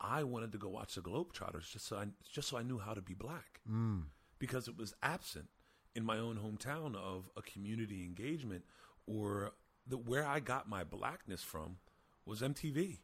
I 0.00 0.22
wanted 0.22 0.52
to 0.52 0.58
go 0.58 0.68
watch 0.68 0.94
the 0.94 1.02
Globetrotters 1.02 1.70
just 1.70 1.86
so 1.86 1.96
I 1.96 2.06
just 2.32 2.48
so 2.48 2.56
I 2.56 2.62
knew 2.62 2.78
how 2.78 2.94
to 2.94 3.02
be 3.02 3.14
black 3.14 3.60
mm, 3.70 4.04
because 4.38 4.66
it 4.66 4.76
was 4.76 4.94
absent 5.02 5.48
in 5.94 6.04
my 6.04 6.18
own 6.18 6.38
hometown 6.38 6.94
of 6.96 7.28
a 7.36 7.42
community 7.42 8.04
engagement 8.04 8.64
or 9.06 9.52
the 9.86 9.98
where 9.98 10.26
I 10.26 10.40
got 10.40 10.68
my 10.68 10.84
blackness 10.84 11.42
from 11.42 11.76
was 12.24 12.40
MTV. 12.40 12.98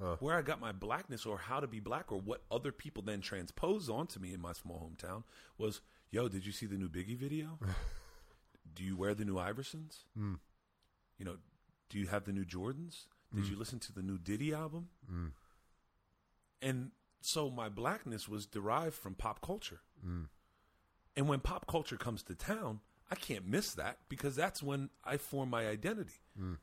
Huh. 0.00 0.16
Where 0.20 0.36
I 0.36 0.42
got 0.42 0.60
my 0.60 0.70
blackness 0.70 1.26
or 1.26 1.38
how 1.38 1.58
to 1.58 1.66
be 1.66 1.80
black 1.80 2.12
or 2.12 2.20
what 2.20 2.44
other 2.52 2.70
people 2.70 3.02
then 3.02 3.20
transposed 3.20 3.90
onto 3.90 4.20
me 4.20 4.32
in 4.32 4.40
my 4.40 4.52
small 4.52 4.88
hometown 4.88 5.24
was, 5.58 5.80
yo, 6.12 6.28
did 6.28 6.46
you 6.46 6.52
see 6.52 6.66
the 6.66 6.76
new 6.76 6.88
Biggie 6.88 7.16
video? 7.16 7.58
do 8.74 8.84
you 8.84 8.96
wear 8.96 9.12
the 9.12 9.24
new 9.24 9.34
Iversons? 9.34 10.04
Mm. 10.16 10.38
You 11.18 11.24
know, 11.24 11.36
do 11.90 11.98
you 11.98 12.06
have 12.06 12.26
the 12.26 12.32
new 12.32 12.44
Jordans? 12.44 13.06
Did 13.34 13.46
you 13.46 13.58
listen 13.58 13.78
to 13.80 13.92
the 13.92 14.02
new 14.02 14.18
Diddy 14.18 14.54
album? 14.54 14.88
Mm. 16.62 16.68
And 16.68 16.90
so 17.20 17.50
my 17.50 17.68
blackness 17.68 18.28
was 18.28 18.46
derived 18.46 18.94
from 18.94 19.14
pop 19.14 19.40
culture. 19.40 19.80
Mm. 20.06 20.26
And 21.16 21.28
when 21.28 21.40
pop 21.40 21.66
culture 21.66 21.96
comes 21.96 22.22
to 22.24 22.34
town, 22.34 22.80
I 23.10 23.14
can't 23.14 23.46
miss 23.46 23.74
that 23.74 23.98
because 24.08 24.36
that's 24.36 24.62
when 24.62 24.90
I 25.04 25.16
form 25.16 25.50
my 25.50 25.66
identity. 25.66 26.20
Mm. 26.40 26.58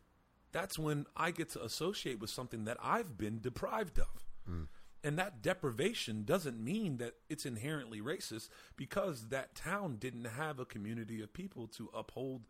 That's 0.52 0.80
when 0.80 1.06
I 1.18 1.32
get 1.32 1.50
to 1.52 1.64
associate 1.64 2.20
with 2.20 2.30
something 2.30 2.66
that 2.66 2.78
I've 2.82 3.18
been 3.18 3.42
deprived 3.42 4.00
of. 4.00 4.26
Mm. 4.50 4.68
and 5.04 5.18
that 5.18 5.42
deprivation 5.42 6.24
doesn't 6.24 6.64
mean 6.64 6.98
that 6.98 7.14
it's 7.30 7.46
inherently 7.48 8.00
racist 8.00 8.50
because 8.76 9.30
that 9.30 9.56
town 9.56 9.98
didn't 9.98 10.26
have 10.26 10.60
a 10.60 10.66
community 10.66 11.22
of 11.22 11.34
people 11.34 11.68
to 11.68 11.90
uphold 11.96 12.44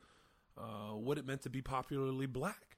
uh, 0.58 0.94
what 0.94 1.18
it 1.18 1.26
meant 1.26 1.42
to 1.42 1.50
be 1.50 1.62
popularly 1.62 2.26
black. 2.26 2.78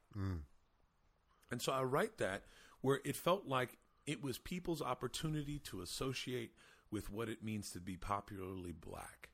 And 1.51 1.61
so 1.61 1.71
I 1.71 1.83
write 1.83 2.17
that 2.17 2.43
where 2.81 2.99
it 3.05 3.15
felt 3.15 3.47
like 3.47 3.77
it 4.07 4.23
was 4.23 4.37
people's 4.37 4.81
opportunity 4.81 5.59
to 5.59 5.81
associate 5.81 6.53
with 6.89 7.11
what 7.11 7.27
it 7.29 7.43
means 7.43 7.71
to 7.71 7.79
be 7.79 7.97
popularly 7.97 8.71
black. 8.71 9.29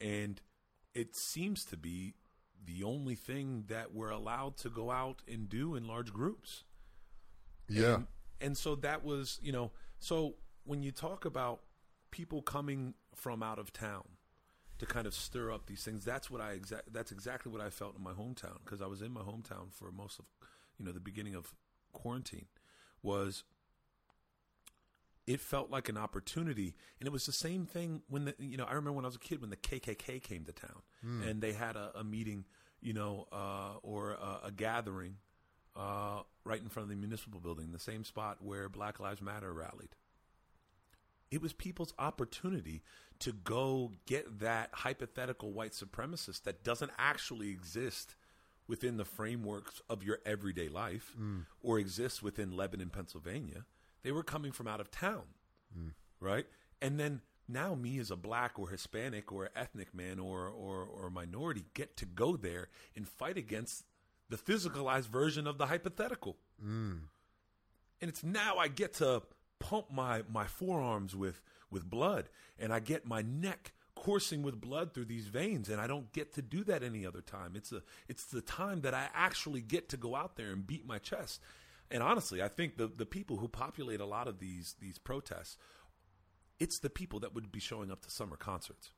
And 0.00 0.40
it 0.94 1.14
seems 1.14 1.64
to 1.66 1.76
be 1.76 2.14
the 2.64 2.82
only 2.82 3.14
thing 3.14 3.64
that 3.68 3.94
we're 3.94 4.10
allowed 4.10 4.56
to 4.58 4.70
go 4.70 4.90
out 4.90 5.22
and 5.30 5.48
do 5.48 5.74
in 5.74 5.86
large 5.86 6.12
groups. 6.12 6.64
Yeah. 7.68 7.94
And, 7.94 8.06
and 8.40 8.56
so 8.56 8.74
that 8.76 9.04
was, 9.04 9.38
you 9.42 9.52
know, 9.52 9.72
so 9.98 10.36
when 10.64 10.82
you 10.82 10.90
talk 10.90 11.24
about 11.24 11.60
people 12.10 12.42
coming 12.42 12.94
from 13.14 13.42
out 13.42 13.58
of 13.58 13.72
town 13.72 14.04
to 14.78 14.86
kind 14.86 15.06
of 15.06 15.14
stir 15.14 15.52
up 15.52 15.66
these 15.66 15.82
things, 15.82 16.04
that's 16.04 16.30
what 16.30 16.40
I 16.40 16.56
exa- 16.56 16.82
that's 16.90 17.12
exactly 17.12 17.52
what 17.52 17.60
I 17.60 17.70
felt 17.70 17.96
in 17.96 18.02
my 18.02 18.12
hometown 18.12 18.58
because 18.64 18.80
I 18.80 18.86
was 18.86 19.02
in 19.02 19.12
my 19.12 19.20
hometown 19.20 19.72
for 19.72 19.90
most 19.92 20.18
of, 20.18 20.24
you 20.78 20.84
know, 20.84 20.92
the 20.92 21.00
beginning 21.00 21.34
of 21.34 21.54
quarantine 21.92 22.46
was 23.02 23.44
it 25.26 25.40
felt 25.40 25.70
like 25.70 25.88
an 25.88 25.96
opportunity. 25.96 26.74
And 27.00 27.06
it 27.06 27.12
was 27.12 27.24
the 27.26 27.32
same 27.32 27.64
thing 27.66 28.02
when 28.08 28.26
the 28.26 28.34
you 28.38 28.56
know 28.56 28.64
i 28.64 28.70
remember 28.74 28.92
when 28.92 29.04
i 29.04 29.08
was 29.08 29.16
a 29.16 29.18
kid 29.18 29.40
when 29.40 29.50
the 29.50 29.56
kkk 29.56 30.22
came 30.22 30.44
to 30.44 30.52
town 30.52 30.82
and 31.02 31.40
they 31.40 31.52
had 31.52 31.76
a, 31.76 31.92
a 31.96 32.04
meeting 32.04 32.44
you 32.80 32.92
know 32.92 33.26
uh, 33.32 33.78
or 33.82 34.12
a, 34.12 34.46
a 34.46 34.50
gathering 34.50 35.16
uh, 35.76 36.20
right 36.44 36.60
in 36.62 36.68
front 36.68 36.84
of 36.84 36.90
the 36.90 36.96
municipal 36.96 37.40
building 37.40 37.72
the 37.72 37.78
same 37.78 38.04
spot 38.04 38.38
where 38.40 38.68
black 38.68 39.00
lives 39.00 39.20
matter 39.22 39.52
rallied. 39.52 39.96
It 41.30 41.42
was 41.42 41.52
people's 41.52 41.92
opportunity 41.98 42.82
to 43.20 43.32
go 43.32 43.92
get 44.06 44.38
that 44.40 44.70
hypothetical 44.72 45.52
white 45.52 45.72
supremacist 45.72 46.42
that 46.44 46.62
doesn't 46.62 46.92
actually 46.96 47.50
exist 47.50 48.14
within 48.68 48.96
the 48.98 49.04
frameworks 49.04 49.80
of 49.90 50.02
your 50.04 50.18
everyday 50.24 50.68
life 50.68 51.14
or 51.62 51.78
exists 51.78 52.22
within 52.22 52.56
Lebanon, 52.56 52.88
Pennsylvania. 52.90 53.64
They 54.04 54.12
were 54.12 54.22
coming 54.22 54.52
from 54.52 54.68
out 54.68 54.80
of 54.80 54.92
town, 54.92 55.22
right? 56.20 56.46
And 56.80 57.00
then 57.00 57.22
now 57.48 57.74
me 57.74 57.98
as 57.98 58.10
a 58.12 58.16
black 58.16 58.58
or 58.58 58.68
Hispanic 58.68 59.32
or 59.32 59.50
ethnic 59.56 59.92
man 59.92 60.20
or, 60.20 60.46
or, 60.48 60.84
or 60.84 61.10
minority 61.10 61.64
get 61.74 61.96
to 61.96 62.06
go 62.06 62.36
there 62.36 62.68
and 62.94 63.08
fight 63.08 63.36
against 63.36 63.84
the 64.28 64.36
physicalized 64.36 65.08
version 65.08 65.46
of 65.48 65.58
the 65.58 65.66
hypothetical 65.66 66.36
and 68.00 68.08
it's 68.08 68.22
now 68.22 68.56
I 68.58 68.68
get 68.68 68.94
to 68.94 69.22
pump 69.58 69.90
my 69.90 70.22
my 70.30 70.44
forearms 70.46 71.16
with 71.16 71.40
with 71.70 71.88
blood, 71.88 72.28
and 72.58 72.72
I 72.72 72.78
get 72.80 73.06
my 73.06 73.22
neck 73.22 73.72
coursing 73.94 74.42
with 74.42 74.60
blood 74.60 74.92
through 74.92 75.06
these 75.06 75.26
veins, 75.26 75.68
and 75.68 75.80
I 75.80 75.86
don't 75.86 76.12
get 76.12 76.32
to 76.34 76.42
do 76.42 76.62
that 76.64 76.82
any 76.82 77.04
other 77.06 77.20
time. 77.22 77.52
It's 77.56 77.72
a 77.72 77.82
it's 78.08 78.24
the 78.24 78.40
time 78.42 78.82
that 78.82 78.94
I 78.94 79.08
actually 79.14 79.62
get 79.62 79.88
to 79.90 79.96
go 79.96 80.14
out 80.14 80.36
there 80.36 80.50
and 80.52 80.66
beat 80.66 80.86
my 80.86 80.98
chest. 80.98 81.40
And 81.94 82.02
honestly, 82.02 82.42
I 82.42 82.48
think 82.48 82.76
the 82.76 82.88
the 82.88 83.06
people 83.06 83.36
who 83.36 83.46
populate 83.46 84.00
a 84.00 84.04
lot 84.04 84.26
of 84.26 84.40
these 84.40 84.74
these 84.80 84.98
protests, 84.98 85.56
it's 86.58 86.80
the 86.80 86.90
people 86.90 87.20
that 87.20 87.34
would 87.36 87.52
be 87.52 87.60
showing 87.60 87.92
up 87.92 88.02
to 88.02 88.10
summer 88.10 88.36
concerts. 88.36 88.90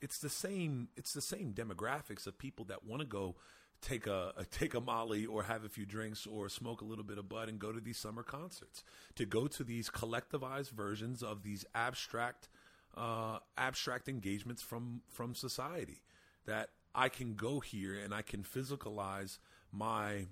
It's 0.00 0.18
the 0.18 0.30
same. 0.30 0.90
It's 0.96 1.12
the 1.12 1.20
same 1.20 1.52
demographics 1.52 2.28
of 2.28 2.38
people 2.38 2.66
that 2.66 2.84
want 2.84 3.02
to 3.02 3.08
go 3.08 3.34
take 3.82 4.06
a, 4.06 4.32
a 4.36 4.44
take 4.44 4.74
a 4.74 4.80
molly 4.80 5.26
or 5.26 5.42
have 5.42 5.64
a 5.64 5.68
few 5.68 5.84
drinks 5.84 6.24
or 6.24 6.48
smoke 6.48 6.82
a 6.82 6.84
little 6.84 7.02
bit 7.02 7.18
of 7.18 7.28
bud 7.28 7.48
and 7.48 7.58
go 7.58 7.72
to 7.72 7.80
these 7.80 7.98
summer 7.98 8.22
concerts. 8.22 8.84
To 9.16 9.26
go 9.26 9.48
to 9.48 9.64
these 9.64 9.90
collectivized 9.90 10.70
versions 10.70 11.20
of 11.20 11.42
these 11.42 11.64
abstract 11.74 12.48
uh, 12.96 13.38
abstract 13.58 14.08
engagements 14.08 14.62
from 14.62 15.02
from 15.08 15.34
society 15.34 16.02
that 16.46 16.68
I 16.94 17.08
can 17.08 17.34
go 17.34 17.58
here 17.58 17.98
and 17.98 18.14
I 18.14 18.22
can 18.22 18.44
physicalize 18.44 19.38
my 19.72 20.26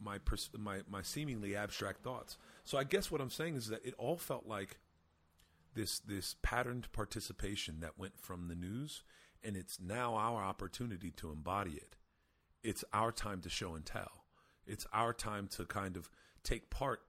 my 0.00 0.18
pers- 0.18 0.50
my 0.56 0.80
my 0.88 1.02
seemingly 1.02 1.56
abstract 1.56 2.02
thoughts. 2.02 2.36
So 2.64 2.78
I 2.78 2.84
guess 2.84 3.10
what 3.10 3.20
I'm 3.20 3.30
saying 3.30 3.56
is 3.56 3.68
that 3.68 3.84
it 3.84 3.94
all 3.98 4.16
felt 4.16 4.46
like 4.46 4.78
this 5.74 5.98
this 5.98 6.36
patterned 6.42 6.90
participation 6.92 7.80
that 7.80 7.98
went 7.98 8.18
from 8.18 8.48
the 8.48 8.54
news 8.54 9.02
and 9.42 9.56
it's 9.56 9.78
now 9.80 10.14
our 10.14 10.42
opportunity 10.42 11.10
to 11.10 11.30
embody 11.30 11.72
it 11.72 11.96
it's 12.62 12.84
our 12.92 13.12
time 13.12 13.40
to 13.40 13.50
show 13.50 13.74
and 13.74 13.84
tell 13.84 14.24
it's 14.66 14.86
our 14.92 15.12
time 15.12 15.48
to 15.48 15.64
kind 15.64 15.96
of 15.96 16.08
take 16.42 16.70
part 16.70 17.00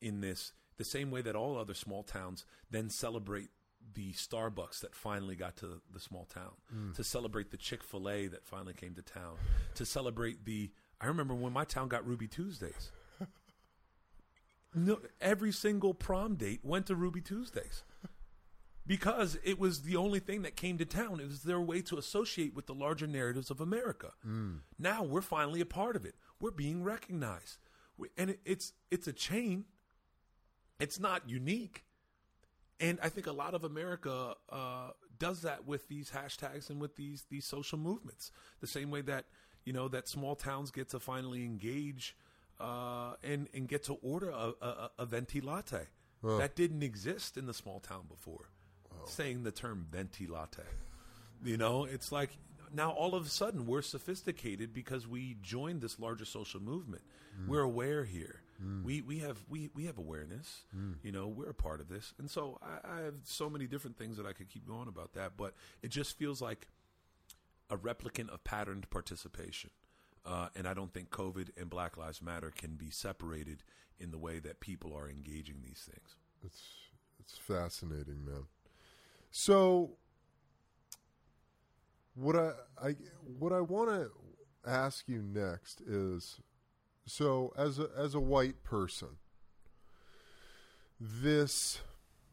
in 0.00 0.20
this 0.20 0.52
the 0.76 0.84
same 0.84 1.10
way 1.10 1.22
that 1.22 1.36
all 1.36 1.56
other 1.56 1.74
small 1.74 2.02
towns 2.02 2.44
then 2.70 2.90
celebrate 2.90 3.50
the 3.92 4.12
Starbucks 4.12 4.80
that 4.80 4.94
finally 4.94 5.36
got 5.36 5.56
to 5.58 5.80
the 5.92 6.00
small 6.00 6.24
town, 6.24 6.52
mm. 6.74 6.94
to 6.94 7.04
celebrate 7.04 7.50
the 7.50 7.56
Chick 7.56 7.82
fil 7.82 8.08
A 8.08 8.26
that 8.28 8.44
finally 8.44 8.72
came 8.72 8.94
to 8.94 9.02
town, 9.02 9.36
to 9.74 9.84
celebrate 9.84 10.44
the. 10.44 10.70
I 11.00 11.06
remember 11.06 11.34
when 11.34 11.52
my 11.52 11.64
town 11.64 11.88
got 11.88 12.06
Ruby 12.06 12.26
Tuesdays. 12.28 12.90
No, 14.76 14.98
every 15.20 15.52
single 15.52 15.94
prom 15.94 16.34
date 16.34 16.60
went 16.64 16.86
to 16.86 16.96
Ruby 16.96 17.20
Tuesdays 17.20 17.84
because 18.86 19.38
it 19.44 19.56
was 19.58 19.82
the 19.82 19.94
only 19.94 20.18
thing 20.18 20.42
that 20.42 20.56
came 20.56 20.78
to 20.78 20.84
town. 20.84 21.20
It 21.20 21.26
was 21.28 21.42
their 21.44 21.60
way 21.60 21.80
to 21.82 21.96
associate 21.96 22.54
with 22.56 22.66
the 22.66 22.74
larger 22.74 23.06
narratives 23.06 23.50
of 23.50 23.60
America. 23.60 24.12
Now 24.78 25.04
we're 25.04 25.20
finally 25.20 25.60
a 25.60 25.66
part 25.66 25.94
of 25.94 26.04
it. 26.04 26.16
We're 26.40 26.50
being 26.50 26.82
recognized, 26.82 27.58
We- 27.96 28.08
and 28.18 28.30
it, 28.30 28.40
it's 28.44 28.72
it's 28.90 29.06
a 29.06 29.12
chain. 29.12 29.66
It's 30.80 30.98
not 30.98 31.28
unique, 31.30 31.84
and 32.80 32.98
I 33.00 33.08
think 33.10 33.28
a 33.28 33.32
lot 33.32 33.54
of 33.54 33.62
America 33.62 34.34
uh, 34.50 34.90
does 35.20 35.42
that 35.42 35.64
with 35.66 35.86
these 35.86 36.10
hashtags 36.10 36.68
and 36.68 36.80
with 36.80 36.96
these 36.96 37.26
these 37.30 37.46
social 37.46 37.78
movements. 37.78 38.32
The 38.60 38.66
same 38.66 38.90
way 38.90 39.02
that 39.02 39.26
you 39.64 39.72
know 39.72 39.88
that 39.88 40.08
small 40.08 40.34
towns 40.34 40.70
get 40.70 40.90
to 40.90 41.00
finally 41.00 41.44
engage 41.44 42.16
uh, 42.60 43.14
and 43.22 43.48
and 43.54 43.68
get 43.68 43.84
to 43.84 43.94
order 43.94 44.30
a, 44.30 44.52
a, 44.60 44.90
a 45.00 45.06
venti 45.06 45.40
latte 45.40 45.86
that 46.22 46.56
didn't 46.56 46.82
exist 46.82 47.36
in 47.36 47.46
the 47.46 47.54
small 47.54 47.80
town 47.80 48.04
before. 48.08 48.48
Saying 49.06 49.42
the 49.42 49.52
term 49.52 49.86
venti 49.90 50.26
latte, 50.26 50.62
you 51.44 51.58
know, 51.58 51.84
it's 51.84 52.10
like 52.10 52.30
now 52.72 52.90
all 52.90 53.14
of 53.14 53.26
a 53.26 53.28
sudden 53.28 53.66
we're 53.66 53.82
sophisticated 53.82 54.72
because 54.72 55.06
we 55.06 55.36
joined 55.42 55.82
this 55.82 55.98
larger 55.98 56.24
social 56.24 56.60
movement. 56.60 57.02
Mm. 57.38 57.48
We're 57.48 57.60
aware 57.60 58.04
here. 58.04 58.40
Mm. 58.62 58.82
We 58.84 59.02
we 59.02 59.18
have 59.18 59.38
we 59.48 59.68
we 59.74 59.84
have 59.86 59.98
awareness. 59.98 60.62
Mm. 60.74 60.94
You 61.02 61.12
know, 61.12 61.28
we're 61.28 61.50
a 61.50 61.54
part 61.54 61.80
of 61.80 61.88
this, 61.88 62.14
and 62.18 62.30
so 62.30 62.58
I, 62.62 62.98
I 62.98 63.00
have 63.02 63.14
so 63.24 63.50
many 63.50 63.66
different 63.66 63.98
things 63.98 64.16
that 64.16 64.26
I 64.26 64.32
could 64.32 64.48
keep 64.48 64.66
going 64.66 64.88
about 64.88 65.14
that. 65.14 65.32
But 65.36 65.54
it 65.82 65.90
just 65.90 66.16
feels 66.16 66.40
like 66.40 66.66
a 67.70 67.76
replicant 67.76 68.28
of 68.30 68.44
patterned 68.44 68.88
participation. 68.90 69.70
Uh, 70.26 70.48
and 70.56 70.66
I 70.66 70.74
don't 70.74 70.92
think 70.92 71.10
COVID 71.10 71.48
and 71.60 71.68
Black 71.68 71.96
Lives 71.96 72.22
Matter 72.22 72.50
can 72.56 72.76
be 72.76 72.90
separated 72.90 73.62
in 73.98 74.10
the 74.10 74.18
way 74.18 74.38
that 74.38 74.60
people 74.60 74.96
are 74.96 75.08
engaging 75.08 75.56
these 75.62 75.88
things. 75.90 76.16
It's 76.42 76.62
it's 77.20 77.38
fascinating, 77.38 78.24
man. 78.24 78.44
So 79.30 79.92
what 82.14 82.36
I, 82.36 82.52
I 82.82 82.96
what 83.38 83.52
I 83.52 83.60
want 83.60 83.90
to 83.90 84.10
ask 84.66 85.08
you 85.08 85.22
next 85.22 85.80
is 85.82 86.40
so 87.06 87.52
as 87.56 87.78
a 87.78 87.88
as 87.96 88.14
a 88.14 88.20
white 88.20 88.62
person 88.62 89.08
this 91.00 91.80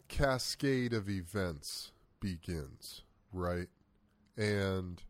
cascade 0.07 0.93
of 0.93 1.09
events 1.09 1.91
begins, 2.19 3.01
right? 3.33 3.67
And 4.37 5.01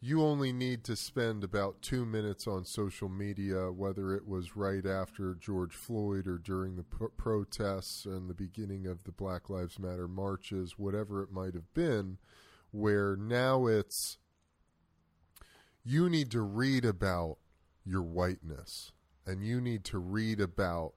you 0.00 0.22
only 0.22 0.52
need 0.52 0.84
to 0.84 0.94
spend 0.94 1.42
about 1.42 1.82
two 1.82 2.06
minutes 2.06 2.46
on 2.46 2.64
social 2.64 3.08
media, 3.08 3.72
whether 3.72 4.14
it 4.14 4.28
was 4.28 4.54
right 4.54 4.86
after 4.86 5.34
George 5.34 5.74
Floyd 5.74 6.28
or 6.28 6.38
during 6.38 6.76
the 6.76 6.84
pro- 6.84 7.08
protests 7.08 8.04
and 8.04 8.30
the 8.30 8.34
beginning 8.34 8.86
of 8.86 9.02
the 9.04 9.10
Black 9.10 9.50
Lives 9.50 9.78
Matter 9.78 10.06
marches, 10.06 10.78
whatever 10.78 11.22
it 11.22 11.32
might 11.32 11.54
have 11.54 11.74
been, 11.74 12.18
where 12.70 13.16
now 13.16 13.66
it's 13.66 14.18
you 15.84 16.08
need 16.08 16.30
to 16.30 16.42
read 16.42 16.84
about 16.84 17.38
your 17.84 18.02
whiteness 18.02 18.92
and 19.26 19.42
you 19.42 19.60
need 19.60 19.84
to 19.84 19.98
read 19.98 20.40
about 20.40 20.92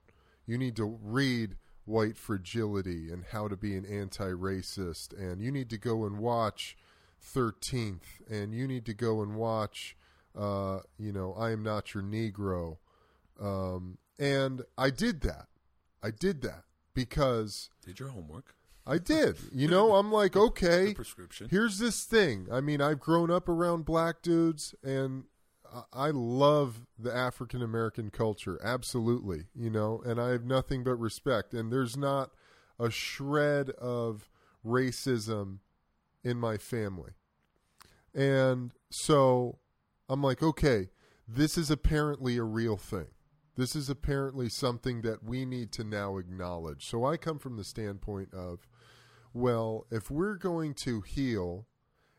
you 0.46 0.58
need 0.58 0.76
to 0.76 0.86
read 0.86 1.56
white 1.86 2.18
fragility 2.18 3.12
and 3.12 3.24
how 3.32 3.48
to 3.48 3.56
be 3.56 3.76
an 3.76 3.86
anti-racist 3.86 5.18
and 5.18 5.42
you 5.42 5.52
need 5.52 5.70
to 5.70 5.78
go 5.78 6.06
and 6.06 6.18
watch 6.18 6.76
13th 7.22 8.02
and 8.30 8.54
you 8.54 8.68
need 8.68 8.86
to 8.86 8.94
go 8.94 9.22
and 9.22 9.36
watch 9.36 9.96
uh, 10.38 10.80
you 10.98 11.12
know 11.12 11.34
i 11.38 11.52
am 11.52 11.62
not 11.64 11.94
your 11.94 12.04
negro 12.04 12.78
um, 13.40 13.98
and 14.20 14.62
i 14.78 14.90
did 14.90 15.22
that 15.22 15.48
i 16.04 16.10
did 16.12 16.42
that 16.42 16.64
because 16.94 17.70
Did 17.86 18.00
your 18.00 18.10
homework? 18.10 18.56
i 18.88 18.98
did 18.98 19.38
you 19.54 19.68
know 19.68 19.96
i'm 19.96 20.12
like 20.12 20.36
okay 20.48 20.88
The 20.88 20.94
prescription. 20.96 21.48
here's 21.50 21.78
this 21.80 22.04
thing 22.04 22.48
i 22.52 22.60
mean 22.62 22.82
i've 22.82 23.00
grown 23.00 23.30
up 23.30 23.48
around 23.50 23.86
black 23.86 24.22
dudes 24.22 24.74
and 24.84 25.26
I 25.94 26.10
love 26.10 26.86
the 27.00 27.16
African 27.16 27.62
American 27.62 28.10
culture, 28.10 28.60
absolutely, 28.62 29.46
you 29.56 29.70
know, 29.70 30.02
and 30.06 30.20
I 30.20 30.32
have 30.32 30.44
nothing 30.44 30.84
but 30.84 30.96
respect. 30.96 31.54
And 31.54 31.72
there's 31.72 31.96
not 31.96 32.32
a 32.78 32.92
shred 32.92 33.70
of 33.70 34.30
racism 34.66 35.60
in 36.24 36.38
my 36.38 36.58
family. 36.58 37.12
And 38.14 38.72
so 38.90 39.60
I'm 40.10 40.22
like, 40.22 40.44
okay, 40.44 40.90
this 41.28 41.58
is 41.58 41.72
apparently 41.72 42.38
a 42.38 42.44
real 42.44 42.78
thing. 42.78 43.08
This 43.56 43.76
is 43.76 43.90
apparently 43.90 44.50
something 44.50 45.02
that 45.02 45.24
we 45.24 45.46
need 45.46 45.72
to 45.74 45.84
now 45.84 46.18
acknowledge. 46.18 46.86
So 46.86 47.06
I 47.06 47.18
come 47.18 47.40
from 47.40 47.58
the 47.58 47.64
standpoint 47.64 48.34
of, 48.34 48.68
well, 49.34 49.86
if 49.92 50.10
we're 50.10 50.36
going 50.36 50.74
to 50.76 51.02
heal 51.02 51.68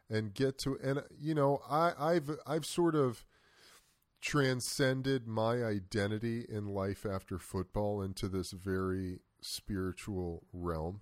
and 0.08 0.34
get 0.34 0.58
to, 0.58 0.78
and 0.82 1.02
you 1.18 1.34
know, 1.34 1.60
I, 1.68 1.92
I've 1.98 2.30
I've 2.46 2.66
sort 2.66 2.94
of 2.94 3.24
transcended 4.20 5.26
my 5.26 5.64
identity 5.64 6.46
in 6.48 6.66
life 6.66 7.04
after 7.04 7.38
football 7.38 8.02
into 8.02 8.28
this 8.28 8.52
very 8.52 9.20
spiritual 9.40 10.44
realm, 10.52 11.00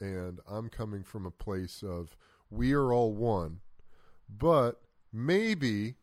and 0.00 0.40
I'm 0.48 0.68
coming 0.68 1.02
from 1.02 1.26
a 1.26 1.30
place 1.30 1.82
of 1.82 2.16
we 2.52 2.72
are 2.74 2.92
all 2.92 3.14
one, 3.14 3.60
but 4.28 4.82
maybe 5.12 5.96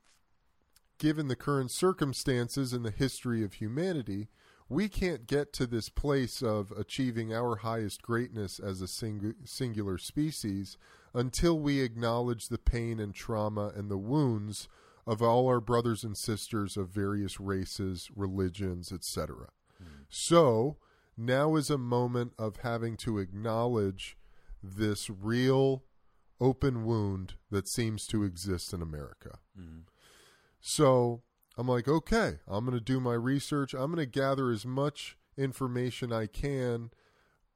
given 0.97 1.27
the 1.27 1.35
current 1.35 1.71
circumstances 1.71 2.73
and 2.73 2.83
the 2.83 2.91
history 2.91 3.43
of 3.43 3.53
humanity, 3.53 4.27
we 4.67 4.89
can't 4.89 5.27
get 5.27 5.53
to 5.53 5.65
this 5.65 5.89
place 5.89 6.41
of 6.41 6.71
achieving 6.71 7.33
our 7.33 7.57
highest 7.57 8.01
greatness 8.01 8.59
as 8.59 8.81
a 8.81 8.87
sing- 8.87 9.35
singular 9.45 9.97
species 9.97 10.77
until 11.13 11.59
we 11.59 11.81
acknowledge 11.81 12.49
the 12.49 12.57
pain 12.57 12.99
and 12.99 13.13
trauma 13.13 13.71
and 13.75 13.89
the 13.89 13.97
wounds 13.97 14.67
of 15.07 15.21
all 15.21 15.47
our 15.47 15.61
brothers 15.61 16.03
and 16.03 16.17
sisters 16.17 16.77
of 16.77 16.89
various 16.89 17.39
races, 17.39 18.09
religions, 18.15 18.91
etc. 18.91 19.47
Mm. 19.81 20.05
So, 20.09 20.77
now 21.17 21.55
is 21.55 21.69
a 21.69 21.77
moment 21.77 22.33
of 22.37 22.57
having 22.57 22.95
to 22.97 23.17
acknowledge 23.17 24.17
this 24.61 25.09
real 25.09 25.83
open 26.39 26.85
wound 26.85 27.33
that 27.51 27.67
seems 27.67 28.07
to 28.07 28.23
exist 28.23 28.73
in 28.73 28.81
America. 28.81 29.39
Mm. 29.59 29.83
So 30.61 31.23
I'm 31.57 31.67
like, 31.67 31.87
okay, 31.87 32.39
I'm 32.47 32.65
going 32.65 32.77
to 32.77 32.83
do 32.83 32.99
my 32.99 33.13
research. 33.13 33.73
I'm 33.73 33.91
going 33.91 33.97
to 33.97 34.05
gather 34.05 34.51
as 34.51 34.65
much 34.65 35.17
information 35.37 36.11
I 36.11 36.27
can 36.27 36.91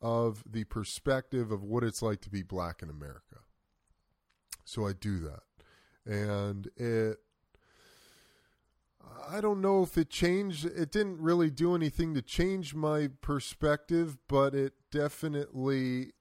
of 0.02 0.44
the 0.46 0.66
perspective 0.66 1.52
of 1.52 1.64
what 1.64 1.84
it's 1.84 2.02
like 2.02 2.22
to 2.22 2.30
be 2.30 2.44
black 2.44 2.82
in 2.82 2.90
America. 2.90 3.40
So 4.66 4.86
I 4.86 4.94
do 4.94 5.20
that. 5.20 5.44
And 6.06 6.68
it 6.76 7.18
I 9.30 9.42
don't 9.42 9.62
know 9.62 9.84
if 9.84 9.98
it 9.98 10.10
changed 10.10 10.66
it 10.66 10.92
didn't 10.92 11.20
really 11.20 11.50
do 11.50 11.76
anything 11.76 12.14
to 12.16 12.22
change 12.22 12.76
my 12.76 13.10
perspective, 13.22 14.18
but 14.28 14.54
it 14.54 14.74
definitely 14.92 16.12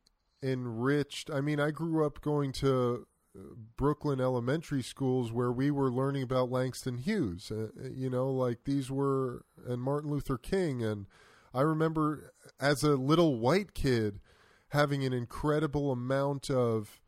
enriched. 0.43 1.31
I 1.31 1.41
mean, 1.41 1.61
I 1.61 1.71
grew 1.71 2.05
up 2.05 2.21
going 2.21 2.53
to 2.53 3.07
Brooklyn 3.77 4.21
elementary 4.21 4.83
schools 4.83 5.33
where 5.33 5.53
we 5.53 5.71
were 5.71 5.91
learning 5.91 6.23
about 6.23 6.51
Langston 6.51 6.99
Hughes. 6.99 7.51
Uh, 7.51 7.69
you 7.95 8.11
know, 8.11 8.31
like 8.31 8.65
these 8.65 8.91
were, 8.91 9.45
and 9.67 9.81
Martin 9.81 10.11
Luther 10.11 10.37
King. 10.37 10.83
And 10.83 11.07
I 11.55 11.63
remember 11.63 12.33
as 12.61 12.83
a 12.83 12.97
little 12.97 13.39
white 13.39 13.75
kid 13.75 14.21
having 14.69 15.05
an 15.05 15.13
incredible 15.13 15.93
amount 15.93 16.51
of 16.51 17.01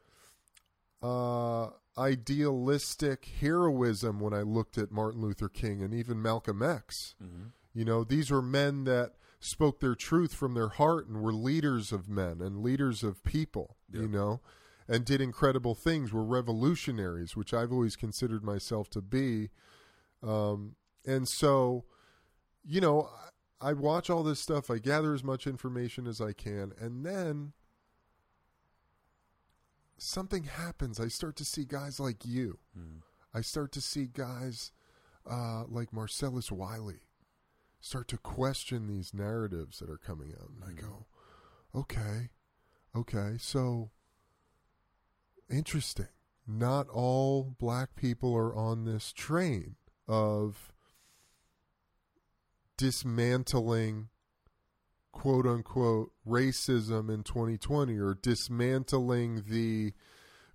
uh, 1.03 1.71
idealistic 1.99 3.29
heroism 3.41 4.21
when 4.21 4.33
I 4.33 4.43
looked 4.43 4.79
at 4.79 4.91
Martin 4.91 5.21
Luther 5.21 5.49
King 5.49 5.83
and 5.83 5.93
even 5.93 6.21
Malcolm 6.21 6.63
X. 6.63 7.15
Mm-hmm. 7.23 7.49
You 7.75 7.85
know, 7.85 8.05
these 8.05 8.31
were 8.31 8.43
men 8.43 8.85
that 8.85 9.13
spoke 9.45 9.81
their 9.81 9.95
truth 9.95 10.35
from 10.35 10.55
their 10.55 10.69
heart 10.69 11.07
and 11.07 11.21
were 11.21 11.33
leaders 11.33 11.93
of 11.93 12.09
men 12.09 12.41
and 12.41 12.63
leaders 12.63 13.03
of 13.03 13.23
people, 13.25 13.77
yep. 13.93 14.03
you 14.03 14.09
know 14.09 14.41
and 14.89 15.05
did 15.05 15.21
incredible 15.21 15.75
things, 15.75 16.13
were 16.13 16.25
revolutionaries, 16.25 17.37
which 17.37 17.55
I've 17.55 17.73
always 17.73 17.97
considered 17.97 18.45
myself 18.45 18.91
to 18.91 19.01
be. 19.01 19.51
Um, 20.23 20.77
and 21.07 21.29
so, 21.29 21.85
you 22.65 22.81
know, 22.81 23.09
I, 23.61 23.71
I 23.71 23.73
watch 23.73 24.11
all 24.11 24.23
this 24.23 24.41
stuff, 24.41 24.71
I 24.71 24.79
gather 24.79 25.15
as 25.15 25.25
much 25.25 25.47
information 25.47 26.07
as 26.07 26.21
I 26.21 26.33
can, 26.33 26.73
and 26.79 27.05
then 27.05 27.53
something 29.97 30.45
happens. 30.45 31.01
I 31.01 31.09
start 31.09 31.37
to 31.37 31.45
see 31.45 31.65
guys 31.65 31.99
like 31.99 32.25
you. 32.25 32.59
Mm. 32.79 33.01
I 33.33 33.41
start 33.41 33.73
to 33.73 33.81
see 33.81 34.07
guys 34.13 34.71
uh, 35.29 35.65
like 35.67 35.93
Marcellus 35.93 36.53
Wiley 36.53 37.01
start 37.85 38.09
to 38.09 38.17
question 38.17 38.87
these 38.87 39.13
narratives 39.13 39.79
that 39.79 39.91
are 39.91 39.99
coming 39.99 40.33
out. 40.41 40.49
And 40.49 40.63
mm. 40.63 40.69
I 40.69 40.81
hmm. 40.81 40.87
go, 40.87 41.07
okay, 41.75 42.31
okay, 42.97 43.37
so 43.39 43.91
interesting. 45.51 46.09
Not 46.47 46.89
all 46.89 47.55
black 47.59 47.95
people 47.95 48.35
are 48.35 48.55
on 48.55 48.85
this 48.87 49.13
train 49.13 49.77
of 50.09 50.73
dismantling 52.79 54.09
quote 55.13 55.47
unquote 55.47 56.11
racism 56.27 57.13
in 57.13 57.23
2020 57.23 57.99
or 57.99 58.15
dismantling 58.15 59.45
the 59.47 59.93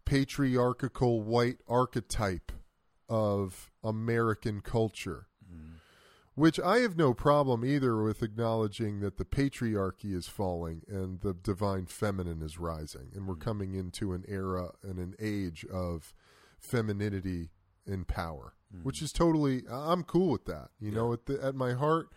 patriarchal 0.03 1.22
white 1.22 1.57
archetype 1.68 2.51
of 3.07 3.72
American 3.84 4.61
culture 4.61 5.28
which 6.40 6.57
I 6.57 6.78
have 6.78 6.95
no 6.95 7.14
problem 7.14 7.66
either 7.66 8.02
with 8.02 8.24
acknowledging 8.24 9.02
that 9.02 9.18
the 9.18 9.26
patriarchy 9.26 10.16
is 10.16 10.30
falling 10.30 10.84
and 10.88 11.20
the 11.20 11.34
divine 11.34 11.86
feminine 11.86 12.41
is 12.41 12.57
rising, 12.57 13.11
and 13.14 13.28
we're 13.28 13.36
mm. 13.36 13.41
coming 13.41 13.74
into 13.74 14.14
an 14.14 14.24
era 14.26 14.72
and 14.82 14.99
an 14.99 15.16
age 15.20 15.66
of 15.66 16.14
femininity 16.57 17.49
in 17.86 18.06
power, 18.06 18.53
mm. 18.74 18.84
which 18.84 19.02
is 19.02 19.11
totally. 19.11 19.64
I'm 19.70 20.03
cool 20.03 20.30
with 20.30 20.45
that. 20.45 20.70
You 20.80 20.91
yeah. 20.91 20.95
know, 20.95 21.11
at, 21.11 21.26
the, 21.26 21.44
at 21.44 21.56
my 21.56 21.74
heart, 21.74 22.07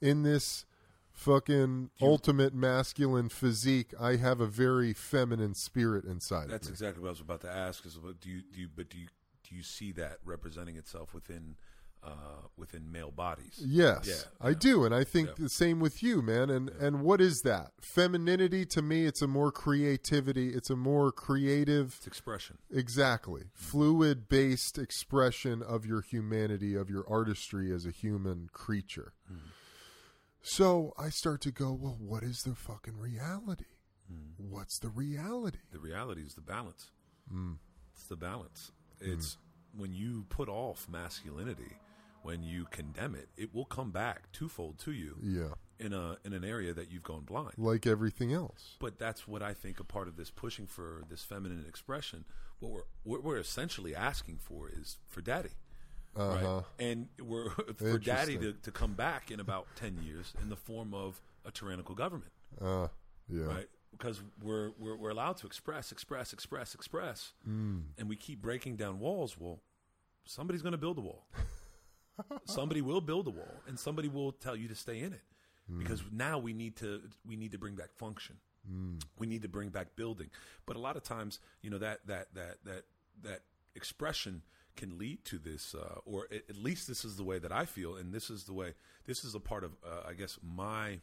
in 0.00 0.22
this 0.22 0.66
fucking 1.10 1.90
you, 1.98 2.06
ultimate 2.06 2.54
masculine 2.54 3.28
physique, 3.28 3.92
I 4.00 4.16
have 4.16 4.40
a 4.40 4.46
very 4.46 4.92
feminine 4.92 5.54
spirit 5.54 6.04
inside. 6.04 6.48
That's 6.48 6.68
exactly 6.68 7.02
what 7.02 7.08
I 7.08 7.10
was 7.10 7.20
about 7.20 7.40
to 7.40 7.50
ask. 7.50 7.84
Is 7.84 7.98
do 8.20 8.30
you 8.30 8.42
do 8.52 8.60
you 8.60 8.68
but 8.72 8.88
do 8.88 8.98
you 8.98 9.08
do 9.42 9.56
you 9.56 9.64
see 9.64 9.90
that 9.92 10.18
representing 10.24 10.76
itself 10.76 11.12
within? 11.12 11.56
Uh, 12.04 12.48
within 12.56 12.90
male 12.90 13.10
bodies. 13.10 13.60
Yes, 13.64 14.06
yeah, 14.06 14.46
I 14.46 14.50
yeah. 14.50 14.54
do, 14.58 14.84
and 14.84 14.94
I 14.94 15.04
think 15.04 15.28
yeah. 15.28 15.34
the 15.38 15.48
same 15.48 15.80
with 15.80 16.02
you, 16.02 16.22
man. 16.22 16.50
And 16.50 16.68
and 16.70 17.02
what 17.02 17.20
is 17.20 17.42
that? 17.42 17.72
Femininity 17.80 18.64
to 18.66 18.82
me, 18.82 19.06
it's 19.06 19.22
a 19.22 19.26
more 19.26 19.50
creativity. 19.50 20.50
It's 20.50 20.70
a 20.70 20.76
more 20.76 21.12
creative 21.12 21.94
it's 21.98 22.06
expression. 22.06 22.58
Exactly, 22.70 23.42
mm-hmm. 23.42 23.64
fluid 23.64 24.28
based 24.28 24.78
expression 24.78 25.62
of 25.62 25.86
your 25.86 26.00
humanity, 26.00 26.74
of 26.74 26.90
your 26.90 27.04
artistry 27.08 27.72
as 27.72 27.86
a 27.86 27.90
human 27.90 28.48
creature. 28.52 29.12
Mm-hmm. 29.30 29.48
So 30.42 30.92
I 30.98 31.08
start 31.08 31.40
to 31.42 31.50
go, 31.50 31.72
well, 31.72 31.96
what 31.98 32.22
is 32.22 32.42
the 32.42 32.54
fucking 32.54 32.98
reality? 32.98 33.64
Mm. 34.12 34.50
What's 34.50 34.78
the 34.78 34.90
reality? 34.90 35.60
The 35.72 35.78
reality 35.78 36.20
is 36.20 36.34
the 36.34 36.42
balance. 36.42 36.90
Mm. 37.32 37.56
It's 37.94 38.06
the 38.06 38.16
balance. 38.16 38.70
It's 39.00 39.36
mm. 39.36 39.80
when 39.80 39.94
you 39.94 40.26
put 40.28 40.50
off 40.50 40.86
masculinity 40.86 41.78
when 42.24 42.42
you 42.42 42.66
condemn 42.70 43.14
it, 43.14 43.28
it 43.36 43.54
will 43.54 43.66
come 43.66 43.90
back 43.90 44.32
twofold 44.32 44.78
to 44.78 44.92
you. 44.92 45.18
Yeah. 45.22 45.54
In 45.78 45.92
a 45.92 46.16
in 46.24 46.32
an 46.32 46.44
area 46.44 46.72
that 46.72 46.90
you've 46.90 47.02
gone 47.02 47.22
blind. 47.22 47.54
Like 47.58 47.86
everything 47.86 48.32
else. 48.32 48.76
But 48.78 48.98
that's 48.98 49.28
what 49.28 49.42
I 49.42 49.52
think 49.52 49.80
a 49.80 49.84
part 49.84 50.08
of 50.08 50.16
this 50.16 50.30
pushing 50.30 50.66
for 50.66 51.02
this 51.10 51.22
feminine 51.22 51.64
expression. 51.68 52.24
What 52.60 52.72
we're 52.72 52.84
what 53.02 53.24
we're 53.24 53.38
essentially 53.38 53.94
asking 53.94 54.38
for 54.38 54.70
is 54.70 54.98
for 55.06 55.20
daddy. 55.20 55.50
Uh-huh. 56.16 56.54
Right? 56.54 56.62
And 56.78 57.08
we're 57.20 57.50
for 57.76 57.98
daddy 57.98 58.38
to, 58.38 58.52
to 58.52 58.70
come 58.70 58.94
back 58.94 59.30
in 59.30 59.40
about 59.40 59.66
ten 59.76 59.98
years 60.02 60.32
in 60.40 60.48
the 60.48 60.56
form 60.56 60.94
of 60.94 61.20
a 61.44 61.50
tyrannical 61.50 61.94
government. 61.94 62.32
Uh 62.60 62.88
yeah. 63.28 63.44
Right? 63.44 63.68
Because 63.90 64.22
we're, 64.42 64.70
we're 64.78 64.96
we're 64.96 65.10
allowed 65.10 65.36
to 65.38 65.46
express, 65.46 65.92
express, 65.92 66.32
express, 66.32 66.74
express, 66.74 67.32
mm. 67.48 67.82
and 67.98 68.08
we 68.08 68.16
keep 68.16 68.40
breaking 68.40 68.76
down 68.76 68.98
walls. 68.98 69.36
Well, 69.38 69.60
somebody's 70.24 70.62
going 70.62 70.72
to 70.72 70.78
build 70.78 70.98
a 70.98 71.02
wall. 71.02 71.26
somebody 72.44 72.80
will 72.80 73.00
build 73.00 73.26
a 73.26 73.30
wall, 73.30 73.62
and 73.66 73.78
somebody 73.78 74.08
will 74.08 74.32
tell 74.32 74.56
you 74.56 74.68
to 74.68 74.74
stay 74.74 75.00
in 75.00 75.12
it 75.12 75.22
mm. 75.70 75.78
because 75.78 76.02
now 76.12 76.38
we 76.38 76.52
need 76.52 76.76
to 76.76 77.02
we 77.26 77.36
need 77.36 77.52
to 77.52 77.58
bring 77.58 77.74
back 77.74 77.92
function. 77.94 78.36
Mm. 78.70 79.02
We 79.18 79.26
need 79.26 79.42
to 79.42 79.48
bring 79.48 79.68
back 79.68 79.96
building. 79.96 80.30
But 80.66 80.76
a 80.76 80.78
lot 80.78 80.96
of 80.96 81.02
times, 81.02 81.40
you 81.62 81.70
know 81.70 81.78
that 81.78 82.06
that 82.06 82.34
that 82.34 82.56
that 82.64 82.84
that 83.22 83.40
expression 83.74 84.42
can 84.76 84.98
lead 84.98 85.24
to 85.24 85.38
this, 85.38 85.74
uh, 85.74 86.00
or 86.04 86.26
at 86.32 86.56
least 86.56 86.88
this 86.88 87.04
is 87.04 87.16
the 87.16 87.22
way 87.22 87.38
that 87.38 87.52
I 87.52 87.64
feel, 87.64 87.94
and 87.94 88.12
this 88.12 88.30
is 88.30 88.44
the 88.44 88.52
way. 88.52 88.74
This 89.04 89.24
is 89.24 89.34
a 89.34 89.40
part 89.40 89.62
of, 89.62 89.72
uh, 89.84 90.08
I 90.08 90.14
guess, 90.14 90.38
my 90.42 91.00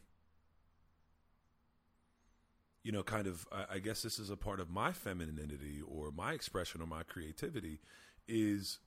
you 2.82 2.90
know, 2.90 3.02
kind 3.02 3.26
of, 3.26 3.46
I 3.70 3.78
guess 3.78 4.02
this 4.02 4.18
is 4.18 4.30
a 4.30 4.36
part 4.36 4.58
of 4.58 4.68
my 4.68 4.92
femininity 4.92 5.82
or 5.86 6.10
my 6.10 6.32
expression 6.32 6.82
or 6.82 6.86
my 6.86 7.04
creativity 7.04 7.80
is 8.26 8.80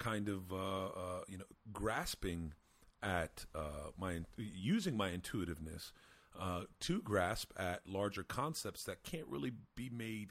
kind 0.00 0.28
of 0.28 0.52
uh, 0.52 0.56
uh, 0.86 1.20
you 1.28 1.38
know 1.38 1.44
grasping 1.72 2.54
at 3.02 3.44
uh, 3.54 3.90
my 3.96 4.20
using 4.36 4.96
my 4.96 5.10
intuitiveness 5.10 5.92
uh, 6.38 6.62
to 6.80 7.00
grasp 7.02 7.52
at 7.56 7.86
larger 7.86 8.24
concepts 8.24 8.82
that 8.84 9.04
can't 9.04 9.26
really 9.28 9.52
be 9.76 9.88
made 9.88 10.30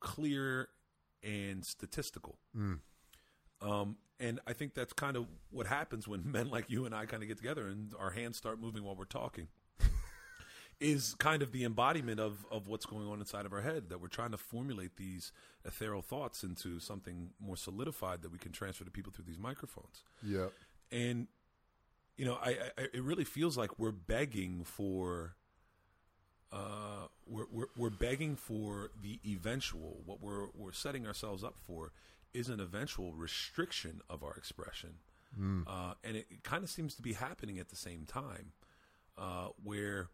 clear 0.00 0.68
and 1.22 1.64
statistical. 1.64 2.38
Um, 3.60 3.96
and 4.20 4.40
I 4.46 4.52
think 4.52 4.74
that's 4.74 4.92
kind 4.92 5.16
of 5.16 5.26
what 5.50 5.66
happens 5.66 6.06
when 6.08 6.30
men 6.32 6.48
like 6.48 6.70
you 6.70 6.86
and 6.86 6.94
I 6.94 7.06
kind 7.06 7.22
of 7.22 7.28
get 7.28 7.36
together 7.36 7.66
and 7.66 7.92
our 7.98 8.10
hands 8.10 8.36
start 8.36 8.60
moving 8.60 8.84
while 8.84 8.96
we're 8.96 9.04
talking. 9.04 9.48
Is 10.80 11.14
kind 11.18 11.42
of 11.42 11.50
the 11.52 11.64
embodiment 11.64 12.20
of, 12.20 12.46
of 12.52 12.68
what's 12.68 12.86
going 12.86 13.08
on 13.08 13.18
inside 13.18 13.44
of 13.46 13.52
our 13.52 13.62
head 13.62 13.88
that 13.88 14.00
we're 14.00 14.06
trying 14.08 14.30
to 14.30 14.38
formulate 14.38 14.96
these 14.96 15.32
ethereal 15.64 16.02
thoughts 16.02 16.44
into 16.44 16.78
something 16.78 17.30
more 17.40 17.56
solidified 17.56 18.22
that 18.22 18.30
we 18.30 18.38
can 18.38 18.52
transfer 18.52 18.84
to 18.84 18.90
people 18.90 19.12
through 19.12 19.24
these 19.24 19.38
microphones. 19.38 20.04
Yeah. 20.22 20.46
and 20.92 21.26
you 22.16 22.24
know 22.24 22.38
I, 22.42 22.50
I 22.78 22.82
it 22.94 23.02
really 23.02 23.24
feels 23.24 23.56
like 23.56 23.78
we're 23.78 23.92
begging 23.92 24.62
for 24.64 25.34
uh 26.52 27.06
we're, 27.26 27.46
we're 27.52 27.66
we're 27.76 27.90
begging 27.90 28.34
for 28.36 28.90
the 29.02 29.20
eventual. 29.26 30.00
What 30.06 30.22
we're 30.22 30.46
we're 30.56 30.72
setting 30.72 31.06
ourselves 31.06 31.44
up 31.44 31.56
for 31.58 31.92
is 32.32 32.48
an 32.48 32.60
eventual 32.60 33.12
restriction 33.14 34.00
of 34.08 34.22
our 34.22 34.34
expression. 34.34 34.94
Uh 35.66 35.94
and 36.02 36.16
it, 36.16 36.26
it 36.30 36.42
kind 36.42 36.64
of 36.64 36.70
seems 36.70 36.94
to 36.94 37.02
be 37.02 37.12
happening 37.12 37.58
at 37.58 37.68
the 37.68 37.76
same 37.76 38.04
time 38.06 38.52
uh 39.16 39.48
where 39.62 40.08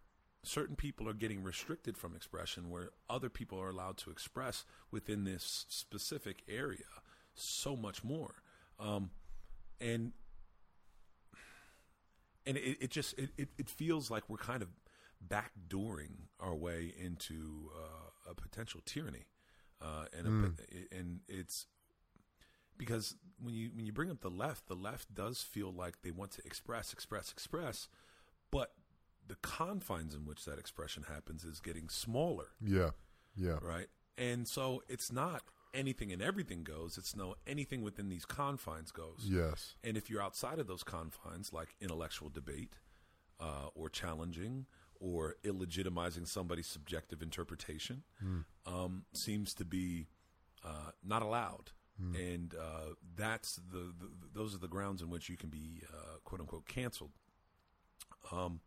certain 0.47 0.77
people 0.77 1.09
are 1.09 1.15
getting 1.15 1.43
restricted 1.43 1.97
from 1.97 2.15
expression 2.15 2.71
where 2.71 2.91
other 3.09 3.29
people 3.29 3.61
are 3.61 3.71
allowed 3.71 3.97
to 3.99 4.11
express 4.11 4.65
within 4.91 5.25
this 5.25 5.66
specific 5.69 6.43
area 6.49 7.03
so 7.35 7.77
much 7.77 8.05
more. 8.05 8.43
Um 8.79 9.11
and 9.81 10.12
and 12.47 12.57
it, 12.57 12.79
it 12.81 12.91
just 12.91 13.19
it, 13.19 13.31
it, 13.37 13.49
it 13.59 13.69
feels 13.69 14.11
like 14.11 14.29
we're 14.29 14.37
kind 14.37 14.62
of 14.62 14.69
backdooring 15.27 16.29
our 16.41 16.55
way 16.55 16.93
into 16.99 17.71
uh, 17.75 18.31
a 18.31 18.35
potential 18.35 18.81
tyranny, 18.85 19.27
uh, 19.81 20.05
and 20.16 20.27
a, 20.27 20.97
and 20.97 21.21
it's 21.29 21.66
because 22.77 23.16
when 23.41 23.55
you 23.55 23.71
when 23.75 23.87
you 23.87 23.93
bring 23.93 24.11
up 24.11 24.21
the 24.21 24.31
left, 24.31 24.66
the 24.66 24.75
left 24.75 25.15
does 25.15 25.43
feel 25.43 25.73
like 25.73 26.03
they 26.03 26.11
want 26.11 26.33
to 26.33 26.43
express, 26.45 26.93
express, 26.93 27.31
express, 27.31 27.89
but 28.51 28.73
the 29.28 29.36
confines 29.36 30.14
in 30.14 30.24
which 30.26 30.44
that 30.44 30.59
expression 30.59 31.05
happens 31.09 31.44
is 31.44 31.60
getting 31.60 31.88
smaller 31.88 32.48
Yeah. 32.60 32.90
Yeah. 33.36 33.59
right? 33.62 33.86
And 34.18 34.46
so 34.46 34.82
it's 34.88 35.10
not 35.10 35.42
anything 35.72 36.12
and 36.12 36.22
everything 36.22 36.62
goes. 36.62 36.96
It's 36.98 37.16
no 37.16 37.34
anything 37.46 37.82
within 37.82 38.09
these 38.09 38.24
confines 38.24 38.92
goes. 38.92 39.26
Yes. 39.26 39.74
And 39.82 39.96
if 39.96 40.09
you're 40.09 40.22
outside 40.22 40.59
of 40.59 40.66
those 40.66 40.84
confines, 40.84 41.52
like 41.52 41.74
intellectual 41.80 42.28
debate, 42.28 42.76
uh, 43.40 43.68
or 43.74 43.88
challenging, 43.88 44.66
or 45.01 45.34
illegitimizing 45.42 46.26
somebody's 46.28 46.68
subjective 46.68 47.20
interpretation, 47.22 48.05
um, 48.66 49.05
seems 49.12 49.52
to 49.55 49.64
be 49.64 50.06
uh, 50.64 50.90
not 51.05 51.22
allowed. 51.22 51.72
And 51.98 52.55
uh, 52.55 52.94
that's 53.16 53.56
the, 53.56 53.92
the 53.98 54.09
those 54.32 54.52
are 54.55 54.59
the 54.59 54.66
grounds 54.68 55.01
in 55.02 55.10
which 55.10 55.28
you 55.28 55.36
can 55.36 55.48
be 55.48 55.82
uh, 55.92 56.18
quote 56.24 56.40
unquote 56.40 56.66
canceled. 56.66 57.12
Um, 58.32 58.60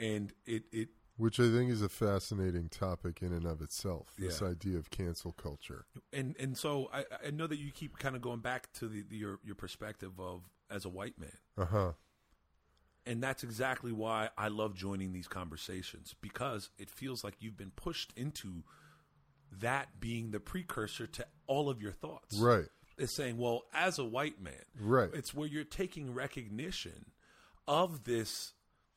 and 0.00 0.32
it 0.46 0.64
it 0.72 0.88
Which 1.16 1.38
I 1.38 1.50
think 1.50 1.70
is 1.70 1.82
a 1.82 1.88
fascinating 1.88 2.68
topic 2.70 3.20
in 3.22 3.32
and 3.32 3.44
of 3.46 3.60
itself. 3.60 4.14
This 4.18 4.40
Yeah. 4.40 4.48
idea 4.48 4.78
of 4.78 4.90
cancel 4.90 5.32
culture. 5.32 5.84
and 6.12 6.34
and 6.40 6.56
so 6.56 6.88
I, 6.92 7.04
I 7.26 7.30
know 7.30 7.46
that 7.46 7.58
you 7.58 7.70
keep 7.70 7.98
kind 7.98 8.16
of 8.16 8.22
going 8.22 8.40
back 8.40 8.72
to 8.74 8.88
the, 8.88 9.02
the 9.02 9.16
your 9.16 9.38
your 9.44 9.54
perspective 9.54 10.18
of 10.18 10.48
as 10.70 10.84
a 10.84 10.88
white 10.88 11.18
man, 11.18 11.38
Uh 11.58 11.64
huh. 11.66 11.92
and 13.06 13.22
that's 13.22 13.42
exactly 13.42 13.92
why 13.92 14.30
I 14.38 14.48
love 14.48 14.74
joining 14.74 15.12
these 15.12 15.28
conversations 15.28 16.14
because 16.20 16.70
it 16.78 16.88
feels 16.90 17.24
like 17.24 17.34
you've 17.40 17.56
been 17.56 17.72
pushed 17.72 18.12
into 18.16 18.62
that 19.60 19.98
being 20.00 20.30
the 20.30 20.38
precursor 20.40 21.06
to 21.08 21.26
all 21.48 21.68
of 21.68 21.82
your 21.82 21.92
thoughts. 21.92 22.36
Right. 22.36 22.68
It's 22.96 23.14
saying, 23.16 23.36
well, 23.38 23.62
as 23.74 23.98
a 23.98 24.04
white 24.04 24.40
man, 24.40 24.62
Right. 24.78 25.10
It's 25.12 25.34
where 25.34 25.48
you're 25.48 25.64
taking 25.64 26.14
recognition 26.14 27.06
of 27.66 28.04
this 28.04 28.52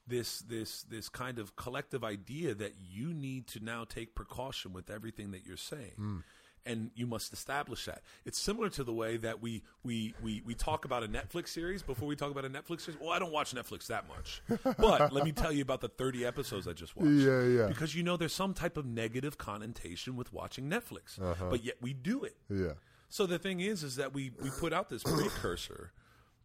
this 0.08 0.40
this 0.40 0.84
this 0.84 1.10
kind 1.10 1.40
of 1.40 1.56
collective 1.56 2.04
idea 2.04 2.54
that 2.54 2.74
you 2.78 3.14
need 3.14 3.48
to 3.48 3.64
now 3.64 3.86
take 3.86 4.16
precaution 4.16 4.74
with 4.74 4.90
everything 4.90 5.32
that 5.32 5.46
you're 5.46 5.58
saying. 5.58 5.94
Hmm. 5.96 6.18
And 6.66 6.92
you 6.96 7.06
must 7.08 7.34
establish 7.34 7.88
that. 7.88 8.04
It's 8.24 8.40
similar 8.40 8.70
to 8.70 8.86
the 8.86 8.94
way 8.94 9.18
that 9.18 9.42
we, 9.42 9.64
we, 9.84 10.14
we, 10.24 10.42
we 10.46 10.56
talk 10.56 10.86
about 10.86 11.04
a 11.04 11.10
Netflix 11.10 11.50
series 11.50 11.84
before 11.84 12.08
we 12.08 12.16
talk 12.16 12.32
about 12.32 12.46
a 12.46 12.50
Netflix 12.50 12.84
series. 12.84 13.02
Well, 13.02 13.10
I 13.10 13.20
don't 13.20 13.34
watch 13.34 13.54
Netflix 13.54 13.88
that 13.88 14.06
much. 14.08 14.42
But 14.78 15.12
let 15.12 15.26
me 15.26 15.34
tell 15.34 15.52
you 15.52 15.62
about 15.62 15.82
the 15.82 15.90
30 15.90 16.26
episodes 16.26 16.66
I 16.66 16.72
just 16.72 16.96
watched. 16.96 17.10
Yeah, 17.10 17.44
yeah. 17.44 17.68
Because 17.68 17.96
you 17.96 18.02
know 18.02 18.16
there's 18.16 18.32
some 18.32 18.54
type 18.54 18.78
of 18.78 18.86
negative 18.86 19.38
connotation 19.38 20.16
with 20.16 20.32
watching 20.32 20.70
Netflix. 20.70 21.22
Uh-huh. 21.22 21.48
But 21.50 21.66
yet 21.66 21.76
we 21.82 21.92
do 21.92 22.24
it. 22.24 22.38
Yeah. 22.50 22.76
So 23.10 23.26
the 23.26 23.40
thing 23.40 23.60
is, 23.60 23.84
is 23.84 23.98
that 23.98 24.14
we 24.14 24.32
we 24.42 24.50
put 24.50 24.72
out 24.72 24.88
this 24.88 25.04
precursor, 25.04 25.92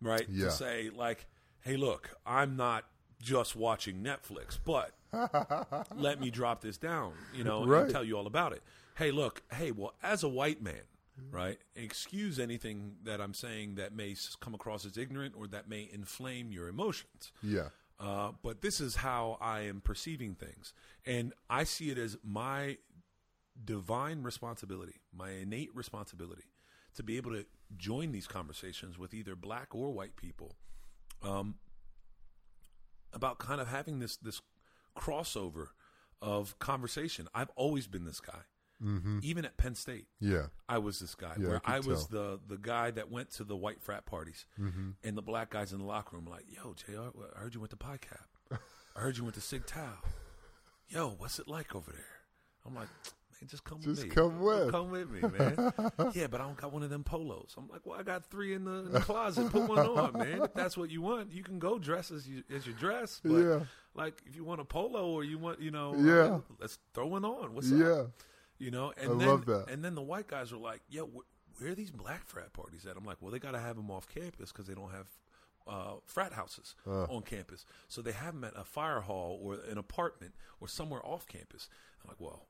right? 0.02 0.26
Yeah. 0.28 0.46
To 0.46 0.50
say 0.50 0.90
like, 0.94 1.26
hey, 1.60 1.76
look, 1.76 2.10
I'm 2.26 2.56
not 2.56 2.84
just 3.20 3.56
watching 3.56 4.02
Netflix, 4.02 4.58
but 4.64 4.92
let 5.96 6.20
me 6.20 6.30
drop 6.30 6.60
this 6.60 6.76
down, 6.76 7.12
you 7.34 7.44
know, 7.44 7.64
Right. 7.66 7.82
and 7.84 7.90
tell 7.90 8.04
you 8.04 8.16
all 8.16 8.26
about 8.26 8.52
it. 8.52 8.62
Hey, 8.96 9.10
look, 9.10 9.42
hey, 9.52 9.70
well, 9.70 9.94
as 10.02 10.22
a 10.22 10.28
white 10.28 10.62
man, 10.62 10.82
right? 11.30 11.58
Excuse 11.76 12.38
anything 12.38 12.96
that 13.04 13.20
I'm 13.20 13.34
saying 13.34 13.74
that 13.76 13.94
may 13.94 14.14
come 14.40 14.54
across 14.54 14.84
as 14.84 14.96
ignorant 14.96 15.34
or 15.36 15.46
that 15.48 15.68
may 15.68 15.88
inflame 15.92 16.52
your 16.52 16.68
emotions. 16.68 17.32
Yeah. 17.42 17.68
Uh, 18.00 18.30
but 18.42 18.60
this 18.60 18.80
is 18.80 18.96
how 18.96 19.36
I 19.40 19.60
am 19.62 19.80
perceiving 19.80 20.34
things. 20.36 20.72
And 21.04 21.32
I 21.50 21.64
see 21.64 21.90
it 21.90 21.98
as 21.98 22.16
my 22.22 22.78
divine 23.64 24.22
responsibility, 24.22 25.00
my 25.12 25.30
innate 25.30 25.74
responsibility 25.74 26.44
to 26.94 27.02
be 27.02 27.16
able 27.16 27.32
to 27.32 27.44
join 27.76 28.12
these 28.12 28.26
conversations 28.28 28.98
with 28.98 29.12
either 29.14 29.34
black 29.34 29.74
or 29.74 29.92
white 29.92 30.14
people 30.16 30.54
um, 31.22 31.56
about 33.12 33.38
kind 33.38 33.60
of 33.60 33.68
having 33.68 33.98
this, 33.98 34.16
this 34.16 34.40
crossover 34.96 35.68
of 36.20 36.58
conversation. 36.58 37.28
I've 37.34 37.50
always 37.56 37.86
been 37.86 38.04
this 38.04 38.20
guy. 38.20 38.40
Mm-hmm. 38.84 39.18
Even 39.22 39.44
at 39.44 39.56
Penn 39.56 39.74
State, 39.74 40.06
Yeah. 40.20 40.46
I 40.68 40.78
was 40.78 41.00
this 41.00 41.16
guy 41.16 41.34
Yeah, 41.36 41.48
where 41.48 41.60
I 41.64 41.76
I, 41.76 41.80
was 41.80 42.06
tell. 42.06 42.38
the 42.46 42.54
the 42.54 42.58
guy 42.58 42.92
that 42.92 43.10
went 43.10 43.30
to 43.32 43.42
the 43.44 43.56
white 43.56 43.82
frat 43.82 44.06
parties, 44.06 44.46
mm-hmm. 44.60 44.90
and 45.02 45.16
the 45.16 45.22
black 45.22 45.50
guys 45.50 45.72
in 45.72 45.80
the 45.80 45.84
locker 45.84 46.14
room 46.14 46.26
like, 46.26 46.44
"Yo, 46.48 46.74
Jr., 46.74 47.08
I 47.34 47.40
heard 47.40 47.54
you 47.54 47.60
went 47.60 47.70
to 47.70 47.76
Pi 47.76 47.96
Cap. 47.96 48.28
I 48.94 49.00
heard 49.00 49.16
you 49.16 49.24
went 49.24 49.34
to 49.34 49.40
Sig 49.40 49.66
Tau. 49.66 49.94
Yo, 50.88 51.08
what's 51.18 51.40
it 51.40 51.48
like 51.48 51.74
over 51.74 51.90
there?" 51.90 52.04
I'm 52.64 52.74
like, 52.76 52.86
"Man, 53.40 53.48
just 53.48 53.64
come 53.64 53.78
Just 53.80 54.02
with 54.02 54.08
me. 54.08 54.14
come 54.14 54.40
with." 54.40 54.70
Come 54.70 54.90
with 54.90 55.10
me, 55.10 55.20
man. 55.20 55.72
yeah, 56.14 56.26
but 56.26 56.40
I 56.40 56.44
don't 56.44 56.56
got 56.56 56.72
one 56.72 56.82
of 56.82 56.90
them 56.90 57.04
polos. 57.04 57.54
I'm 57.56 57.68
like, 57.68 57.84
"Well, 57.86 57.98
I 57.98 58.02
got 58.02 58.26
three 58.26 58.54
in 58.54 58.64
the, 58.64 58.72
in 58.72 58.92
the 58.92 59.00
closet. 59.00 59.50
Put 59.50 59.68
one 59.68 59.78
on, 59.78 60.12
man. 60.14 60.42
If 60.42 60.54
that's 60.54 60.76
what 60.76 60.90
you 60.90 61.00
want, 61.02 61.32
you 61.32 61.42
can 61.42 61.58
go 61.58 61.78
dress 61.78 62.10
as 62.10 62.28
you 62.28 62.42
as 62.54 62.66
you 62.66 62.72
dress. 62.72 63.20
But 63.24 63.32
Yeah. 63.38 63.60
like, 63.94 64.22
if 64.26 64.34
you 64.36 64.44
want 64.44 64.60
a 64.60 64.64
polo 64.64 65.08
or 65.10 65.24
you 65.24 65.38
want, 65.38 65.60
you 65.60 65.70
know, 65.70 65.94
Yeah. 65.96 66.34
uh, 66.36 66.40
let's 66.60 66.78
throw 66.94 67.06
one 67.06 67.24
on. 67.24 67.54
What's 67.54 67.70
up?" 67.72 67.78
Yeah. 67.78 68.02
You 68.58 68.70
know, 68.72 68.92
and 68.96 69.12
I 69.12 69.14
then, 69.16 69.28
love 69.28 69.46
that. 69.46 69.70
And 69.70 69.84
then 69.84 69.94
the 69.94 70.02
white 70.02 70.26
guys 70.26 70.50
were 70.52 70.58
like, 70.58 70.80
"Yo, 70.88 71.06
wh- 71.06 71.60
where 71.60 71.70
are 71.70 71.74
these 71.76 71.90
black 71.92 72.26
frat 72.26 72.52
parties 72.52 72.86
at?" 72.86 72.96
I'm 72.96 73.04
like, 73.04 73.18
"Well, 73.20 73.30
they 73.30 73.38
got 73.38 73.52
to 73.52 73.60
have 73.60 73.76
them 73.76 73.90
off 73.90 74.08
campus 74.08 74.50
because 74.52 74.66
they 74.66 74.74
don't 74.74 74.90
have 74.90 75.06
uh, 75.66 75.96
frat 76.06 76.32
houses 76.32 76.74
on 76.86 77.20
campus, 77.22 77.66
so 77.88 78.00
they 78.02 78.12
have 78.12 78.32
them 78.34 78.42
at 78.42 78.54
a 78.56 78.64
fire 78.64 79.00
hall 79.00 79.38
or 79.42 79.58
an 79.70 79.76
apartment 79.78 80.34
or 80.60 80.66
somewhere 80.66 81.04
off 81.06 81.26
campus." 81.26 81.68
I'm 82.02 82.08
like, 82.08 82.20
"Well, 82.20 82.46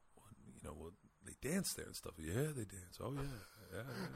you 0.62 0.68
know, 0.68 0.74
well, 0.78 0.92
they 1.24 1.34
dance 1.48 1.74
there 1.74 1.86
and 1.86 1.96
stuff. 1.96 2.14
Yeah, 2.18 2.52
they 2.56 2.64
dance. 2.64 2.98
Oh 3.00 3.12
yeah, 3.14 3.20
yeah, 3.72 3.82
yeah. 3.86 4.08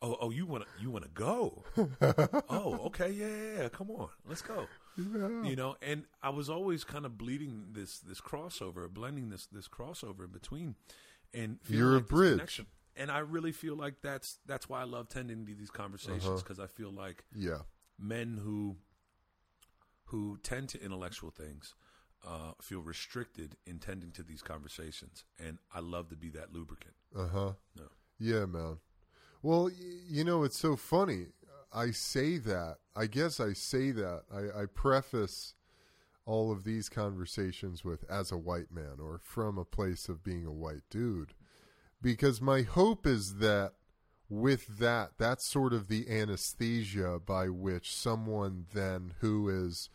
Oh, 0.00 0.16
oh, 0.20 0.30
you 0.30 0.46
want 0.46 0.64
to 0.64 0.82
you 0.82 0.90
want 0.90 1.04
to 1.04 1.10
go? 1.10 1.64
oh, 2.48 2.80
okay, 2.86 3.10
yeah, 3.10 3.26
yeah, 3.26 3.62
yeah. 3.62 3.68
Come 3.68 3.90
on, 3.90 4.08
let's 4.28 4.42
go. 4.42 4.66
You 4.96 5.54
know, 5.54 5.76
and 5.80 6.04
I 6.22 6.30
was 6.30 6.50
always 6.50 6.82
kind 6.84 7.04
of 7.06 7.16
bleeding 7.18 7.66
this 7.72 7.98
this 7.98 8.20
crossover, 8.20 8.88
blending 8.88 9.28
this 9.30 9.46
this 9.46 9.68
crossover 9.68 10.24
in 10.24 10.30
between, 10.30 10.74
and 11.34 11.58
You're 11.68 11.92
a 11.92 11.94
like 11.96 12.02
this 12.04 12.10
bridge. 12.10 12.32
connection. 12.32 12.66
And 12.96 13.12
I 13.12 13.18
really 13.20 13.52
feel 13.52 13.76
like 13.76 14.02
that's 14.02 14.38
that's 14.46 14.68
why 14.68 14.80
I 14.80 14.84
love 14.84 15.08
tending 15.08 15.46
to 15.46 15.54
these 15.54 15.70
conversations 15.70 16.24
uh-huh. 16.26 16.36
because 16.38 16.58
I 16.58 16.66
feel 16.66 16.90
like 16.90 17.24
Yeah. 17.34 17.58
men 17.98 18.40
who 18.42 18.76
who 20.06 20.38
tend 20.42 20.68
to 20.70 20.82
intellectual 20.82 21.30
things 21.30 21.74
uh, 22.26 22.52
feel 22.60 22.80
restricted 22.80 23.56
in 23.66 23.78
tending 23.78 24.10
to 24.12 24.22
these 24.22 24.42
conversations, 24.42 25.24
and 25.38 25.58
I 25.74 25.80
love 25.80 26.08
to 26.10 26.16
be 26.16 26.30
that 26.30 26.52
lubricant. 26.52 26.94
Uh 27.16 27.28
huh. 27.28 27.52
No. 27.76 27.84
Yeah, 28.18 28.46
man. 28.46 28.78
Well, 29.42 29.64
y- 29.64 29.72
you 30.08 30.24
know, 30.24 30.42
it's 30.44 30.58
so 30.58 30.76
funny. 30.76 31.26
I 31.72 31.90
say 31.90 32.38
that. 32.38 32.78
I 32.96 33.06
guess 33.06 33.40
I 33.40 33.52
say 33.52 33.90
that. 33.92 34.22
I, 34.32 34.62
I 34.62 34.66
preface 34.66 35.54
all 36.26 36.50
of 36.52 36.64
these 36.64 36.88
conversations 36.88 37.84
with 37.84 38.04
as 38.10 38.30
a 38.32 38.36
white 38.36 38.70
man 38.70 38.98
or 39.00 39.18
from 39.22 39.56
a 39.58 39.64
place 39.64 40.08
of 40.08 40.24
being 40.24 40.44
a 40.46 40.52
white 40.52 40.82
dude. 40.90 41.34
Because 42.02 42.40
my 42.40 42.62
hope 42.62 43.06
is 43.06 43.36
that 43.36 43.72
with 44.28 44.78
that, 44.78 45.12
that's 45.18 45.44
sort 45.44 45.72
of 45.72 45.88
the 45.88 46.08
anesthesia 46.08 47.18
by 47.24 47.48
which 47.48 47.94
someone 47.94 48.66
then 48.74 49.14
who 49.20 49.48
is 49.48 49.88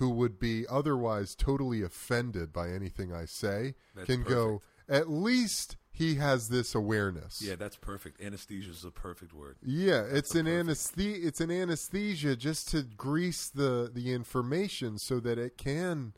who 0.00 0.08
would 0.08 0.38
be 0.38 0.64
otherwise 0.66 1.34
totally 1.34 1.82
offended 1.82 2.54
by 2.54 2.70
anything 2.70 3.12
I 3.12 3.26
say 3.26 3.74
That's 3.94 4.06
can 4.06 4.22
go. 4.22 4.62
At 4.88 5.10
least 5.10 5.76
he 5.92 6.14
has 6.14 6.48
this 6.48 6.74
awareness. 6.74 7.42
Yeah, 7.42 7.56
that's 7.56 7.76
perfect. 7.76 8.18
Anesthesia 8.18 8.70
is 8.70 8.82
a 8.82 8.90
perfect 8.90 9.34
word. 9.34 9.58
Yeah, 9.62 10.04
it's 10.10 10.34
an 10.34 10.46
perfect. 10.46 10.60
anesthesia. 10.60 11.26
It's 11.26 11.40
an 11.42 11.50
anesthesia 11.50 12.34
just 12.34 12.70
to 12.70 12.82
grease 12.82 13.50
the 13.50 13.90
the 13.92 14.14
information 14.14 14.96
so 14.96 15.20
that 15.20 15.38
it 15.38 15.58
can 15.58 16.14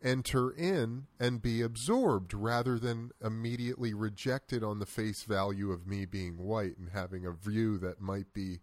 enter 0.00 0.52
in 0.52 1.08
and 1.18 1.42
be 1.42 1.60
absorbed 1.60 2.32
rather 2.32 2.78
than 2.78 3.10
immediately 3.20 3.92
rejected 3.94 4.62
on 4.62 4.78
the 4.78 4.86
face 4.86 5.24
value 5.24 5.72
of 5.72 5.88
me 5.88 6.04
being 6.04 6.38
white 6.38 6.78
and 6.78 6.90
having 6.90 7.26
a 7.26 7.32
view 7.32 7.78
that 7.78 8.00
might 8.00 8.32
be 8.32 8.60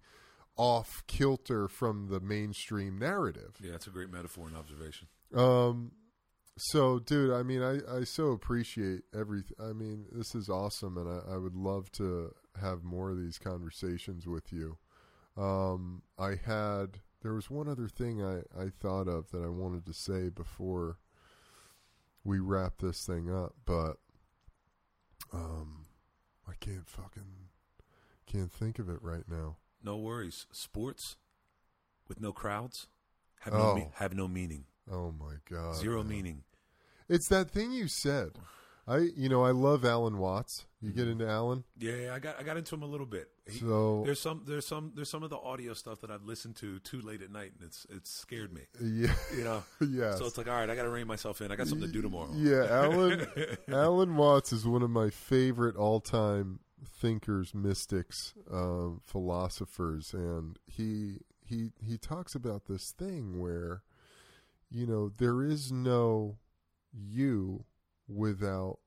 off 0.58 1.04
kilter 1.08 1.68
from 1.68 2.08
the 2.08 2.20
mainstream 2.20 2.98
narrative. 2.98 3.56
Yeah, 3.62 3.72
that's 3.72 3.88
a 3.88 3.92
great 3.92 4.10
metaphor 4.10 4.48
and 4.48 4.56
observation. 4.56 5.08
Um, 5.34 5.92
so, 6.58 7.00
dude, 7.00 7.34
I 7.34 7.44
mean, 7.44 7.62
I, 7.62 7.80
I 7.98 8.04
so 8.06 8.28
appreciate 8.28 9.02
everything. 9.14 9.58
I 9.60 9.74
mean, 9.74 10.06
this 10.12 10.34
is 10.34 10.50
awesome, 10.50 10.98
and 10.98 11.10
I, 11.10 11.36
I 11.36 11.38
would 11.38 11.56
love 11.56 11.92
to 11.94 12.34
have 12.62 12.84
more 12.84 13.10
of 13.10 13.18
these 13.18 13.38
conversations 13.38 14.26
with 14.26 14.54
you. 14.54 14.78
Um, 15.38 16.04
I 16.18 16.36
had 16.36 17.00
there 17.22 17.34
was 17.34 17.50
one 17.50 17.68
other 17.68 17.90
thing 17.90 18.24
I, 18.24 18.38
I 18.58 18.70
thought 18.70 19.08
of 19.08 19.32
that 19.32 19.44
I 19.44 19.50
wanted 19.50 19.86
to 19.88 19.94
say 19.94 20.30
before 20.30 21.00
we 22.24 22.40
wrap 22.40 22.78
this 22.80 23.06
thing 23.06 23.30
up, 23.30 23.56
but 23.66 23.98
um, 25.34 25.88
I 26.48 26.54
can't 26.60 26.88
fucking 26.88 27.50
can't 28.26 28.52
think 28.52 28.80
of 28.80 28.90
it 28.90 29.02
right 29.02 29.28
now. 29.28 29.58
No 29.86 29.98
worries. 29.98 30.48
Sports 30.52 31.16
with 32.08 32.20
no 32.20 32.34
crowds 32.34 32.88
have 33.42 33.54
no 33.54 33.60
Oh. 33.60 33.76
me- 33.76 33.90
have 33.96 34.14
no 34.16 34.28
meaning. 34.28 34.66
Oh 34.92 35.12
my 35.12 35.36
god, 35.50 35.76
Zero 35.76 36.00
man. 36.04 36.10
meaning. 36.10 36.44
It's 37.08 37.28
that 37.30 37.52
thing 37.52 37.72
you 37.72 37.88
said. 37.88 38.40
I, 38.88 38.98
you 39.16 39.30
know, 39.30 39.44
I 39.44 39.50
love 39.50 39.84
Alan 39.84 40.20
Watts. 40.20 40.66
You 40.80 40.92
get 40.92 41.04
mm-hmm. 41.04 41.14
into 41.14 41.28
Alan, 41.28 41.64
Yeah, 41.80 41.96
yeah, 41.96 42.14
I 42.14 42.20
got 42.20 42.40
I 42.40 42.44
got 42.44 42.58
into 42.58 42.76
him 42.76 42.84
a 42.84 42.88
little 42.88 43.08
bit. 43.08 43.30
He- 43.48 43.58
so 43.60 44.04
there's 44.06 44.20
some 44.20 44.44
there's 44.46 44.68
some 44.68 44.92
there's 44.96 45.10
some 45.10 45.24
of 45.24 45.32
the 45.32 45.38
audio 45.40 45.74
stuff 45.74 46.02
that 46.02 46.12
I've 46.12 46.24
listened 46.24 46.56
to 46.58 46.78
too 46.80 47.02
late 47.02 47.24
at 47.24 47.32
night, 47.32 47.54
and 47.60 47.68
it's 47.68 47.88
it's 47.90 48.12
scared 48.12 48.54
me. 48.54 48.62
yeah, 48.82 49.14
You 49.36 49.44
know. 49.44 49.64
Yeah. 49.88 50.16
So 50.16 50.26
it's 50.26 50.38
like, 50.38 50.48
all 50.48 50.54
right, 50.54 50.70
I 50.70 50.76
got 50.76 50.84
to 50.84 50.90
rein 50.90 51.08
myself 51.08 51.42
in. 51.42 51.52
I 51.52 51.56
got 51.56 51.68
something 51.68 51.88
to 51.88 51.94
do 51.94 52.02
tomorrow. 52.04 52.30
Yeah, 52.36 52.66
Alan 52.70 53.26
Alan 53.68 54.16
Watts 54.16 54.52
is 54.54 54.68
one 54.68 54.84
of 54.84 54.90
my 54.92 55.10
favorite 55.10 55.76
all-time 55.76 56.60
thinkers, 57.06 57.54
mystics, 57.54 58.34
um, 58.52 59.00
philosophers, 59.06 60.12
and 60.12 60.58
he 60.66 61.20
he 61.46 61.70
he 61.80 62.00
talks 62.00 62.34
about 62.34 62.66
this 62.66 62.90
thing 62.98 63.40
where 63.40 63.84
you 64.72 64.88
know 64.88 65.12
there 65.16 65.44
is 65.44 65.72
no 65.72 66.40
you 66.92 67.64
without 68.08 68.80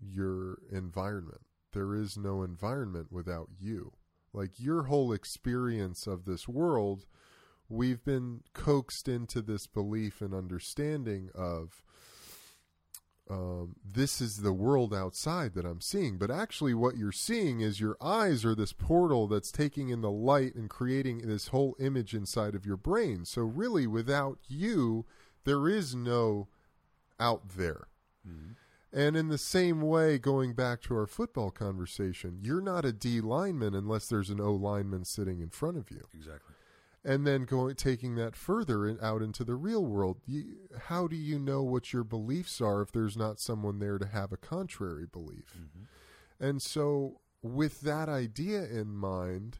your 0.00 0.58
environment. 0.70 1.40
There 1.72 1.96
is 1.96 2.16
no 2.16 2.44
environment 2.44 3.08
without 3.10 3.48
you. 3.58 3.92
Like 4.32 4.60
your 4.60 4.84
whole 4.84 5.12
experience 5.12 6.06
of 6.06 6.26
this 6.26 6.46
world, 6.46 7.06
we've 7.68 8.04
been 8.04 8.42
coaxed 8.54 9.08
into 9.08 9.42
this 9.42 9.66
belief 9.66 10.20
and 10.20 10.32
understanding 10.32 11.28
of 11.34 11.82
um, 13.30 13.76
this 13.84 14.20
is 14.20 14.38
the 14.38 14.52
world 14.52 14.94
outside 14.94 15.54
that 15.54 15.66
I'm 15.66 15.80
seeing. 15.80 16.18
But 16.18 16.30
actually, 16.30 16.74
what 16.74 16.96
you're 16.96 17.12
seeing 17.12 17.60
is 17.60 17.80
your 17.80 17.96
eyes 18.00 18.44
are 18.44 18.54
this 18.54 18.72
portal 18.72 19.26
that's 19.26 19.52
taking 19.52 19.90
in 19.90 20.00
the 20.00 20.10
light 20.10 20.54
and 20.54 20.70
creating 20.70 21.18
this 21.18 21.48
whole 21.48 21.76
image 21.78 22.14
inside 22.14 22.54
of 22.54 22.64
your 22.64 22.76
brain. 22.76 23.24
So, 23.24 23.42
really, 23.42 23.86
without 23.86 24.38
you, 24.48 25.04
there 25.44 25.68
is 25.68 25.94
no 25.94 26.48
out 27.20 27.56
there. 27.56 27.88
And 28.92 29.16
in 29.16 29.28
the 29.28 29.38
same 29.38 29.82
way, 29.82 30.18
going 30.18 30.54
back 30.54 30.80
to 30.82 30.94
our 30.94 31.06
football 31.06 31.50
conversation, 31.50 32.38
you're 32.42 32.62
not 32.62 32.84
a 32.84 32.92
D 32.92 33.20
lineman 33.20 33.74
unless 33.74 34.08
there's 34.08 34.30
an 34.30 34.40
O 34.40 34.52
lineman 34.52 35.04
sitting 35.04 35.40
in 35.40 35.50
front 35.50 35.76
of 35.76 35.90
you 35.90 36.06
Exactly. 36.14 36.54
And 37.04 37.26
then 37.26 37.44
going 37.44 37.74
taking 37.74 38.16
that 38.16 38.34
further 38.34 38.86
and 38.86 39.00
out 39.00 39.22
into 39.22 39.44
the 39.44 39.54
real 39.54 39.84
world. 39.84 40.18
You, 40.26 40.56
how 40.86 41.06
do 41.06 41.16
you 41.16 41.38
know 41.38 41.62
what 41.62 41.92
your 41.92 42.04
beliefs 42.04 42.60
are 42.60 42.82
if 42.82 42.92
there's 42.92 43.16
not 43.16 43.40
someone 43.40 43.78
there 43.78 43.98
to 43.98 44.06
have 44.06 44.32
a 44.32 44.36
contrary 44.36 45.06
belief? 45.10 45.54
Mm-hmm. 45.56 46.44
And 46.44 46.62
so 46.62 47.20
with 47.42 47.80
that 47.82 48.08
idea 48.08 48.64
in 48.64 48.94
mind 48.94 49.58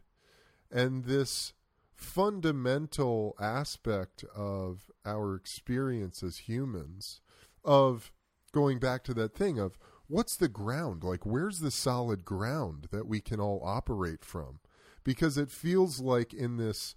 and 0.71 1.05
this 1.05 1.53
fundamental 1.95 3.35
aspect 3.41 4.25
of 4.35 4.91
our 5.05 5.35
experience 5.35 6.23
as 6.23 6.39
humans 6.39 7.21
of 7.65 8.13
going 8.53 8.79
back 8.79 9.03
to 9.05 9.15
that 9.15 9.35
thing 9.35 9.59
of 9.59 9.77
what's 10.07 10.37
the 10.37 10.49
ground? 10.49 11.03
Like 11.03 11.27
where's 11.27 11.61
the 11.61 11.71
solid 11.71 12.25
ground 12.25 12.89
that 12.91 13.07
we 13.07 13.21
can 13.21 13.41
all 13.41 13.61
operate 13.65 14.25
from? 14.25 14.61
Because 15.05 15.37
it 15.37 15.51
feels 15.51 16.01
like 16.01 16.33
in 16.33 16.57
this 16.57 16.95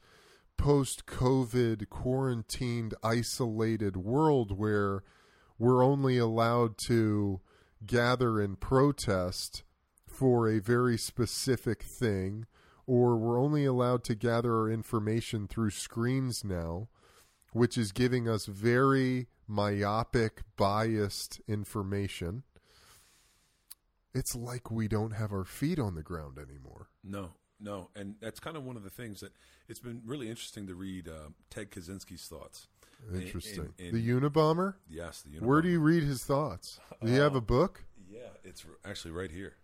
post 0.62 1.06
covid 1.06 1.90
quarantined 1.90 2.94
isolated 3.04 3.98
world 3.98 4.58
where 4.58 5.04
we're 5.58 5.84
only 5.84 6.18
allowed 6.18 6.78
to 6.78 7.40
gather 7.86 8.40
and 8.40 8.60
protest 8.60 9.64
for 10.08 10.48
a 10.48 10.60
very 10.60 10.98
specific 10.98 11.82
thing 11.82 12.46
or 12.86 13.18
we're 13.18 13.40
only 13.40 13.66
allowed 13.66 14.04
to 14.04 14.16
gather 14.16 14.56
our 14.56 14.70
information 14.70 15.48
through 15.48 15.72
screens 15.72 16.44
now 16.44 16.88
which 17.54 17.78
is 17.78 17.92
giving 17.92 18.28
us 18.30 18.46
very 18.46 19.28
myopic, 19.48 20.44
biased 20.58 21.42
information. 21.48 22.44
It's 24.14 24.36
like 24.36 24.72
we 24.72 24.88
don't 24.88 25.12
have 25.12 25.32
our 25.32 25.46
feet 25.46 25.80
on 25.80 25.96
the 25.96 26.04
ground 26.04 26.38
anymore. 26.38 26.90
No, 27.04 27.32
no, 27.62 27.90
and 27.96 28.16
that's 28.20 28.40
kind 28.40 28.58
of 28.58 28.64
one 28.64 28.76
of 28.76 28.84
the 28.84 28.90
things 28.90 29.20
that 29.22 29.32
it's 29.70 29.80
been 29.80 30.02
really 30.06 30.30
interesting 30.30 30.68
to 30.68 30.76
read 30.76 31.08
uh, 31.08 31.30
Ted 31.50 31.72
Kaczynski's 31.72 32.28
thoughts. 32.28 32.68
Interesting. 33.14 33.74
in- 33.80 33.88
in- 33.88 33.94
the 33.96 34.10
Unabomber? 34.30 34.76
yes, 34.90 35.22
the 35.24 35.38
Unabomber. 35.38 35.42
Where 35.48 35.62
do 35.62 35.70
you 35.70 35.80
read 35.80 36.04
his 36.04 36.24
thoughts? 36.24 36.80
Do 37.04 37.12
you 37.12 37.20
have 37.20 37.36
a 37.36 37.42
book? 37.42 37.84
Yeah, 38.10 38.28
it's 38.44 38.66
actually 38.86 39.12
right 39.12 39.32
here. 39.32 39.56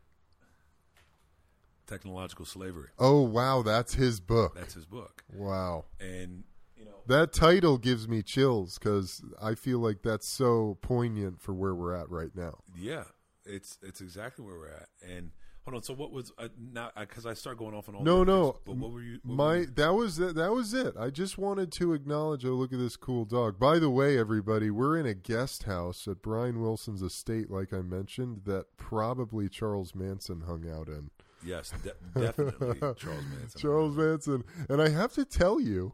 Technological 1.86 2.46
slavery. 2.46 2.90
Oh, 3.00 3.22
wow, 3.22 3.62
that's 3.62 3.94
his 3.94 4.20
book. 4.20 4.56
That's 4.56 4.74
his 4.74 4.86
book, 4.86 5.24
Wow. 5.34 5.86
and 6.02 6.44
you 6.76 6.84
know, 6.84 6.96
That 7.08 7.32
title 7.32 7.78
gives 7.78 8.08
me 8.10 8.22
chills 8.22 8.78
because 8.78 9.24
I 9.42 9.56
feel 9.56 9.80
like 9.80 10.02
that's 10.02 10.28
so 10.28 10.78
poignant 10.82 11.40
for 11.42 11.54
where 11.54 11.74
we're 11.74 11.94
at 11.94 12.10
right 12.10 12.36
now. 12.36 12.60
yeah, 12.76 13.06
it's 13.46 13.78
it's 13.82 14.02
exactly 14.02 14.44
where 14.44 14.56
we're 14.58 14.68
at. 14.74 14.90
And 15.02 15.32
hold 15.68 15.76
on, 15.76 15.84
so 15.84 15.94
what 15.94 16.12
was 16.12 16.32
uh, 16.38 16.48
now? 16.74 16.90
Because 16.98 17.26
I 17.26 17.34
start 17.34 17.58
going 17.58 17.76
off 17.76 17.90
on 17.90 17.96
all 17.96 18.04
No, 18.04 18.24
no. 18.24 18.52
things, 18.52 18.62
but 18.66 18.76
what 18.78 18.92
were 18.92 19.02
you? 19.02 19.20
What 19.24 19.36
My 19.36 19.46
were 19.48 19.58
you- 19.58 19.66
that 19.76 19.94
was 19.94 20.20
it. 20.20 20.36
That 20.36 20.52
was 20.54 20.74
it. 20.74 20.96
I 20.98 21.10
just 21.10 21.38
wanted 21.38 21.72
to 21.74 21.94
acknowledge. 21.94 22.46
Oh, 22.46 22.50
look 22.54 22.72
at 22.72 22.80
this 22.80 22.96
cool 22.96 23.26
dog. 23.26 23.60
By 23.60 23.80
the 23.80 23.90
way, 23.90 24.18
everybody, 24.18 24.70
we're 24.72 24.98
in 24.98 25.06
a 25.06 25.14
guest 25.14 25.64
house 25.64 26.08
at 26.08 26.22
Brian 26.22 26.62
Wilson's 26.62 27.02
estate, 27.02 27.52
like 27.52 27.74
I 27.74 27.82
mentioned, 27.82 28.42
that 28.46 28.78
probably 28.78 29.50
Charles 29.50 29.94
Manson 29.94 30.42
hung 30.48 30.70
out 30.70 30.88
in. 30.88 31.10
yes, 31.44 31.72
de- 31.84 32.20
definitely 32.20 32.80
Charles 32.98 33.24
Manson. 33.26 33.60
Charles 33.62 33.96
Manson, 33.98 34.44
and 34.70 34.82
I 34.82 34.90
have 34.90 35.14
to 35.14 35.26
tell 35.26 35.60
you, 35.60 35.94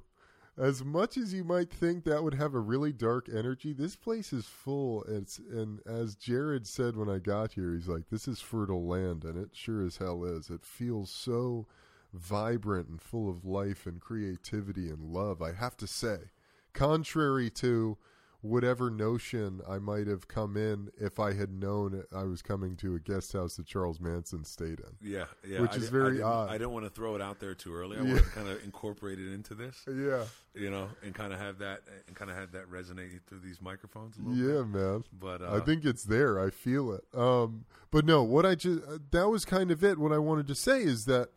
as 0.57 0.83
much 0.83 1.17
as 1.17 1.33
you 1.33 1.43
might 1.43 1.71
think 1.71 2.03
that 2.03 2.23
would 2.23 2.35
have 2.35 2.53
a 2.53 2.59
really 2.59 2.93
dark 2.93 3.27
energy, 3.27 3.73
this 3.73 3.95
place 3.95 4.31
is 4.31 4.45
full. 4.45 5.03
It's 5.03 5.39
and 5.39 5.79
as 5.85 6.15
Jared 6.15 6.67
said 6.67 6.95
when 6.95 7.09
I 7.09 7.19
got 7.19 7.53
here, 7.53 7.73
he's 7.73 7.87
like, 7.87 8.09
"This 8.09 8.27
is 8.27 8.39
fertile 8.39 8.87
land," 8.87 9.25
and 9.25 9.37
it 9.37 9.49
sure 9.53 9.83
as 9.83 9.97
hell 9.97 10.23
is. 10.23 10.49
It 10.49 10.63
feels 10.63 11.09
so 11.09 11.67
vibrant 12.13 12.87
and 12.87 13.01
full 13.01 13.29
of 13.29 13.45
life 13.45 13.87
and 13.87 13.99
creativity 13.99 14.89
and 14.89 15.01
love. 15.01 15.41
I 15.41 15.53
have 15.53 15.75
to 15.77 15.87
say, 15.87 16.31
contrary 16.73 17.49
to 17.51 17.97
whatever 18.43 18.91
notion 18.91 19.61
I 19.67 19.79
might 19.79 20.05
have 20.07 20.27
come 20.27 20.57
in 20.57 20.89
if 20.99 21.17
I 21.17 21.31
had 21.33 21.49
known 21.49 22.03
I 22.13 22.23
was 22.23 22.41
coming 22.41 22.75
to 22.75 22.93
a 22.93 22.99
guest 22.99 23.31
house 23.31 23.55
that 23.55 23.65
Charles 23.65 24.01
Manson 24.01 24.43
stayed 24.43 24.81
in. 24.81 24.97
Yeah, 25.01 25.25
yeah, 25.47 25.61
Which 25.61 25.71
I 25.71 25.75
is 25.77 25.85
di- 25.85 25.91
very 25.91 26.21
I 26.21 26.27
odd. 26.27 26.49
I 26.49 26.57
don't 26.57 26.73
want 26.73 26.85
to 26.85 26.89
throw 26.89 27.15
it 27.15 27.21
out 27.21 27.39
there 27.39 27.55
too 27.55 27.73
early. 27.73 27.97
I 27.97 28.01
Yeah. 28.01 28.13
want 28.13 28.25
to 28.25 28.29
kind 28.31 28.47
of 28.49 28.61
incorporate 28.65 29.17
it 29.17 29.33
into 29.33 29.55
this, 29.55 29.83
Yeah, 29.87 30.25
you 30.53 30.69
know, 30.69 30.89
and 31.03 31.15
kind 31.15 31.31
of 31.31 31.39
have 31.39 31.57
that 31.59 31.83
and 32.07 32.15
kind 32.17 32.29
of 32.29 32.35
have 32.35 32.51
that 32.51 32.69
resonate 32.69 33.21
through 33.27 33.39
these 33.39 33.61
microphones. 33.61 34.17
A 34.17 34.21
little 34.21 34.35
yeah, 34.55 34.61
bit. 34.61 34.67
man. 34.67 35.03
but 35.17 35.41
uh, 35.41 35.55
I 35.55 35.61
think 35.61 35.85
it's 35.85 36.03
there. 36.03 36.37
I 36.37 36.49
feel 36.49 36.91
it. 36.91 37.05
Um, 37.17 37.63
but 37.91 38.05
no, 38.05 38.23
what 38.23 38.45
I 38.45 38.55
just 38.55 38.83
uh, 38.85 38.97
that 39.11 39.29
was 39.29 39.45
kind 39.45 39.71
of 39.71 39.83
it. 39.85 39.97
What 39.97 40.11
I 40.11 40.17
wanted 40.17 40.47
to 40.47 40.55
say 40.55 40.83
is 40.83 41.05
that 41.05 41.29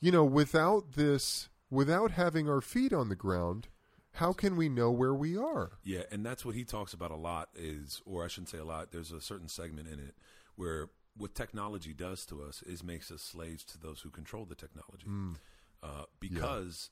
you 0.00 0.12
know, 0.12 0.24
without 0.24 0.92
this, 0.92 1.48
without 1.68 2.12
having 2.12 2.48
our 2.48 2.60
feet 2.60 2.92
on 2.92 3.08
the 3.08 3.16
ground, 3.16 3.66
how 4.14 4.32
can 4.32 4.56
we 4.56 4.68
know 4.68 4.90
where 4.90 5.14
we 5.14 5.36
are? 5.36 5.72
Yeah, 5.82 6.02
and 6.10 6.24
that's 6.24 6.44
what 6.44 6.54
he 6.54 6.64
talks 6.64 6.92
about 6.92 7.10
a 7.10 7.16
lot 7.16 7.48
is, 7.54 8.00
or 8.06 8.24
I 8.24 8.28
shouldn't 8.28 8.48
say 8.48 8.58
a 8.58 8.64
lot. 8.64 8.92
There's 8.92 9.12
a 9.12 9.20
certain 9.20 9.48
segment 9.48 9.88
in 9.88 9.98
it 9.98 10.14
where 10.56 10.88
what 11.16 11.34
technology 11.34 11.92
does 11.92 12.24
to 12.26 12.42
us 12.42 12.62
is 12.62 12.82
makes 12.82 13.10
us 13.10 13.22
slaves 13.22 13.64
to 13.64 13.78
those 13.78 14.00
who 14.00 14.10
control 14.10 14.44
the 14.44 14.54
technology. 14.54 15.06
Mm. 15.08 15.36
Uh, 15.82 16.04
because 16.20 16.90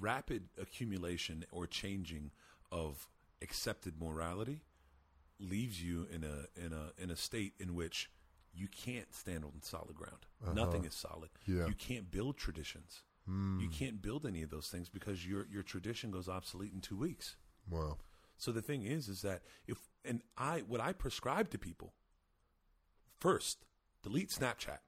rapid 0.00 0.44
accumulation 0.60 1.44
or 1.50 1.66
changing 1.66 2.30
of 2.72 3.06
accepted 3.42 4.00
morality 4.00 4.62
leaves 5.38 5.82
you 5.82 6.06
in 6.12 6.24
a 6.24 6.64
in 6.64 6.72
a 6.72 7.02
in 7.02 7.10
a 7.10 7.16
state 7.16 7.54
in 7.58 7.74
which 7.74 8.10
you 8.54 8.66
can't 8.68 9.14
stand 9.14 9.44
on 9.44 9.52
solid 9.60 9.94
ground. 9.94 10.26
Nothing 10.54 10.84
is 10.84 10.94
solid. 10.94 11.30
Uh-huh. 11.34 11.58
Yeah. 11.58 11.66
You 11.66 11.74
can't 11.74 12.10
build 12.10 12.36
traditions. 12.36 13.02
You 13.28 13.68
can't 13.68 14.00
build 14.00 14.24
any 14.24 14.42
of 14.42 14.50
those 14.50 14.68
things 14.68 14.88
because 14.88 15.26
your 15.26 15.46
your 15.50 15.62
tradition 15.64 16.10
goes 16.12 16.28
obsolete 16.28 16.72
in 16.72 16.80
two 16.80 16.96
weeks. 16.96 17.36
Wow. 17.68 17.96
So 18.38 18.52
the 18.52 18.62
thing 18.62 18.84
is, 18.84 19.08
is 19.08 19.22
that 19.22 19.42
if 19.66 19.78
and 20.04 20.22
I 20.38 20.60
what 20.60 20.80
I 20.80 20.92
prescribe 20.92 21.50
to 21.50 21.58
people 21.58 21.94
first, 23.18 23.64
delete 24.02 24.30
Snapchat. 24.30 24.78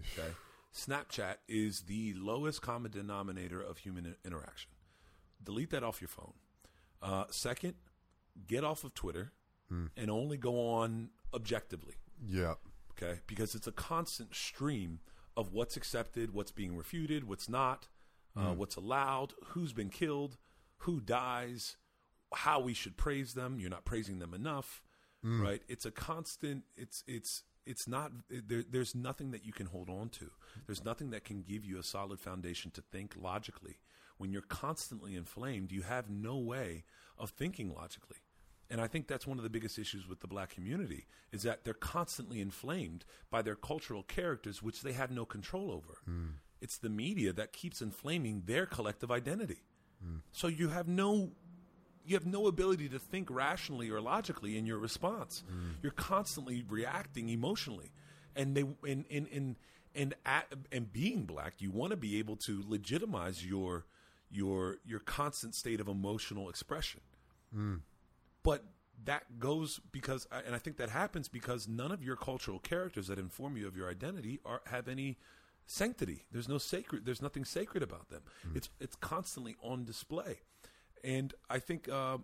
Okay, 0.00 0.30
Snapchat 0.74 1.36
is 1.48 1.82
the 1.82 2.14
lowest 2.14 2.62
common 2.62 2.90
denominator 2.90 3.60
of 3.60 3.78
human 3.78 4.16
interaction. 4.24 4.70
Delete 5.42 5.70
that 5.70 5.82
off 5.82 6.00
your 6.00 6.08
phone. 6.08 6.34
Uh, 7.02 7.24
second, 7.30 7.74
get 8.46 8.64
off 8.64 8.84
of 8.84 8.94
Twitter 8.94 9.32
and 9.96 10.10
only 10.10 10.36
go 10.36 10.68
on 10.68 11.08
objectively 11.32 11.94
Yeah. 12.22 12.54
okay? 12.90 13.20
Because 13.26 13.54
it's 13.54 13.66
a 13.66 13.72
constant 13.72 14.34
stream 14.34 15.00
of 15.36 15.52
what's 15.52 15.76
accepted, 15.76 16.32
what's 16.34 16.50
being 16.52 16.76
refuted, 16.76 17.24
what's 17.28 17.48
not, 17.48 17.88
uh, 18.36 18.52
what's 18.54 18.76
allowed, 18.76 19.34
who's 19.48 19.72
been 19.72 19.90
killed, 19.90 20.36
who 20.78 21.00
dies, 21.00 21.76
how 22.34 22.60
we 22.60 22.74
should 22.74 22.96
praise 22.96 23.34
them. 23.34 23.58
You're 23.60 23.70
not 23.70 23.84
praising 23.84 24.18
them 24.18 24.34
enough, 24.34 24.82
right? 25.42 25.62
It's 25.68 25.84
a 25.86 25.90
constant. 25.90 26.64
It's 26.76 27.04
it's 27.06 27.42
it's 27.66 27.86
not. 27.86 28.10
There, 28.30 28.64
there's 28.68 28.94
nothing 28.94 29.30
that 29.32 29.44
you 29.44 29.52
can 29.52 29.66
hold 29.66 29.88
on 29.88 30.08
to. 30.10 30.30
There's 30.66 30.84
nothing 30.84 31.10
that 31.10 31.24
can 31.24 31.42
give 31.42 31.64
you 31.64 31.78
a 31.78 31.82
solid 31.82 32.18
foundation 32.20 32.70
to 32.72 32.80
think 32.80 33.14
logically. 33.20 33.78
When 34.18 34.32
you're 34.32 34.42
constantly 34.42 35.14
inflamed, 35.14 35.72
you 35.72 35.82
have 35.82 36.08
no 36.10 36.36
way 36.38 36.84
of 37.18 37.30
thinking 37.30 37.72
logically. 37.74 38.18
And 38.72 38.80
I 38.80 38.86
think 38.86 39.06
that's 39.06 39.26
one 39.26 39.36
of 39.36 39.44
the 39.44 39.50
biggest 39.50 39.78
issues 39.78 40.08
with 40.08 40.20
the 40.20 40.26
black 40.26 40.48
community 40.48 41.04
is 41.30 41.42
that 41.42 41.62
they're 41.62 41.74
constantly 41.74 42.40
inflamed 42.40 43.04
by 43.30 43.42
their 43.42 43.54
cultural 43.54 44.02
characters, 44.02 44.62
which 44.62 44.80
they 44.80 44.92
have 44.92 45.10
no 45.10 45.26
control 45.26 45.70
over. 45.70 45.98
Hmm. 46.06 46.26
It's 46.58 46.78
the 46.78 46.88
media 46.88 47.34
that 47.34 47.52
keeps 47.52 47.82
inflaming 47.82 48.44
their 48.46 48.64
collective 48.64 49.10
identity. 49.10 49.58
Hmm. 50.02 50.20
So 50.32 50.48
you 50.48 50.70
have 50.70 50.88
no 50.88 51.32
you 52.06 52.16
have 52.16 52.24
no 52.24 52.46
ability 52.46 52.88
to 52.88 52.98
think 52.98 53.30
rationally 53.30 53.90
or 53.90 54.00
logically 54.00 54.56
in 54.56 54.64
your 54.64 54.78
response. 54.78 55.44
Hmm. 55.46 55.72
You're 55.82 55.92
constantly 55.92 56.64
reacting 56.66 57.28
emotionally, 57.28 57.92
and 58.34 58.56
they 58.56 58.64
and 58.88 59.04
and 59.10 59.28
and 59.30 59.56
and, 59.94 60.14
at, 60.24 60.46
and 60.72 60.90
being 60.90 61.24
black, 61.26 61.56
you 61.58 61.70
want 61.70 61.90
to 61.90 61.98
be 61.98 62.18
able 62.18 62.36
to 62.36 62.64
legitimize 62.66 63.44
your 63.44 63.84
your 64.30 64.78
your 64.86 65.00
constant 65.00 65.54
state 65.54 65.78
of 65.78 65.88
emotional 65.88 66.48
expression 66.48 67.02
but 68.42 68.64
that 69.04 69.38
goes 69.38 69.80
because 69.90 70.26
uh, 70.30 70.40
and 70.46 70.54
i 70.54 70.58
think 70.58 70.76
that 70.76 70.90
happens 70.90 71.28
because 71.28 71.66
none 71.66 71.90
of 71.90 72.02
your 72.02 72.16
cultural 72.16 72.58
characters 72.58 73.08
that 73.08 73.18
inform 73.18 73.56
you 73.56 73.66
of 73.66 73.76
your 73.76 73.90
identity 73.90 74.38
are 74.44 74.62
have 74.66 74.86
any 74.86 75.16
sanctity. 75.66 76.24
There's 76.30 76.48
no 76.48 76.58
sacred 76.58 77.04
there's 77.04 77.22
nothing 77.22 77.44
sacred 77.44 77.82
about 77.82 78.08
them. 78.10 78.22
Hmm. 78.42 78.56
It's 78.56 78.68
it's 78.80 78.96
constantly 78.96 79.56
on 79.62 79.84
display. 79.84 80.40
And 81.04 81.34
i 81.50 81.58
think 81.58 81.88
uh, 81.88 82.18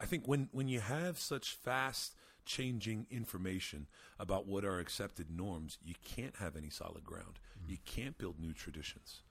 i 0.00 0.06
think 0.06 0.26
when 0.26 0.48
when 0.52 0.68
you 0.68 0.80
have 0.80 1.18
such 1.18 1.50
fast 1.50 2.14
changing 2.44 3.06
information 3.08 3.86
about 4.18 4.48
what 4.48 4.64
are 4.64 4.80
accepted 4.80 5.30
norms 5.30 5.78
you 5.84 5.94
can't 6.04 6.36
have 6.36 6.56
any 6.56 6.70
solid 6.70 7.04
ground. 7.04 7.38
Hmm. 7.64 7.70
You 7.70 7.76
can't 7.84 8.18
build 8.18 8.40
new 8.40 8.52
traditions 8.52 9.22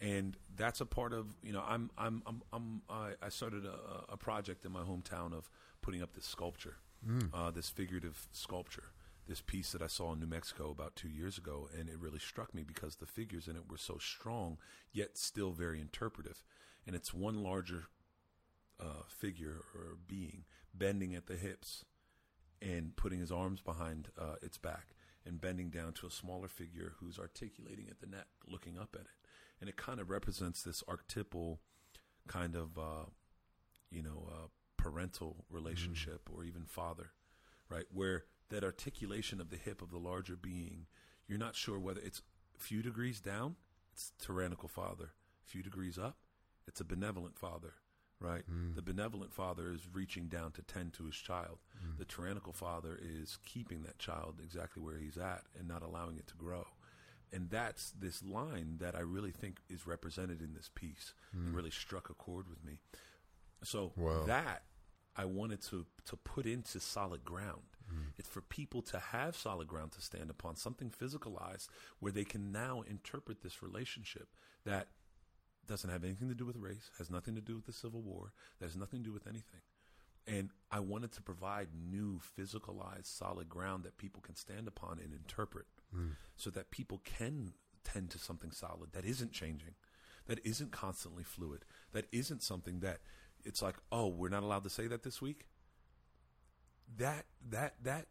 and 0.00 0.36
that's 0.56 0.80
a 0.80 0.86
part 0.86 1.12
of 1.12 1.26
you 1.42 1.52
know 1.52 1.62
I'm 1.66 1.90
I'm 1.96 2.22
I'm, 2.26 2.42
I'm 2.52 2.82
I, 2.88 3.12
I 3.22 3.28
started 3.28 3.64
a, 3.64 4.12
a 4.12 4.16
project 4.16 4.64
in 4.64 4.72
my 4.72 4.82
hometown 4.82 5.32
of 5.32 5.50
putting 5.82 6.02
up 6.02 6.14
this 6.14 6.24
sculpture, 6.26 6.76
uh, 7.32 7.50
this 7.50 7.68
figurative 7.68 8.28
sculpture, 8.32 8.84
this 9.28 9.40
piece 9.40 9.72
that 9.72 9.82
I 9.82 9.86
saw 9.86 10.12
in 10.12 10.20
New 10.20 10.26
Mexico 10.26 10.70
about 10.70 10.96
two 10.96 11.08
years 11.08 11.38
ago, 11.38 11.68
and 11.78 11.88
it 11.88 11.98
really 11.98 12.18
struck 12.18 12.54
me 12.54 12.64
because 12.64 12.96
the 12.96 13.06
figures 13.06 13.46
in 13.48 13.56
it 13.56 13.70
were 13.70 13.78
so 13.78 13.98
strong 13.98 14.58
yet 14.92 15.16
still 15.16 15.52
very 15.52 15.80
interpretive, 15.80 16.42
and 16.86 16.96
it's 16.96 17.14
one 17.14 17.42
larger 17.42 17.84
uh, 18.80 19.04
figure 19.08 19.62
or 19.74 19.96
being 20.06 20.44
bending 20.74 21.14
at 21.14 21.26
the 21.26 21.36
hips 21.36 21.84
and 22.60 22.96
putting 22.96 23.20
his 23.20 23.32
arms 23.32 23.60
behind 23.60 24.08
uh, 24.18 24.34
its 24.42 24.58
back 24.58 24.88
and 25.24 25.40
bending 25.40 25.70
down 25.70 25.92
to 25.92 26.06
a 26.06 26.10
smaller 26.10 26.48
figure 26.48 26.94
who's 27.00 27.18
articulating 27.18 27.88
at 27.90 28.00
the 28.00 28.06
neck, 28.06 28.26
looking 28.46 28.78
up 28.78 28.94
at 28.94 29.02
it. 29.02 29.25
And 29.60 29.68
it 29.68 29.76
kind 29.76 30.00
of 30.00 30.10
represents 30.10 30.62
this 30.62 30.82
archetypal 30.86 31.60
kind 32.28 32.54
of, 32.54 32.78
uh, 32.78 33.06
you 33.90 34.02
know, 34.02 34.28
uh, 34.30 34.46
parental 34.76 35.44
relationship 35.50 36.28
or 36.32 36.44
even 36.44 36.64
father, 36.64 37.10
right? 37.68 37.86
Where 37.92 38.24
that 38.50 38.62
articulation 38.64 39.40
of 39.40 39.50
the 39.50 39.56
hip 39.56 39.80
of 39.82 39.90
the 39.90 39.98
larger 39.98 40.36
being, 40.36 40.86
you're 41.26 41.38
not 41.38 41.56
sure 41.56 41.78
whether 41.78 42.00
it's 42.00 42.22
a 42.54 42.60
few 42.60 42.82
degrees 42.82 43.20
down, 43.20 43.56
it's 43.92 44.12
tyrannical 44.18 44.68
father. 44.68 45.12
A 45.46 45.48
few 45.48 45.62
degrees 45.62 45.98
up, 45.98 46.16
it's 46.66 46.80
a 46.80 46.84
benevolent 46.84 47.38
father 47.38 47.74
right? 48.20 48.44
The 48.74 48.82
benevolent 48.82 49.32
father 49.32 49.70
is 49.72 49.86
reaching 49.92 50.28
down 50.28 50.52
to 50.52 50.62
tend 50.62 50.94
to 50.94 51.04
his 51.04 51.16
child. 51.16 51.58
The 51.98 52.04
tyrannical 52.04 52.52
father 52.52 52.98
is 53.00 53.38
keeping 53.44 53.82
that 53.82 53.98
child 53.98 54.40
exactly 54.42 54.82
where 54.82 54.96
he's 54.98 55.18
at 55.18 55.42
and 55.58 55.68
not 55.68 55.82
allowing 55.82 56.16
it 56.16 56.26
to 56.28 56.34
grow. 56.34 56.64
And 57.32 57.50
that's 57.50 57.90
this 57.90 58.22
line 58.22 58.76
that 58.78 58.94
I 58.94 59.00
really 59.00 59.32
think 59.32 59.58
is 59.68 59.86
represented 59.86 60.40
in 60.40 60.54
this 60.54 60.70
piece 60.74 61.12
and 61.32 61.50
hmm. 61.50 61.56
really 61.56 61.70
struck 61.70 62.08
a 62.08 62.14
chord 62.14 62.48
with 62.48 62.64
me. 62.64 62.78
So 63.62 63.92
Wow. 63.96 64.24
that 64.26 64.62
I 65.16 65.24
wanted 65.24 65.62
to 65.62 65.86
to 66.06 66.16
put 66.16 66.46
into 66.46 66.78
solid 66.78 67.24
ground. 67.24 67.76
Hmm. 67.88 68.08
It's 68.18 68.28
for 68.28 68.42
people 68.42 68.82
to 68.82 68.98
have 68.98 69.36
solid 69.36 69.66
ground 69.66 69.92
to 69.92 70.00
stand 70.00 70.30
upon, 70.30 70.56
something 70.56 70.90
physicalized 70.90 71.68
where 72.00 72.12
they 72.12 72.24
can 72.24 72.52
now 72.52 72.82
interpret 72.88 73.42
this 73.42 73.62
relationship 73.62 74.28
that 74.64 74.88
doesn't 75.66 75.90
have 75.90 76.04
anything 76.04 76.28
to 76.28 76.34
do 76.34 76.46
with 76.46 76.56
race, 76.56 76.90
has 76.98 77.10
nothing 77.10 77.34
to 77.34 77.40
do 77.40 77.56
with 77.56 77.66
the 77.66 77.72
Civil 77.72 78.02
War, 78.02 78.32
that 78.58 78.66
has 78.66 78.76
nothing 78.76 79.00
to 79.00 79.06
do 79.06 79.12
with 79.12 79.26
anything. 79.26 79.62
And 80.26 80.50
I 80.70 80.80
wanted 80.80 81.12
to 81.12 81.22
provide 81.22 81.68
new, 81.74 82.20
physicalized, 82.38 83.06
solid 83.06 83.48
ground 83.48 83.84
that 83.84 83.96
people 83.96 84.20
can 84.20 84.34
stand 84.34 84.66
upon 84.66 84.98
and 84.98 85.12
interpret 85.12 85.66
so 86.36 86.50
that 86.50 86.70
people 86.70 87.00
can 87.04 87.52
tend 87.84 88.10
to 88.10 88.18
something 88.18 88.50
solid 88.50 88.92
that 88.92 89.04
isn't 89.04 89.32
changing, 89.32 89.74
that 90.26 90.44
isn't 90.44 90.72
constantly 90.72 91.24
fluid, 91.24 91.64
that 91.92 92.06
isn't 92.12 92.42
something 92.42 92.80
that 92.80 92.98
it's 93.44 93.62
like, 93.62 93.76
oh, 93.92 94.08
we're 94.08 94.28
not 94.28 94.42
allowed 94.42 94.64
to 94.64 94.70
say 94.70 94.86
that 94.88 95.02
this 95.02 95.22
week. 95.22 95.46
That 96.98 97.26
that 97.48 97.74
that 97.82 98.06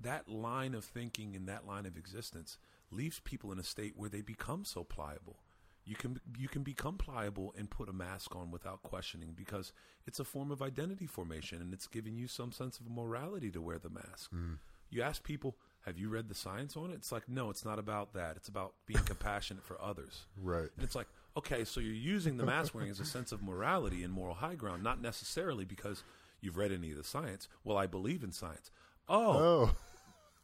that 0.00 0.28
line 0.28 0.74
of 0.74 0.84
thinking 0.84 1.36
and 1.36 1.48
that 1.48 1.66
line 1.66 1.86
of 1.86 1.96
existence 1.96 2.58
leaves 2.90 3.20
people 3.20 3.52
in 3.52 3.58
a 3.58 3.64
state 3.64 3.94
where 3.96 4.08
they 4.08 4.20
become 4.20 4.64
so 4.64 4.84
pliable. 4.84 5.38
You 5.84 5.96
can 5.96 6.20
you 6.38 6.48
can 6.48 6.62
become 6.62 6.96
pliable 6.96 7.52
and 7.58 7.68
put 7.68 7.88
a 7.88 7.92
mask 7.92 8.36
on 8.36 8.50
without 8.50 8.82
questioning 8.82 9.32
because 9.36 9.72
it's 10.06 10.20
a 10.20 10.24
form 10.24 10.50
of 10.50 10.62
identity 10.62 11.06
formation 11.06 11.60
and 11.60 11.72
it's 11.72 11.88
giving 11.88 12.16
you 12.16 12.28
some 12.28 12.52
sense 12.52 12.78
of 12.78 12.88
morality 12.88 13.50
to 13.50 13.60
wear 13.60 13.78
the 13.78 13.90
mask. 13.90 14.30
Mm. 14.32 14.58
You 14.90 15.02
ask 15.02 15.24
people, 15.24 15.56
"Have 15.82 15.98
you 15.98 16.08
read 16.08 16.28
the 16.28 16.34
science 16.34 16.76
on 16.76 16.90
it?" 16.90 16.94
It's 16.94 17.12
like, 17.12 17.28
"No, 17.28 17.50
it's 17.50 17.64
not 17.64 17.78
about 17.78 18.12
that. 18.14 18.36
It's 18.36 18.48
about 18.48 18.74
being 18.86 19.04
compassionate 19.04 19.64
for 19.64 19.80
others." 19.80 20.26
Right. 20.36 20.70
And 20.76 20.84
it's 20.84 20.94
like, 20.94 21.08
okay, 21.36 21.64
so 21.64 21.80
you're 21.80 21.94
using 21.94 22.36
the 22.36 22.44
mask 22.44 22.74
wearing 22.74 22.90
as 22.90 23.00
a 23.00 23.04
sense 23.06 23.32
of 23.32 23.42
morality 23.42 24.04
and 24.04 24.12
moral 24.12 24.34
high 24.34 24.54
ground, 24.54 24.82
not 24.82 25.00
necessarily 25.00 25.64
because 25.64 26.02
you've 26.40 26.56
read 26.58 26.72
any 26.72 26.90
of 26.90 26.96
the 26.98 27.04
science. 27.04 27.48
Well, 27.64 27.76
I 27.78 27.86
believe 27.86 28.22
in 28.22 28.32
science. 28.32 28.70
Oh, 29.08 29.38
Oh. 29.38 29.76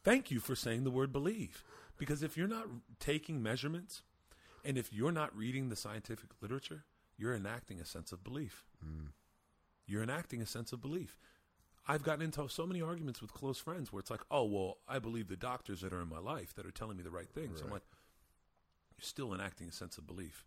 thank 0.03 0.31
you 0.31 0.39
for 0.39 0.55
saying 0.55 0.83
the 0.83 0.91
word 0.91 1.11
believe. 1.11 1.63
Because 1.97 2.23
if 2.23 2.35
you're 2.37 2.47
not 2.47 2.65
taking 2.99 3.43
measurements 3.43 4.01
and 4.65 4.77
if 4.77 4.91
you're 4.91 5.11
not 5.11 5.35
reading 5.35 5.69
the 5.69 5.75
scientific 5.75 6.29
literature, 6.41 6.85
you're 7.17 7.35
enacting 7.35 7.79
a 7.79 7.85
sense 7.85 8.11
of 8.11 8.23
belief. 8.23 8.65
Hmm. 8.83 9.07
You're 9.85 10.03
enacting 10.03 10.41
a 10.41 10.45
sense 10.45 10.71
of 10.71 10.81
belief. 10.81 11.17
I've 11.89 12.03
gotten 12.03 12.23
into 12.23 12.47
so 12.47 12.67
many 12.67 12.81
arguments 12.81 13.21
with 13.21 13.33
close 13.33 13.57
friends 13.57 13.91
where 13.91 13.99
it's 13.99 14.11
like, 14.11 14.21
oh, 14.29 14.45
well, 14.45 14.77
I 14.87 14.99
believe 14.99 15.27
the 15.27 15.35
doctors 15.35 15.81
that 15.81 15.91
are 15.91 16.01
in 16.01 16.07
my 16.07 16.19
life 16.19 16.53
that 16.55 16.65
are 16.65 16.71
telling 16.71 16.95
me 16.95 17.03
the 17.03 17.09
right 17.09 17.29
things. 17.29 17.61
I'm 17.61 17.71
like, 17.71 17.81
you're 18.95 19.03
still 19.03 19.33
enacting 19.33 19.69
a 19.69 19.71
sense 19.71 19.97
of 19.97 20.05
belief. 20.05 20.45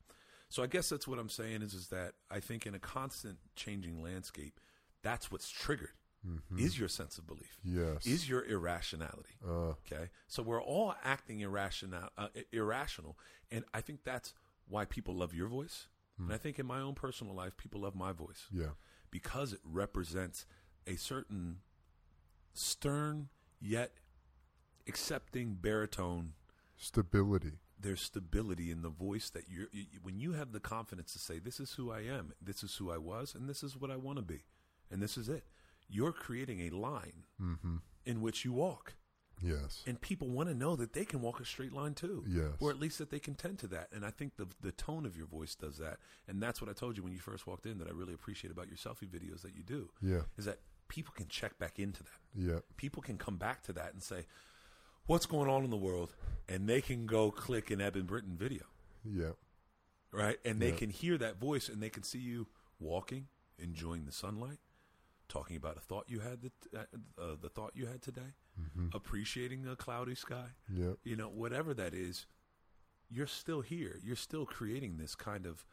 So 0.49 0.63
I 0.63 0.69
guess 0.69 0.89
that's 0.89 1.09
what 1.09 1.19
I'm 1.19 1.29
saying 1.29 1.63
is, 1.63 1.75
is 1.75 1.89
that 1.89 2.13
I 2.31 2.39
think 2.39 2.65
in 2.65 2.75
a 2.75 2.79
constant 2.79 3.39
changing 3.57 4.03
landscape, 4.03 4.61
that's 5.03 5.33
what's 5.33 5.51
triggered 5.51 5.95
mm-hmm. 6.27 6.59
is 6.59 6.79
your 6.79 6.89
sense 6.89 7.19
of 7.19 7.27
belief 7.27 7.59
Yes. 7.65 8.07
is 8.07 8.29
your 8.29 8.45
irrationality. 8.45 9.37
Uh. 9.45 9.75
okay, 9.81 10.11
so 10.29 10.43
we're 10.43 10.63
all 10.63 10.95
acting 11.03 11.41
irrational, 11.41 12.09
uh, 12.17 12.29
irrational, 12.53 13.19
and 13.51 13.65
I 13.75 13.81
think 13.81 14.05
that's 14.05 14.35
why 14.69 14.85
people 14.85 15.15
love 15.15 15.35
your 15.35 15.49
voice. 15.49 15.89
And 16.19 16.27
hmm. 16.27 16.33
I 16.35 16.37
think 16.37 16.59
in 16.59 16.67
my 16.67 16.81
own 16.81 16.95
personal 16.95 17.35
life, 17.35 17.57
people 17.57 17.81
love 17.81 17.95
my 17.95 18.13
voice 18.13 18.47
Yeah. 18.53 18.75
because 19.11 19.53
it 19.53 19.61
represents 19.65 20.47
a 20.87 20.97
certain 20.97 21.59
stern 22.53 23.29
yet 23.61 23.93
accepting 24.89 25.55
baritone 25.61 26.33
Stability. 26.77 27.53
there's 27.81 28.01
stability 28.03 28.71
in 28.71 28.83
the 28.83 28.89
voice 28.89 29.31
that 29.31 29.45
you're 29.49 29.69
you, 29.73 29.85
when 30.03 30.19
you 30.19 30.33
have 30.33 30.53
the 30.53 30.61
confidence 30.61 31.13
to 31.13 31.19
say 31.19 31.39
this 31.39 31.61
is 31.61 31.73
who 31.75 31.91
I 31.93 32.01
am, 32.01 32.33
this 32.43 32.63
is 32.65 32.75
who 32.77 32.91
I 32.91 32.99
was, 32.99 33.35
and 33.35 33.49
this 33.49 33.63
is 33.63 33.77
what 33.77 33.91
I 33.91 33.97
want 33.97 34.19
to 34.19 34.23
be, 34.25 34.43
and 34.91 35.01
this 35.03 35.17
is 35.17 35.29
it. 35.29 35.45
You're 35.89 36.13
creating 36.13 36.61
a 36.61 36.71
line 36.71 37.25
Mm-hmm. 37.41 37.77
in 38.05 38.21
which 38.21 38.45
you 38.45 38.53
walk, 38.53 38.95
Yes. 39.41 39.83
and 39.87 40.01
people 40.01 40.29
want 40.29 40.49
to 40.49 40.55
know 40.55 40.75
that 40.77 40.93
they 40.93 41.05
can 41.05 41.21
walk 41.21 41.39
a 41.41 41.45
straight 41.45 41.73
line 41.73 41.95
too, 41.95 42.25
Yes. 42.29 42.53
or 42.61 42.71
at 42.71 42.79
least 42.81 42.99
that 42.99 43.11
they 43.11 43.19
can 43.21 43.35
tend 43.37 43.59
to 43.61 43.67
that. 43.69 43.89
And 43.93 44.05
I 44.05 44.11
think 44.11 44.37
the 44.37 44.49
the 44.61 44.73
tone 44.73 45.07
of 45.07 45.17
your 45.17 45.27
voice 45.27 45.55
does 45.55 45.79
that, 45.79 45.99
and 46.27 46.43
that's 46.43 46.61
what 46.61 46.69
I 46.69 46.73
told 46.73 46.97
you 46.97 47.05
when 47.05 47.13
you 47.13 47.21
first 47.21 47.47
walked 47.47 47.67
in 47.67 47.79
that 47.79 47.87
I 47.89 47.93
really 47.93 48.15
appreciate 48.15 48.51
about 48.51 48.67
your 48.67 48.77
selfie 48.77 49.09
videos 49.09 49.43
that 49.43 49.55
you 49.55 49.63
do 49.63 49.91
Yeah. 50.01 50.23
is 50.37 50.47
that 50.47 50.59
people 50.93 51.15
can 51.17 51.27
check 51.27 51.59
back 51.59 51.79
into 51.79 52.03
that 52.03 52.21
Yeah. 52.35 52.61
people 52.77 53.01
can 53.03 53.17
come 53.17 53.39
back 53.39 53.63
to 53.63 53.73
that 53.73 53.95
and 53.95 54.03
say, 54.03 54.27
"What's 55.07 55.25
going 55.25 55.49
on 55.49 55.65
in 55.65 55.71
the 55.71 55.77
world?" 55.89 56.15
and 56.49 56.69
they 56.69 56.83
can 56.83 57.07
go 57.07 57.31
click 57.31 57.71
an 57.71 57.81
Eben 57.81 58.05
Britton 58.05 58.37
video, 58.37 58.65
Yeah. 59.03 59.33
right? 60.11 60.39
And 60.45 60.61
they 60.61 60.71
Yeah. 60.73 60.77
can 60.77 60.91
hear 60.91 61.17
that 61.19 61.37
voice 61.39 61.71
and 61.71 61.83
they 61.83 61.89
can 61.89 62.03
see 62.03 62.19
you 62.19 62.47
walking, 62.79 63.29
enjoying 63.59 64.05
the 64.05 64.13
sunlight, 64.13 64.59
talking 65.29 65.57
about 65.57 65.79
a 65.79 65.81
thought 65.81 66.11
you 66.11 66.21
had 66.21 66.43
that 66.43 66.53
uh, 66.75 67.21
uh, 67.23 67.37
the 67.37 67.49
thought 67.49 67.75
you 67.75 67.87
had 67.87 68.03
today, 68.03 68.35
Mm-hmm. 68.61 68.89
appreciating 68.93 69.67
a 69.67 69.77
cloudy 69.77 70.15
sky, 70.15 70.51
Yeah. 70.69 70.95
you 71.05 71.17
know, 71.17 71.31
whatever 71.31 71.73
that 71.75 71.95
is. 71.95 72.27
You're 73.09 73.27
still 73.27 73.63
here. 73.63 73.99
You're 74.03 74.17
still 74.29 74.45
creating 74.45 74.97
this 74.99 75.15
kind 75.15 75.47
of 75.47 75.65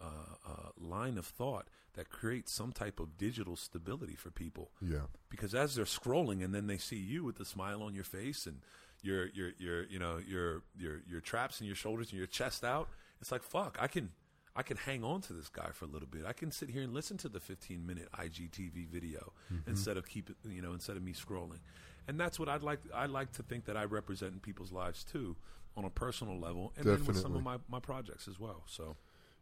uh, 0.00 0.04
uh, 0.48 0.68
line 0.78 1.18
of 1.18 1.26
thought 1.26 1.68
that 1.94 2.10
creates 2.10 2.52
some 2.52 2.72
type 2.72 2.98
of 3.00 3.16
digital 3.16 3.56
stability 3.56 4.14
for 4.16 4.30
people. 4.30 4.70
Yeah. 4.80 5.06
because 5.28 5.54
as 5.54 5.74
they're 5.74 5.84
scrolling 5.84 6.44
and 6.44 6.54
then 6.54 6.66
they 6.66 6.78
see 6.78 6.96
you 6.96 7.24
with 7.24 7.36
the 7.36 7.44
smile 7.44 7.82
on 7.82 7.94
your 7.94 8.04
face 8.04 8.46
and 8.46 8.60
your 9.02 9.26
your 9.28 9.50
your 9.58 9.84
you 9.84 9.98
know 9.98 10.18
your 10.26 10.62
your 10.76 11.02
your 11.06 11.20
traps 11.20 11.60
and 11.60 11.66
your 11.66 11.76
shoulders 11.76 12.08
and 12.10 12.18
your 12.18 12.26
chest 12.26 12.64
out 12.64 12.88
it's 13.20 13.30
like 13.30 13.42
fuck 13.42 13.76
i 13.78 13.86
can 13.86 14.10
i 14.56 14.62
can 14.62 14.78
hang 14.78 15.04
on 15.04 15.20
to 15.20 15.32
this 15.34 15.48
guy 15.50 15.68
for 15.72 15.84
a 15.84 15.88
little 15.88 16.08
bit. 16.08 16.22
I 16.26 16.32
can 16.32 16.50
sit 16.50 16.70
here 16.70 16.82
and 16.82 16.94
listen 16.94 17.16
to 17.18 17.28
the 17.28 17.38
15 17.40 17.84
minute 17.86 18.08
igtv 18.18 18.88
video 18.88 19.32
instead 19.66 19.96
of 19.98 20.08
keep 20.08 20.30
it 20.30 20.36
you 20.48 20.62
know 20.62 20.72
instead 20.72 20.96
of 20.96 21.02
me 21.02 21.12
scrolling. 21.12 21.60
And 22.08 22.18
that's 22.18 22.38
what 22.38 22.48
i'd 22.48 22.62
like 22.62 22.80
i 22.94 23.06
like 23.06 23.32
to 23.32 23.42
think 23.42 23.66
that 23.66 23.76
i 23.76 23.84
represent 23.84 24.32
in 24.32 24.40
people's 24.40 24.72
lives 24.72 25.04
too 25.04 25.36
on 25.76 25.84
a 25.84 25.90
personal 25.90 26.38
level 26.38 26.72
and 26.76 26.84
then 26.86 27.04
with 27.06 27.16
some 27.22 27.34
of 27.34 27.42
my, 27.42 27.56
my 27.68 27.80
projects 27.80 28.26
as 28.28 28.38
well. 28.40 28.62
So 28.66 28.96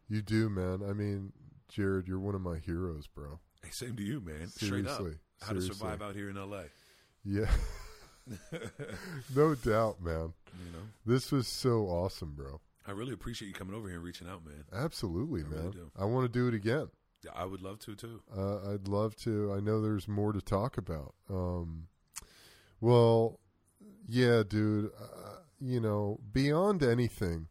You 0.08 0.22
do, 0.22 0.48
man. 0.50 0.82
I 0.88 0.92
mean, 0.92 1.32
Jared, 1.68 2.06
you're 2.06 2.18
one 2.20 2.34
of 2.34 2.40
my 2.42 2.58
heroes, 2.58 3.06
bro. 3.06 3.38
hey, 3.64 3.70
same 3.70 3.96
to 3.96 4.02
you 4.02 4.20
man 4.20 4.48
straight 4.48 4.86
up 4.86 4.96
Seriously. 4.98 5.18
how 5.40 5.52
to 5.54 5.60
survive 5.62 6.02
out 6.02 6.14
here 6.14 6.28
in 6.30 6.36
la 6.36 6.62
Yeah. 7.24 7.50
no 9.34 9.54
doubt, 9.54 10.02
man. 10.02 10.32
you 10.58 10.72
know 10.72 10.84
This 11.06 11.32
was 11.32 11.46
so 11.48 11.86
awesome, 11.86 12.34
bro. 12.34 12.60
I 12.86 12.90
really 12.92 13.12
appreciate 13.12 13.48
you 13.48 13.54
coming 13.54 13.74
over 13.74 13.86
here 13.88 13.96
and 13.96 14.04
reaching 14.04 14.28
out, 14.28 14.44
man. 14.44 14.64
Absolutely, 14.72 15.42
I 15.42 15.44
really 15.46 15.62
man. 15.62 15.70
do. 15.70 15.90
I 15.98 16.04
want 16.04 16.24
to 16.24 16.38
do 16.38 16.48
it 16.48 16.54
again. 16.54 16.88
Yeah, 17.24 17.30
I 17.34 17.44
would 17.44 17.62
love 17.62 17.78
to 17.80 17.94
too. 17.94 18.20
Uh, 18.36 18.72
I'd 18.74 18.88
love 18.88 19.14
to. 19.18 19.52
I 19.56 19.60
know 19.60 19.80
there's 19.80 20.08
more 20.08 20.32
to 20.32 20.40
talk 20.40 20.76
about. 20.76 21.14
Um, 21.30 21.86
well, 22.80 23.38
yeah, 24.08 24.42
dude. 24.46 24.90
Uh, 25.00 25.36
you 25.60 25.78
know, 25.80 26.18
beyond 26.32 26.82
anything, 26.82 27.46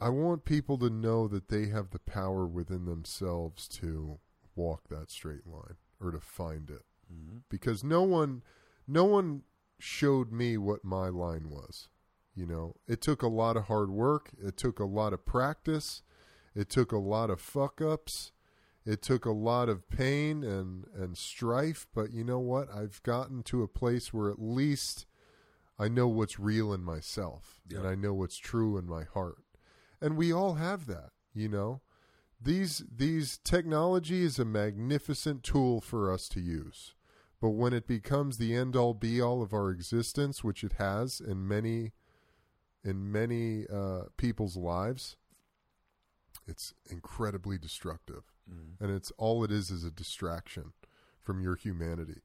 I 0.00 0.10
want 0.10 0.44
people 0.44 0.78
to 0.78 0.90
know 0.90 1.26
that 1.28 1.48
they 1.48 1.66
have 1.66 1.90
the 1.90 1.98
power 1.98 2.46
within 2.46 2.84
themselves 2.84 3.66
to 3.68 4.18
walk 4.54 4.88
that 4.88 5.10
straight 5.10 5.46
line 5.46 5.76
or 6.00 6.12
to 6.12 6.20
find 6.20 6.70
it. 6.70 6.84
Mm-hmm. 7.12 7.38
Because 7.48 7.82
no 7.82 8.02
one, 8.02 8.42
no 8.86 9.04
one 9.04 9.42
showed 9.78 10.30
me 10.30 10.56
what 10.56 10.84
my 10.84 11.08
line 11.08 11.50
was. 11.50 11.88
You 12.34 12.46
know, 12.46 12.76
it 12.86 13.00
took 13.00 13.22
a 13.22 13.28
lot 13.28 13.56
of 13.56 13.64
hard 13.64 13.90
work. 13.90 14.30
It 14.40 14.56
took 14.56 14.78
a 14.78 14.84
lot 14.84 15.12
of 15.12 15.26
practice. 15.26 16.02
It 16.54 16.68
took 16.68 16.92
a 16.92 16.98
lot 16.98 17.30
of 17.30 17.40
fuck 17.40 17.80
ups. 17.80 18.30
It 18.86 19.02
took 19.02 19.24
a 19.24 19.32
lot 19.32 19.68
of 19.68 19.88
pain 19.90 20.44
and, 20.44 20.86
and 20.94 21.18
strife. 21.18 21.88
But 21.92 22.12
you 22.12 22.22
know 22.22 22.38
what? 22.38 22.68
I've 22.72 23.02
gotten 23.02 23.42
to 23.44 23.64
a 23.64 23.68
place 23.68 24.14
where 24.14 24.30
at 24.30 24.40
least 24.40 25.06
I 25.78 25.88
know 25.88 26.06
what's 26.06 26.38
real 26.38 26.72
in 26.72 26.82
myself 26.82 27.60
and 27.68 27.86
I 27.86 27.96
know 27.96 28.14
what's 28.14 28.38
true 28.38 28.78
in 28.78 28.86
my 28.86 29.02
heart. 29.02 29.38
And 30.00 30.16
we 30.16 30.32
all 30.32 30.54
have 30.54 30.86
that, 30.86 31.10
you 31.34 31.48
know. 31.48 31.80
These 32.40 32.84
these 32.94 33.38
technology 33.38 34.22
is 34.22 34.38
a 34.38 34.44
magnificent 34.44 35.42
tool 35.42 35.80
for 35.80 36.12
us 36.12 36.28
to 36.30 36.40
use. 36.40 36.94
But 37.40 37.50
when 37.50 37.72
it 37.72 37.86
becomes 37.86 38.38
the 38.38 38.54
end 38.54 38.76
all 38.76 38.94
be 38.94 39.20
all 39.20 39.42
of 39.42 39.52
our 39.52 39.70
existence, 39.70 40.42
which 40.42 40.62
it 40.62 40.74
has 40.74 41.20
in 41.20 41.46
many 41.46 41.92
in 42.84 43.10
many 43.10 43.66
uh, 43.72 44.04
people's 44.16 44.56
lives, 44.56 45.16
it's 46.46 46.74
incredibly 46.88 47.58
destructive. 47.58 48.24
Mm-hmm. 48.48 48.82
And 48.82 48.94
it's 48.94 49.12
all 49.18 49.44
it 49.44 49.50
is 49.50 49.70
is 49.70 49.84
a 49.84 49.90
distraction 49.90 50.72
from 51.20 51.40
your 51.42 51.56
humanity. 51.56 52.22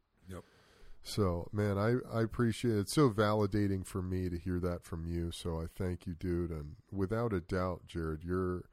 So, 1.04 1.50
man, 1.52 1.78
I, 1.78 1.96
I 2.18 2.22
appreciate 2.22 2.76
it. 2.76 2.80
It's 2.80 2.94
so 2.94 3.10
validating 3.10 3.86
for 3.86 4.02
me 4.02 4.30
to 4.30 4.38
hear 4.38 4.60
that 4.62 4.84
from 4.84 5.06
you. 5.06 5.32
So 5.32 5.60
I 5.60 5.66
thank 5.76 6.08
you, 6.08 6.14
dude. 6.14 6.50
And 6.50 6.78
without 6.92 7.34
a 7.34 7.42
doubt, 7.42 7.82
Jared, 7.88 8.24
you're 8.24 8.64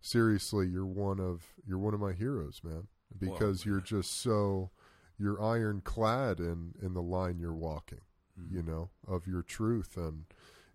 seriously 0.00 0.66
you're 0.66 0.86
one 0.86 1.20
of 1.20 1.42
you're 1.66 1.78
one 1.78 1.94
of 1.94 2.00
my 2.00 2.12
heroes, 2.12 2.60
man. 2.64 2.88
Because 3.18 3.64
you're 3.64 3.80
just 3.80 4.20
so 4.20 4.70
you're 5.18 5.40
ironclad 5.40 6.40
in 6.40 6.74
in 6.82 6.94
the 6.94 7.02
line 7.02 7.38
you're 7.38 7.52
walking, 7.54 8.00
Mm-hmm. 8.40 8.56
you 8.56 8.62
know, 8.64 8.90
of 9.06 9.26
your 9.28 9.42
truth 9.42 9.96
and 9.96 10.24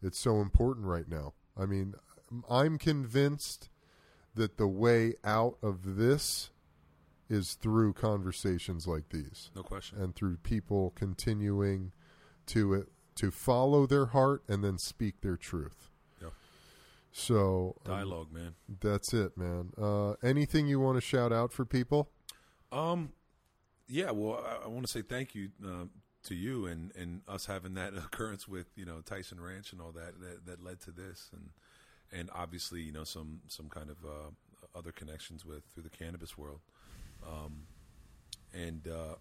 it's 0.01 0.17
so 0.17 0.39
important 0.39 0.85
right 0.85 1.09
now. 1.09 1.33
I 1.57 1.65
mean, 1.65 1.93
I'm 2.49 2.77
convinced 2.77 3.67
that 4.35 4.57
the 4.57 4.67
way 4.67 5.15
out 5.25 5.57
of 5.61 5.97
this 5.97 6.51
is 7.29 7.53
through 7.53 7.93
conversations 7.93 8.87
like 8.87 9.09
these 9.09 9.51
No 9.55 9.63
question. 9.63 10.01
and 10.01 10.15
through 10.15 10.37
people 10.37 10.91
continuing 10.95 11.91
to 12.47 12.73
it 12.73 12.87
to 13.15 13.31
follow 13.31 13.85
their 13.85 14.07
heart 14.07 14.43
and 14.47 14.63
then 14.63 14.77
speak 14.77 15.21
their 15.21 15.35
truth. 15.37 15.89
Yeah. 16.21 16.29
So 17.11 17.75
um, 17.85 17.93
Dialogue, 17.95 18.31
man. 18.31 18.55
that's 18.81 19.13
it, 19.13 19.37
man. 19.37 19.71
Uh, 19.77 20.13
anything 20.23 20.67
you 20.67 20.79
want 20.79 20.95
to 20.97 21.01
shout 21.01 21.31
out 21.33 21.51
for 21.51 21.65
people? 21.65 22.09
Um, 22.71 23.11
yeah. 23.87 24.11
Well, 24.11 24.43
I, 24.45 24.65
I 24.65 24.67
want 24.67 24.85
to 24.85 24.91
say 24.91 25.01
thank 25.01 25.35
you 25.35 25.49
uh, 25.65 25.85
to 26.23 26.35
you 26.35 26.65
and, 26.65 26.91
and 26.95 27.21
us 27.27 27.45
having 27.45 27.73
that 27.75 27.93
occurrence 27.97 28.47
with 28.47 28.67
you 28.75 28.85
know 28.85 29.01
Tyson 29.01 29.39
Ranch 29.41 29.71
and 29.73 29.81
all 29.81 29.91
that 29.91 30.19
that, 30.21 30.45
that 30.45 30.63
led 30.63 30.79
to 30.81 30.91
this, 30.91 31.29
and 31.33 31.49
and 32.11 32.29
obviously 32.33 32.81
you 32.81 32.91
know 32.91 33.03
some 33.03 33.41
some 33.47 33.67
kind 33.69 33.89
of 33.89 33.97
uh, 34.05 34.77
other 34.77 34.91
connections 34.91 35.45
with 35.45 35.63
through 35.73 35.83
the 35.83 35.89
cannabis 35.89 36.37
world. 36.37 36.59
Um, 37.25 37.63
and 38.53 38.87
uh, 38.87 39.15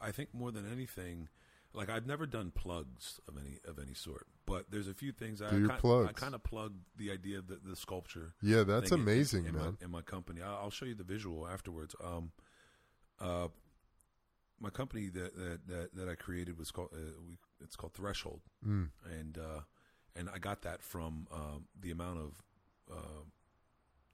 I 0.00 0.10
think 0.12 0.34
more 0.34 0.50
than 0.50 0.70
anything, 0.70 1.28
like 1.72 1.88
I've 1.90 2.06
never 2.06 2.26
done 2.26 2.50
plugs 2.54 3.20
of 3.28 3.36
any 3.36 3.58
of 3.66 3.78
any 3.78 3.94
sort, 3.94 4.26
but 4.46 4.70
there's 4.70 4.88
a 4.88 4.94
few 4.94 5.12
things 5.12 5.40
I 5.42 5.54
your 5.54 5.68
kind, 5.68 6.08
I 6.08 6.12
kind 6.12 6.34
of 6.34 6.42
plugged 6.42 6.80
the 6.96 7.10
idea 7.12 7.38
of 7.38 7.46
the, 7.46 7.58
the 7.64 7.76
sculpture 7.76 8.34
Yeah, 8.42 8.62
that's 8.64 8.90
thing 8.90 8.98
in- 8.98 9.02
amazing, 9.04 9.44
in, 9.46 9.54
man. 9.54 9.64
My, 9.80 9.84
in 9.84 9.90
my 9.90 10.02
company, 10.02 10.42
I'll, 10.42 10.70
show 10.70 10.86
you 10.86 10.94
the 10.94 11.04
visual 11.04 11.46
afterwards. 11.46 11.94
Um, 12.04 12.32
uh, 13.20 13.48
my 14.60 14.70
company 14.70 15.08
that 15.10 15.36
that 15.36 15.60
that, 15.68 15.94
that 15.94 16.08
I 16.08 16.14
created 16.16 16.58
was 16.58 16.70
called 16.72 16.90
uh, 16.92 17.12
we, 17.28 17.36
it's 17.60 17.76
called 17.76 17.94
Threshold, 17.94 18.40
Mm. 18.66 18.88
and 19.20 19.38
uh, 19.38 19.60
and 20.16 20.28
I 20.34 20.38
got 20.38 20.62
that 20.62 20.82
from 20.82 21.28
um, 21.32 21.66
the 21.80 21.90
amount 21.92 22.18
of 22.18 22.42
uh, 22.90 23.22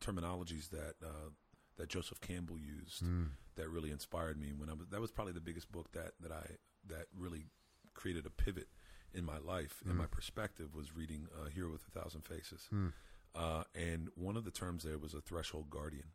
terminologies 0.01 0.69
that 0.71 0.95
uh, 1.03 1.31
that 1.77 1.89
Joseph 1.89 2.21
Campbell 2.21 2.59
used 2.59 3.03
Mm. 3.03 3.31
that 3.57 3.69
really 3.69 3.91
inspired 3.91 4.39
me 4.39 4.53
when 4.53 4.69
I 4.69 4.75
was 4.75 4.89
that 4.89 5.01
was 5.01 5.11
probably 5.11 5.33
the 5.33 5.41
biggest 5.41 5.71
book 5.73 5.93
that 5.93 6.13
that 6.21 6.33
I 6.33 6.57
that 6.87 7.07
really 7.17 7.47
created 7.95 8.27
a 8.27 8.31
pivot 8.31 8.69
in 9.13 9.25
my 9.25 9.39
life 9.39 9.83
and 9.87 9.97
my 9.97 10.07
perspective 10.07 10.75
was 10.75 10.95
reading 10.97 11.29
uh, 11.41 11.49
Hero 11.49 11.71
with 11.71 11.83
a 11.87 11.99
Thousand 11.99 12.23
Faces. 12.23 12.69
Mm. 12.73 12.93
Uh, 13.35 13.63
and 13.75 14.09
one 14.17 14.37
of 14.37 14.45
the 14.45 14.51
terms 14.51 14.83
there 14.85 14.99
was 14.99 15.15
a 15.15 15.21
threshold 15.21 15.71
guardian, 15.71 16.09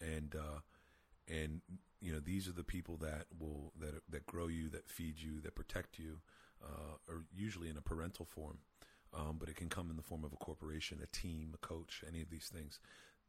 and 0.00 0.34
uh, 0.34 0.60
and 1.28 1.60
you 2.00 2.12
know 2.12 2.20
these 2.20 2.48
are 2.48 2.52
the 2.52 2.64
people 2.64 2.96
that 2.98 3.26
will 3.38 3.72
that 3.78 4.02
that 4.08 4.26
grow 4.26 4.48
you, 4.48 4.68
that 4.70 4.88
feed 4.88 5.20
you, 5.20 5.40
that 5.40 5.54
protect 5.54 5.98
you, 5.98 6.18
uh, 6.64 6.94
or 7.08 7.24
usually 7.34 7.68
in 7.68 7.76
a 7.76 7.80
parental 7.82 8.24
form, 8.24 8.58
um, 9.14 9.36
but 9.38 9.48
it 9.48 9.56
can 9.56 9.68
come 9.68 9.90
in 9.90 9.96
the 9.96 10.02
form 10.02 10.24
of 10.24 10.32
a 10.32 10.36
corporation, 10.36 10.98
a 11.02 11.06
team, 11.06 11.52
a 11.54 11.58
coach, 11.58 12.02
any 12.06 12.20
of 12.22 12.30
these 12.30 12.48
things. 12.52 12.78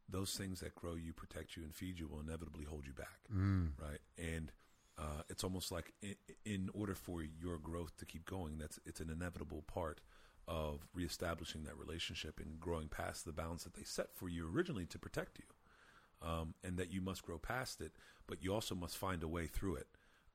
Those 0.08 0.36
things 0.36 0.60
that 0.60 0.74
grow 0.74 0.94
you, 0.94 1.12
protect 1.12 1.56
you, 1.56 1.62
and 1.64 1.74
feed 1.74 1.98
you 1.98 2.06
will 2.08 2.20
inevitably 2.20 2.64
hold 2.64 2.86
you 2.86 2.92
back, 2.92 3.20
Mm. 3.32 3.70
right? 3.80 4.00
And 4.18 4.52
uh, 4.98 5.22
it's 5.28 5.42
almost 5.42 5.72
like 5.72 5.92
in, 6.02 6.14
in 6.44 6.70
order 6.74 6.94
for 6.94 7.22
your 7.22 7.58
growth 7.58 7.96
to 7.96 8.04
keep 8.06 8.24
going, 8.26 8.58
that's 8.58 8.78
it's 8.86 9.00
an 9.00 9.10
inevitable 9.10 9.62
part 9.62 10.00
of 10.46 10.86
reestablishing 10.94 11.64
that 11.64 11.76
relationship 11.78 12.38
and 12.38 12.60
growing 12.60 12.88
past 12.88 13.24
the 13.24 13.32
bounds 13.32 13.64
that 13.64 13.74
they 13.74 13.82
set 13.82 14.12
for 14.14 14.28
you 14.28 14.46
originally 14.48 14.86
to 14.86 14.98
protect 14.98 15.38
you, 15.38 16.28
um, 16.28 16.54
and 16.62 16.76
that 16.76 16.92
you 16.92 17.00
must 17.00 17.22
grow 17.22 17.38
past 17.38 17.80
it, 17.80 17.92
but 18.26 18.42
you 18.44 18.52
also 18.54 18.74
must 18.74 18.96
find 18.98 19.22
a 19.22 19.28
way 19.28 19.46
through 19.46 19.76
it. 19.76 19.88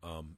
Um, 0.04 0.38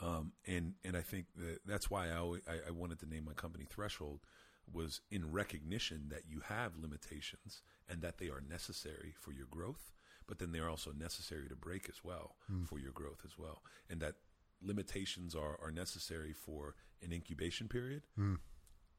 Um, 0.00 0.32
and 0.46 0.74
and 0.84 0.96
I 0.96 1.02
think 1.02 1.26
that 1.36 1.60
that's 1.66 1.90
why 1.90 2.08
I, 2.08 2.16
always, 2.16 2.42
I 2.48 2.68
I 2.68 2.70
wanted 2.70 2.98
to 3.00 3.06
name 3.06 3.24
my 3.24 3.34
company 3.34 3.66
Threshold 3.68 4.20
was 4.70 5.00
in 5.10 5.32
recognition 5.32 6.06
that 6.10 6.22
you 6.28 6.40
have 6.40 6.76
limitations 6.76 7.62
and 7.88 8.02
that 8.02 8.18
they 8.18 8.28
are 8.28 8.42
necessary 8.48 9.14
for 9.18 9.32
your 9.32 9.46
growth, 9.50 9.92
but 10.26 10.38
then 10.38 10.52
they're 10.52 10.68
also 10.68 10.92
necessary 10.92 11.48
to 11.48 11.56
break 11.56 11.88
as 11.88 12.04
well 12.04 12.36
hmm. 12.46 12.64
for 12.64 12.78
your 12.78 12.92
growth 12.92 13.22
as 13.24 13.38
well, 13.38 13.62
and 13.90 14.00
that 14.00 14.14
limitations 14.60 15.34
are 15.34 15.58
are 15.62 15.72
necessary 15.72 16.32
for 16.32 16.74
an 17.02 17.12
incubation 17.12 17.68
period. 17.68 18.02
Hmm. 18.16 18.36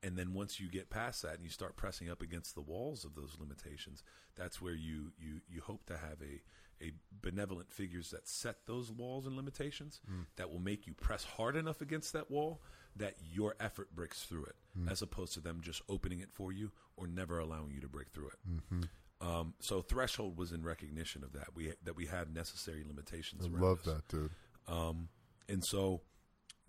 And 0.01 0.17
then 0.17 0.33
once 0.33 0.59
you 0.59 0.69
get 0.69 0.89
past 0.89 1.21
that 1.21 1.35
and 1.35 1.45
you 1.45 1.49
start 1.49 1.77
pressing 1.77 2.09
up 2.09 2.21
against 2.21 2.55
the 2.55 2.61
walls 2.61 3.05
of 3.05 3.15
those 3.15 3.37
limitations, 3.39 4.03
that's 4.35 4.61
where 4.61 4.73
you 4.73 5.13
you 5.17 5.41
you 5.47 5.61
hope 5.61 5.85
to 5.85 5.97
have 5.97 6.21
a 6.21 6.41
a 6.81 6.91
benevolent 7.21 7.71
figures 7.71 8.09
that 8.11 8.27
set 8.27 8.65
those 8.65 8.91
walls 8.91 9.25
and 9.25 9.37
limitations 9.37 10.01
hmm. 10.05 10.21
that 10.35 10.51
will 10.51 10.59
make 10.59 10.85
you 10.85 10.93
press 10.93 11.23
hard 11.23 11.55
enough 11.55 11.81
against 11.81 12.11
that 12.13 12.29
wall 12.29 12.61
that 12.95 13.15
your 13.21 13.55
effort 13.59 13.95
breaks 13.95 14.23
through 14.23 14.45
it, 14.45 14.55
as 14.89 15.01
opposed 15.01 15.33
to 15.33 15.39
them 15.39 15.61
just 15.61 15.81
opening 15.89 16.19
it 16.19 16.31
for 16.31 16.51
you 16.51 16.71
or 16.97 17.07
never 17.07 17.39
allowing 17.39 17.71
you 17.71 17.81
to 17.81 17.87
break 17.87 18.11
through 18.11 18.27
it. 18.27 18.87
Um, 19.21 19.53
so 19.59 19.81
threshold 19.81 20.37
was 20.37 20.51
in 20.51 20.63
recognition 20.63 21.23
of 21.23 21.33
that 21.33 21.55
we 21.55 21.71
that 21.83 21.95
we 21.95 22.05
had 22.07 22.33
necessary 22.33 22.83
limitations. 22.85 23.45
I 23.45 23.59
love 23.59 23.79
us. 23.79 23.85
that, 23.85 24.07
dude. 24.09 24.31
Um, 24.67 25.07
and 25.47 25.63
so 25.63 26.01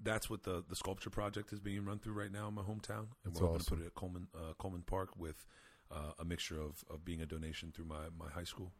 that's 0.03 0.29
what 0.31 0.43
the 0.45 0.65
the 0.69 0.77
sculpture 0.77 1.11
project 1.11 1.53
is 1.53 1.61
being 1.61 1.85
run 1.85 1.99
through 1.99 2.15
right 2.15 2.33
now 2.33 2.49
in 2.49 2.55
my 2.55 2.63
hometown, 2.63 3.07
and 3.25 3.35
That's 3.35 3.41
we're 3.41 3.49
going 3.49 3.61
to 3.61 3.71
put 3.71 3.81
it 3.81 3.87
at 3.87 3.95
Coleman 3.95 4.29
uh, 4.35 4.53
Coleman 4.59 4.83
Park 4.83 5.11
with 5.17 5.45
uh, 5.91 6.13
a 6.19 6.25
mixture 6.25 6.61
of, 6.61 6.85
of 6.91 7.05
being 7.05 7.23
a 7.23 7.27
donation 7.27 7.73
through 7.73 7.87
my 7.87 8.09
my 8.17 8.29
high 8.31 8.45
school. 8.45 8.73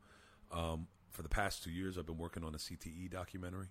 Um, 0.53 0.87
for 1.11 1.23
the 1.23 1.29
past 1.29 1.63
two 1.63 1.71
years, 1.71 1.97
I've 1.97 2.07
been 2.07 2.19
working 2.19 2.45
on 2.45 2.55
a 2.55 2.59
CTE 2.59 3.11
documentary. 3.11 3.69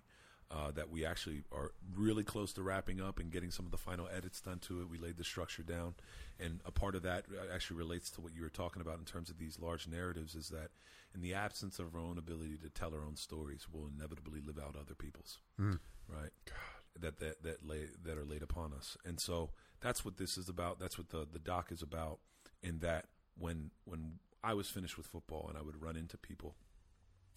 Uh, 0.50 0.70
that 0.70 0.90
we 0.90 1.04
actually 1.04 1.42
are 1.50 1.72
really 1.96 2.22
close 2.22 2.52
to 2.52 2.62
wrapping 2.62 3.00
up 3.00 3.18
and 3.18 3.32
getting 3.32 3.50
some 3.50 3.64
of 3.64 3.72
the 3.72 3.78
final 3.78 4.08
edits 4.14 4.40
done 4.40 4.58
to 4.60 4.80
it. 4.80 4.88
We 4.88 4.98
laid 4.98 5.16
the 5.16 5.24
structure 5.24 5.62
down, 5.62 5.94
and 6.38 6.60
a 6.64 6.70
part 6.70 6.94
of 6.94 7.02
that 7.02 7.24
actually 7.52 7.78
relates 7.78 8.10
to 8.10 8.20
what 8.20 8.34
you 8.34 8.42
were 8.42 8.50
talking 8.50 8.80
about 8.82 8.98
in 8.98 9.04
terms 9.04 9.30
of 9.30 9.38
these 9.38 9.58
large 9.58 9.88
narratives. 9.88 10.34
Is 10.34 10.50
that 10.50 10.70
in 11.14 11.22
the 11.22 11.34
absence 11.34 11.78
of 11.78 11.94
our 11.94 12.00
own 12.00 12.18
ability 12.18 12.58
to 12.62 12.68
tell 12.68 12.94
our 12.94 13.04
own 13.04 13.16
stories, 13.16 13.66
we'll 13.72 13.88
inevitably 13.96 14.40
live 14.40 14.58
out 14.58 14.76
other 14.78 14.94
people's 14.94 15.38
right? 16.08 16.30
That 17.00 17.18
that 17.18 17.42
that 17.42 17.66
lay 17.66 17.86
that 18.04 18.16
are 18.18 18.24
laid 18.24 18.42
upon 18.42 18.72
us, 18.72 18.96
and 19.04 19.18
so 19.18 19.50
that's 19.80 20.04
what 20.04 20.16
this 20.18 20.38
is 20.38 20.48
about. 20.48 20.78
That's 20.78 20.96
what 20.98 21.08
the 21.08 21.26
the 21.30 21.40
doc 21.40 21.72
is 21.72 21.82
about. 21.82 22.18
In 22.62 22.78
that 22.80 23.06
when 23.36 23.70
when 23.84 24.18
I 24.44 24.54
was 24.54 24.68
finished 24.68 24.96
with 24.96 25.06
football 25.06 25.46
and 25.48 25.58
I 25.58 25.62
would 25.62 25.82
run 25.82 25.96
into 25.96 26.16
people, 26.16 26.54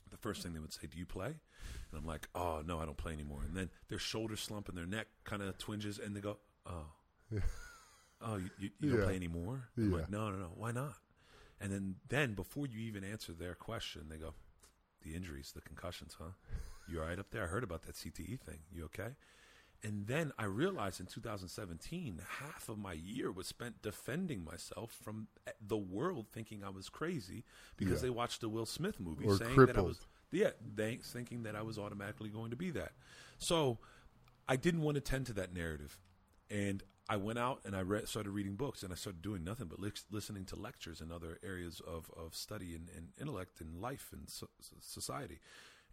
the 0.09 0.17
first 0.17 0.41
thing 0.43 0.53
they 0.53 0.59
would 0.59 0.73
say, 0.73 0.87
"Do 0.87 0.97
you 0.97 1.05
play?" 1.05 1.27
And 1.27 1.97
I'm 1.97 2.05
like, 2.05 2.27
"Oh 2.35 2.61
no, 2.65 2.79
I 2.79 2.85
don't 2.85 2.97
play 2.97 3.13
anymore." 3.13 3.41
And 3.45 3.55
then 3.55 3.69
their 3.89 3.99
shoulders 3.99 4.39
slump 4.41 4.69
and 4.69 4.77
their 4.77 4.85
neck 4.85 5.07
kind 5.23 5.41
of 5.41 5.57
twinges, 5.57 5.99
and 5.99 6.15
they 6.15 6.21
go, 6.21 6.37
"Oh, 6.65 6.85
oh, 8.21 8.37
you, 8.37 8.49
you, 8.57 8.69
you 8.79 8.89
don't 8.89 9.01
play 9.01 9.15
anymore?" 9.15 9.69
I'm 9.77 9.91
Yeah. 9.91 9.97
like, 9.99 10.09
"No, 10.09 10.29
no, 10.31 10.37
no. 10.37 10.51
Why 10.55 10.71
not?" 10.71 10.95
And 11.59 11.71
then 11.71 11.95
then 12.09 12.33
before 12.33 12.67
you 12.67 12.79
even 12.79 13.03
answer 13.03 13.33
their 13.33 13.55
question, 13.55 14.07
they 14.09 14.17
go, 14.17 14.33
"The 15.03 15.15
injuries, 15.15 15.51
the 15.53 15.61
concussions, 15.61 16.15
huh? 16.19 16.31
You 16.87 17.01
all 17.01 17.07
right 17.07 17.19
up 17.19 17.31
there? 17.31 17.43
I 17.43 17.47
heard 17.47 17.63
about 17.63 17.83
that 17.83 17.95
CTE 17.95 18.39
thing. 18.39 18.59
You 18.71 18.85
okay?" 18.85 19.15
And 19.83 20.07
then 20.07 20.31
I 20.39 20.45
realized 20.45 20.99
in 20.99 21.05
2017, 21.05 22.21
half 22.39 22.67
of 22.67 22.77
my 22.79 22.93
year 22.93 23.31
was 23.31 23.47
spent 23.47 23.81
defending 23.81 24.43
myself 24.43 24.91
from 24.91 25.27
eh, 25.45 25.51
the 25.65 25.77
world 25.77 26.27
thinking 26.31 26.63
I 26.63 26.69
was 26.69 26.89
crazy 26.89 27.43
because 27.77 28.01
Yeah. 28.01 28.07
they 28.07 28.09
watched 28.09 28.41
the 28.41 28.49
Will 28.49 28.65
Smith 28.65 28.99
movie 28.99 29.25
Or 29.25 29.37
saying 29.37 29.65
that 29.67 29.77
I 29.77 29.81
was 29.81 29.99
yeah, 30.31 30.49
they 30.75 30.95
thinking 30.97 31.43
that 31.43 31.55
I 31.55 31.61
was 31.61 31.77
automatically 31.79 32.29
going 32.29 32.49
to 32.49 32.57
be 32.57 32.71
that. 32.71 32.91
So 33.37 33.77
I 34.49 34.55
didn't 34.57 34.81
want 34.81 34.95
to 34.95 35.01
tend 35.01 35.25
to 35.27 35.33
that 35.33 35.53
narrative, 35.53 35.97
and 36.49 36.83
I 37.09 37.15
went 37.15 37.39
out 37.39 37.61
and 37.63 37.73
I 37.75 37.81
read, 37.81 38.09
started 38.09 38.31
reading 38.31 38.55
books, 38.55 38.83
and 38.83 38.91
I 38.91 38.95
started 38.95 39.21
doing 39.21 39.45
nothing 39.45 39.67
but 39.67 39.79
lis- 39.79 40.03
listening 40.11 40.43
to 40.45 40.57
lectures 40.57 40.99
in 40.99 41.11
other 41.13 41.39
areas 41.43 41.81
of, 41.87 42.11
of 42.17 42.35
study 42.35 42.75
and, 42.75 42.89
and 42.97 43.09
intellect 43.21 43.61
and 43.61 43.79
life 43.79 44.09
and 44.11 44.29
so, 44.29 44.47
society, 44.81 45.39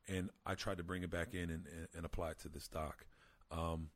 and 0.08 0.30
I 0.44 0.54
tried 0.56 0.78
to 0.78 0.82
bring 0.82 1.04
it 1.04 1.10
back 1.10 1.32
in 1.34 1.50
and, 1.50 1.66
and, 1.68 1.88
and 1.96 2.04
apply 2.04 2.30
it 2.30 2.38
to 2.40 2.48
this 2.48 2.66
doc. 2.66 3.06
Um, 3.50 3.90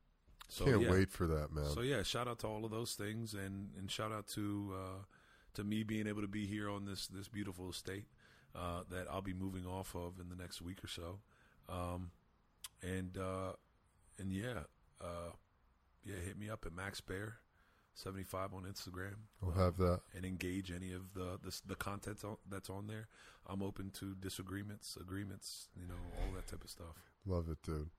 so 0.48 0.64
Can't 0.64 0.82
yeah. 0.82 0.90
wait 0.90 1.10
for 1.10 1.26
that, 1.26 1.52
man. 1.52 1.66
So 1.66 1.82
yeah, 1.82 2.02
shout 2.02 2.26
out 2.26 2.38
to 2.40 2.46
all 2.46 2.64
of 2.64 2.70
those 2.70 2.94
things, 2.94 3.34
and, 3.34 3.68
and 3.78 3.90
shout 3.90 4.12
out 4.12 4.26
to 4.28 4.74
uh, 4.74 5.02
to 5.54 5.64
me 5.64 5.82
being 5.82 6.06
able 6.06 6.22
to 6.22 6.28
be 6.28 6.46
here 6.46 6.70
on 6.70 6.86
this 6.86 7.06
this 7.06 7.28
beautiful 7.28 7.68
estate 7.68 8.06
uh, 8.54 8.82
that 8.90 9.06
I'll 9.10 9.22
be 9.22 9.34
moving 9.34 9.66
off 9.66 9.94
of 9.94 10.18
in 10.20 10.28
the 10.30 10.36
next 10.36 10.62
week 10.62 10.82
or 10.82 10.88
so, 10.88 11.18
um, 11.68 12.10
and 12.82 13.18
uh, 13.18 13.52
and 14.18 14.32
yeah, 14.32 14.60
uh, 15.02 15.32
yeah, 16.04 16.16
hit 16.24 16.38
me 16.38 16.48
up 16.48 16.64
at 16.64 16.74
Max 16.74 17.02
Baer 17.02 17.36
seventy 17.94 18.24
five 18.24 18.54
on 18.54 18.62
Instagram. 18.62 19.16
We'll 19.42 19.52
uh, 19.52 19.64
have 19.64 19.76
that. 19.78 20.00
and 20.16 20.24
engage 20.24 20.72
any 20.72 20.92
of 20.94 21.12
the 21.14 21.38
the, 21.42 21.60
the 21.66 21.74
content 21.74 22.24
on, 22.24 22.36
that's 22.48 22.70
on 22.70 22.86
there. 22.86 23.08
I'm 23.46 23.62
open 23.62 23.90
to 23.98 24.14
disagreements, 24.14 24.96
agreements, 25.00 25.68
you 25.78 25.86
know, 25.86 25.94
all 26.20 26.32
that 26.34 26.46
type 26.46 26.64
of 26.64 26.70
stuff. 26.70 27.02
Love 27.26 27.48
it, 27.50 27.58
dude. 27.62 27.90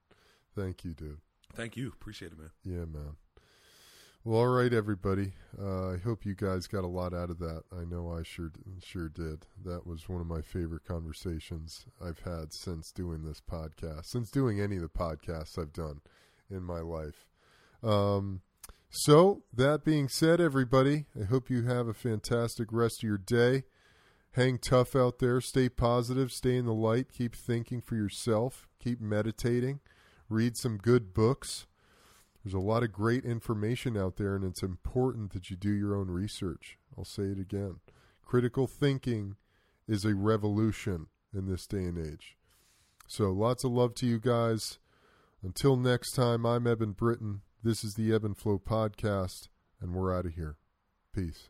Thank 0.56 0.84
you, 0.84 0.94
dude. 0.94 1.20
Thank 1.54 1.76
you, 1.78 1.88
appreciate 1.90 2.32
it, 2.32 2.38
man. 2.38 2.52
Yeah, 2.64 2.86
man. 2.86 3.16
Well, 4.26 4.40
all 4.40 4.48
right, 4.48 4.74
everybody. 4.74 5.32
Uh, 5.58 5.92
I 5.92 5.98
hope 5.98 6.26
you 6.26 6.36
guys 6.36 6.68
got 6.68 6.84
a 6.84 6.88
lot 6.88 7.14
out 7.14 7.30
of 7.30 7.40
that. 7.40 7.64
I 7.72 7.86
know 7.86 8.14
I 8.14 8.24
sure 8.24 8.52
sure 8.84 9.08
did. 9.08 9.46
That 9.64 9.88
was 9.88 10.10
one 10.10 10.20
of 10.20 10.28
my 10.28 10.42
favorite 10.42 10.84
conversations 10.84 11.86
I've 12.04 12.20
had 12.20 12.54
since 12.54 12.92
doing 12.92 13.24
this 13.24 13.42
podcast, 13.42 14.08
since 14.08 14.30
doing 14.30 14.60
any 14.60 14.76
of 14.76 14.82
the 14.82 14.90
podcasts 14.90 15.58
I've 15.58 15.74
done 15.74 16.02
in 16.52 16.64
my 16.64 16.82
life. 16.82 17.26
Um, 17.82 18.42
so 18.90 19.44
that 19.54 19.86
being 19.86 20.10
said, 20.10 20.42
everybody, 20.42 21.06
I 21.20 21.24
hope 21.24 21.50
you 21.50 21.64
have 21.64 21.88
a 21.88 21.94
fantastic 21.94 22.70
rest 22.72 23.04
of 23.04 23.08
your 23.08 23.18
day. 23.18 23.64
Hang 24.34 24.58
tough 24.58 24.96
out 24.96 25.20
there. 25.20 25.40
Stay 25.42 25.70
positive. 25.70 26.32
Stay 26.32 26.58
in 26.58 26.66
the 26.66 26.74
light. 26.74 27.12
Keep 27.12 27.36
thinking 27.36 27.82
for 27.82 27.96
yourself. 27.96 28.68
Keep 28.84 29.00
meditating. 29.00 29.80
Read 30.30 30.56
some 30.56 30.78
good 30.78 31.14
books. 31.14 31.66
There's 32.44 32.54
a 32.54 32.60
lot 32.60 32.84
of 32.84 32.92
great 32.92 33.26
information 33.26 33.98
out 33.98 34.16
there, 34.16 34.36
and 34.36 34.46
it's 34.46 34.64
important 34.64 35.34
that 35.34 35.50
you 35.50 35.56
do 35.56 35.72
your 35.72 35.96
own 35.96 36.10
research. 36.10 36.78
I'll 36.98 37.06
say 37.06 37.24
it 37.24 37.40
again. 37.40 37.80
Critical 38.24 38.68
thinking 38.68 39.36
is 39.88 40.06
a 40.06 40.16
revolution 40.16 41.08
in 41.34 41.48
this 41.48 41.66
day 41.66 41.84
and 41.84 41.98
age. 41.98 42.38
So, 43.08 43.32
lots 43.32 43.64
of 43.64 43.72
love 43.72 43.96
to 43.96 44.06
you 44.06 44.20
guys. 44.20 44.78
Until 45.42 45.76
next 45.76 46.12
time, 46.12 46.46
I'm 46.46 46.68
Eben 46.68 46.92
Britton. 46.92 47.42
This 47.64 47.84
is 47.84 47.96
the 47.96 48.14
Ebb 48.14 48.24
and 48.24 48.38
Flow 48.38 48.60
Podcast, 48.60 49.48
and 49.82 49.94
we're 49.94 50.16
out 50.16 50.26
of 50.26 50.34
here. 50.34 50.58
Peace. 51.14 51.50